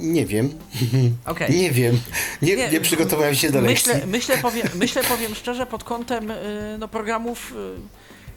Nie 0.00 0.26
wiem. 0.26 0.50
Okej. 1.26 1.56
Nie 1.56 1.70
wiem. 1.70 2.00
Nie, 2.42 2.56
Nie, 2.56 2.68
nie, 2.68 2.80
przygotowałem 2.80 3.34
się 3.34 3.50
do 3.50 3.60
lekcji. 3.60 3.92
Myślę, 3.92 4.06
myślę, 4.06 4.38
powiem, 4.38 4.68
myślę, 4.74 5.04
powiem 5.04 5.34
szczerze, 5.34 5.66
pod 5.66 5.84
kątem 5.84 6.30
y, 6.30 6.76
no, 6.78 6.88
programów, 6.88 7.52
y, 7.52 7.80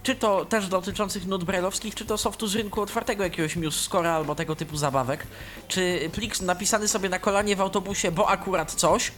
czy 0.03 0.15
to 0.15 0.45
też 0.45 0.67
dotyczących 0.67 1.25
nut 1.25 1.43
brailleowskich, 1.43 1.95
czy 1.95 2.05
to 2.05 2.17
softu 2.17 2.47
z 2.47 2.55
rynku 2.55 2.81
otwartego, 2.81 3.23
jakiegoś 3.23 3.55
MuseScore 3.55 4.11
albo 4.11 4.35
tego 4.35 4.55
typu 4.55 4.77
zabawek, 4.77 5.27
czy 5.67 6.09
plik 6.13 6.41
napisany 6.41 6.87
sobie 6.87 7.09
na 7.09 7.19
kolanie 7.19 7.55
w 7.55 7.61
autobusie, 7.61 8.11
bo 8.11 8.29
akurat 8.29 8.73
coś, 8.73 9.11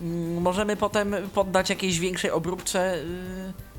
mm, 0.00 0.42
możemy 0.42 0.76
potem 0.76 1.14
poddać 1.34 1.70
jakiejś 1.70 1.98
większej 1.98 2.30
obróbce 2.30 2.94
y, 2.96 3.73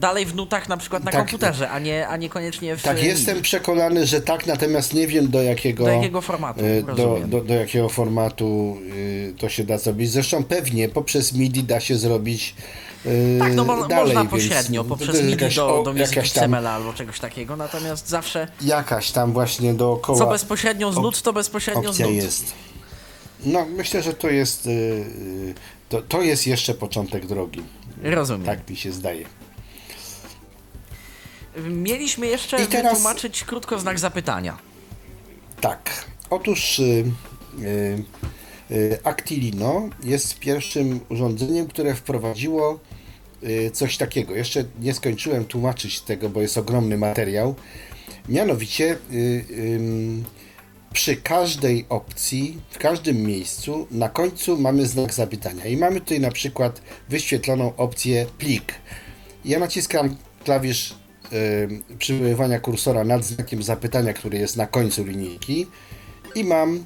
dalej 0.00 0.26
w 0.26 0.34
nutach, 0.34 0.68
na 0.68 0.76
przykład 0.76 1.04
na 1.04 1.10
Tak. 1.10 1.20
komputerze, 1.20 1.70
a 1.70 1.78
nie, 1.78 2.08
a 2.08 2.16
niekoniecznie 2.16 2.76
w 2.76 2.82
Tak, 2.82 3.02
jestem 3.02 3.42
przekonany, 3.42 4.06
że 4.06 4.20
tak, 4.20 4.46
natomiast 4.46 4.94
nie 4.94 5.06
wiem 5.06 5.30
do 5.30 5.42
jakiego, 5.42 5.84
Do 5.84 5.90
jakiego 5.90 6.20
formatu, 6.20 6.64
y, 6.64 6.82
do, 6.96 7.18
do, 7.26 7.40
do 7.40 7.54
jakiego 7.54 7.88
formatu 7.88 8.78
y, 8.96 9.34
to 9.38 9.48
się 9.48 9.64
da 9.64 9.78
zrobić. 9.78 10.10
Zresztą 10.10 10.44
pewnie 10.44 10.88
poprzez 10.88 11.32
MIDI 11.32 11.64
da 11.64 11.80
się 11.80 11.96
zrobić 11.96 12.54
y, 13.06 13.36
Tak, 13.38 13.54
no 13.54 13.64
mo- 13.64 13.88
dalej, 13.88 14.14
można 14.14 14.30
pośrednio, 14.30 14.84
poprzez 14.84 15.16
MIDI 15.16 15.30
jakaś, 15.30 15.56
do, 15.56 15.82
do 15.84 15.92
jakaś 15.92 16.32
tam, 16.32 16.54
albo 16.54 16.92
czegoś 16.92 17.20
takiego, 17.20 17.56
natomiast 17.56 18.08
zawsze 18.08 18.48
jakaś 18.60 19.10
tam 19.10 19.32
właśnie 19.32 19.74
dookoła 19.74 20.18
co 20.18 20.26
bezpośrednio 20.26 20.92
z 20.92 20.96
nut, 20.96 21.22
to 21.22 21.32
bezpośrednio 21.32 21.92
z 21.92 21.98
nut. 22.00 22.10
jest. 22.10 22.52
No, 23.44 23.66
myślę, 23.76 24.02
że 24.02 24.12
to 24.14 24.30
jest 24.30 24.68
to, 25.88 26.02
to 26.02 26.22
jest 26.22 26.46
jeszcze 26.46 26.74
początek 26.74 27.26
drogi. 27.26 27.62
Rozumiem. 28.02 28.46
Tak 28.46 28.70
mi 28.70 28.76
się 28.76 28.92
zdaje. 28.92 29.24
Mieliśmy 31.56 32.26
jeszcze 32.26 32.62
I 32.62 32.66
teraz- 32.66 32.92
wytłumaczyć 32.92 33.44
krótko 33.44 33.78
znak 33.78 33.98
zapytania. 33.98 34.58
Tak. 35.60 36.04
Otóż 36.30 36.78
y, 36.78 37.04
y, 37.60 38.04
y, 38.70 38.98
Actilino 39.04 39.88
jest 40.04 40.38
pierwszym 40.38 41.00
urządzeniem, 41.08 41.66
które 41.66 41.94
wprowadziło 41.94 42.78
coś 43.72 43.96
takiego. 43.96 44.34
Jeszcze 44.34 44.64
nie 44.80 44.94
skończyłem 44.94 45.44
tłumaczyć 45.44 46.00
tego, 46.00 46.28
bo 46.28 46.40
jest 46.40 46.58
ogromny 46.58 46.98
materiał. 46.98 47.54
Mianowicie 48.28 48.98
przy 50.92 51.16
każdej 51.16 51.86
opcji, 51.88 52.58
w 52.70 52.78
każdym 52.78 53.22
miejscu, 53.22 53.86
na 53.90 54.08
końcu 54.08 54.58
mamy 54.58 54.86
znak 54.86 55.14
zapytania. 55.14 55.64
I 55.66 55.76
mamy 55.76 56.00
tutaj 56.00 56.20
na 56.20 56.30
przykład 56.30 56.82
wyświetloną 57.08 57.76
opcję 57.76 58.26
plik. 58.38 58.74
Ja 59.44 59.58
naciskam 59.58 60.16
klawisz 60.44 60.94
przywoływania 61.98 62.60
kursora 62.60 63.04
nad 63.04 63.24
znakiem 63.24 63.62
zapytania, 63.62 64.12
który 64.12 64.38
jest 64.38 64.56
na 64.56 64.66
końcu 64.66 65.04
linijki 65.04 65.66
i 66.34 66.44
mam 66.44 66.84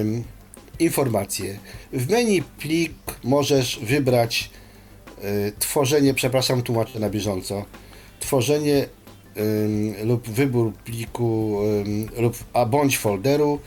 ym, 0.00 0.24
informację. 0.78 1.58
W 1.92 2.10
menu 2.10 2.42
plik 2.42 2.92
możesz 3.24 3.80
wybrać 3.82 4.50
y, 5.24 5.52
tworzenie, 5.58 6.14
przepraszam, 6.14 6.62
tłumaczę 6.62 7.00
na 7.00 7.10
bieżąco, 7.10 7.64
tworzenie 8.20 8.86
lub 10.04 10.28
wybór 10.28 10.72
pliku 10.72 11.60
lub 12.18 12.36
a 12.52 12.66
bądź 12.66 12.98
folderu 12.98 13.60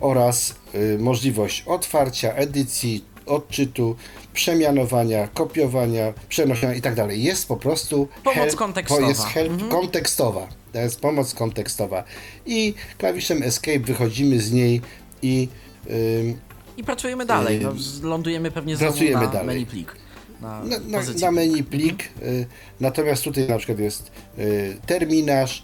oraz 0.00 0.54
y, 0.74 0.98
możliwość 0.98 1.64
otwarcia, 1.66 2.32
edycji, 2.32 3.04
odczytu, 3.26 3.96
przemianowania, 4.32 5.28
kopiowania, 5.28 6.12
przenoszenia 6.28 6.74
i 6.74 6.80
tak 6.80 6.94
dalej. 6.94 7.22
Jest 7.22 7.48
po 7.48 7.56
prostu 7.56 8.08
Pomoc 8.24 8.56
kontekstowa. 8.56 9.02
To 9.02 9.08
jest 9.08 9.24
help 9.24 9.68
kontekstowa. 9.68 10.48
To 10.72 10.78
jest 10.78 11.00
pomoc 11.00 11.34
kontekstowa. 11.34 12.04
I 12.46 12.74
klawiszem 12.98 13.42
Escape 13.42 13.78
wychodzimy 13.80 14.40
z 14.40 14.52
niej 14.52 14.80
i 15.22 15.48
ym, 15.90 16.40
I 16.76 16.84
pracujemy 16.84 17.26
dalej. 17.26 17.60
No, 17.60 17.72
lądujemy 18.02 18.50
pewnie 18.50 18.76
znowu 18.76 18.92
pracujemy 18.92 19.24
na 19.24 19.32
dalej. 19.32 19.46
menu 19.46 19.66
plik. 19.66 19.96
Na, 20.40 20.64
na, 20.64 20.78
na, 20.78 21.00
na 21.20 21.30
menu 21.30 21.62
plik. 21.62 22.08
Y, 22.22 22.46
natomiast 22.80 23.24
tutaj 23.24 23.48
na 23.48 23.58
przykład 23.58 23.78
jest 23.78 24.10
y, 24.38 24.76
terminarz 24.86 25.62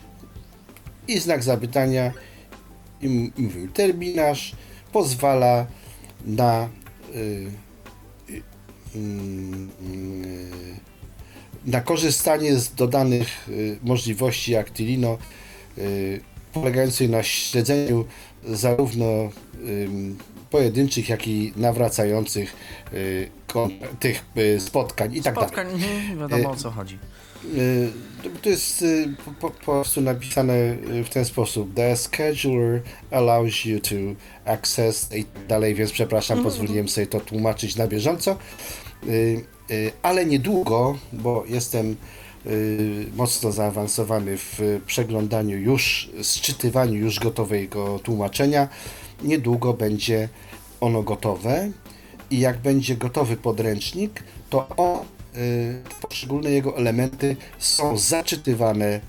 i 1.08 1.18
znak 1.18 1.42
zapytania. 1.42 2.12
I 3.02 3.08
mówimy, 3.38 3.68
terminarz 3.68 4.52
pozwala 4.92 5.66
na 6.26 6.68
na 11.66 11.80
korzystanie 11.80 12.56
z 12.56 12.74
dodanych 12.74 13.48
y, 13.48 13.78
możliwości 13.82 14.56
Actilino 14.56 15.18
y, 15.78 16.20
polegającej 16.52 17.08
na 17.08 17.22
śledzeniu 17.22 18.04
zarówno 18.44 19.30
pojedynczych, 20.50 21.08
jak 21.08 21.28
i 21.28 21.52
nawracających 21.56 22.56
y, 22.92 23.28
tych 24.00 24.24
y, 24.36 24.60
spotkań 24.60 25.14
i 25.16 25.22
tak 25.22 25.34
dalej. 25.34 25.50
Spotkań, 25.50 25.80
wiadomo 26.18 26.50
o 26.50 26.56
co 26.56 26.70
chodzi. 26.70 26.98
To- 28.22 28.48
jest 28.48 28.82
y, 28.82 29.14
po, 29.24 29.50
po, 29.50 29.50
prostu 29.50 30.00
napisane 30.00 30.54
y, 30.54 31.04
w 31.04 31.10
ten 31.10 31.24
sposób. 31.24 31.74
The 31.74 31.96
scheduler 31.96 32.82
allows 33.10 33.64
you 33.64 33.80
to 33.80 33.94
access 34.44 35.12
i 35.16 35.24
tak 35.24 35.46
dalej, 35.46 35.74
więc 35.74 35.92
przepraszam, 35.92 36.42
pozwoliłem 36.42 36.88
sobie 36.88 37.06
to 37.06 37.20
tłumaczyć 37.20 37.76
na 37.76 37.86
bieżąco. 37.86 38.36
Y, 39.08 39.44
y, 39.70 39.92
Ale 40.02 40.26
niedługo, 40.26 40.98
bo 41.12 41.44
jestem 41.48 41.96
y, 42.46 43.06
mocno 43.16 43.52
zaawansowany 43.52 44.36
w 44.38 44.80
przeglądaniu 44.86 45.58
już, 45.58 46.10
sczytywaniu 46.22 46.94
już 46.94 47.20
gotowego 47.20 47.98
tłumaczenia, 47.98 48.68
niedługo 49.22 49.74
będzie 49.74 50.28
ono 50.80 51.02
gotowe 51.02 51.70
i 52.30 52.38
jak 52.38 52.58
będzie 52.58 52.96
gotowy 52.96 53.36
podręcznik, 53.36 54.22
to 54.50 54.68
on, 54.76 54.98
poszczególne 56.00 56.50
jego 56.50 56.76
elementy 56.76 57.36
są 57.58 57.98
zaczytywane 57.98 59.00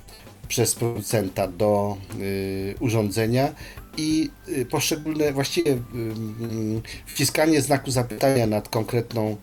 przez 0.48 0.76
producenta 0.76 1.48
do 1.48 1.98
y, 2.20 2.76
urządzenia 2.80 3.54
i 3.98 4.30
y, 4.50 4.66
poszczególne, 4.66 5.34
właściwie 5.34 5.78
wciskanie 7.06 7.62
znaku 7.62 7.92
zapytania 7.92 8.48
nad 8.48 8.70
konkretną 8.70 9.36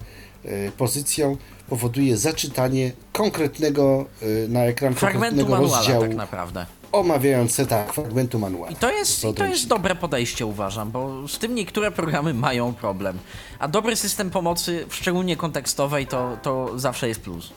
y, 0.44 0.72
pozycją 0.76 1.36
powoduje 1.68 2.16
zaczytanie 2.16 2.92
konkretnego 3.12 4.06
y, 4.22 4.48
na 4.48 4.64
ekran 4.64 4.94
Fragmentu 4.94 5.20
konkretnego 5.20 5.50
manuala 5.50 5.76
rozdziału 5.78 6.02
tak 6.02 6.14
naprawdę. 6.14 6.66
Omawiające 6.96 7.66
tak, 7.66 7.92
fragmentu 7.92 8.38
manuala. 8.38 8.72
I 8.72 8.76
to 8.76 8.90
jest, 8.92 9.24
i 9.24 9.34
to 9.34 9.44
jest 9.44 9.66
dobre 9.68 9.94
podejście, 9.94 10.46
uważam, 10.46 10.90
bo 10.90 11.28
z 11.28 11.38
tym 11.38 11.54
niektóre 11.54 11.90
programy 11.90 12.34
mają 12.34 12.74
problem. 12.74 13.18
A 13.58 13.68
dobry 13.68 13.96
system 13.96 14.30
pomocy, 14.30 14.86
szczególnie 14.90 15.36
kontekstowej, 15.36 16.06
to, 16.06 16.36
to 16.42 16.78
zawsze 16.78 17.08
jest 17.08 17.20
plus. 17.20 17.50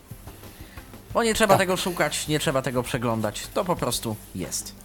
Bo 1.14 1.24
nie 1.24 1.34
trzeba 1.34 1.54
Tak. 1.54 1.60
tego 1.60 1.78
szukać, 1.78 2.28
nie 2.28 2.40
trzeba 2.40 2.62
tego 2.62 2.84
przeglądać, 2.84 3.48
to 3.54 3.66
po 3.66 3.76
prostu 3.76 4.16
jest. 4.36 4.76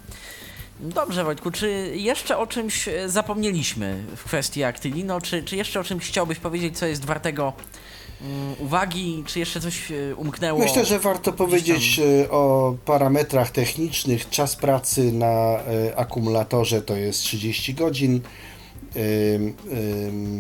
Dobrze, 0.81 1.24
Wojtku, 1.24 1.51
czy 1.51 1.93
jeszcze 1.94 2.39
o 2.39 2.47
czymś 2.47 2.89
e, 2.89 3.09
zapomnieliśmy 3.09 4.05
w 4.16 4.24
kwestii 4.24 4.64
Actilino? 4.64 5.20
Czy, 5.20 5.43
czy 5.43 5.56
jeszcze 5.56 5.81
o 5.81 5.85
czymś 5.85 6.06
chciałbyś 6.09 6.39
powiedzieć, 6.39 6.78
co 6.78 6.86
jest 6.86 7.05
wartego 7.05 7.52
uwagi? 8.59 9.24
Czy 9.26 9.38
jeszcze 9.38 9.60
coś 9.60 9.90
e, 9.90 10.14
umknęło? 10.16 10.59
Myślę, 10.60 10.84
że 10.84 10.98
warto 10.98 11.32
powiedzieć 11.32 12.01
e, 12.24 12.30
o 12.30 12.74
parametrach 12.84 13.51
technicznych. 13.51 14.28
Czas 14.30 14.56
pracy 14.56 15.12
na 15.12 15.26
e, 15.26 15.96
akumulatorze 15.96 16.82
to 16.82 16.96
jest 16.96 17.20
30 17.20 17.74
godzin. 17.74 18.20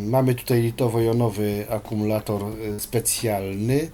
Mamy 0.06 0.34
tutaj 0.34 0.62
litowo-jonowy 0.62 1.64
akumulator 1.70 2.42
specjalny. 2.78 3.90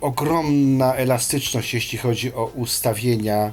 Ogromna 0.00 0.94
elastyczność, 0.94 1.74
jeśli 1.74 1.98
chodzi 1.98 2.34
o 2.34 2.44
ustawienia 2.44 3.52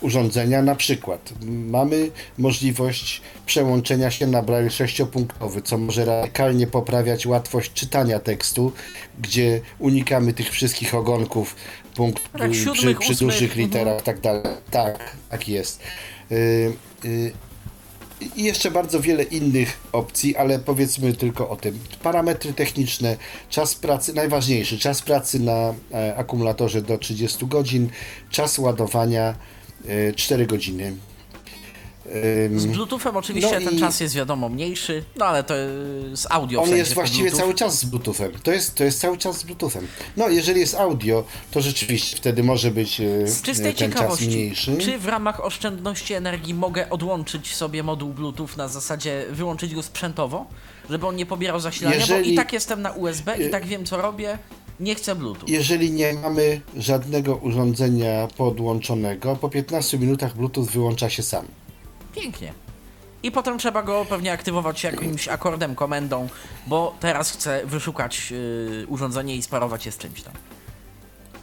urządzenia. 0.00 0.62
Na 0.62 0.74
przykład 0.74 1.32
mamy 1.46 2.10
możliwość 2.38 3.22
przełączenia 3.46 4.10
się 4.10 4.26
na 4.26 4.42
braille 4.42 4.70
sześciopunktowy, 4.70 5.62
co 5.62 5.78
może 5.78 6.04
radykalnie 6.04 6.66
poprawiać 6.66 7.26
łatwość 7.26 7.72
czytania 7.72 8.18
tekstu, 8.18 8.72
gdzie 9.20 9.60
unikamy 9.78 10.32
tych 10.32 10.50
wszystkich 10.50 10.94
ogonków 10.94 11.56
punkt, 11.94 12.22
Tak, 12.38 12.50
y, 12.50 12.54
siódmych, 12.54 12.98
przy, 12.98 13.12
przy 13.12 13.12
ósmych, 13.12 13.18
dużych 13.18 13.50
mhm. 13.50 13.66
literach 13.66 14.00
i 14.00 14.04
tak 14.04 14.20
dalej. 14.20 14.42
Tak, 14.70 15.16
tak 15.30 15.48
jest. 15.48 15.80
Y, 16.32 16.72
y, 17.04 17.32
i 18.36 18.44
jeszcze 18.44 18.70
bardzo 18.70 19.00
wiele 19.00 19.22
innych 19.22 19.80
opcji, 19.92 20.36
ale 20.36 20.58
powiedzmy 20.58 21.12
tylko 21.12 21.50
o 21.50 21.56
tym. 21.56 21.78
Parametry 22.02 22.52
techniczne, 22.52 23.16
czas 23.48 23.74
pracy, 23.74 24.14
najważniejszy, 24.14 24.78
czas 24.78 25.02
pracy 25.02 25.40
na 25.40 25.74
e, 25.92 26.16
akumulatorze 26.16 26.82
do 26.82 26.98
30 26.98 27.46
godzin, 27.46 27.90
czas 28.30 28.58
ładowania 28.58 29.34
4 30.16 30.46
godziny. 30.46 30.92
Ym, 32.46 32.60
Z 32.60 32.66
Bluetoothem 32.66 33.16
oczywiście 33.16 33.60
No 33.60 33.70
ten 33.70 33.78
czas 33.78 34.00
jest 34.00 34.14
wiadomo 34.14 34.48
mniejszy, 34.48 35.04
no 35.16 35.24
ale 35.24 35.44
to 35.44 35.54
e, 35.54 35.66
z 36.16 36.26
audio 36.30 36.60
w 36.60 36.62
On 36.62 36.68
sensie 36.68 36.78
jest 36.78 36.94
właściwie 36.94 37.30
cały 37.30 37.54
czas 37.54 37.78
z 37.78 37.84
Bluetoothem. 37.84 38.32
To 38.42 38.52
jest, 38.52 38.74
to 38.74 38.84
jest 38.84 39.00
cały 39.00 39.18
czas 39.18 39.38
z 39.38 39.42
Bluetoothem. 39.44 39.86
No, 40.16 40.28
jeżeli 40.28 40.60
jest 40.60 40.74
audio, 40.74 41.24
to 41.50 41.60
rzeczywiście 41.60 42.16
wtedy 42.16 42.42
może 42.42 42.70
być 42.70 43.00
e, 43.00 43.26
Z 43.26 43.42
czystej 43.42 43.74
ten 43.74 43.90
czas 43.90 43.98
ciekawości, 44.00 44.26
mniejszy. 44.28 44.76
czy 44.78 44.98
w 44.98 45.06
ramach 45.08 45.44
oszczędności 45.44 46.14
energii 46.14 46.54
mogę 46.54 46.90
odłączyć 46.90 47.54
sobie 47.54 47.82
moduł 47.82 48.12
Bluetooth 48.12 48.48
na 48.56 48.68
zasadzie 48.68 49.26
wyłączyć 49.30 49.74
go 49.74 49.82
sprzętowo, 49.82 50.46
żeby 50.90 51.06
on 51.06 51.16
nie 51.16 51.26
pobierał 51.26 51.60
zasilania, 51.60 51.96
bo 51.96 52.00
Jeżeli- 52.00 52.32
i 52.32 52.36
tak 52.36 52.52
jestem 52.52 52.82
na 52.82 52.90
USB, 52.92 53.36
i 53.46 53.50
tak 53.50 53.66
wiem 53.66 53.84
co 53.84 53.96
robię, 53.96 54.38
nie 54.80 54.94
chcę 54.94 55.14
Bluetooth. 55.14 55.46
Jeżeli 55.48 55.92
nie 55.92 56.12
mamy 56.12 56.60
żadnego 56.76 57.36
urządzenia 57.36 58.28
podłączonego, 58.36 59.36
po 59.36 59.48
15 59.48 59.98
minutach 59.98 60.36
Bluetooth 60.36 60.64
wyłącza 60.64 61.10
się 61.10 61.22
sam. 61.22 61.46
Pięknie. 62.14 62.52
I 63.22 63.30
potem 63.30 63.58
trzeba 63.58 63.82
go 63.82 64.06
pewnie 64.08 64.32
aktywować 64.32 64.84
jakimś 64.84 65.28
akordem, 65.28 65.74
komendą, 65.74 66.28
bo 66.66 66.94
teraz 67.00 67.30
chcę 67.30 67.66
wyszukać 67.66 68.30
yy, 68.30 68.86
urządzenie 68.88 69.36
i 69.36 69.42
sparować 69.42 69.86
je 69.86 69.92
z 69.92 69.98
czymś 69.98 70.22
tam. 70.22 70.32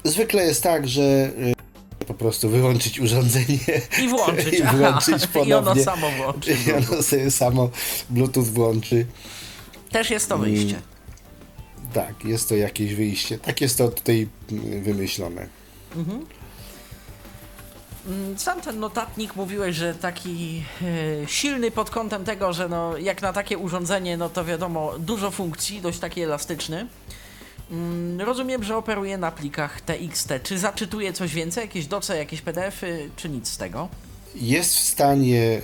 Zwykle 0.04 0.46
jest 0.46 0.64
tak, 0.64 0.88
że 0.88 1.02
y, 1.02 2.06
po 2.08 2.14
prostu 2.14 2.50
wyłączyć 2.50 3.00
urządzenie 3.00 3.58
I 4.04 4.08
włączyć, 4.08 4.54
i 4.60 4.64
włączyć 4.64 5.24
I 5.24 5.28
ponownie. 5.28 5.58
ono 5.58 5.84
samo 5.84 6.08
włączy. 6.12 6.58
I 6.68 6.72
ono 6.74 7.04
sobie 7.04 7.32
samo 7.32 7.70
Bluetooth 8.10 8.44
włączy. 8.44 9.06
Też 9.92 10.10
jest 10.10 10.30
to 10.30 10.38
wyjście. 10.38 10.82
Tak, 11.98 12.26
jest 12.26 12.50
to 12.50 12.56
jakieś 12.56 12.96
wyjście. 12.96 13.38
Tak 13.38 13.62
jest 13.62 13.78
to 13.78 13.88
tutaj 13.88 14.28
wymyślone. 14.82 15.48
Mm, 18.08 18.38
Sam 18.38 18.62
ten 18.62 18.80
notatnik 18.80 19.36
mówiłeś, 19.36 19.76
że 19.76 19.94
taki 19.94 20.64
e, 20.82 21.28
silny 21.28 21.72
pod 21.72 21.90
kątem 21.90 22.26
tego, 22.26 22.54
że 22.54 22.70
no, 22.70 22.98
jak 22.98 23.22
na 23.22 23.34
takie 23.34 23.58
urządzenie, 23.58 24.18
no 24.18 24.30
to 24.30 24.46
wiadomo, 24.46 24.94
dużo 25.00 25.32
funkcji, 25.32 25.82
dość 25.82 26.00
taki 26.00 26.22
elastyczny. 26.22 26.88
Mm, 27.72 28.22
rozumiem, 28.22 28.64
że 28.64 28.78
operuje 28.78 29.18
na 29.18 29.32
plikach 29.32 29.82
TXT. 29.82 30.30
Czy 30.44 30.60
zaczytuje 30.60 31.14
coś 31.14 31.34
więcej? 31.34 31.62
Jakieś 31.62 31.86
doce, 31.86 32.18
jakieś 32.18 32.42
PDFy, 32.42 33.10
czy 33.16 33.30
nic 33.30 33.48
z 33.48 33.58
tego? 33.58 33.90
Jest 34.36 34.76
w 34.76 34.80
stanie, 34.80 35.62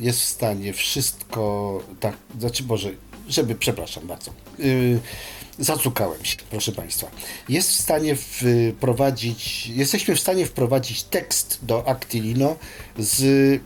jest 0.00 0.20
w 0.20 0.24
stanie 0.24 0.72
wszystko, 0.72 1.82
tak, 2.00 2.16
znaczy 2.38 2.62
Boże, 2.62 2.90
żeby, 3.28 3.54
przepraszam 3.54 4.06
bardzo, 4.06 4.30
yy, 4.58 5.00
zacukałem 5.58 6.24
się, 6.24 6.36
proszę 6.50 6.72
Państwa. 6.72 7.10
Jest 7.48 7.70
w 7.70 7.74
stanie 7.74 8.16
wprowadzić, 8.16 9.66
jesteśmy 9.66 10.14
w 10.14 10.20
stanie 10.20 10.46
wprowadzić 10.46 11.02
tekst 11.02 11.58
do 11.62 11.88
Actilino 11.88 12.56
z 12.98 13.22
y, 13.22 13.60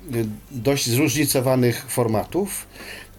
dość 0.50 0.88
zróżnicowanych 0.88 1.84
formatów, 1.88 2.66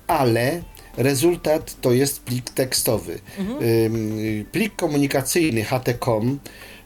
ale 0.08 0.62
rezultat 0.98 1.82
to 1.82 1.92
jest 1.92 2.22
plik 2.22 2.50
tekstowy. 2.50 3.20
Ym, 3.40 4.46
Plik 4.52 4.76
komunikacyjny 4.76 5.64
HTCOM 5.64 6.40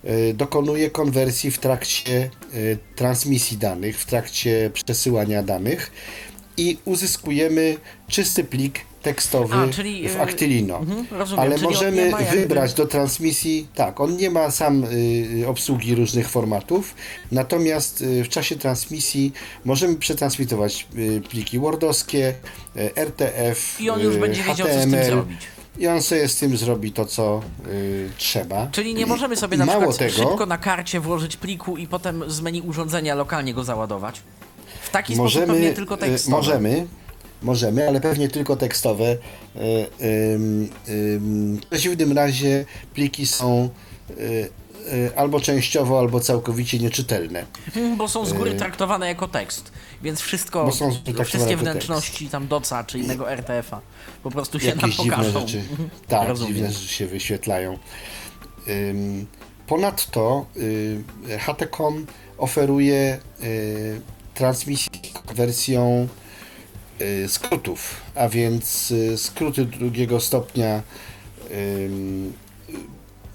y, 0.06 0.34
dokonuje 0.34 0.90
konwersji 0.90 1.52
w 1.52 1.58
trakcie 1.58 2.30
y, 2.54 2.78
transmisji 2.96 3.58
danych, 3.58 4.00
w 4.00 4.06
trakcie 4.06 4.72
przesyłania 4.74 5.44
danych 5.44 5.92
i 6.58 6.78
uzyskujemy 6.86 7.78
czysty 8.08 8.44
plik 8.44 8.80
tekstowy 9.12 9.56
A, 9.56 9.68
czyli, 9.74 10.10
w 10.10 10.16
y, 10.16 10.22
Actilino. 10.22 10.78
mhm, 10.78 11.06
rozumiem, 11.12 11.46
Ale 11.46 11.58
możemy 11.58 12.10
jakby- 12.10 12.38
wybrać 12.38 12.74
do 12.74 12.86
transmisji, 12.88 13.68
tak, 13.76 14.00
on 14.00 14.18
nie 14.18 14.30
ma 14.30 14.52
sam 14.52 14.84
y, 14.84 15.48
obsługi 15.48 15.96
różnych 15.96 16.30
formatów, 16.30 16.96
natomiast 17.32 18.02
y, 18.02 18.24
w 18.24 18.30
czasie 18.30 18.56
transmisji 18.56 19.34
możemy 19.66 19.96
przetransmitować 19.96 20.88
y, 20.98 21.22
pliki 21.30 21.60
wordowskie, 21.60 22.34
y, 22.78 22.96
RTF, 22.96 23.82
I 23.82 23.90
on 23.90 24.00
już 24.00 24.16
y, 24.16 24.20
będzie 24.20 24.44
wiedział, 24.44 24.68
co 24.68 24.74
z 24.74 24.78
tym 24.82 24.90
HTML, 24.92 25.06
zrobić. 25.06 25.38
I 25.80 25.88
on 25.88 26.02
sobie 26.02 26.28
z 26.28 26.36
tym 26.36 26.58
zrobi 26.58 26.92
to, 26.92 27.06
co 27.06 27.42
y, 27.68 28.10
trzeba. 28.18 28.68
Czyli 28.72 28.94
nie 28.94 29.06
możemy 29.06 29.36
sobie 29.36 29.58
na 29.58 29.66
mało 29.66 29.80
przykład 29.80 29.98
tego, 29.98 30.30
szybko 30.30 30.46
na 30.46 30.58
karcie 30.58 31.00
włożyć 31.00 31.38
pliku 31.38 31.78
i 31.78 31.88
potem 31.88 32.24
z 32.32 32.42
menu 32.42 32.62
urządzenia 32.62 33.16
lokalnie 33.16 33.54
go 33.54 33.64
załadować? 33.64 34.22
W 34.82 34.90
taki 34.90 35.14
sposób 35.14 35.24
możemy, 35.24 35.48
pewnie 35.54 35.74
tylko 35.74 35.96
y, 35.96 35.98
tekstowo. 35.98 36.38
możemy, 36.38 36.88
możemy, 37.42 37.88
ale 37.88 38.02
pewnie 38.02 38.28
tylko 38.30 38.56
tekstowe. 38.56 39.18
Ym, 40.02 40.70
W 40.88 41.60
przeciwnym 41.70 42.12
razie 42.12 42.66
pliki 42.94 43.28
są 43.28 43.70
y, 44.10 44.14
y, 44.94 45.12
albo 45.16 45.40
częściowo, 45.40 46.00
albo 46.00 46.20
całkowicie 46.20 46.80
nieczytelne. 46.80 47.46
Mhm, 47.68 47.98
Bo 47.98 48.08
są 48.08 48.26
z 48.26 48.34
góry 48.34 48.56
traktowane 48.56 49.08
jako 49.08 49.28
tekst, 49.28 49.72
więc 50.04 50.22
wszystko, 50.22 50.72
wszystkie 51.26 51.58
wnętrzności 51.58 52.28
tam 52.30 52.48
doca 52.48 52.84
czy 52.84 53.00
innego 53.00 53.32
RTF-a 53.32 53.82
po 54.24 54.32
prostu 54.32 54.60
się 54.60 54.68
nam 54.70 54.78
Jakieś 54.78 54.96
dziwne 54.96 55.12
pokażą. 55.18 55.40
rzeczy. 55.40 55.58
Mhm, 55.72 55.90
Tak, 56.08 56.28
Rozumiem. 56.28 56.54
dziwne 56.54 56.72
rzeczy 56.72 56.88
się 56.88 57.08
wyświetlają. 57.08 57.78
Ponadto 59.68 60.46
y, 60.58 61.04
HTCOM 61.40 62.06
oferuje 62.38 63.20
y, 63.44 64.02
transmisję 64.34 64.92
wersją 65.36 66.08
skrótów, 67.28 68.02
a 68.16 68.30
więc 68.30 68.92
y, 68.92 69.18
skróty 69.18 69.66
drugiego 69.66 70.20
stopnia 70.20 70.82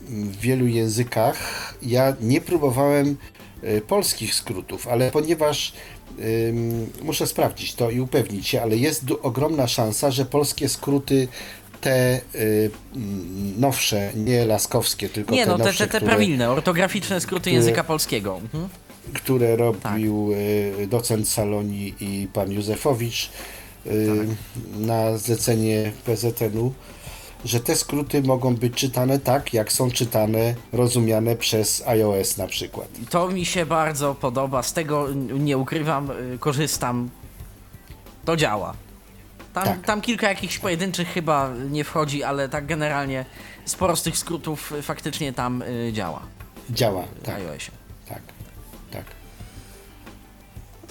w 0.00 0.40
wielu 0.40 0.66
językach. 0.66 1.38
Ja 1.82 2.16
nie 2.20 2.40
próbowałem 2.40 3.16
y, 3.64 3.80
polskich 3.80 4.34
skrótów, 4.34 4.88
ale 4.88 5.10
ponieważ 5.10 5.72
muszę 7.02 7.26
sprawdzić 7.26 7.74
to 7.74 7.90
i 7.90 8.00
upewnić 8.00 8.48
się, 8.48 8.62
ale 8.62 8.76
jest 8.76 9.04
ogromna 9.22 9.68
szansa, 9.68 10.10
że 10.10 10.24
polskie 10.24 10.68
skróty 10.68 11.28
te 11.82 12.20
y, 12.34 12.70
nowsze, 13.58 14.10
nie 14.14 14.46
laskowskie, 14.46 15.08
tylko 15.08 15.34
Nie 15.34 15.44
te 15.44 15.50
no, 15.50 15.58
te, 15.58 15.64
nowsze, 15.64 15.86
te, 15.86 15.92
te 15.92 15.98
które, 15.98 16.10
prawilne, 16.10 16.50
ortograficzne 16.50 17.20
skróty 17.20 17.50
języka 17.50 17.84
polskiego. 17.84 18.40
Mhm. 18.42 18.68
Które 19.14 19.56
robił 19.56 20.30
y, 20.32 20.86
docent 20.86 21.28
Saloni 21.28 21.94
i 22.00 22.28
pan 22.32 22.52
Józefowicz 22.52 23.30
y, 23.86 24.08
Tak. 24.26 24.36
na 24.80 25.18
zlecenie 25.18 25.92
PZN-u. 26.04 26.72
że 27.44 27.60
te 27.60 27.76
skróty 27.76 28.22
mogą 28.22 28.54
być 28.56 28.74
czytane 28.74 29.18
tak, 29.18 29.54
jak 29.54 29.72
są 29.72 29.90
czytane, 29.90 30.54
rozumiane 30.72 31.36
przez 31.36 31.82
iOS 31.86 32.36
na 32.36 32.46
przykład. 32.46 32.88
To 33.10 33.28
mi 33.28 33.44
się 33.44 33.66
bardzo 33.66 34.14
podoba, 34.14 34.62
z 34.62 34.72
tego 34.72 35.08
nie 35.38 35.58
ukrywam, 35.58 36.10
y, 36.10 36.38
korzystam. 36.38 37.10
To 38.24 38.36
działa. 38.36 38.74
Tam, 39.54 39.64
Tak. 39.64 39.86
tam 39.86 40.00
kilka 40.00 40.28
jakichś 40.28 40.58
pojedynczych 40.58 41.08
chyba 41.08 41.50
nie 41.70 41.84
wchodzi, 41.84 42.22
ale 42.22 42.48
tak 42.48 42.66
generalnie 42.66 43.24
sporo 43.64 43.96
z 43.96 44.02
tych 44.02 44.18
skrótów 44.18 44.72
faktycznie 44.82 45.32
tam 45.32 45.64
działa 45.92 46.20
Działa, 46.70 47.02
w 47.22 47.24
tak, 47.26 47.34
iOSie. 47.36 47.70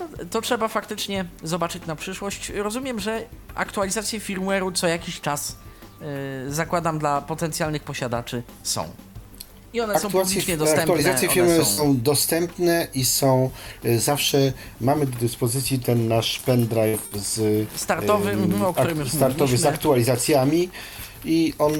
To, 0.01 0.25
to 0.25 0.41
trzeba 0.41 0.67
faktycznie 0.67 1.25
zobaczyć 1.43 1.85
na 1.85 1.95
przyszłość. 1.95 2.51
Rozumiem, 2.55 2.99
że 2.99 3.23
aktualizacje 3.55 4.19
firmware'u 4.19 4.73
co 4.73 4.87
jakiś 4.87 5.21
czas 5.21 5.55
y, 6.47 6.53
zakładam 6.53 6.99
dla 6.99 7.21
potencjalnych 7.21 7.83
posiadaczy 7.83 8.43
są. 8.63 8.83
I 9.73 9.81
one 9.81 9.99
są 9.99 10.09
publicznie 10.09 10.57
dostępne. 10.57 10.81
aktualizacje 10.81 11.29
firmy 11.29 11.65
są... 11.65 12.01
dostępne 12.01 12.87
i 12.93 13.05
są 13.05 13.49
y, 13.85 13.99
zawsze, 13.99 14.53
mamy 14.81 15.05
do 15.05 15.17
dyspozycji 15.19 15.79
ten 15.79 16.07
nasz 16.07 16.39
pendrive 16.39 17.07
z 17.15 17.37
y, 17.37 17.65
Startowy, 17.75 18.31
mhm, 18.31 18.61
o 18.61 18.73
którym 18.73 18.99
już 18.99 19.09
startowy 19.09 19.33
z 19.33 19.39
mówiliśmy. 19.41 19.69
aktualizacjami 19.69 20.69
i 21.25 21.53
on 21.59 21.73
y, 21.73 21.77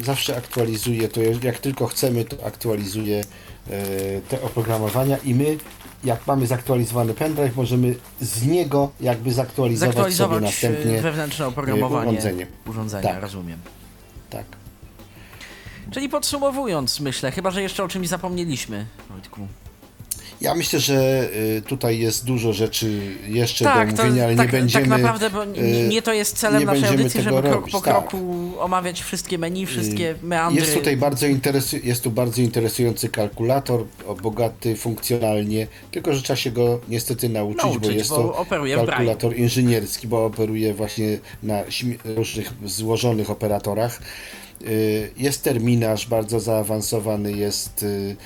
y, 0.00 0.04
zawsze 0.04 0.36
aktualizuje 0.36 1.08
to, 1.08 1.20
jak 1.42 1.58
tylko 1.58 1.86
chcemy, 1.86 2.24
to 2.24 2.46
aktualizuje 2.46 3.20
y, 3.20 4.20
te 4.28 4.42
oprogramowania 4.42 5.16
i 5.24 5.34
my 5.34 5.56
jak 6.04 6.26
mamy 6.26 6.46
zaktualizowany 6.46 7.14
pendrive, 7.14 7.56
możemy 7.56 7.94
z 8.20 8.46
niego 8.46 8.90
jakby 9.00 9.32
zaktualizować, 9.32 9.94
sobie 9.94 10.10
Zaktualizować 10.10 10.42
następnie 10.42 10.98
y, 10.98 11.02
wewnętrzne 11.02 11.46
oprogramowanie 11.46 12.10
urządzenie. 12.10 12.46
urządzenia, 12.66 13.08
Tak. 13.12 13.22
rozumiem. 13.22 13.58
tak. 14.30 14.44
Czyli 15.90 16.08
podsumowując, 16.08 17.00
myślę, 17.00 17.30
chyba 17.30 17.50
że 17.50 17.62
jeszcze 17.62 17.84
o 17.84 17.88
czymś 17.88 18.08
zapomnieliśmy, 18.08 18.86
Wojtku. 19.10 19.48
Ja 20.40 20.54
myślę, 20.54 20.80
że 20.80 21.28
y, 21.58 21.62
tutaj 21.62 21.98
jest 21.98 22.24
dużo 22.24 22.52
rzeczy 22.52 23.00
jeszcze 23.28 23.64
Tak, 23.64 23.90
do 23.90 23.96
to, 23.96 24.02
mówienia, 24.04 24.24
ale 24.24 24.36
tak, 24.36 24.46
nie 24.52 24.58
będziemy. 24.58 24.88
tak 24.88 24.98
naprawdę, 24.98 25.30
bo 25.30 25.44
y, 25.44 25.88
nie 25.88 26.02
to 26.02 26.12
jest 26.12 26.38
celem 26.38 26.64
naszej 26.64 26.88
audycji, 26.88 27.22
żeby 27.22 27.42
krok 27.42 27.54
robić, 27.54 27.72
po 27.72 27.80
tak. 27.80 27.94
kroku 27.94 28.52
omawiać 28.58 29.02
wszystkie 29.02 29.38
menu, 29.38 29.66
wszystkie 29.66 30.14
meandry. 30.22 30.60
Jest 30.60 30.74
tutaj 30.74 30.96
bardzo 30.96 31.26
interesu- 31.26 31.84
jest 31.84 32.02
tu 32.02 32.10
bardzo 32.10 32.42
interesujący 32.42 33.08
kalkulator, 33.08 33.84
bogaty 34.22 34.76
funkcjonalnie, 34.76 35.66
tylko 35.90 36.12
że 36.14 36.22
trzeba 36.22 36.36
się 36.36 36.50
go 36.50 36.80
niestety 36.88 37.28
nauczyć, 37.28 37.62
bo 37.64 37.70
Nauczyć, 37.70 37.94
jest 37.94 38.10
bo 38.10 38.16
to 38.16 38.86
kalkulator 38.86 39.36
inżynierski, 39.36 40.08
bo 40.08 40.24
operuje 40.24 40.74
właśnie 40.74 41.18
na 41.42 41.62
różnych 42.04 42.52
złożonych 42.64 43.30
operatorach. 43.30 44.00
Y, 44.68 45.10
Jest 45.16 45.42
terminarz 45.42 46.06
bardzo 46.06 46.40
zaawansowany, 46.40 47.32
jest 47.32 47.82
y, 47.82 47.86
y, 47.86 48.16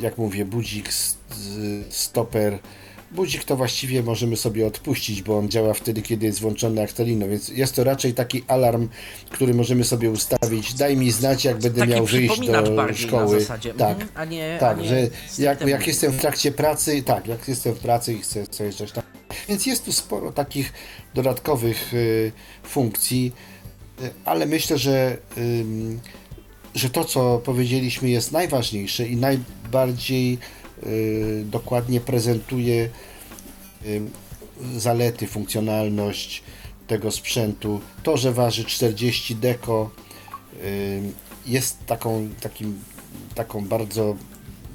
jak 0.00 0.18
mówię, 0.18 0.44
budzik, 0.44 0.88
stoper. 1.90 2.58
Budzik 3.10 3.44
to 3.44 3.56
właściwie 3.56 4.02
możemy 4.02 4.36
sobie 4.36 4.66
odpuścić, 4.66 5.22
bo 5.22 5.38
on 5.38 5.48
działa 5.48 5.74
wtedy, 5.74 6.02
kiedy 6.02 6.26
jest 6.26 6.40
włączony 6.40 6.82
Actelino, 6.82 7.28
więc 7.28 7.48
jest 7.48 7.74
to 7.74 7.84
raczej 7.84 8.14
taki 8.14 8.44
alarm, 8.48 8.88
który 9.30 9.54
możemy 9.54 9.84
sobie 9.84 10.10
ustawić. 10.10 10.74
Daj 10.74 10.96
mi 10.96 11.10
znać, 11.10 11.44
jak 11.44 11.58
będę 11.58 11.80
Taki 11.80 11.92
miał 11.92 12.06
wyjść 12.06 12.40
do 12.46 12.94
szkoły. 12.94 13.40
zasadzie, 13.40 13.74
tak, 13.74 13.90
mhm, 13.90 14.08
a 14.14 14.24
nie, 14.24 14.56
tak, 14.60 14.78
a 14.78 14.80
nie 14.80 14.88
że 14.88 15.06
stricte 15.06 15.42
jak, 15.42 15.66
jak 15.66 15.86
jestem 15.86 16.12
w 16.12 16.20
trakcie 16.20 16.52
pracy, 16.52 17.02
tak, 17.02 17.26
jak 17.26 17.48
jestem 17.48 17.74
w 17.74 17.78
pracy 17.78 18.12
i 18.14 18.18
chcę 18.18 18.46
coś 18.46 18.74
coś 18.74 18.92
tam. 18.92 19.04
Więc 19.48 19.66
jest 19.66 19.84
tu 19.84 19.92
sporo 19.92 20.32
takich 20.32 20.72
dodatkowych 21.14 21.94
y, 21.94 22.32
funkcji, 22.62 23.32
y, 24.02 24.10
ale 24.24 24.46
myślę, 24.46 24.78
że, 24.78 25.16
ym, 25.38 26.00
że 26.74 26.90
to, 26.90 27.04
co 27.04 27.38
powiedzieliśmy, 27.44 28.10
jest 28.10 28.32
najważniejsze 28.32 29.06
i 29.06 29.16
najbardziej 29.16 30.38
y, 30.86 31.42
dokładnie 31.46 32.00
prezentuje 32.00 32.88
ym, 33.86 34.10
zalety, 34.76 35.26
funkcjonalność 35.26 36.42
tego 36.86 37.10
sprzętu. 37.10 37.80
To, 38.02 38.16
że 38.16 38.32
waży 38.32 38.64
40 38.64 39.36
deko, 39.36 39.90
ym, 40.64 41.12
jest 41.46 41.86
taką, 41.86 42.28
takim, 42.40 42.78
taką 43.34 43.64
bardzo 43.64 44.16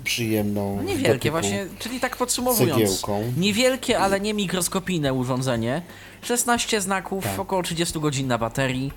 przyjemną 0.03 0.75
No 0.75 0.83
niewielkie 0.83 1.31
właśnie, 1.31 1.65
czyli 1.79 1.99
tak 1.99 2.17
podsumowując. 2.17 2.73
cegiełką. 2.81 3.33
Niewielkie, 3.37 3.99
ale 3.99 4.19
nie 4.19 4.33
mikroskopijne 4.33 5.13
urządzenie. 5.13 5.81
16 6.21 6.81
znaków, 6.81 7.23
Tak. 7.23 7.39
około 7.39 7.63
30 7.63 7.99
godzin 7.99 8.27
na 8.27 8.37
baterii. 8.37 8.91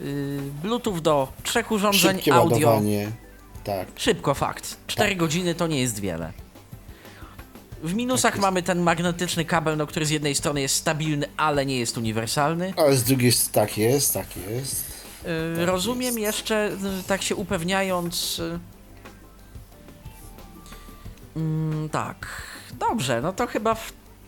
Yy, 0.00 0.40
Bluetooth 0.62 1.00
do 1.00 1.28
trzech 1.42 1.70
urządzeń, 1.72 2.16
Szybkie 2.16 2.34
audio. 2.34 2.54
ładowanie. 2.68 3.10
Tak. 3.64 3.88
Szybko, 3.96 4.34
fakt. 4.34 4.76
4 4.86 5.16
godziny 5.16 5.54
to 5.54 5.66
nie 5.66 5.80
jest 5.80 6.00
wiele. 6.00 6.32
W 7.82 7.94
minusach 7.94 8.22
Tak 8.32 8.34
jest. 8.34 8.42
mamy 8.42 8.62
ten 8.62 8.80
magnetyczny 8.82 9.44
kabel, 9.44 9.76
no, 9.76 9.86
który 9.86 10.06
z 10.06 10.10
jednej 10.10 10.34
strony 10.34 10.60
jest 10.60 10.74
stabilny, 10.74 11.26
ale 11.36 11.66
nie 11.66 11.78
jest 11.78 11.98
uniwersalny. 11.98 12.74
Ale 12.76 12.96
z 12.96 13.04
drugiej 13.04 13.32
strony 13.32 13.54
tak 13.68 13.78
jest, 13.78 14.14
tak 14.14 14.26
jest. 14.50 14.84
Yy, 15.56 15.66
rozumiem 15.66 16.18
jeszcze, 16.18 16.70
yy, 16.82 17.02
tak 17.06 17.22
się 17.22 17.36
upewniając. 17.36 18.38
yy, 18.38 18.58
Mm, 21.36 21.88
tak. 21.88 22.26
Dobrze, 22.78 23.20
no 23.22 23.32
to 23.32 23.46
chyba, 23.46 23.76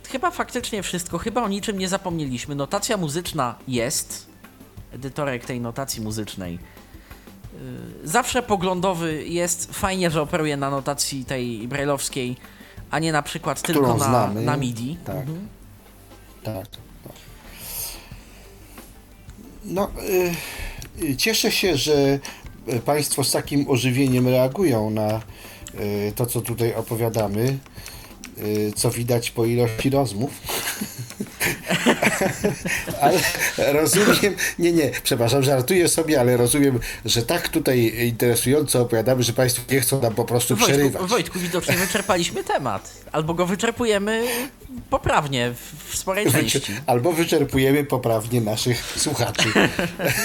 chyba 0.09 0.31
faktycznie 0.31 0.83
wszystko. 0.83 1.19
Chyba 1.19 1.43
o 1.43 1.49
niczym 1.49 1.79
nie 1.79 1.89
zapomnieliśmy. 1.89 2.55
Notacja 2.55 2.97
muzyczna 2.97 3.55
jest. 3.69 4.27
Edytorek 4.97 5.45
tej 5.47 5.61
notacji 5.61 6.03
muzycznej. 6.03 6.53
Yy, 6.53 8.09
zawsze 8.09 8.43
poglądowy 8.43 9.25
jest. 9.29 9.75
Fajnie, 9.75 10.11
że 10.11 10.23
operuje 10.23 10.57
na 10.57 10.71
notacji 10.71 11.25
tej 11.25 11.69
brailleowskiej, 11.69 12.37
a 12.91 12.99
nie 12.99 13.13
na 13.13 13.23
przykład 13.23 13.63
tylko 13.63 13.81
Którą 13.83 13.99
na, 13.99 14.05
znamy. 14.05 14.43
na 14.43 14.57
MIDI. 14.57 14.97
Tak. 15.05 15.17
Mhm. 15.17 15.49
Tak. 16.43 16.67
tak. 17.05 17.13
No, 19.65 19.91
y, 21.01 21.05
y, 21.05 21.17
cieszę 21.17 21.53
się, 21.53 21.77
że 21.77 22.19
y, 22.69 22.81
Państwo 22.81 23.25
z 23.25 23.33
takim 23.33 23.71
ożywieniem 23.71 24.29
reagują 24.29 24.91
na 24.91 25.21
y, 25.75 26.13
to, 26.17 26.27
co 26.27 26.41
tutaj 26.41 26.75
opowiadamy, 26.75 27.59
y, 28.39 28.73
co 28.77 28.91
widać 28.91 29.31
po 29.31 29.45
ilości 29.47 29.91
rozmów. 29.91 30.31
ale 33.01 33.19
rozumiem, 33.73 34.37
nie, 34.59 34.73
nie, 34.73 34.91
przepraszam, 35.03 35.43
żartuję 35.43 35.89
sobie, 35.89 36.21
ale 36.21 36.37
rozumiem, 36.37 36.81
że 37.05 37.23
tak 37.23 37.49
tutaj 37.49 38.07
interesująco 38.07 38.81
opowiadamy, 38.81 39.23
że 39.23 39.33
Państwo 39.33 39.63
nie 39.71 39.81
chcą 39.81 40.03
nam 40.03 40.15
po 40.15 40.25
prostu 40.25 40.57
Wojtku, 40.57 40.73
przerywać. 40.73 41.03
Wojtku, 41.11 41.39
widocznie 41.39 41.77
wyczerpaliśmy 41.77 42.45
temat. 42.45 42.93
Albo 43.13 43.35
go 43.35 43.47
wyczerpujemy 43.47 44.27
poprawnie, 44.91 45.55
w, 45.89 45.97
sporej 45.97 46.33
części. 46.33 46.73
Albo 46.87 47.13
wyczerpujemy 47.13 47.85
poprawnie 47.85 48.41
naszych 48.41 48.95
słuchaczy. 48.97 49.49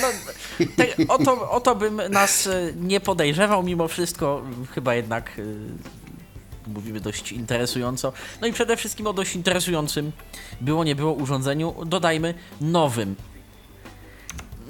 No, 0.02 0.08
te, 0.76 1.08
o, 1.08 1.18
to, 1.18 1.52
o 1.52 1.60
to 1.60 1.76
bym 1.76 2.02
nas 2.10 2.48
e, 2.48 2.74
nie 2.76 3.00
podejrzewał, 3.00 3.64
mimo 3.64 3.88
wszystko 3.88 4.42
chyba 4.74 4.96
jednak 4.96 5.32
e, 5.40 6.01
mówimy 6.72 7.00
dość 7.00 7.32
interesująco. 7.32 8.14
No 8.42 8.48
i 8.48 8.54
przede 8.54 8.78
wszystkim 8.78 9.08
o 9.08 9.14
dość 9.14 9.36
interesującym 9.36 10.12
było, 10.62 10.84
nie 10.84 10.96
było 10.96 11.14
urządzeniu, 11.14 11.76
dodajmy 11.86 12.34
nowym. 12.62 13.16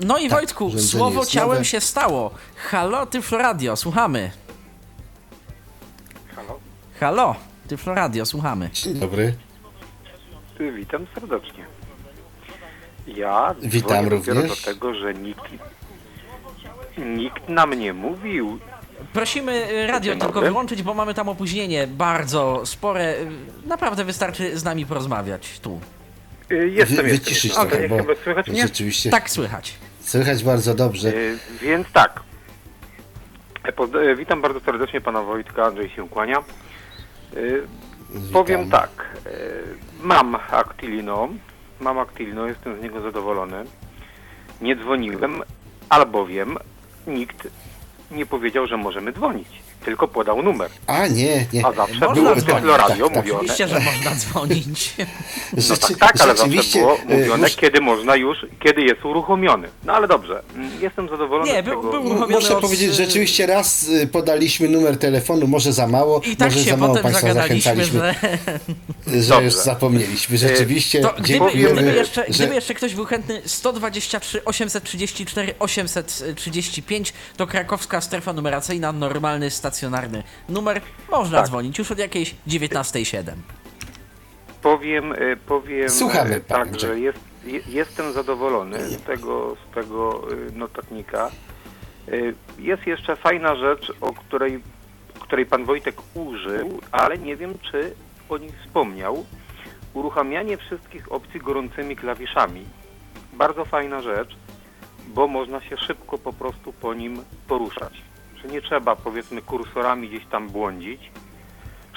No 0.05 0.17
i 0.17 0.29
Tak, 0.29 0.31
Wojtku, 0.39 0.79
słowo 0.79 1.25
ciałem 1.25 1.49
nowe. 1.51 1.65
się 1.65 1.79
stało. 1.81 2.31
Halo, 2.55 3.05
Tyflo 3.05 3.37
Radio, 3.37 3.75
słuchamy. 3.75 4.31
Halo, 6.35 6.59
Halo, 6.99 7.35
Tyflo 7.67 7.93
Radio, 7.95 8.25
słuchamy. 8.25 8.69
Dzień 8.73 8.93
dobry. 8.93 9.33
Witam 10.77 11.05
serdecznie. 11.15 11.65
Ja 13.07 13.55
Witam 13.61 14.07
również. 14.07 14.49
do 14.49 14.65
tego, 14.65 14.93
że 14.93 15.13
nikt, 15.13 15.41
nikt 16.97 17.49
nam 17.49 17.73
nie 17.73 17.93
mówił. 17.93 18.59
Prosimy 19.13 19.51
e, 19.51 19.87
radio 19.87 20.15
tylko 20.15 20.41
wyłączyć, 20.41 20.83
bo 20.83 20.93
mamy 20.93 21.13
tam 21.13 21.29
opóźnienie 21.29 21.87
bardzo 21.87 22.61
spore. 22.65 23.01
E, 23.03 23.15
Naprawdę 23.67 24.05
wystarczy 24.05 24.57
z 24.59 24.63
nami 24.63 24.85
porozmawiać 24.85 25.59
tu. 25.59 25.79
Y, 26.51 26.55
Jestem, 26.69 26.75
Wy, 26.75 26.75
jestem. 26.79 27.05
wyciszyć 27.05 27.45
jestem. 27.45 27.67
trochę, 27.67 27.87
Jak 27.87 28.07
bo 28.07 28.15
słychać 28.23 28.47
mnie? 28.47 28.61
rzeczywiście 28.61 29.09
Tak 29.09 29.29
słychać. 29.29 29.73
słychać 30.01 30.43
bardzo 30.43 30.73
dobrze. 30.73 31.09
Y, 31.15 31.37
Więc 31.61 31.87
tak. 31.93 32.21
E, 33.63 33.71
pozd- 33.71 34.11
e, 34.11 34.15
Witam 34.15 34.41
bardzo 34.41 34.59
serdecznie 34.59 35.01
pana 35.01 35.21
Wojtka, 35.21 35.63
Andrzej 35.65 35.89
się 35.89 36.09
kłania. 36.09 36.43
Y, 37.37 37.63
Powiem 38.33 38.69
tak. 38.69 38.89
e, 39.25 39.29
Mam 40.03 40.35
Actilino. 40.35 41.29
Mam 41.79 41.99
Actilino, 41.99 42.47
jestem 42.47 42.79
z 42.79 42.83
niego 42.83 43.01
zadowolony. 43.01 43.63
Nie 44.61 44.75
dzwoniłem, 44.75 45.41
albowiem 45.89 46.57
nikt 47.07 47.47
nie 48.11 48.25
powiedział, 48.25 48.67
że 48.67 48.77
możemy 48.77 49.13
dzwonić. 49.13 49.60
Tylko 49.85 50.07
podał 50.07 50.41
numer. 50.43 50.69
A 50.87 51.07
nie, 51.07 51.45
nie. 51.53 51.65
A 51.65 51.73
zawsze 51.73 51.93
Można 51.99 52.13
było 52.15 52.35
w 52.35 52.39
dzwonić, 52.39 52.55
Tyflo 52.55 52.77
Radio 52.77 53.05
tak, 53.05 53.13
tak. 53.15 53.23
mówione. 53.23 53.39
Oczywiście, 53.39 53.67
że 53.67 53.79
można 53.79 54.15
dzwonić. 54.15 54.93
No 55.53 55.61
Rzeczy- 55.61 55.95
tak, 55.95 55.97
tak, 55.99 56.21
ale 56.21 56.35
zawsze 56.37 56.79
było 56.79 56.97
e, 57.09 57.17
mówione, 57.17 57.47
mus- 57.47 57.55
kiedy 57.55 57.81
można 57.81 58.15
już, 58.15 58.37
kiedy 58.63 58.81
jest 58.81 59.05
uruchomiony. 59.05 59.67
No 59.83 59.93
ale 59.93 60.07
dobrze, 60.07 60.43
mm, 60.55 60.71
jestem 60.81 61.09
zadowolony 61.09 61.51
Nie, 61.51 61.61
z 61.61 61.65
był- 61.65 61.75
tego. 61.75 61.91
był 61.91 62.05
uruchomiony 62.05 62.33
Muszę 62.35 62.55
od- 62.55 62.61
powiedzieć, 62.61 62.95
rzeczywiście 62.95 63.45
raz 63.45 63.83
y, 63.83 64.07
podaliśmy 64.07 64.69
numer 64.69 64.97
telefonu, 64.97 65.47
może 65.47 65.73
za 65.73 65.87
mało, 65.87 66.21
I 66.25 66.35
tak 66.35 66.49
może 66.51 66.63
się 66.63 66.69
za 66.71 66.77
mało 66.77 66.93
potem 66.95 67.03
Państwa 67.03 67.27
zagadaliśmy, 67.27 67.61
zachęcaliśmy, 67.61 68.15
że... 69.07 69.21
że 69.37 69.43
już 69.43 69.53
zapomnieliśmy. 69.53 70.37
Rzeczywiście, 70.37 71.01
To 71.01 71.13
gdyby, 71.19 71.45
gdyby, 71.53 71.83
jeszcze, 71.95 72.25
że... 72.27 72.33
gdyby 72.33 72.55
jeszcze 72.55 72.73
ktoś 72.73 72.95
był 72.95 73.05
chętny, 73.05 73.41
123 73.45 74.45
834 74.45 75.53
835 75.59 77.13
to 77.37 77.47
krakowska 77.47 78.01
strefa 78.01 78.33
numeracyjna, 78.33 78.91
normalny, 78.91 79.49
stacjonarny 79.71 80.23
numer. 80.49 80.81
Można 81.11 81.37
Tak. 81.37 81.47
dzwonić 81.47 81.77
już 81.79 81.91
od 81.91 81.97
jakiejś 81.99 82.35
19.07. 82.47 83.35
Powiem, 84.61 85.11
y, 85.11 85.37
powiem 85.47 85.89
Słuchamy, 85.89 86.35
y, 86.35 86.41
tak, 86.41 86.65
panie 86.67 86.79
że 86.79 86.99
jest, 86.99 87.19
je- 87.45 87.61
jestem 87.67 88.13
zadowolony 88.13 88.79
z 88.89 89.01
tego, 89.01 89.55
z 89.71 89.75
tego 89.75 90.27
y, 90.33 90.51
notatnika. 90.51 91.31
Jest 92.59 92.87
jeszcze 92.87 93.15
fajna 93.15 93.55
rzecz, 93.55 93.93
o 94.01 94.13
której, 94.13 94.63
której 95.19 95.45
pan 95.45 95.65
Wojtek 95.65 95.95
użył, 96.13 96.79
ale 96.91 97.17
nie 97.17 97.35
wiem, 97.37 97.53
czy 97.71 97.93
o 98.29 98.37
niej 98.37 98.51
wspomniał. 98.65 99.25
Uruchamianie 99.93 100.57
wszystkich 100.57 101.11
opcji 101.11 101.39
gorącymi 101.39 101.95
klawiszami. 101.95 102.65
Bardzo 103.33 103.65
fajna 103.65 104.01
rzecz, 104.01 104.35
bo 105.07 105.27
można 105.27 105.61
się 105.61 105.77
szybko 105.77 106.17
po 106.17 106.33
prostu 106.33 106.73
po 106.73 106.93
nim 106.93 107.21
poruszać. 107.47 108.01
Nie 108.47 108.61
trzeba 108.61 108.95
powiedzmy 108.95 109.41
kursorami 109.41 110.09
gdzieś 110.09 110.25
tam 110.25 110.49
błądzić 110.49 111.11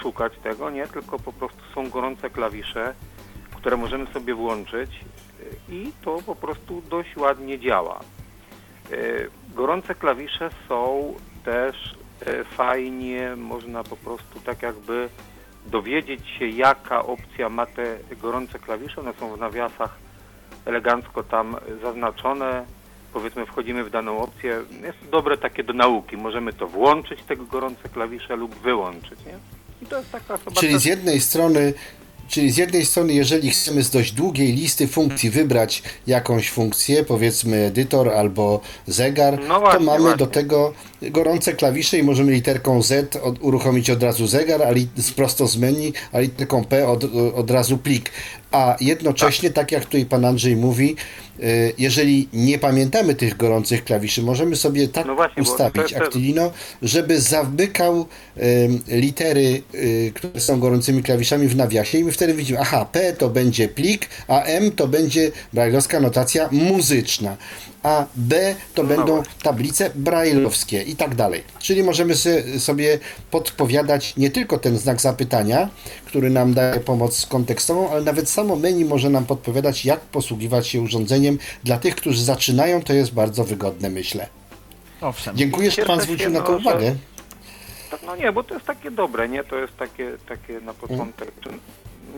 szukać 0.02 0.32
tego, 0.42 0.70
nie, 0.70 0.86
tylko 0.86 1.18
po 1.18 1.32
prostu 1.32 1.60
są 1.74 1.90
gorące 1.90 2.30
klawisze, 2.30 2.94
które 3.56 3.76
możemy 3.76 4.06
sobie 4.06 4.34
włączyć 4.34 4.90
y, 4.90 5.74
i 5.74 5.92
to 6.02 6.18
po 6.26 6.36
prostu 6.36 6.82
dość 6.90 7.16
ładnie 7.16 7.58
działa. 7.58 8.00
Y, 8.92 9.30
Gorące 9.54 9.94
klawisze 9.94 10.50
są 10.68 11.14
też 11.44 11.96
y, 12.26 12.44
fajnie, 12.44 13.36
można 13.36 13.84
po 13.84 13.96
prostu 13.96 14.40
tak 14.40 14.62
jakby 14.62 15.08
dowiedzieć 15.66 16.28
się, 16.38 16.46
jaka 16.46 17.06
opcja 17.06 17.48
ma 17.48 17.66
te 17.66 17.98
gorące 18.22 18.58
klawisze. 18.58 19.00
One 19.00 19.12
są 19.12 19.36
w 19.36 19.38
nawiasach 19.40 19.96
elegancko 20.64 21.22
tam 21.22 21.56
zaznaczone. 21.82 22.64
Powiedzmy, 23.14 23.46
wchodzimy 23.46 23.84
w 23.84 23.90
daną 23.90 24.18
opcję. 24.18 24.60
Jest 24.82 24.98
dobre 25.12 25.38
takie 25.38 25.64
do 25.64 25.72
nauki. 25.72 26.16
Możemy 26.16 26.52
to 26.52 26.68
włączyć, 26.68 27.18
te 27.28 27.36
gorące 27.36 27.88
klawisze, 27.88 28.36
lub 28.36 28.54
wyłączyć, 28.54 29.18
nie? 29.26 29.38
I 29.82 29.86
to 29.86 29.98
jest 29.98 30.12
taka 30.12 30.36
chyba 30.38 30.60
Czyli 30.60 30.78
z 30.78 30.84
jednej 30.84 31.20
strony, 31.20 31.74
czyli 32.28 32.50
z 32.50 32.56
jednej 32.56 32.84
strony, 32.86 33.12
jeżeli 33.12 33.50
chcemy 33.50 33.82
z 33.82 33.90
dość 33.90 34.12
długiej 34.12 34.52
listy 34.52 34.88
funkcji 34.88 35.30
wybrać 35.30 35.82
jakąś 36.06 36.50
funkcję, 36.50 37.04
powiedzmy 37.04 37.56
edytor 37.56 38.08
albo 38.08 38.60
zegar, 38.86 39.40
No 39.48 39.60
właśnie, 39.60 39.78
to 39.78 39.84
mamy 39.84 40.00
właśnie. 40.00 40.18
do 40.18 40.26
tego 40.26 40.72
gorące 41.02 41.52
klawisze 41.52 41.98
i 41.98 42.02
możemy 42.02 42.32
literką 42.32 42.82
Z 42.82 43.16
od, 43.16 43.42
uruchomić 43.42 43.90
od 43.90 44.02
razu 44.02 44.26
zegar, 44.26 44.62
a 44.62 44.70
li, 44.70 44.88
prosto 45.16 45.46
z 45.46 45.56
menu, 45.56 45.92
a 46.12 46.18
literką 46.18 46.64
P 46.64 46.88
od, 46.88 47.04
od 47.34 47.50
razu 47.50 47.78
plik. 47.78 48.10
A 48.54 48.76
jednocześnie, 48.80 49.50
tak 49.50 49.72
jak 49.72 49.84
tutaj 49.84 50.06
pan 50.06 50.24
Andrzej 50.24 50.56
mówi, 50.56 50.96
y, 51.40 51.72
jeżeli 51.78 52.28
nie 52.32 52.58
pamiętamy 52.58 53.14
tych 53.14 53.36
gorących 53.36 53.84
klawiszy, 53.84 54.22
możemy 54.22 54.56
sobie 54.56 54.88
tak 54.88 55.06
No 55.06 55.14
właśnie, 55.14 55.42
ustawić 55.42 55.92
to- 55.92 55.98
to- 55.98 56.04
Actilino, 56.04 56.50
żeby 56.82 57.20
zamykał 57.20 58.06
ym, 58.64 58.82
litery, 58.88 59.62
y, 59.74 60.12
które 60.14 60.40
są 60.40 60.60
gorącymi 60.60 61.02
klawiszami 61.02 61.48
w 61.48 61.56
nawiasie 61.56 61.98
i 61.98 62.04
my 62.04 62.12
wtedy 62.12 62.34
widzimy, 62.34 62.58
aha, 62.60 62.86
P 62.92 63.12
to 63.12 63.28
będzie 63.28 63.68
plik, 63.68 64.08
a 64.28 64.42
M 64.42 64.70
to 64.72 64.88
będzie 64.88 65.30
brajlowska 65.52 66.00
notacja 66.00 66.48
muzyczna, 66.52 67.36
a 67.84 68.06
B 68.16 68.54
to 68.74 68.82
No 68.82 68.88
będą 68.88 69.14
właśnie. 69.14 69.34
tablice 69.42 69.90
brajlowskie 69.94 70.82
i 70.82 70.96
tak 70.96 71.14
dalej. 71.14 71.44
Czyli 71.58 71.82
możemy 71.82 72.14
sobie 72.58 72.98
podpowiadać 73.30 74.16
nie 74.16 74.30
tylko 74.30 74.58
ten 74.58 74.78
znak 74.78 75.00
zapytania, 75.00 75.68
który 76.04 76.30
nam 76.30 76.54
daje 76.54 76.80
pomoc 76.80 77.26
kontekstową, 77.26 77.90
ale 77.90 78.00
nawet 78.02 78.30
samo 78.30 78.56
menu 78.56 78.84
może 78.84 79.10
nam 79.10 79.24
podpowiadać, 79.26 79.84
jak 79.84 80.00
posługiwać 80.00 80.66
się 80.68 80.80
urządzeniem. 80.80 81.38
Dla 81.64 81.78
tych, 81.78 81.96
którzy 81.96 82.24
zaczynają, 82.24 82.82
to 82.82 82.92
jest 82.92 83.14
bardzo 83.14 83.44
wygodne, 83.44 83.90
myślę. 83.90 84.26
Owszem. 85.00 85.36
Dziękuję, 85.36 85.70
że 85.70 85.82
Pan 85.84 86.00
zwrócił 86.00 86.30
na 86.30 86.38
no, 86.40 86.46
to 86.46 86.52
że- 86.52 86.58
uwagę. 86.58 86.94
No 88.06 88.16
nie, 88.16 88.32
bo 88.32 88.44
to 88.44 88.54
jest 88.54 88.66
takie 88.66 88.90
dobre, 88.90 89.28
nie? 89.28 89.44
To 89.44 89.56
jest 89.58 89.76
takie, 89.76 90.12
takie 90.28 90.60
na 90.60 90.74
początek. 90.74 91.32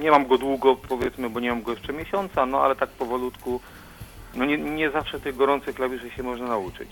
Nie 0.01 0.11
mam 0.11 0.27
go 0.27 0.39
długo, 0.39 0.77
powiedzmy, 0.77 1.31
bo 1.31 1.41
nie 1.41 1.51
mam 1.51 1.63
go 1.63 1.71
jeszcze 1.73 1.93
miesiąca, 1.93 2.47
no 2.47 2.61
ale 2.61 2.77
tak 2.77 2.89
powolutku. 2.91 3.61
No 4.37 4.45
nie, 4.45 4.59
nie 4.59 4.91
zawsze 4.91 5.21
tych 5.21 5.37
gorących 5.37 5.75
klawiszy 5.75 6.11
się 6.11 6.23
można 6.23 6.47
nauczyć. 6.47 6.89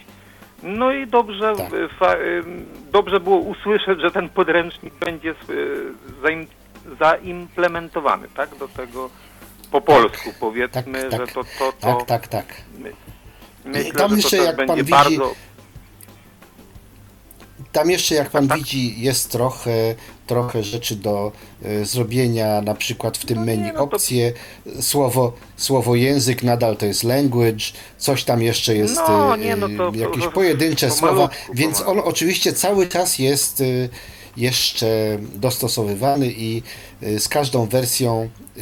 No 0.63 0.93
i 0.93 1.07
dobrze, 1.07 1.55
Tak. 1.57 1.73
y, 1.73 1.89
fa, 1.89 2.15
ym, 2.15 2.67
dobrze 2.93 3.21
było 3.21 3.37
usłyszeć, 3.37 4.01
że 4.01 4.11
ten 4.11 4.29
podręcznik 4.29 4.95
będzie 4.95 5.31
y, 5.31 5.35
zaim, 6.23 6.47
zaimplementowany, 7.01 8.29
tak? 8.37 8.55
Do 8.59 8.69
tego 8.69 9.11
po 9.71 9.81
polsku, 9.81 10.31
powiedzmy, 10.41 11.03
tak. 11.11 11.21
że 11.21 11.27
to, 11.27 11.45
to, 11.45 11.73
to 11.81 11.97
Tak, 11.97 12.07
tak, 12.07 12.29
tak. 12.29 12.47
my, 12.79 12.93
myślę, 13.65 13.93
tam 13.93 14.11
że 14.11 14.17
jeszcze 14.17 14.37
to 14.37 14.37
też 14.37 14.47
jak 14.47 14.57
pan 14.57 14.67
będzie 14.67 14.83
widzi- 14.85 14.91
bardzo 14.91 15.35
Tam 17.75 17.91
jeszcze, 17.91 18.15
jak 18.15 18.31
Pan 18.31 18.49
widzi, 18.49 19.01
jest 19.01 19.31
trochę, 19.31 19.95
trochę 20.27 20.63
rzeczy 20.63 20.97
do 20.97 21.33
e, 21.63 21.85
zrobienia, 21.85 22.63
na 22.63 22.75
przykład 22.75 23.19
w 23.19 23.27
tym 23.27 23.39
No 23.39 23.45
menu 23.45 23.71
no 23.75 23.81
opcje, 23.81 24.33
słowo, 24.81 25.33
słowo 25.57 25.95
język 25.97 26.43
nadal 26.43 26.77
to 26.77 26.87
jest 26.87 27.05
language, 27.05 27.65
coś 27.99 28.25
tam 28.25 28.43
jeszcze 28.43 28.77
jest, 28.77 28.97
No, 28.97 29.35
e, 29.35 29.39
nie, 29.39 29.57
no 29.57 29.69
to- 29.69 29.99
jakieś 29.99 30.27
pojedyncze 30.27 30.91
słowa, 30.91 31.15
malutku, 31.15 31.37
więc 31.55 31.79
on 31.79 31.85
pomalutku. 31.85 32.11
oczywiście 32.11 32.53
cały 32.53 32.87
czas 32.87 33.19
jest 33.19 33.61
e, 33.61 33.65
jeszcze 34.37 35.19
dostosowywany 35.35 36.27
i 36.27 36.63
e, 37.03 37.21
z 37.21 37.29
każdą 37.29 37.67
wersją 37.67 38.29
e, 38.57 38.61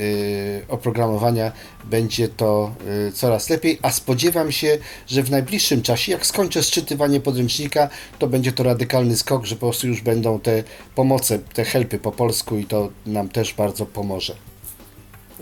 oprogramowania 0.69 1.53
będzie 1.85 2.29
to 2.29 2.75
e, 3.09 3.13
coraz 3.13 3.51
lepiej, 3.51 3.79
a 3.83 3.91
spodziewam 3.91 4.53
się, 4.53 4.79
że 5.07 5.23
w 5.23 5.31
najbliższym 5.31 5.83
czasie, 5.83 6.13
jak 6.13 6.27
skończę 6.27 6.63
sczytywanie 6.63 7.21
podręcznika, 7.21 7.89
to 8.19 8.27
będzie 8.27 8.53
to 8.53 8.63
radykalny 8.63 9.17
skok, 9.17 9.45
że 9.45 9.55
po 9.55 9.61
prostu 9.61 9.87
już 9.87 10.01
będą 10.01 10.41
te 10.41 10.63
pomoce, 10.95 11.39
te 11.39 11.65
helpy 11.65 11.99
po 11.99 12.13
polsku 12.13 12.57
i 12.59 12.65
to 12.65 12.89
nam 13.07 13.29
też 13.29 13.55
bardzo 13.55 13.87
pomoże. 13.87 14.35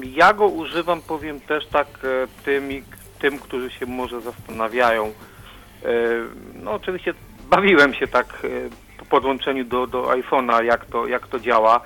Ja 0.02 0.32
go 0.32 0.48
używam, 0.48 1.02
powiem 1.02 1.40
też 1.40 1.66
tak 1.66 1.86
e, 2.04 2.26
tymi, 2.44 2.82
tym, 3.18 3.38
którzy 3.38 3.70
się 3.70 3.86
może 3.86 4.20
zastanawiają. 4.20 5.06
E, 5.06 5.12
No 6.54 6.72
oczywiście 6.72 7.14
bawiłem 7.50 7.94
się 7.94 8.06
tak 8.06 8.42
e, 8.44 8.48
podłączeniu 9.10 9.64
do, 9.64 9.86
do 9.86 10.02
iPhone'a, 10.02 10.64
jak 10.64 10.86
to, 10.86 11.06
jak 11.06 11.26
to 11.26 11.40
działa. 11.40 11.80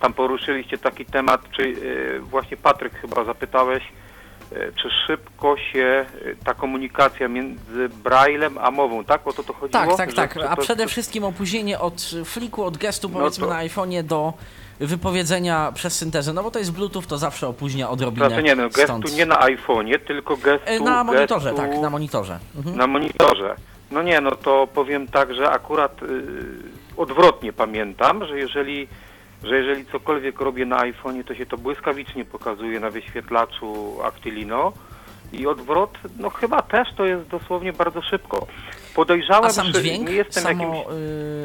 Tam 0.00 0.12
poruszyliście 0.12 0.78
taki 0.78 1.04
temat, 1.04 1.40
czy 1.50 1.74
e, 2.16 2.20
właśnie 2.20 2.56
Patryk 2.56 2.92
chyba 2.94 3.24
zapytałeś, 3.24 3.82
e, 4.52 4.72
czy 4.72 4.88
szybko 5.06 5.56
się 5.56 6.06
e, 6.24 6.44
ta 6.44 6.54
komunikacja 6.54 7.28
między 7.28 7.88
Braillem 8.04 8.58
a 8.58 8.70
mową, 8.70 9.04
tak? 9.04 9.26
O 9.26 9.32
to 9.32 9.42
to 9.42 9.52
chodziło? 9.52 9.96
Tak, 9.96 10.12
tak, 10.12 10.34
tak. 10.34 10.46
A 10.50 10.56
przede 10.56 10.86
wszystkim 10.86 11.24
opóźnienie 11.24 11.78
od 11.78 12.10
fliku, 12.24 12.64
od 12.64 12.76
gestu 12.76 13.08
No 13.08 13.18
powiedzmy 13.18 13.46
to- 13.46 13.52
na 13.52 13.64
iPhone'ie 13.64 14.02
do 14.02 14.32
wypowiedzenia 14.80 15.72
przez 15.74 15.96
syntezę. 15.98 16.32
No 16.32 16.42
bo 16.42 16.50
to 16.50 16.58
jest 16.58 16.72
Bluetooth, 16.72 17.02
to 17.08 17.18
zawsze 17.18 17.48
opóźnia 17.48 17.90
odrobinę. 17.90 18.28
Znaczy 18.28 18.42
nie, 18.42 18.54
no, 18.54 18.62
gestu 18.62 18.82
stąd. 18.82 19.16
nie 19.16 19.26
na 19.26 19.36
iPhone'ie, 19.36 19.98
tylko 19.98 20.36
gestu... 20.36 20.84
Na 20.84 21.04
monitorze, 21.04 21.52
gestu... 21.52 21.66
tak, 21.66 21.80
na 21.80 21.90
monitorze. 21.90 22.38
Mhm. 22.56 22.76
Na 22.76 22.86
monitorze. 22.86 23.56
No 23.90 24.02
nie, 24.02 24.20
no 24.20 24.30
to 24.30 24.68
powiem 24.74 25.08
tak, 25.08 25.34
że 25.34 25.50
akurat 25.50 26.02
y, 26.02 26.06
odwrotnie 26.96 27.52
pamiętam, 27.52 28.26
że 28.26 28.38
jeżeli, 28.38 28.88
że 29.44 29.56
jeżeli 29.56 29.86
cokolwiek 29.86 30.40
robię 30.40 30.66
na 30.66 30.76
iPhone'ie, 30.78 31.24
to 31.24 31.34
się 31.34 31.46
to 31.46 31.58
błyskawicznie 31.58 32.24
pokazuje 32.24 32.80
na 32.80 32.90
wyświetlaczu 32.90 33.96
Actilino 34.02 34.72
i 35.32 35.46
odwrot, 35.46 35.98
no 36.18 36.30
chyba 36.30 36.62
też 36.62 36.88
to 36.96 37.04
jest 37.04 37.28
dosłownie 37.28 37.72
bardzo 37.72 38.02
szybko. 38.02 38.46
Podejrzałem, 38.94 39.44
A 39.44 39.52
sam 39.52 39.66
że 39.66 39.72
dźwięk, 39.72 40.08
nie 40.08 40.14
jestem 40.14 40.42
samo 40.42 40.64
jakimś... 40.64 40.94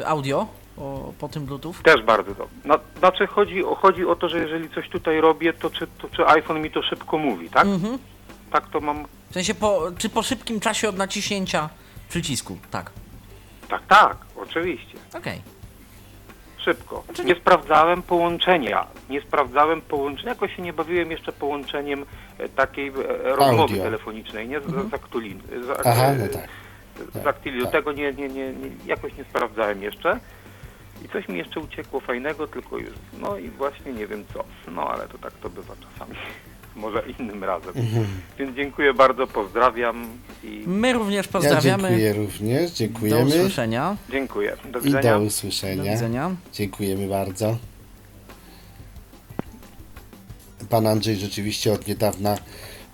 y, 0.01 0.07
audio 0.07 0.47
o, 0.77 1.13
po 1.19 1.27
tym 1.30 1.45
Bluetooth? 1.45 1.73
Też 1.84 2.01
bardzo 2.01 2.35
dobrze. 2.35 2.55
No, 2.65 2.76
znaczy 2.99 3.27
chodzi 3.27 3.63
o, 3.65 3.76
chodzi 3.76 4.05
o 4.05 4.15
to, 4.15 4.30
że 4.30 4.39
jeżeli 4.39 4.69
coś 4.69 4.89
tutaj 4.89 5.22
robię, 5.22 5.53
to 5.53 5.69
czy, 5.69 5.88
to 5.88 6.07
czy 6.07 6.27
iPhone 6.27 6.61
mi 6.61 6.72
to 6.72 6.84
szybko 6.84 7.17
mówi, 7.17 7.49
tak? 7.49 7.65
Mhm. 7.65 7.97
Tak 8.51 8.69
to 8.69 8.80
mam... 8.80 9.05
W 9.30 9.34
sensie, 9.34 9.55
po, 9.55 9.81
czy 9.97 10.09
po 10.09 10.23
szybkim 10.23 10.59
czasie 10.59 10.89
od 10.89 10.97
naciśnięcia 10.97 11.69
przycisku? 12.10 12.57
Tak. 12.72 12.91
Tak, 13.69 13.82
tak, 13.88 14.18
oczywiście. 14.36 14.98
Okej. 15.18 15.41
Szybko. 16.57 17.03
Znaczy- 17.06 17.26
Nie 17.26 17.36
sprawdzałem 17.36 18.02
połączenia. 18.03 18.88
Nie 19.10 19.22
sprawdzałem 19.22 19.82
połączenia. 19.82 20.30
Jakoś 20.30 20.56
się 20.56 20.61
nie 20.61 20.73
bawiłem 20.73 21.11
jeszcze 21.11 21.32
połączeniem 21.32 22.06
e, 22.38 22.49
takiej 22.49 22.88
e, 22.88 22.91
rozmowy 23.36 23.61
Audio. 23.61 23.84
telefonicznej, 23.84 24.48
nie? 24.48 24.60
Z, 24.60 24.64
z, 24.90 24.94
Actulin, 24.94 25.41
z, 25.65 25.69
Aha, 25.86 26.06
e, 26.06 26.15
no 26.15 26.27
tak. 26.27 27.23
z 27.23 27.27
Actili. 27.27 27.61
tak. 27.64 27.72
Tego 27.72 27.91
nie, 27.91 28.14
nie, 28.14 28.27
nie, 28.27 28.53
nie, 28.53 28.69
jakoś 28.86 29.18
nie 29.18 29.23
sprawdzałem 29.23 29.84
jeszcze. 29.84 30.19
I 31.06 31.10
coś 31.10 31.27
mi 31.27 31.38
jeszcze 31.38 31.60
uciekło 31.60 31.99
fajnego, 31.99 32.48
tylko 32.48 32.77
już, 32.77 32.94
no 33.19 33.38
i 33.38 33.49
właśnie 33.49 33.94
nie 33.94 34.07
wiem 34.07 34.26
co. 34.34 34.44
No 34.72 34.88
ale 34.90 35.07
to 35.07 35.18
tak 35.18 35.34
to 35.34 35.49
bywa 35.49 35.73
czasami. 35.76 36.15
Może 36.76 37.03
innym 37.19 37.43
razem. 37.43 37.73
Więc 38.39 38.56
dziękuję 38.56 38.93
bardzo, 38.93 39.27
pozdrawiam 39.27 40.07
i 40.43 40.64
My 40.68 40.93
również 40.93 41.26
Ja 41.26 41.31
pozdrawiamy. 41.31 41.89
dziękuję 41.89 42.14
również, 42.14 42.72
do 42.72 42.77
dziękujemy 42.77 43.26
usłyszenia. 43.26 43.97
dziękuję. 44.10 44.57
Do 44.72 44.80
i 44.80 44.84
widzenia. 44.84 45.14
do 45.14 45.19
Do 45.19 45.26
usłyszenia. 45.26 45.93
widzenia. 45.93 46.35
Dziękujemy 46.53 47.07
bardzo. 47.07 47.57
Pan 50.69 50.88
Andrzej 50.88 51.15
rzeczywiście 51.15 51.72
od 51.73 51.88
niedawna 51.88 52.38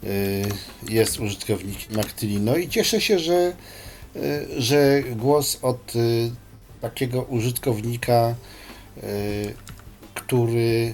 y, 0.03 0.41
jest 0.89 1.19
użytkownikiem 1.19 1.99
Actylino 1.99 2.55
i 2.57 2.69
cieszę 2.69 3.01
się, 3.01 3.19
że, 3.19 3.53
y, 4.15 4.21
że 4.61 5.03
głos 5.15 5.59
od 5.61 5.95
y, 5.95 6.31
takiego 6.81 7.21
użytkownika, 7.23 8.35
który 10.13 10.93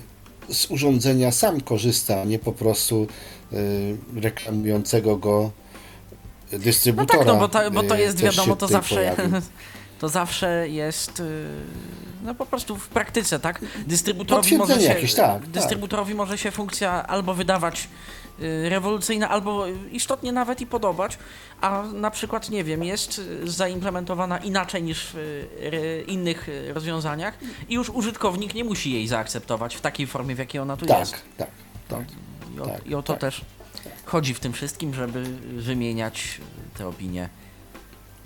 z 0.50 0.72
urządzenia 0.72 1.32
sam 1.32 1.62
korzysta, 1.62 2.24
nie 2.24 2.40
po 2.40 2.52
prostu 2.54 3.08
y, 3.54 3.98
reklamującego 4.16 5.18
go 5.18 5.52
No 6.52 6.60
dystrybutora. 6.60 7.20
tak, 7.20 7.28
no 7.28 7.36
bo, 7.36 7.48
ta, 7.48 7.72
bo 7.72 7.84
to 7.84 7.98
y, 7.98 8.00
jest 8.00 8.22
wiadomo, 8.22 8.56
to 8.56 8.68
zawsze, 8.68 8.96
pojawił. 8.96 9.26
to 10.00 10.10
zawsze 10.10 10.70
jest 10.70 11.20
y, 11.20 11.24
no 12.24 12.36
po 12.36 12.46
prostu 12.46 12.76
w 12.76 12.88
praktyce, 12.88 13.40
tak? 13.40 13.62
Dystrybutorowi 13.88 14.58
może 14.58 14.82
się, 14.82 14.88
jakieś, 14.88 15.14
tak, 15.14 15.42
tak. 15.42 15.50
dystrybutorowi 15.50 16.16
może 16.16 16.38
się 16.38 16.52
funkcja 16.52 17.08
albo 17.08 17.34
wydawać 17.34 17.88
rewolucyjna, 18.70 19.30
albo 19.30 19.66
istotnie 19.92 20.32
nawet 20.32 20.62
i 20.62 20.66
podobać, 20.68 21.18
a 21.62 21.84
na 21.94 22.12
przykład, 22.12 22.50
nie 22.50 22.64
wiem, 22.64 22.84
jest 22.84 23.20
y, 23.20 23.52
zaimplementowana 23.52 24.38
inaczej 24.38 24.84
niż 24.84 25.08
w 25.14 25.18
y, 25.18 26.04
innych 26.08 26.50
y, 26.50 26.74
rozwiązaniach 26.74 27.38
i 27.70 27.74
już 27.74 27.90
użytkownik 27.90 28.54
nie 28.54 28.64
musi 28.64 28.94
jej 28.94 29.08
zaakceptować 29.08 29.76
w 29.76 29.82
takiej 29.82 30.08
formie, 30.08 30.36
w 30.36 30.40
jakiej 30.40 30.62
ona 30.62 30.78
tu 30.78 30.86
Tak, 30.86 31.00
jest. 31.00 31.16
tak. 31.38 31.50
To, 31.88 32.04
i, 32.56 32.60
o, 32.60 32.66
tak, 32.66 32.88
I 32.88 32.96
o 32.96 33.04
to 33.04 33.14
tak. 33.14 33.22
też 33.22 33.42
chodzi 34.06 34.34
w 34.34 34.40
tym 34.40 34.54
wszystkim, 34.54 34.94
żeby 34.94 35.24
wymieniać 35.54 36.42
te 36.78 36.88
opinie. 36.88 37.30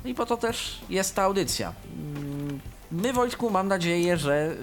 No 0.03 0.09
i 0.09 0.13
po 0.13 0.25
to 0.25 0.38
też 0.38 0.81
jest 0.89 1.15
ta 1.15 1.23
audycja. 1.23 1.73
Mm, 2.15 2.59
My, 2.91 3.13
Wojtku, 3.13 3.49
mam 3.49 3.67
nadzieję, 3.67 4.17
że 4.17 4.55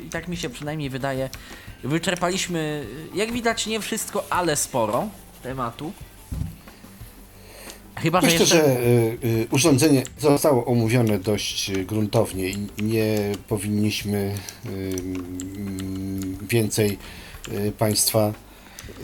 y, 0.00 0.04
i 0.04 0.10
tak 0.10 0.28
mi 0.28 0.36
się 0.36 0.50
przynajmniej 0.50 0.90
wydaje, 0.90 1.30
wyczerpaliśmy, 1.84 2.86
jak 3.14 3.32
widać, 3.32 3.66
nie 3.66 3.80
wszystko, 3.80 4.24
ale 4.30 4.56
sporo 4.56 5.08
tematu. 5.42 5.92
Chyba, 7.96 8.20
że 8.20 8.26
Myślę, 8.26 8.40
jeszcze... 8.40 8.56
że 8.56 8.80
y, 8.80 9.18
y, 9.24 9.46
urządzenie 9.50 10.02
zostało 10.18 10.64
omówione 10.64 11.18
dość 11.18 11.70
y, 11.70 11.84
gruntownie 11.84 12.48
i 12.48 12.66
nie 12.82 13.16
powinniśmy 13.48 14.34
y, 14.66 14.68
mm, 14.68 16.38
więcej 16.48 16.98
y, 17.48 17.72
Państwa 17.78 18.32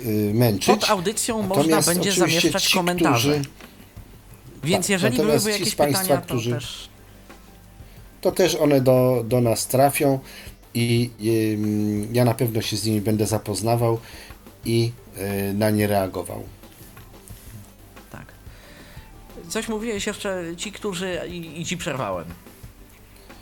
y, 0.07 0.31
męczyć. 0.35 0.66
Pod 0.81 0.90
audycją 0.90 1.43
można 1.43 1.57
Natomiast 1.57 1.89
będzie 1.89 2.11
oczywiście 2.11 2.40
zamieszczać 2.40 2.65
ci, 2.65 2.74
komentarze. 2.77 3.32
którzy- 3.35 3.51
Więc 4.65 4.86
tak, 4.86 4.90
jeżeli 4.90 5.16
byłyby 5.16 5.40
ci 5.40 5.51
jakieś 5.51 5.73
z 5.73 5.74
państwa, 5.74 6.03
pytania, 6.03 6.20
to 6.20 6.27
którzy- 6.27 6.51
też 6.53 6.89
to 8.20 8.32
też 8.32 8.55
one 8.55 8.81
do, 8.81 9.24
do 9.28 9.40
nas 9.40 9.66
trafią 9.66 10.19
i 10.74 11.11
ja 12.12 12.24
na 12.24 12.35
pewno 12.35 12.62
się 12.62 12.77
z 12.77 12.85
nimi 12.86 13.01
będę 13.01 13.27
zapoznawał 13.27 13.99
i 14.65 14.93
y, 15.51 15.55
na 15.55 15.70
nie 15.70 15.86
reagował. 15.86 16.43
Tak. 18.11 18.27
Coś 19.49 19.69
mówiłeś 19.69 20.07
jeszcze 20.07 20.43
ci, 20.57 20.73
którzy. 20.73 21.20
I, 21.28 21.61
i 21.61 21.65
ci 21.65 21.77
przerwałem. 21.77 22.24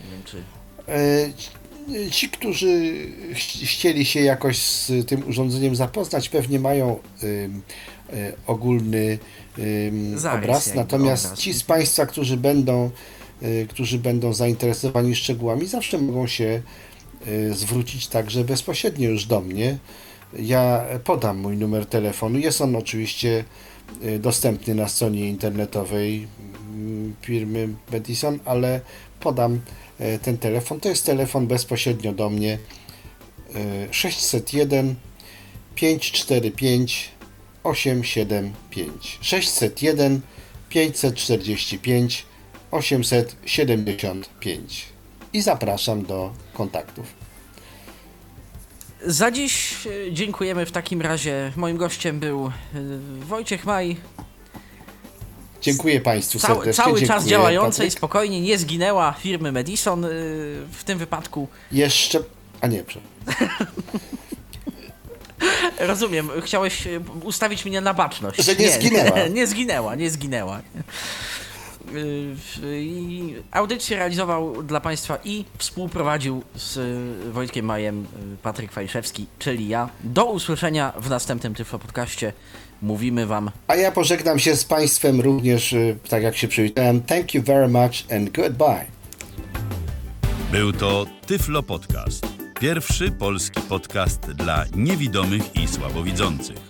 Nie 0.05 0.11
wiem, 0.11 0.23
czy. 0.25 0.43
E, 0.89 1.31
Ci, 2.11 2.29
którzy 2.29 2.93
ch- 3.35 3.67
chcieli 3.69 4.05
się 4.05 4.21
jakoś 4.21 4.59
z 4.63 5.09
tym 5.09 5.29
urządzeniem 5.29 5.77
zapoznać, 5.77 6.29
pewnie 6.29 6.61
mają 6.61 6.99
e, 8.13 8.33
ogólny 8.47 9.19
Zarys 10.15 10.45
obraz. 10.45 10.75
Natomiast 10.75 11.25
obraz. 11.27 11.39
ci 11.39 11.55
z 11.55 11.63
Państwa, 11.63 12.07
którzy 12.07 12.37
będą, 12.37 12.91
którzy 13.69 13.99
będą 13.99 14.33
zainteresowani 14.33 15.17
szczegółami, 15.17 15.67
zawsze 15.67 15.99
mogą 15.99 16.27
się 16.27 16.63
zwrócić 17.53 18.07
także 18.07 18.45
bezpośrednio 18.45 19.11
już 19.11 19.25
do 19.25 19.41
mnie. 19.41 19.79
Ja 20.39 20.85
podam 21.05 21.39
mój 21.39 21.57
numer 21.57 21.87
telefonu. 21.87 22.39
Jest 22.39 22.61
on 22.61 22.77
oczywiście 22.77 23.45
y, 24.05 24.19
dostępny 24.19 24.75
na 24.75 24.89
stronie 24.89 25.29
internetowej 25.29 26.27
mm, 26.71 27.15
firmy 27.23 27.69
Bedison, 27.91 28.39
ale 28.45 28.81
podam 29.21 29.61
e, 29.99 30.19
ten 30.19 30.39
telefon. 30.39 30.81
To 30.81 30.89
jest 30.89 31.07
telefon 31.07 31.47
bezpośrednio 31.47 32.13
do 32.13 32.31
mnie 32.31 32.59
e, 33.55 33.89
601 33.91 34.95
545 35.75 37.11
875 37.65 39.19
601 39.21 40.21
545 40.69 42.27
875 42.71 45.00
i 45.33 45.41
zapraszam 45.43 46.03
do 46.07 46.33
kontaktów. 46.55 47.07
Za 49.07 49.31
dziś 49.31 49.87
e, 49.87 50.13
dziękujemy 50.13 50.67
w 50.67 50.73
takim 50.73 51.03
razie. 51.03 51.53
Moim 51.57 51.77
gościem 51.77 52.21
był 52.21 52.47
e, 52.47 52.51
Wojciech 53.27 53.65
Maj, 53.65 53.97
Dziękuję 55.63 56.01
Państwu 56.01 56.39
cały, 56.39 56.55
serdecznie. 56.57 56.85
cały 56.85 57.01
czas 57.01 57.09
Dziękuję, 57.09 57.31
działającej, 57.31 57.87
Patryk. 57.87 57.99
spokojnie, 57.99 58.41
nie 58.41 58.59
zginęła 58.59 59.13
firmy 59.13 59.53
Madison. 59.53 60.05
e, 60.05 60.09
W 60.73 60.85
tym 60.85 60.99
wypadku 60.99 61.49
Jeszcze... 61.73 62.19
A 62.61 62.67
nie, 62.67 62.85
przepraszam. 62.85 63.57
rozumiem, 65.79 66.31
chciałeś 66.45 66.89
ustawić 67.23 67.65
mnie 67.65 67.81
na 67.81 67.95
baczność. 67.95 68.45
Że 68.45 68.57
nie 68.57 68.71
zginęła. 68.71 69.27
nie 69.37 69.47
zginęła, 69.47 69.95
nie 69.95 70.11
zginęła. 70.11 70.61
I 72.65 73.35
audycję 73.51 73.97
realizował 73.97 74.63
dla 74.63 74.81
Państwa 74.81 75.19
i 75.25 75.45
współprowadził 75.59 76.43
z 76.55 76.77
e, 76.77 77.33
Wojtkiem 77.33 77.67
Majem 77.67 78.01
e, 78.01 78.37
Patryk 78.43 78.73
Fajszewski, 78.73 79.27
czyli 79.39 79.69
ja. 79.69 79.89
Do 80.05 80.25
usłyszenia 80.25 80.93
w 80.97 81.11
następnym 81.11 81.55
Tyflo 81.55 81.79
Podcaście. 81.79 82.33
Mówimy 82.83 83.27
Wam 83.27 83.51
A 83.67 83.77
ja 83.77 83.93
pożegnam 83.93 84.39
się 84.39 84.57
z 84.57 84.65
Państwem 84.65 85.21
również, 85.21 85.73
y, 85.73 85.97
tak 86.09 86.23
jak 86.23 86.37
się 86.37 86.49
przywitałem. 86.49 87.03
Thank 87.03 87.35
you 87.35 87.43
very 87.43 87.69
much 87.69 88.13
and 88.17 88.31
goodbye. 88.31 88.87
Był 90.53 90.73
to 90.73 91.07
Tyflo 91.27 91.63
Podcast. 91.63 92.27
Pierwszy 92.61 93.11
polski 93.11 93.61
podcast 93.61 94.21
dla 94.21 94.65
niewidomych 94.75 95.57
i 95.57 95.69
słabowidzących. 95.69 96.70